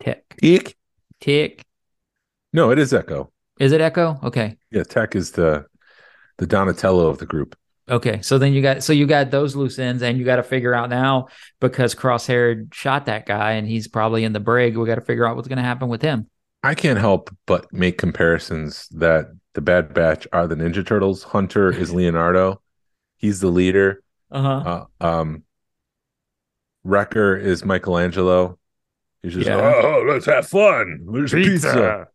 Tick. 0.00 0.24
Eek. 0.42 0.76
Tick. 1.20 1.64
No, 2.52 2.70
it 2.70 2.78
is 2.78 2.92
Echo. 2.92 3.32
Is 3.58 3.72
it 3.72 3.80
Echo? 3.80 4.18
Okay. 4.22 4.56
Yeah, 4.70 4.82
Tech 4.84 5.14
is 5.14 5.32
the 5.32 5.66
the 6.38 6.46
Donatello 6.46 7.06
of 7.08 7.18
the 7.18 7.26
group. 7.26 7.56
Okay. 7.88 8.22
So 8.22 8.38
then 8.38 8.52
you 8.52 8.62
got 8.62 8.82
so 8.82 8.92
you 8.92 9.06
got 9.06 9.30
those 9.30 9.54
loose 9.54 9.78
ends 9.78 10.02
and 10.02 10.18
you 10.18 10.24
got 10.24 10.36
to 10.36 10.42
figure 10.42 10.74
out 10.74 10.90
now 10.90 11.28
because 11.60 11.94
Crosshair 11.94 12.72
shot 12.72 13.06
that 13.06 13.26
guy 13.26 13.52
and 13.52 13.66
he's 13.66 13.88
probably 13.88 14.24
in 14.24 14.32
the 14.32 14.40
brig. 14.40 14.76
We 14.76 14.86
got 14.86 14.96
to 14.96 15.00
figure 15.00 15.26
out 15.26 15.36
what's 15.36 15.48
gonna 15.48 15.62
happen 15.62 15.88
with 15.88 16.02
him. 16.02 16.28
I 16.62 16.74
can't 16.74 16.98
help 16.98 17.34
but 17.46 17.72
make 17.72 17.98
comparisons 17.98 18.88
that 18.90 19.26
the 19.54 19.60
Bad 19.60 19.92
Batch 19.94 20.26
are 20.32 20.46
the 20.46 20.54
Ninja 20.54 20.86
Turtles. 20.86 21.24
Hunter 21.24 21.70
is 21.70 21.92
Leonardo. 21.94 22.60
He's 23.16 23.40
the 23.40 23.50
leader. 23.50 24.02
Uh-huh. 24.30 24.86
Uh, 25.00 25.04
um, 25.04 25.42
Wrecker 26.84 27.36
is 27.36 27.64
Michelangelo. 27.64 28.58
He's 29.22 29.34
just 29.34 29.46
Yeah. 29.46 29.56
Oh, 29.56 30.04
let's 30.08 30.26
have 30.26 30.48
fun. 30.48 31.06
There's 31.12 31.32
pizza. 31.32 32.08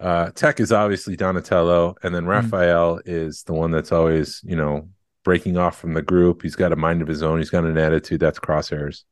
Uh, 0.00 0.30
Tech 0.30 0.60
is 0.60 0.72
obviously 0.72 1.16
Donatello, 1.16 1.94
and 2.02 2.14
then 2.14 2.26
Raphael 2.26 3.00
is 3.06 3.44
the 3.44 3.54
one 3.54 3.70
that's 3.70 3.92
always, 3.92 4.40
you 4.44 4.56
know, 4.56 4.88
breaking 5.22 5.56
off 5.56 5.78
from 5.78 5.94
the 5.94 6.02
group. 6.02 6.42
He's 6.42 6.56
got 6.56 6.72
a 6.72 6.76
mind 6.76 7.00
of 7.00 7.08
his 7.08 7.22
own. 7.22 7.38
He's 7.38 7.48
got 7.48 7.64
an 7.64 7.78
attitude. 7.78 8.20
That's 8.20 8.38
Crosshairs. 8.38 9.04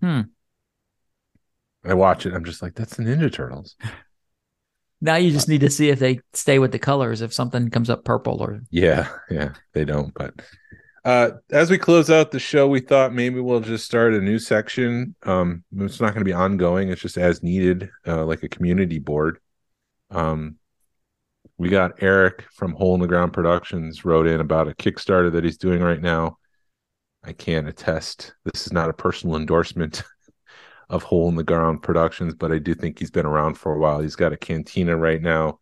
Hmm. 0.00 0.22
I 1.84 1.94
watch 1.94 2.26
it. 2.26 2.34
I'm 2.34 2.44
just 2.44 2.60
like, 2.60 2.74
that's 2.74 2.96
the 2.96 3.04
Ninja 3.04 3.32
Turtles. 3.32 3.76
Now 5.00 5.16
you 5.16 5.30
just 5.30 5.48
need 5.48 5.60
to 5.60 5.70
see 5.70 5.90
if 5.90 5.98
they 5.98 6.20
stay 6.32 6.58
with 6.58 6.72
the 6.72 6.78
colors. 6.78 7.20
If 7.20 7.32
something 7.32 7.70
comes 7.70 7.90
up 7.90 8.04
purple 8.04 8.42
or 8.42 8.60
Yeah, 8.70 9.08
yeah, 9.30 9.52
they 9.72 9.84
don't. 9.84 10.12
But 10.14 10.34
uh, 11.04 11.30
as 11.50 11.70
we 11.70 11.78
close 11.78 12.10
out 12.10 12.30
the 12.30 12.40
show, 12.40 12.66
we 12.66 12.80
thought 12.80 13.14
maybe 13.14 13.38
we'll 13.40 13.60
just 13.60 13.84
start 13.84 14.14
a 14.14 14.20
new 14.20 14.38
section. 14.38 15.14
Um, 15.22 15.62
it's 15.78 16.00
not 16.00 16.14
going 16.14 16.20
to 16.20 16.24
be 16.24 16.32
ongoing. 16.32 16.88
It's 16.88 17.02
just 17.02 17.18
as 17.18 17.42
needed, 17.42 17.90
uh, 18.06 18.24
like 18.24 18.42
a 18.42 18.48
community 18.48 18.98
board. 18.98 19.38
Um, 20.10 20.56
we 21.58 21.68
got 21.68 22.02
Eric 22.02 22.44
from 22.54 22.72
Hole 22.72 22.94
in 22.94 23.00
the 23.00 23.06
Ground 23.06 23.32
Productions 23.32 24.04
wrote 24.04 24.26
in 24.26 24.40
about 24.40 24.68
a 24.68 24.74
Kickstarter 24.74 25.30
that 25.32 25.44
he's 25.44 25.58
doing 25.58 25.80
right 25.80 26.00
now. 26.00 26.38
I 27.22 27.32
can't 27.32 27.68
attest. 27.68 28.34
This 28.44 28.66
is 28.66 28.72
not 28.72 28.90
a 28.90 28.94
personal 28.94 29.36
endorsement 29.36 30.02
of 30.88 31.02
Hole 31.02 31.28
in 31.28 31.36
the 31.36 31.44
Ground 31.44 31.82
Productions, 31.82 32.34
but 32.34 32.52
I 32.52 32.58
do 32.58 32.74
think 32.74 32.98
he's 32.98 33.10
been 33.10 33.26
around 33.26 33.54
for 33.54 33.74
a 33.74 33.78
while. 33.78 34.00
He's 34.00 34.16
got 34.16 34.32
a 34.32 34.36
cantina 34.36 34.96
right 34.96 35.20
now. 35.20 35.58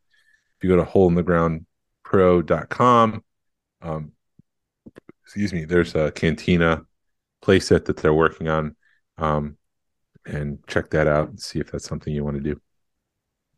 If 0.59 0.65
you 0.65 0.71
go 0.71 0.77
to 0.77 0.85
Hole 0.85 1.09
in 1.09 1.15
the 1.15 1.23
Ground 1.23 1.67
pro.com. 2.03 3.25
Um, 3.83 4.13
excuse 5.25 5.53
me, 5.53 5.65
there's 5.65 5.95
a 5.95 6.13
cantina 6.13 6.83
playset 7.43 7.87
that 7.87 7.97
they're 7.97 8.15
working 8.15 8.49
on. 8.49 8.77
Um, 9.19 9.57
and 10.27 10.59
check 10.67 10.91
that 10.91 11.07
out 11.07 11.29
and 11.29 11.41
see 11.41 11.61
if 11.61 11.71
that's 11.71 11.87
something 11.87 12.13
you 12.13 12.25
want 12.25 12.37
to 12.37 12.43
do 12.43 12.61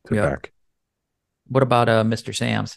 to 0.07 0.15
Yeah. 0.15 0.29
back. 0.31 0.53
What 1.49 1.63
about 1.63 1.89
uh 1.89 2.03
Mr. 2.05 2.33
Sam's? 2.33 2.77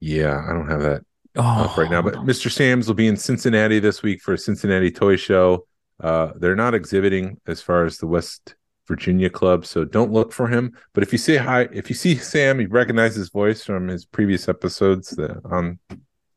Yeah, 0.00 0.44
I 0.48 0.52
don't 0.52 0.68
have 0.68 0.82
that 0.82 1.02
Oh, 1.36 1.42
up 1.42 1.76
right 1.76 1.90
now, 1.90 2.02
but 2.02 2.14
Mr. 2.24 2.50
Sam's 2.50 2.88
will 2.88 2.94
be 2.94 3.06
in 3.06 3.16
Cincinnati 3.16 3.78
this 3.78 4.02
week 4.02 4.22
for 4.22 4.34
a 4.34 4.38
Cincinnati 4.38 4.90
Toy 4.90 5.16
Show. 5.16 5.66
Uh, 6.00 6.32
they're 6.36 6.56
not 6.56 6.74
exhibiting 6.74 7.40
as 7.46 7.60
far 7.60 7.84
as 7.84 7.98
the 7.98 8.06
West 8.06 8.54
Virginia 8.86 9.28
club, 9.28 9.66
so 9.66 9.84
don't 9.84 10.12
look 10.12 10.32
for 10.32 10.46
him. 10.48 10.72
But 10.94 11.02
if 11.02 11.12
you 11.12 11.18
say 11.18 11.36
hi, 11.36 11.68
if 11.72 11.90
you 11.90 11.96
see 11.96 12.16
Sam, 12.16 12.60
you 12.60 12.68
recognize 12.68 13.14
his 13.16 13.28
voice 13.30 13.64
from 13.64 13.88
his 13.88 14.04
previous 14.04 14.48
episodes. 14.48 15.10
The, 15.10 15.40
on, 15.50 15.78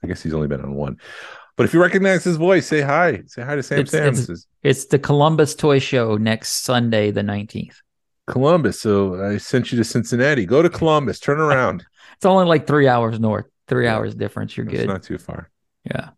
I 0.04 0.08
guess 0.08 0.22
he's 0.24 0.34
only 0.34 0.48
been 0.48 0.62
on 0.62 0.74
one. 0.74 0.98
But 1.58 1.66
if 1.66 1.74
you 1.74 1.82
recognize 1.82 2.24
his 2.24 2.38
voice, 2.38 2.66
say 2.68 2.82
hi. 2.82 3.22
Say 3.28 3.44
hi 3.44 3.56
to 3.56 3.64
Sam 3.64 3.80
It's- 3.80 3.92
Sam's. 3.92 4.24
it's- 4.24 4.48
It's 4.64 4.86
the 4.86 5.00
Columbus 5.00 5.54
Toy 5.56 5.80
Show 5.80 6.18
next 6.18 6.64
Sunday, 6.64 7.12
the 7.12 7.22
19th. 7.22 7.76
Columbus. 8.28 8.80
So 8.82 9.24
I 9.24 9.38
sent 9.38 9.72
you 9.72 9.78
to 9.78 9.84
Cincinnati. 9.84 10.46
Go 10.46 10.62
to 10.62 10.70
Columbus. 10.70 11.20
Turn 11.20 11.40
around. 11.48 11.86
It's 12.16 12.26
only 12.26 12.46
like 12.46 12.66
three 12.68 12.88
hours 12.88 13.20
north, 13.20 13.46
three 13.68 13.86
Yeah. 13.86 13.96
hours 13.96 14.16
difference. 14.16 14.56
You're 14.58 14.68
it's 14.68 14.78
good. 14.80 14.88
not 14.88 15.04
too 15.04 15.18
far. 15.18 15.50
yeah. 15.86 16.10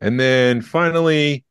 And 0.00 0.18
then 0.20 0.60
finally, 0.60 1.43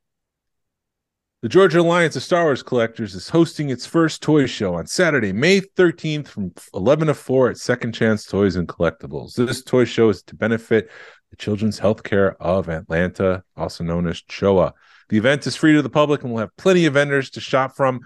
the 1.44 1.50
Georgia 1.50 1.82
Alliance 1.82 2.16
of 2.16 2.24
Star 2.24 2.46
Wars 2.46 2.64
Collectors 2.64 3.14
is 3.14 3.28
hosting 3.28 3.70
its 3.70 3.86
first 3.86 4.22
toy 4.24 4.46
show 4.46 4.76
on 4.76 4.88
Saturday, 4.88 5.34
May 5.34 5.60
13th 5.60 6.30
from 6.30 6.54
11 6.74 7.08
to 7.08 7.14
4 7.14 7.50
at 7.50 7.58
Second 7.58 7.92
Chance 7.92 8.28
Toys 8.28 8.56
and 8.56 8.66
Collectibles. 8.66 9.36
This 9.36 9.62
toy 9.62 9.84
show 9.84 10.08
is 10.08 10.24
to 10.24 10.38
benefit 10.38 10.90
the 11.32 11.36
Children's 11.36 11.82
Healthcare 11.82 12.36
of 12.40 12.70
Atlanta, 12.70 13.44
also 13.58 13.84
known 13.84 14.08
as 14.08 14.22
CHOA. 14.22 14.72
The 15.10 15.18
event 15.18 15.46
is 15.46 15.58
free 15.58 15.74
to 15.74 15.82
the 15.82 15.90
public 15.90 16.24
and 16.24 16.32
will 16.32 16.40
have 16.40 16.56
plenty 16.56 16.86
of 16.86 16.94
vendors 16.94 17.30
to 17.32 17.42
shop 17.42 17.76
from. 17.76 18.00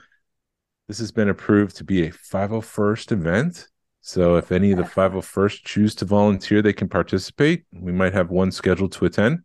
This 0.88 0.98
has 0.98 1.12
been 1.12 1.30
approved 1.30 1.78
to 1.78 1.84
be 1.84 2.08
a 2.08 2.12
501st 2.12 3.12
event. 3.12 3.68
So 4.02 4.38
if 4.38 4.52
any 4.52 4.72
of 4.72 4.80
the 4.80 4.84
501st 4.84 5.64
choose 5.64 5.94
to 5.94 6.06
volunteer, 6.06 6.64
they 6.64 6.74
can 6.74 6.90
participate. 6.90 7.66
We 7.72 7.92
might 7.92 8.14
have 8.14 8.32
one 8.32 8.52
scheduled 8.52 8.94
to 8.94 9.06
attend 9.06 9.42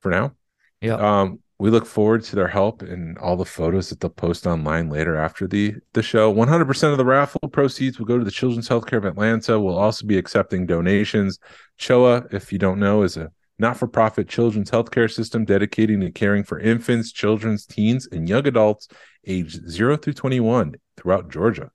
for 0.00 0.10
now. 0.10 0.32
Yeah. 0.80 0.94
Um, 0.94 1.38
we 1.60 1.68
look 1.68 1.84
forward 1.84 2.24
to 2.24 2.34
their 2.34 2.48
help 2.48 2.80
and 2.80 3.18
all 3.18 3.36
the 3.36 3.44
photos 3.44 3.90
that 3.90 4.00
they'll 4.00 4.08
post 4.08 4.46
online 4.46 4.88
later 4.88 5.14
after 5.14 5.46
the 5.46 5.74
the 5.92 6.02
show. 6.02 6.32
100% 6.32 6.90
of 6.90 6.96
the 6.96 7.04
raffle 7.04 7.48
proceeds 7.52 7.98
will 7.98 8.06
go 8.06 8.18
to 8.18 8.24
the 8.24 8.30
Children's 8.30 8.68
Healthcare 8.68 8.96
of 8.96 9.04
Atlanta. 9.04 9.60
We'll 9.60 9.76
also 9.76 10.06
be 10.06 10.16
accepting 10.16 10.64
donations. 10.64 11.38
CHOA, 11.76 12.28
if 12.32 12.50
you 12.50 12.58
don't 12.58 12.80
know, 12.80 13.02
is 13.02 13.18
a 13.18 13.30
not-for-profit 13.58 14.26
children's 14.26 14.70
healthcare 14.70 15.12
system 15.12 15.44
dedicating 15.44 16.00
to 16.00 16.10
caring 16.10 16.44
for 16.44 16.58
infants, 16.58 17.12
children's, 17.12 17.66
teens, 17.66 18.08
and 18.10 18.26
young 18.26 18.46
adults 18.46 18.88
aged 19.26 19.68
0 19.68 19.98
through 19.98 20.14
21 20.14 20.76
throughout 20.96 21.30
Georgia. 21.30 21.70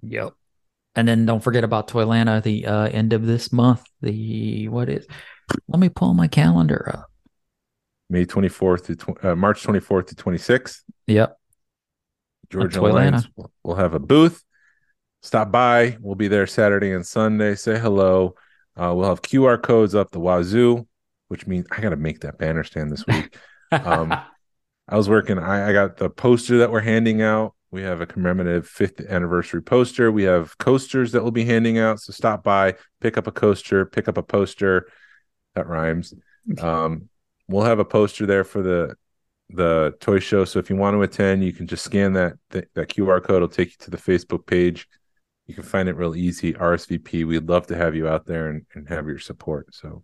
Yep. 0.00 0.32
And 0.94 1.06
then 1.06 1.26
don't 1.26 1.44
forget 1.44 1.62
about 1.62 1.88
Toylanta 1.88 2.42
the 2.42 2.64
uh, 2.64 2.86
end 2.86 3.12
of 3.12 3.26
this 3.26 3.52
month. 3.52 3.84
The 4.00 4.68
what 4.68 4.88
is? 4.88 5.06
Let 5.68 5.78
me 5.78 5.90
pull 5.90 6.14
my 6.14 6.26
calendar 6.26 6.90
up. 6.94 7.10
May 8.10 8.26
24th 8.26 8.86
to 8.86 8.96
tw- 8.96 9.24
uh, 9.24 9.36
March 9.36 9.62
24th 9.64 10.08
to 10.08 10.14
26th. 10.14 10.82
Yep. 11.06 11.38
Georgia. 12.50 12.80
Alliance 12.80 13.26
will 13.36 13.50
will 13.62 13.74
have 13.74 13.94
a 13.94 13.98
booth. 13.98 14.44
Stop 15.22 15.50
by. 15.50 15.96
We'll 16.00 16.14
be 16.14 16.28
there 16.28 16.46
Saturday 16.46 16.92
and 16.92 17.06
Sunday. 17.06 17.54
Say 17.54 17.78
hello. 17.78 18.34
Uh, 18.76 18.92
we'll 18.94 19.08
have 19.08 19.22
QR 19.22 19.60
codes 19.60 19.94
up 19.94 20.10
the 20.10 20.20
wazoo, 20.20 20.86
which 21.28 21.46
means 21.46 21.66
I 21.70 21.80
got 21.80 21.90
to 21.90 21.96
make 21.96 22.20
that 22.20 22.38
banner 22.38 22.64
stand 22.64 22.90
this 22.90 23.06
week. 23.06 23.36
Um, 23.72 24.14
I 24.86 24.96
was 24.96 25.08
working. 25.08 25.36
I, 25.36 25.70
I 25.70 25.72
got 25.72 25.96
the 25.96 26.08
poster 26.08 26.58
that 26.58 26.70
we're 26.70 26.78
handing 26.78 27.22
out. 27.22 27.56
We 27.72 27.82
have 27.82 28.00
a 28.00 28.06
commemorative 28.06 28.68
fifth 28.68 29.00
anniversary 29.00 29.62
poster. 29.62 30.12
We 30.12 30.22
have 30.24 30.56
coasters 30.58 31.10
that 31.10 31.22
we'll 31.22 31.32
be 31.32 31.44
handing 31.44 31.76
out. 31.76 31.98
So 31.98 32.12
stop 32.12 32.44
by, 32.44 32.76
pick 33.00 33.18
up 33.18 33.26
a 33.26 33.32
coaster, 33.32 33.84
pick 33.84 34.06
up 34.06 34.16
a 34.16 34.22
poster. 34.22 34.86
That 35.54 35.66
rhymes. 35.66 36.14
Um, 36.60 37.08
we'll 37.48 37.64
have 37.64 37.78
a 37.78 37.84
poster 37.84 38.26
there 38.26 38.44
for 38.44 38.62
the 38.62 38.96
the 39.50 39.94
toy 40.00 40.18
show. 40.18 40.44
So 40.44 40.58
if 40.58 40.70
you 40.70 40.76
want 40.76 40.94
to 40.94 41.02
attend, 41.02 41.44
you 41.44 41.52
can 41.52 41.66
just 41.66 41.84
scan 41.84 42.14
that 42.14 42.34
th- 42.50 42.68
that 42.74 42.88
QR 42.88 43.22
code. 43.22 43.36
It'll 43.36 43.48
take 43.48 43.70
you 43.70 43.76
to 43.80 43.90
the 43.90 43.96
Facebook 43.96 44.46
page. 44.46 44.88
You 45.46 45.54
can 45.54 45.64
find 45.64 45.88
it 45.88 45.96
real 45.96 46.16
easy. 46.16 46.54
RSVP. 46.54 47.26
We'd 47.26 47.48
love 47.48 47.66
to 47.68 47.76
have 47.76 47.94
you 47.94 48.08
out 48.08 48.26
there 48.26 48.48
and, 48.48 48.64
and 48.74 48.88
have 48.88 49.06
your 49.06 49.18
support. 49.18 49.74
So 49.74 50.02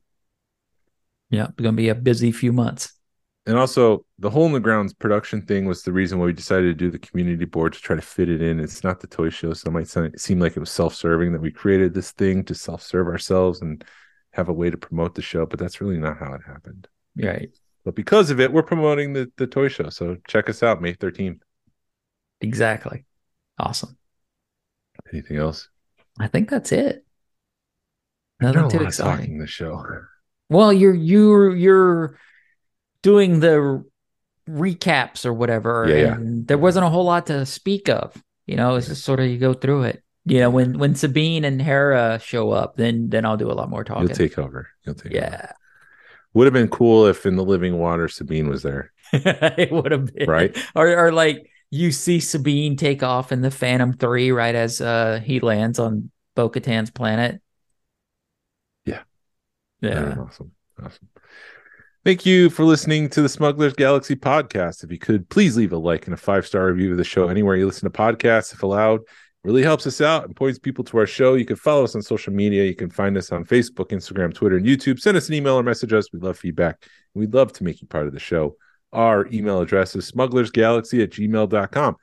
yeah, 1.31 1.45
it's 1.45 1.55
gonna 1.57 1.73
be 1.73 1.89
a 1.89 1.95
busy 1.95 2.33
few 2.33 2.53
months. 2.53 2.93
and 3.47 3.57
also 3.57 4.05
the 4.19 4.31
hole 4.31 4.47
in 4.47 4.53
the 4.53 4.61
grounds 4.61 4.93
production 4.93 5.43
thing 5.43 5.65
was 5.65 5.83
the 5.83 5.93
reason 5.93 6.19
why 6.19 6.27
we 6.27 6.33
decided 6.33 6.67
to 6.67 6.75
do 6.75 6.91
the 6.91 6.99
community 6.99 7.45
board 7.47 7.73
to 7.73 7.81
try 7.81 7.97
to 7.97 8.03
fit 8.03 8.29
it 8.29 8.43
in 8.43 8.61
it's 8.61 8.85
not 8.85 9.01
the 9.01 9.07
toy 9.07 9.31
show 9.31 9.53
so 9.55 9.69
it 9.69 9.73
might 9.73 9.89
sound, 9.89 10.15
seem 10.21 10.39
like 10.39 10.57
it 10.57 10.61
was 10.61 10.71
self-serving 10.71 11.33
that 11.33 11.41
we 11.41 11.51
created 11.51 11.95
this 11.95 12.11
thing 12.13 12.45
to 12.45 12.55
self-serve 12.55 13.07
ourselves 13.07 13.63
and 13.63 13.85
have 14.33 14.49
a 14.49 14.53
way 14.53 14.69
to 14.71 14.77
promote 14.77 15.15
the 15.15 15.23
show 15.23 15.47
but 15.47 15.59
that's 15.59 15.81
really 15.81 15.99
not 15.99 16.19
how 16.19 16.35
it 16.35 16.43
happened 16.47 16.87
Right. 17.23 17.51
but 17.85 17.95
because 17.95 18.31
of 18.31 18.41
it 18.41 18.53
we're 18.53 18.63
promoting 18.63 19.13
the, 19.13 19.31
the 19.37 19.47
toy 19.47 19.69
show 19.69 19.89
so 19.91 20.17
check 20.27 20.49
us 20.49 20.63
out 20.63 20.81
may 20.81 20.95
13th 20.95 21.41
Exactly. 22.43 23.05
Awesome. 23.59 23.99
anything 25.13 25.37
else 25.37 25.69
I 26.19 26.27
think 26.27 26.51
that's 26.51 26.73
it. 26.73 27.05
Nothing 28.41 28.71
too 28.71 28.85
exciting. 28.85 29.17
talking 29.19 29.39
this 29.39 29.51
show 29.51 29.85
Well, 30.49 30.73
you're 30.73 30.95
you're 30.95 31.55
you're 31.55 32.19
doing 33.03 33.41
the 33.41 33.85
recaps 34.49 35.25
or 35.25 35.33
whatever, 35.33 35.87
Yeah, 35.89 35.95
yeah. 35.95 36.17
there 36.19 36.57
mm-hmm. 36.57 36.61
wasn't 36.63 36.87
a 36.87 36.91
whole 36.91 37.05
lot 37.05 37.27
to 37.27 37.47
speak 37.47 37.89
of. 37.89 38.23
You 38.47 38.57
know, 38.57 38.75
it's 38.75 38.89
just 38.89 39.05
sort 39.05 39.21
of 39.21 39.27
you 39.27 39.39
go 39.39 39.55
through 39.55 39.85
it. 39.85 40.03
You 40.25 40.41
know, 40.41 40.51
when 40.51 40.79
when 40.79 40.95
Sabine 40.95 41.45
and 41.45 41.63
Hera 41.63 42.19
show 42.23 42.51
up, 42.51 42.77
then 42.77 43.09
then 43.09 43.25
I'll 43.25 43.37
do 43.37 43.51
a 43.51 43.55
lot 43.55 43.71
more 43.71 43.85
talking. 43.85 44.09
you'll 44.09 44.17
take 44.17 44.39
over 44.39 44.69
you'll 44.85 44.95
take 44.95 45.13
over. 45.13 45.55
Would 46.35 46.47
have 46.47 46.55
been 46.55 46.69
cool 46.69 47.07
if 47.07 47.27
in 47.27 47.37
the 47.37 47.45
living 47.45 47.79
water 47.79 48.09
sabine 48.09 48.49
was 48.49 48.63
there 48.63 48.93
it 49.13 49.73
would 49.73 49.91
have 49.93 50.15
been 50.15 50.29
Right. 50.29 50.57
Or 50.75 51.07
or 51.07 51.13
like 51.13 51.51
you 51.71 51.93
see 51.93 52.21
Sabine 52.21 52.77
take 52.77 53.03
off 53.03 53.33
in 53.33 53.41
the 53.43 53.51
Phantom 53.51 53.93
Three 53.93 54.31
right 54.31 54.55
as 54.55 54.81
uh 54.81 55.21
he 55.25 55.41
lands 55.41 55.79
on 55.79 56.11
Bo-Katan's 56.35 56.91
planet. 56.91 57.41
Yeah. 58.85 59.03
Yeah. 59.81 60.17
awesome. 60.19 60.53
Awesome. 60.83 61.09
Thank 62.05 62.25
you 62.25 62.51
for 62.51 62.65
listening 62.65 63.09
to 63.11 63.23
the 63.23 63.29
Smugglers 63.29 63.75
Galaxy 63.75 64.17
podcast. 64.17 64.83
If 64.85 64.91
you 64.91 64.99
could 64.99 65.29
please 65.29 65.57
leave 65.57 65.73
a 65.73 65.77
like 65.77 66.07
and 66.07 66.15
a 66.15 66.17
five 66.17 66.47
star 66.47 66.67
review 66.67 66.93
of 66.93 66.97
the 66.97 67.05
show 67.05 67.29
anywhere 67.29 67.57
you 67.57 67.67
listen 67.67 67.91
to 67.91 67.97
podcasts, 67.97 68.55
if 68.55 68.63
allowed. 68.63 69.01
Really 69.43 69.63
helps 69.63 69.87
us 69.87 70.03
out 70.03 70.25
and 70.25 70.37
points 70.37 70.59
people 70.59 70.85
to 70.85 70.99
our 70.99 71.07
show. 71.07 71.35
You 71.35 71.47
can 71.47 71.57
follow 71.57 71.85
us 71.85 71.95
on 71.95 72.03
social 72.03 72.33
media. 72.33 72.65
You 72.65 72.75
can 72.75 72.91
find 72.91 73.17
us 73.17 73.33
on 73.33 73.45
Facebook, 73.45 73.89
Instagram, 73.89 74.35
Twitter, 74.35 74.57
and 74.57 74.67
YouTube. 74.67 75.01
Send 75.01 75.17
us 75.17 75.29
an 75.29 75.35
email 75.35 75.55
or 75.55 75.63
message 75.63 75.95
us. 75.95 76.13
We'd 76.13 76.23
love 76.23 76.39
feedback. 76.39 76.85
We'd 77.15 77.33
love 77.33 77.53
to 77.55 77.65
make 77.65 77.81
you 77.81 77.87
part 77.87 78.07
of 78.07 78.13
the 78.13 78.21
show. 78.21 78.57
Our 78.93 79.27
email 79.33 79.61
address 79.61 79.97
is 79.97 80.11
smugglersgalaxy 80.11 81.03
at 81.03 81.11
gmail.com. 81.11 81.97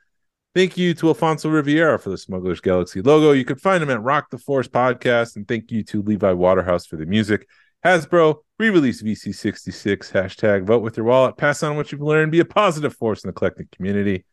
Thank 0.56 0.78
you 0.78 0.96
to 0.96 1.10
Alfonso 1.10 1.50
Riviera 1.50 2.00
for 2.00 2.10
the 2.10 2.18
Smugglers 2.18 2.60
Galaxy 2.60 3.02
logo. 3.02 3.34
You 3.34 3.46
can 3.46 3.58
find 3.58 3.84
him 3.84 3.92
at 3.92 4.02
Rock 4.02 4.32
the 4.32 4.40
Force 4.40 4.68
Podcast. 4.68 5.36
And 5.36 5.48
thank 5.48 5.70
you 5.70 5.84
to 5.84 6.02
Levi 6.02 6.32
Waterhouse 6.32 6.88
for 6.88 6.96
the 6.96 7.06
music. 7.06 7.48
Hasbro, 7.86 8.38
re-release 8.58 9.04
VC66, 9.04 10.12
hashtag 10.12 10.66
vote 10.66 10.82
with 10.82 10.98
your 10.98 11.06
wallet, 11.06 11.38
pass 11.38 11.62
on 11.62 11.76
what 11.76 11.92
you've 11.92 12.02
learned, 12.02 12.32
be 12.32 12.40
a 12.40 12.46
positive 12.46 12.96
force 12.96 13.24
in 13.24 13.28
the 13.28 13.34
collecting 13.34 13.68
community. 13.72 14.26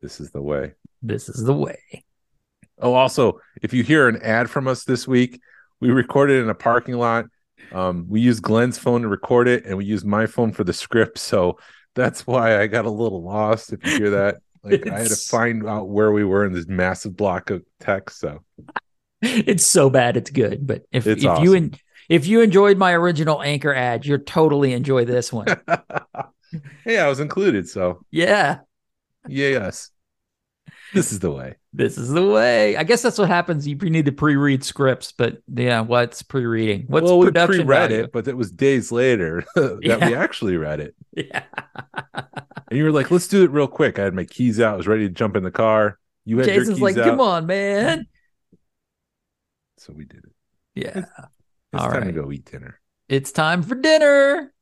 This 0.00 0.20
is 0.20 0.30
the 0.30 0.40
way. 0.40 0.74
This 1.02 1.28
is 1.28 1.42
the 1.42 1.52
way. 1.52 2.04
Oh, 2.82 2.94
also, 2.94 3.40
if 3.62 3.72
you 3.72 3.82
hear 3.82 4.08
an 4.08 4.20
ad 4.22 4.50
from 4.50 4.68
us 4.68 4.84
this 4.84 5.06
week, 5.08 5.40
we 5.80 5.90
recorded 5.90 6.42
in 6.42 6.50
a 6.50 6.54
parking 6.54 6.96
lot. 6.96 7.26
Um, 7.72 8.06
we 8.08 8.20
used 8.20 8.42
Glen's 8.42 8.76
phone 8.78 9.02
to 9.02 9.08
record 9.08 9.48
it, 9.48 9.64
and 9.64 9.78
we 9.78 9.84
used 9.84 10.04
my 10.04 10.26
phone 10.26 10.52
for 10.52 10.64
the 10.64 10.72
script. 10.72 11.18
So 11.18 11.58
that's 11.94 12.26
why 12.26 12.60
I 12.60 12.66
got 12.66 12.84
a 12.84 12.90
little 12.90 13.22
lost. 13.22 13.72
If 13.72 13.86
you 13.86 13.96
hear 13.98 14.10
that, 14.10 14.38
like 14.64 14.86
I 14.86 14.98
had 15.00 15.08
to 15.08 15.16
find 15.16 15.66
out 15.66 15.88
where 15.88 16.12
we 16.12 16.24
were 16.24 16.44
in 16.44 16.52
this 16.52 16.66
massive 16.66 17.16
block 17.16 17.50
of 17.50 17.64
text. 17.80 18.18
So 18.18 18.42
it's 19.22 19.66
so 19.66 19.88
bad 19.88 20.16
it's 20.16 20.30
good 20.30 20.66
but 20.66 20.82
if 20.90 21.06
It's 21.06 21.22
if 21.22 21.30
awesome. 21.30 21.44
you 21.44 21.54
en- 21.54 21.74
if 22.08 22.26
you 22.26 22.40
enjoyed 22.40 22.76
my 22.76 22.92
original 22.92 23.40
anchor 23.42 23.72
ad 23.72 24.04
you'll 24.04 24.18
totally 24.18 24.72
enjoy 24.72 25.04
this 25.04 25.32
one 25.32 25.46
hey, 26.84 26.98
I 26.98 27.08
was 27.08 27.20
included. 27.20 27.68
So 27.68 28.04
yeah 28.10 28.58
yeah, 29.28 29.48
yes, 29.48 29.90
this 30.92 31.12
is 31.12 31.20
the 31.20 31.30
way. 31.30 31.56
this 31.72 31.96
is 31.96 32.10
the 32.10 32.26
way 32.26 32.76
i 32.76 32.82
guess 32.82 33.02
that's 33.02 33.18
what 33.18 33.28
happens 33.28 33.66
you 33.66 33.74
need 33.76 34.04
to 34.04 34.12
pre-read 34.12 34.62
scripts 34.62 35.12
but 35.12 35.38
yeah 35.54 35.80
what's 35.80 36.22
pre-reading 36.22 36.84
what's 36.88 37.04
well, 37.04 37.18
we 37.18 37.26
production 37.26 37.66
pre-read 37.66 37.90
value? 37.90 38.04
it, 38.04 38.12
but 38.12 38.28
it 38.28 38.36
was 38.36 38.50
days 38.50 38.92
later 38.92 39.44
that 39.54 39.78
we 39.80 40.14
actually 40.14 40.56
read 40.56 40.80
it. 40.80 40.94
yeah 41.16 41.44
And 42.14 42.78
you 42.78 42.84
were 42.84 42.92
like, 42.92 43.10
"Let's 43.10 43.28
do 43.28 43.44
it 43.44 43.50
real 43.50 43.66
quick." 43.66 43.98
I 43.98 44.04
had 44.04 44.14
my 44.14 44.24
keys 44.24 44.58
out. 44.58 44.74
I 44.74 44.76
was 44.78 44.86
ready 44.86 45.06
to 45.06 45.12
jump 45.12 45.36
in 45.36 45.42
the 45.42 45.50
car. 45.50 45.98
You 46.24 46.38
had 46.38 46.46
your 46.46 46.56
jason's 46.56 46.76
keys 46.76 46.82
like 46.82 46.96
out. 46.96 47.04
come 47.04 47.20
on 47.20 47.46
man 47.46 48.06
so 49.76 49.92
we 49.92 50.04
did 50.04 50.24
it. 50.24 50.32
Yeah. 50.74 51.04
It's 51.72 51.82
All 51.82 51.90
time 51.90 52.04
to 52.04 52.12
go 52.12 52.30
eat 52.32 52.44
dinner. 52.44 52.80
It's 53.08 53.32
time 53.32 53.62
for 53.62 53.74
dinner. 53.74 54.52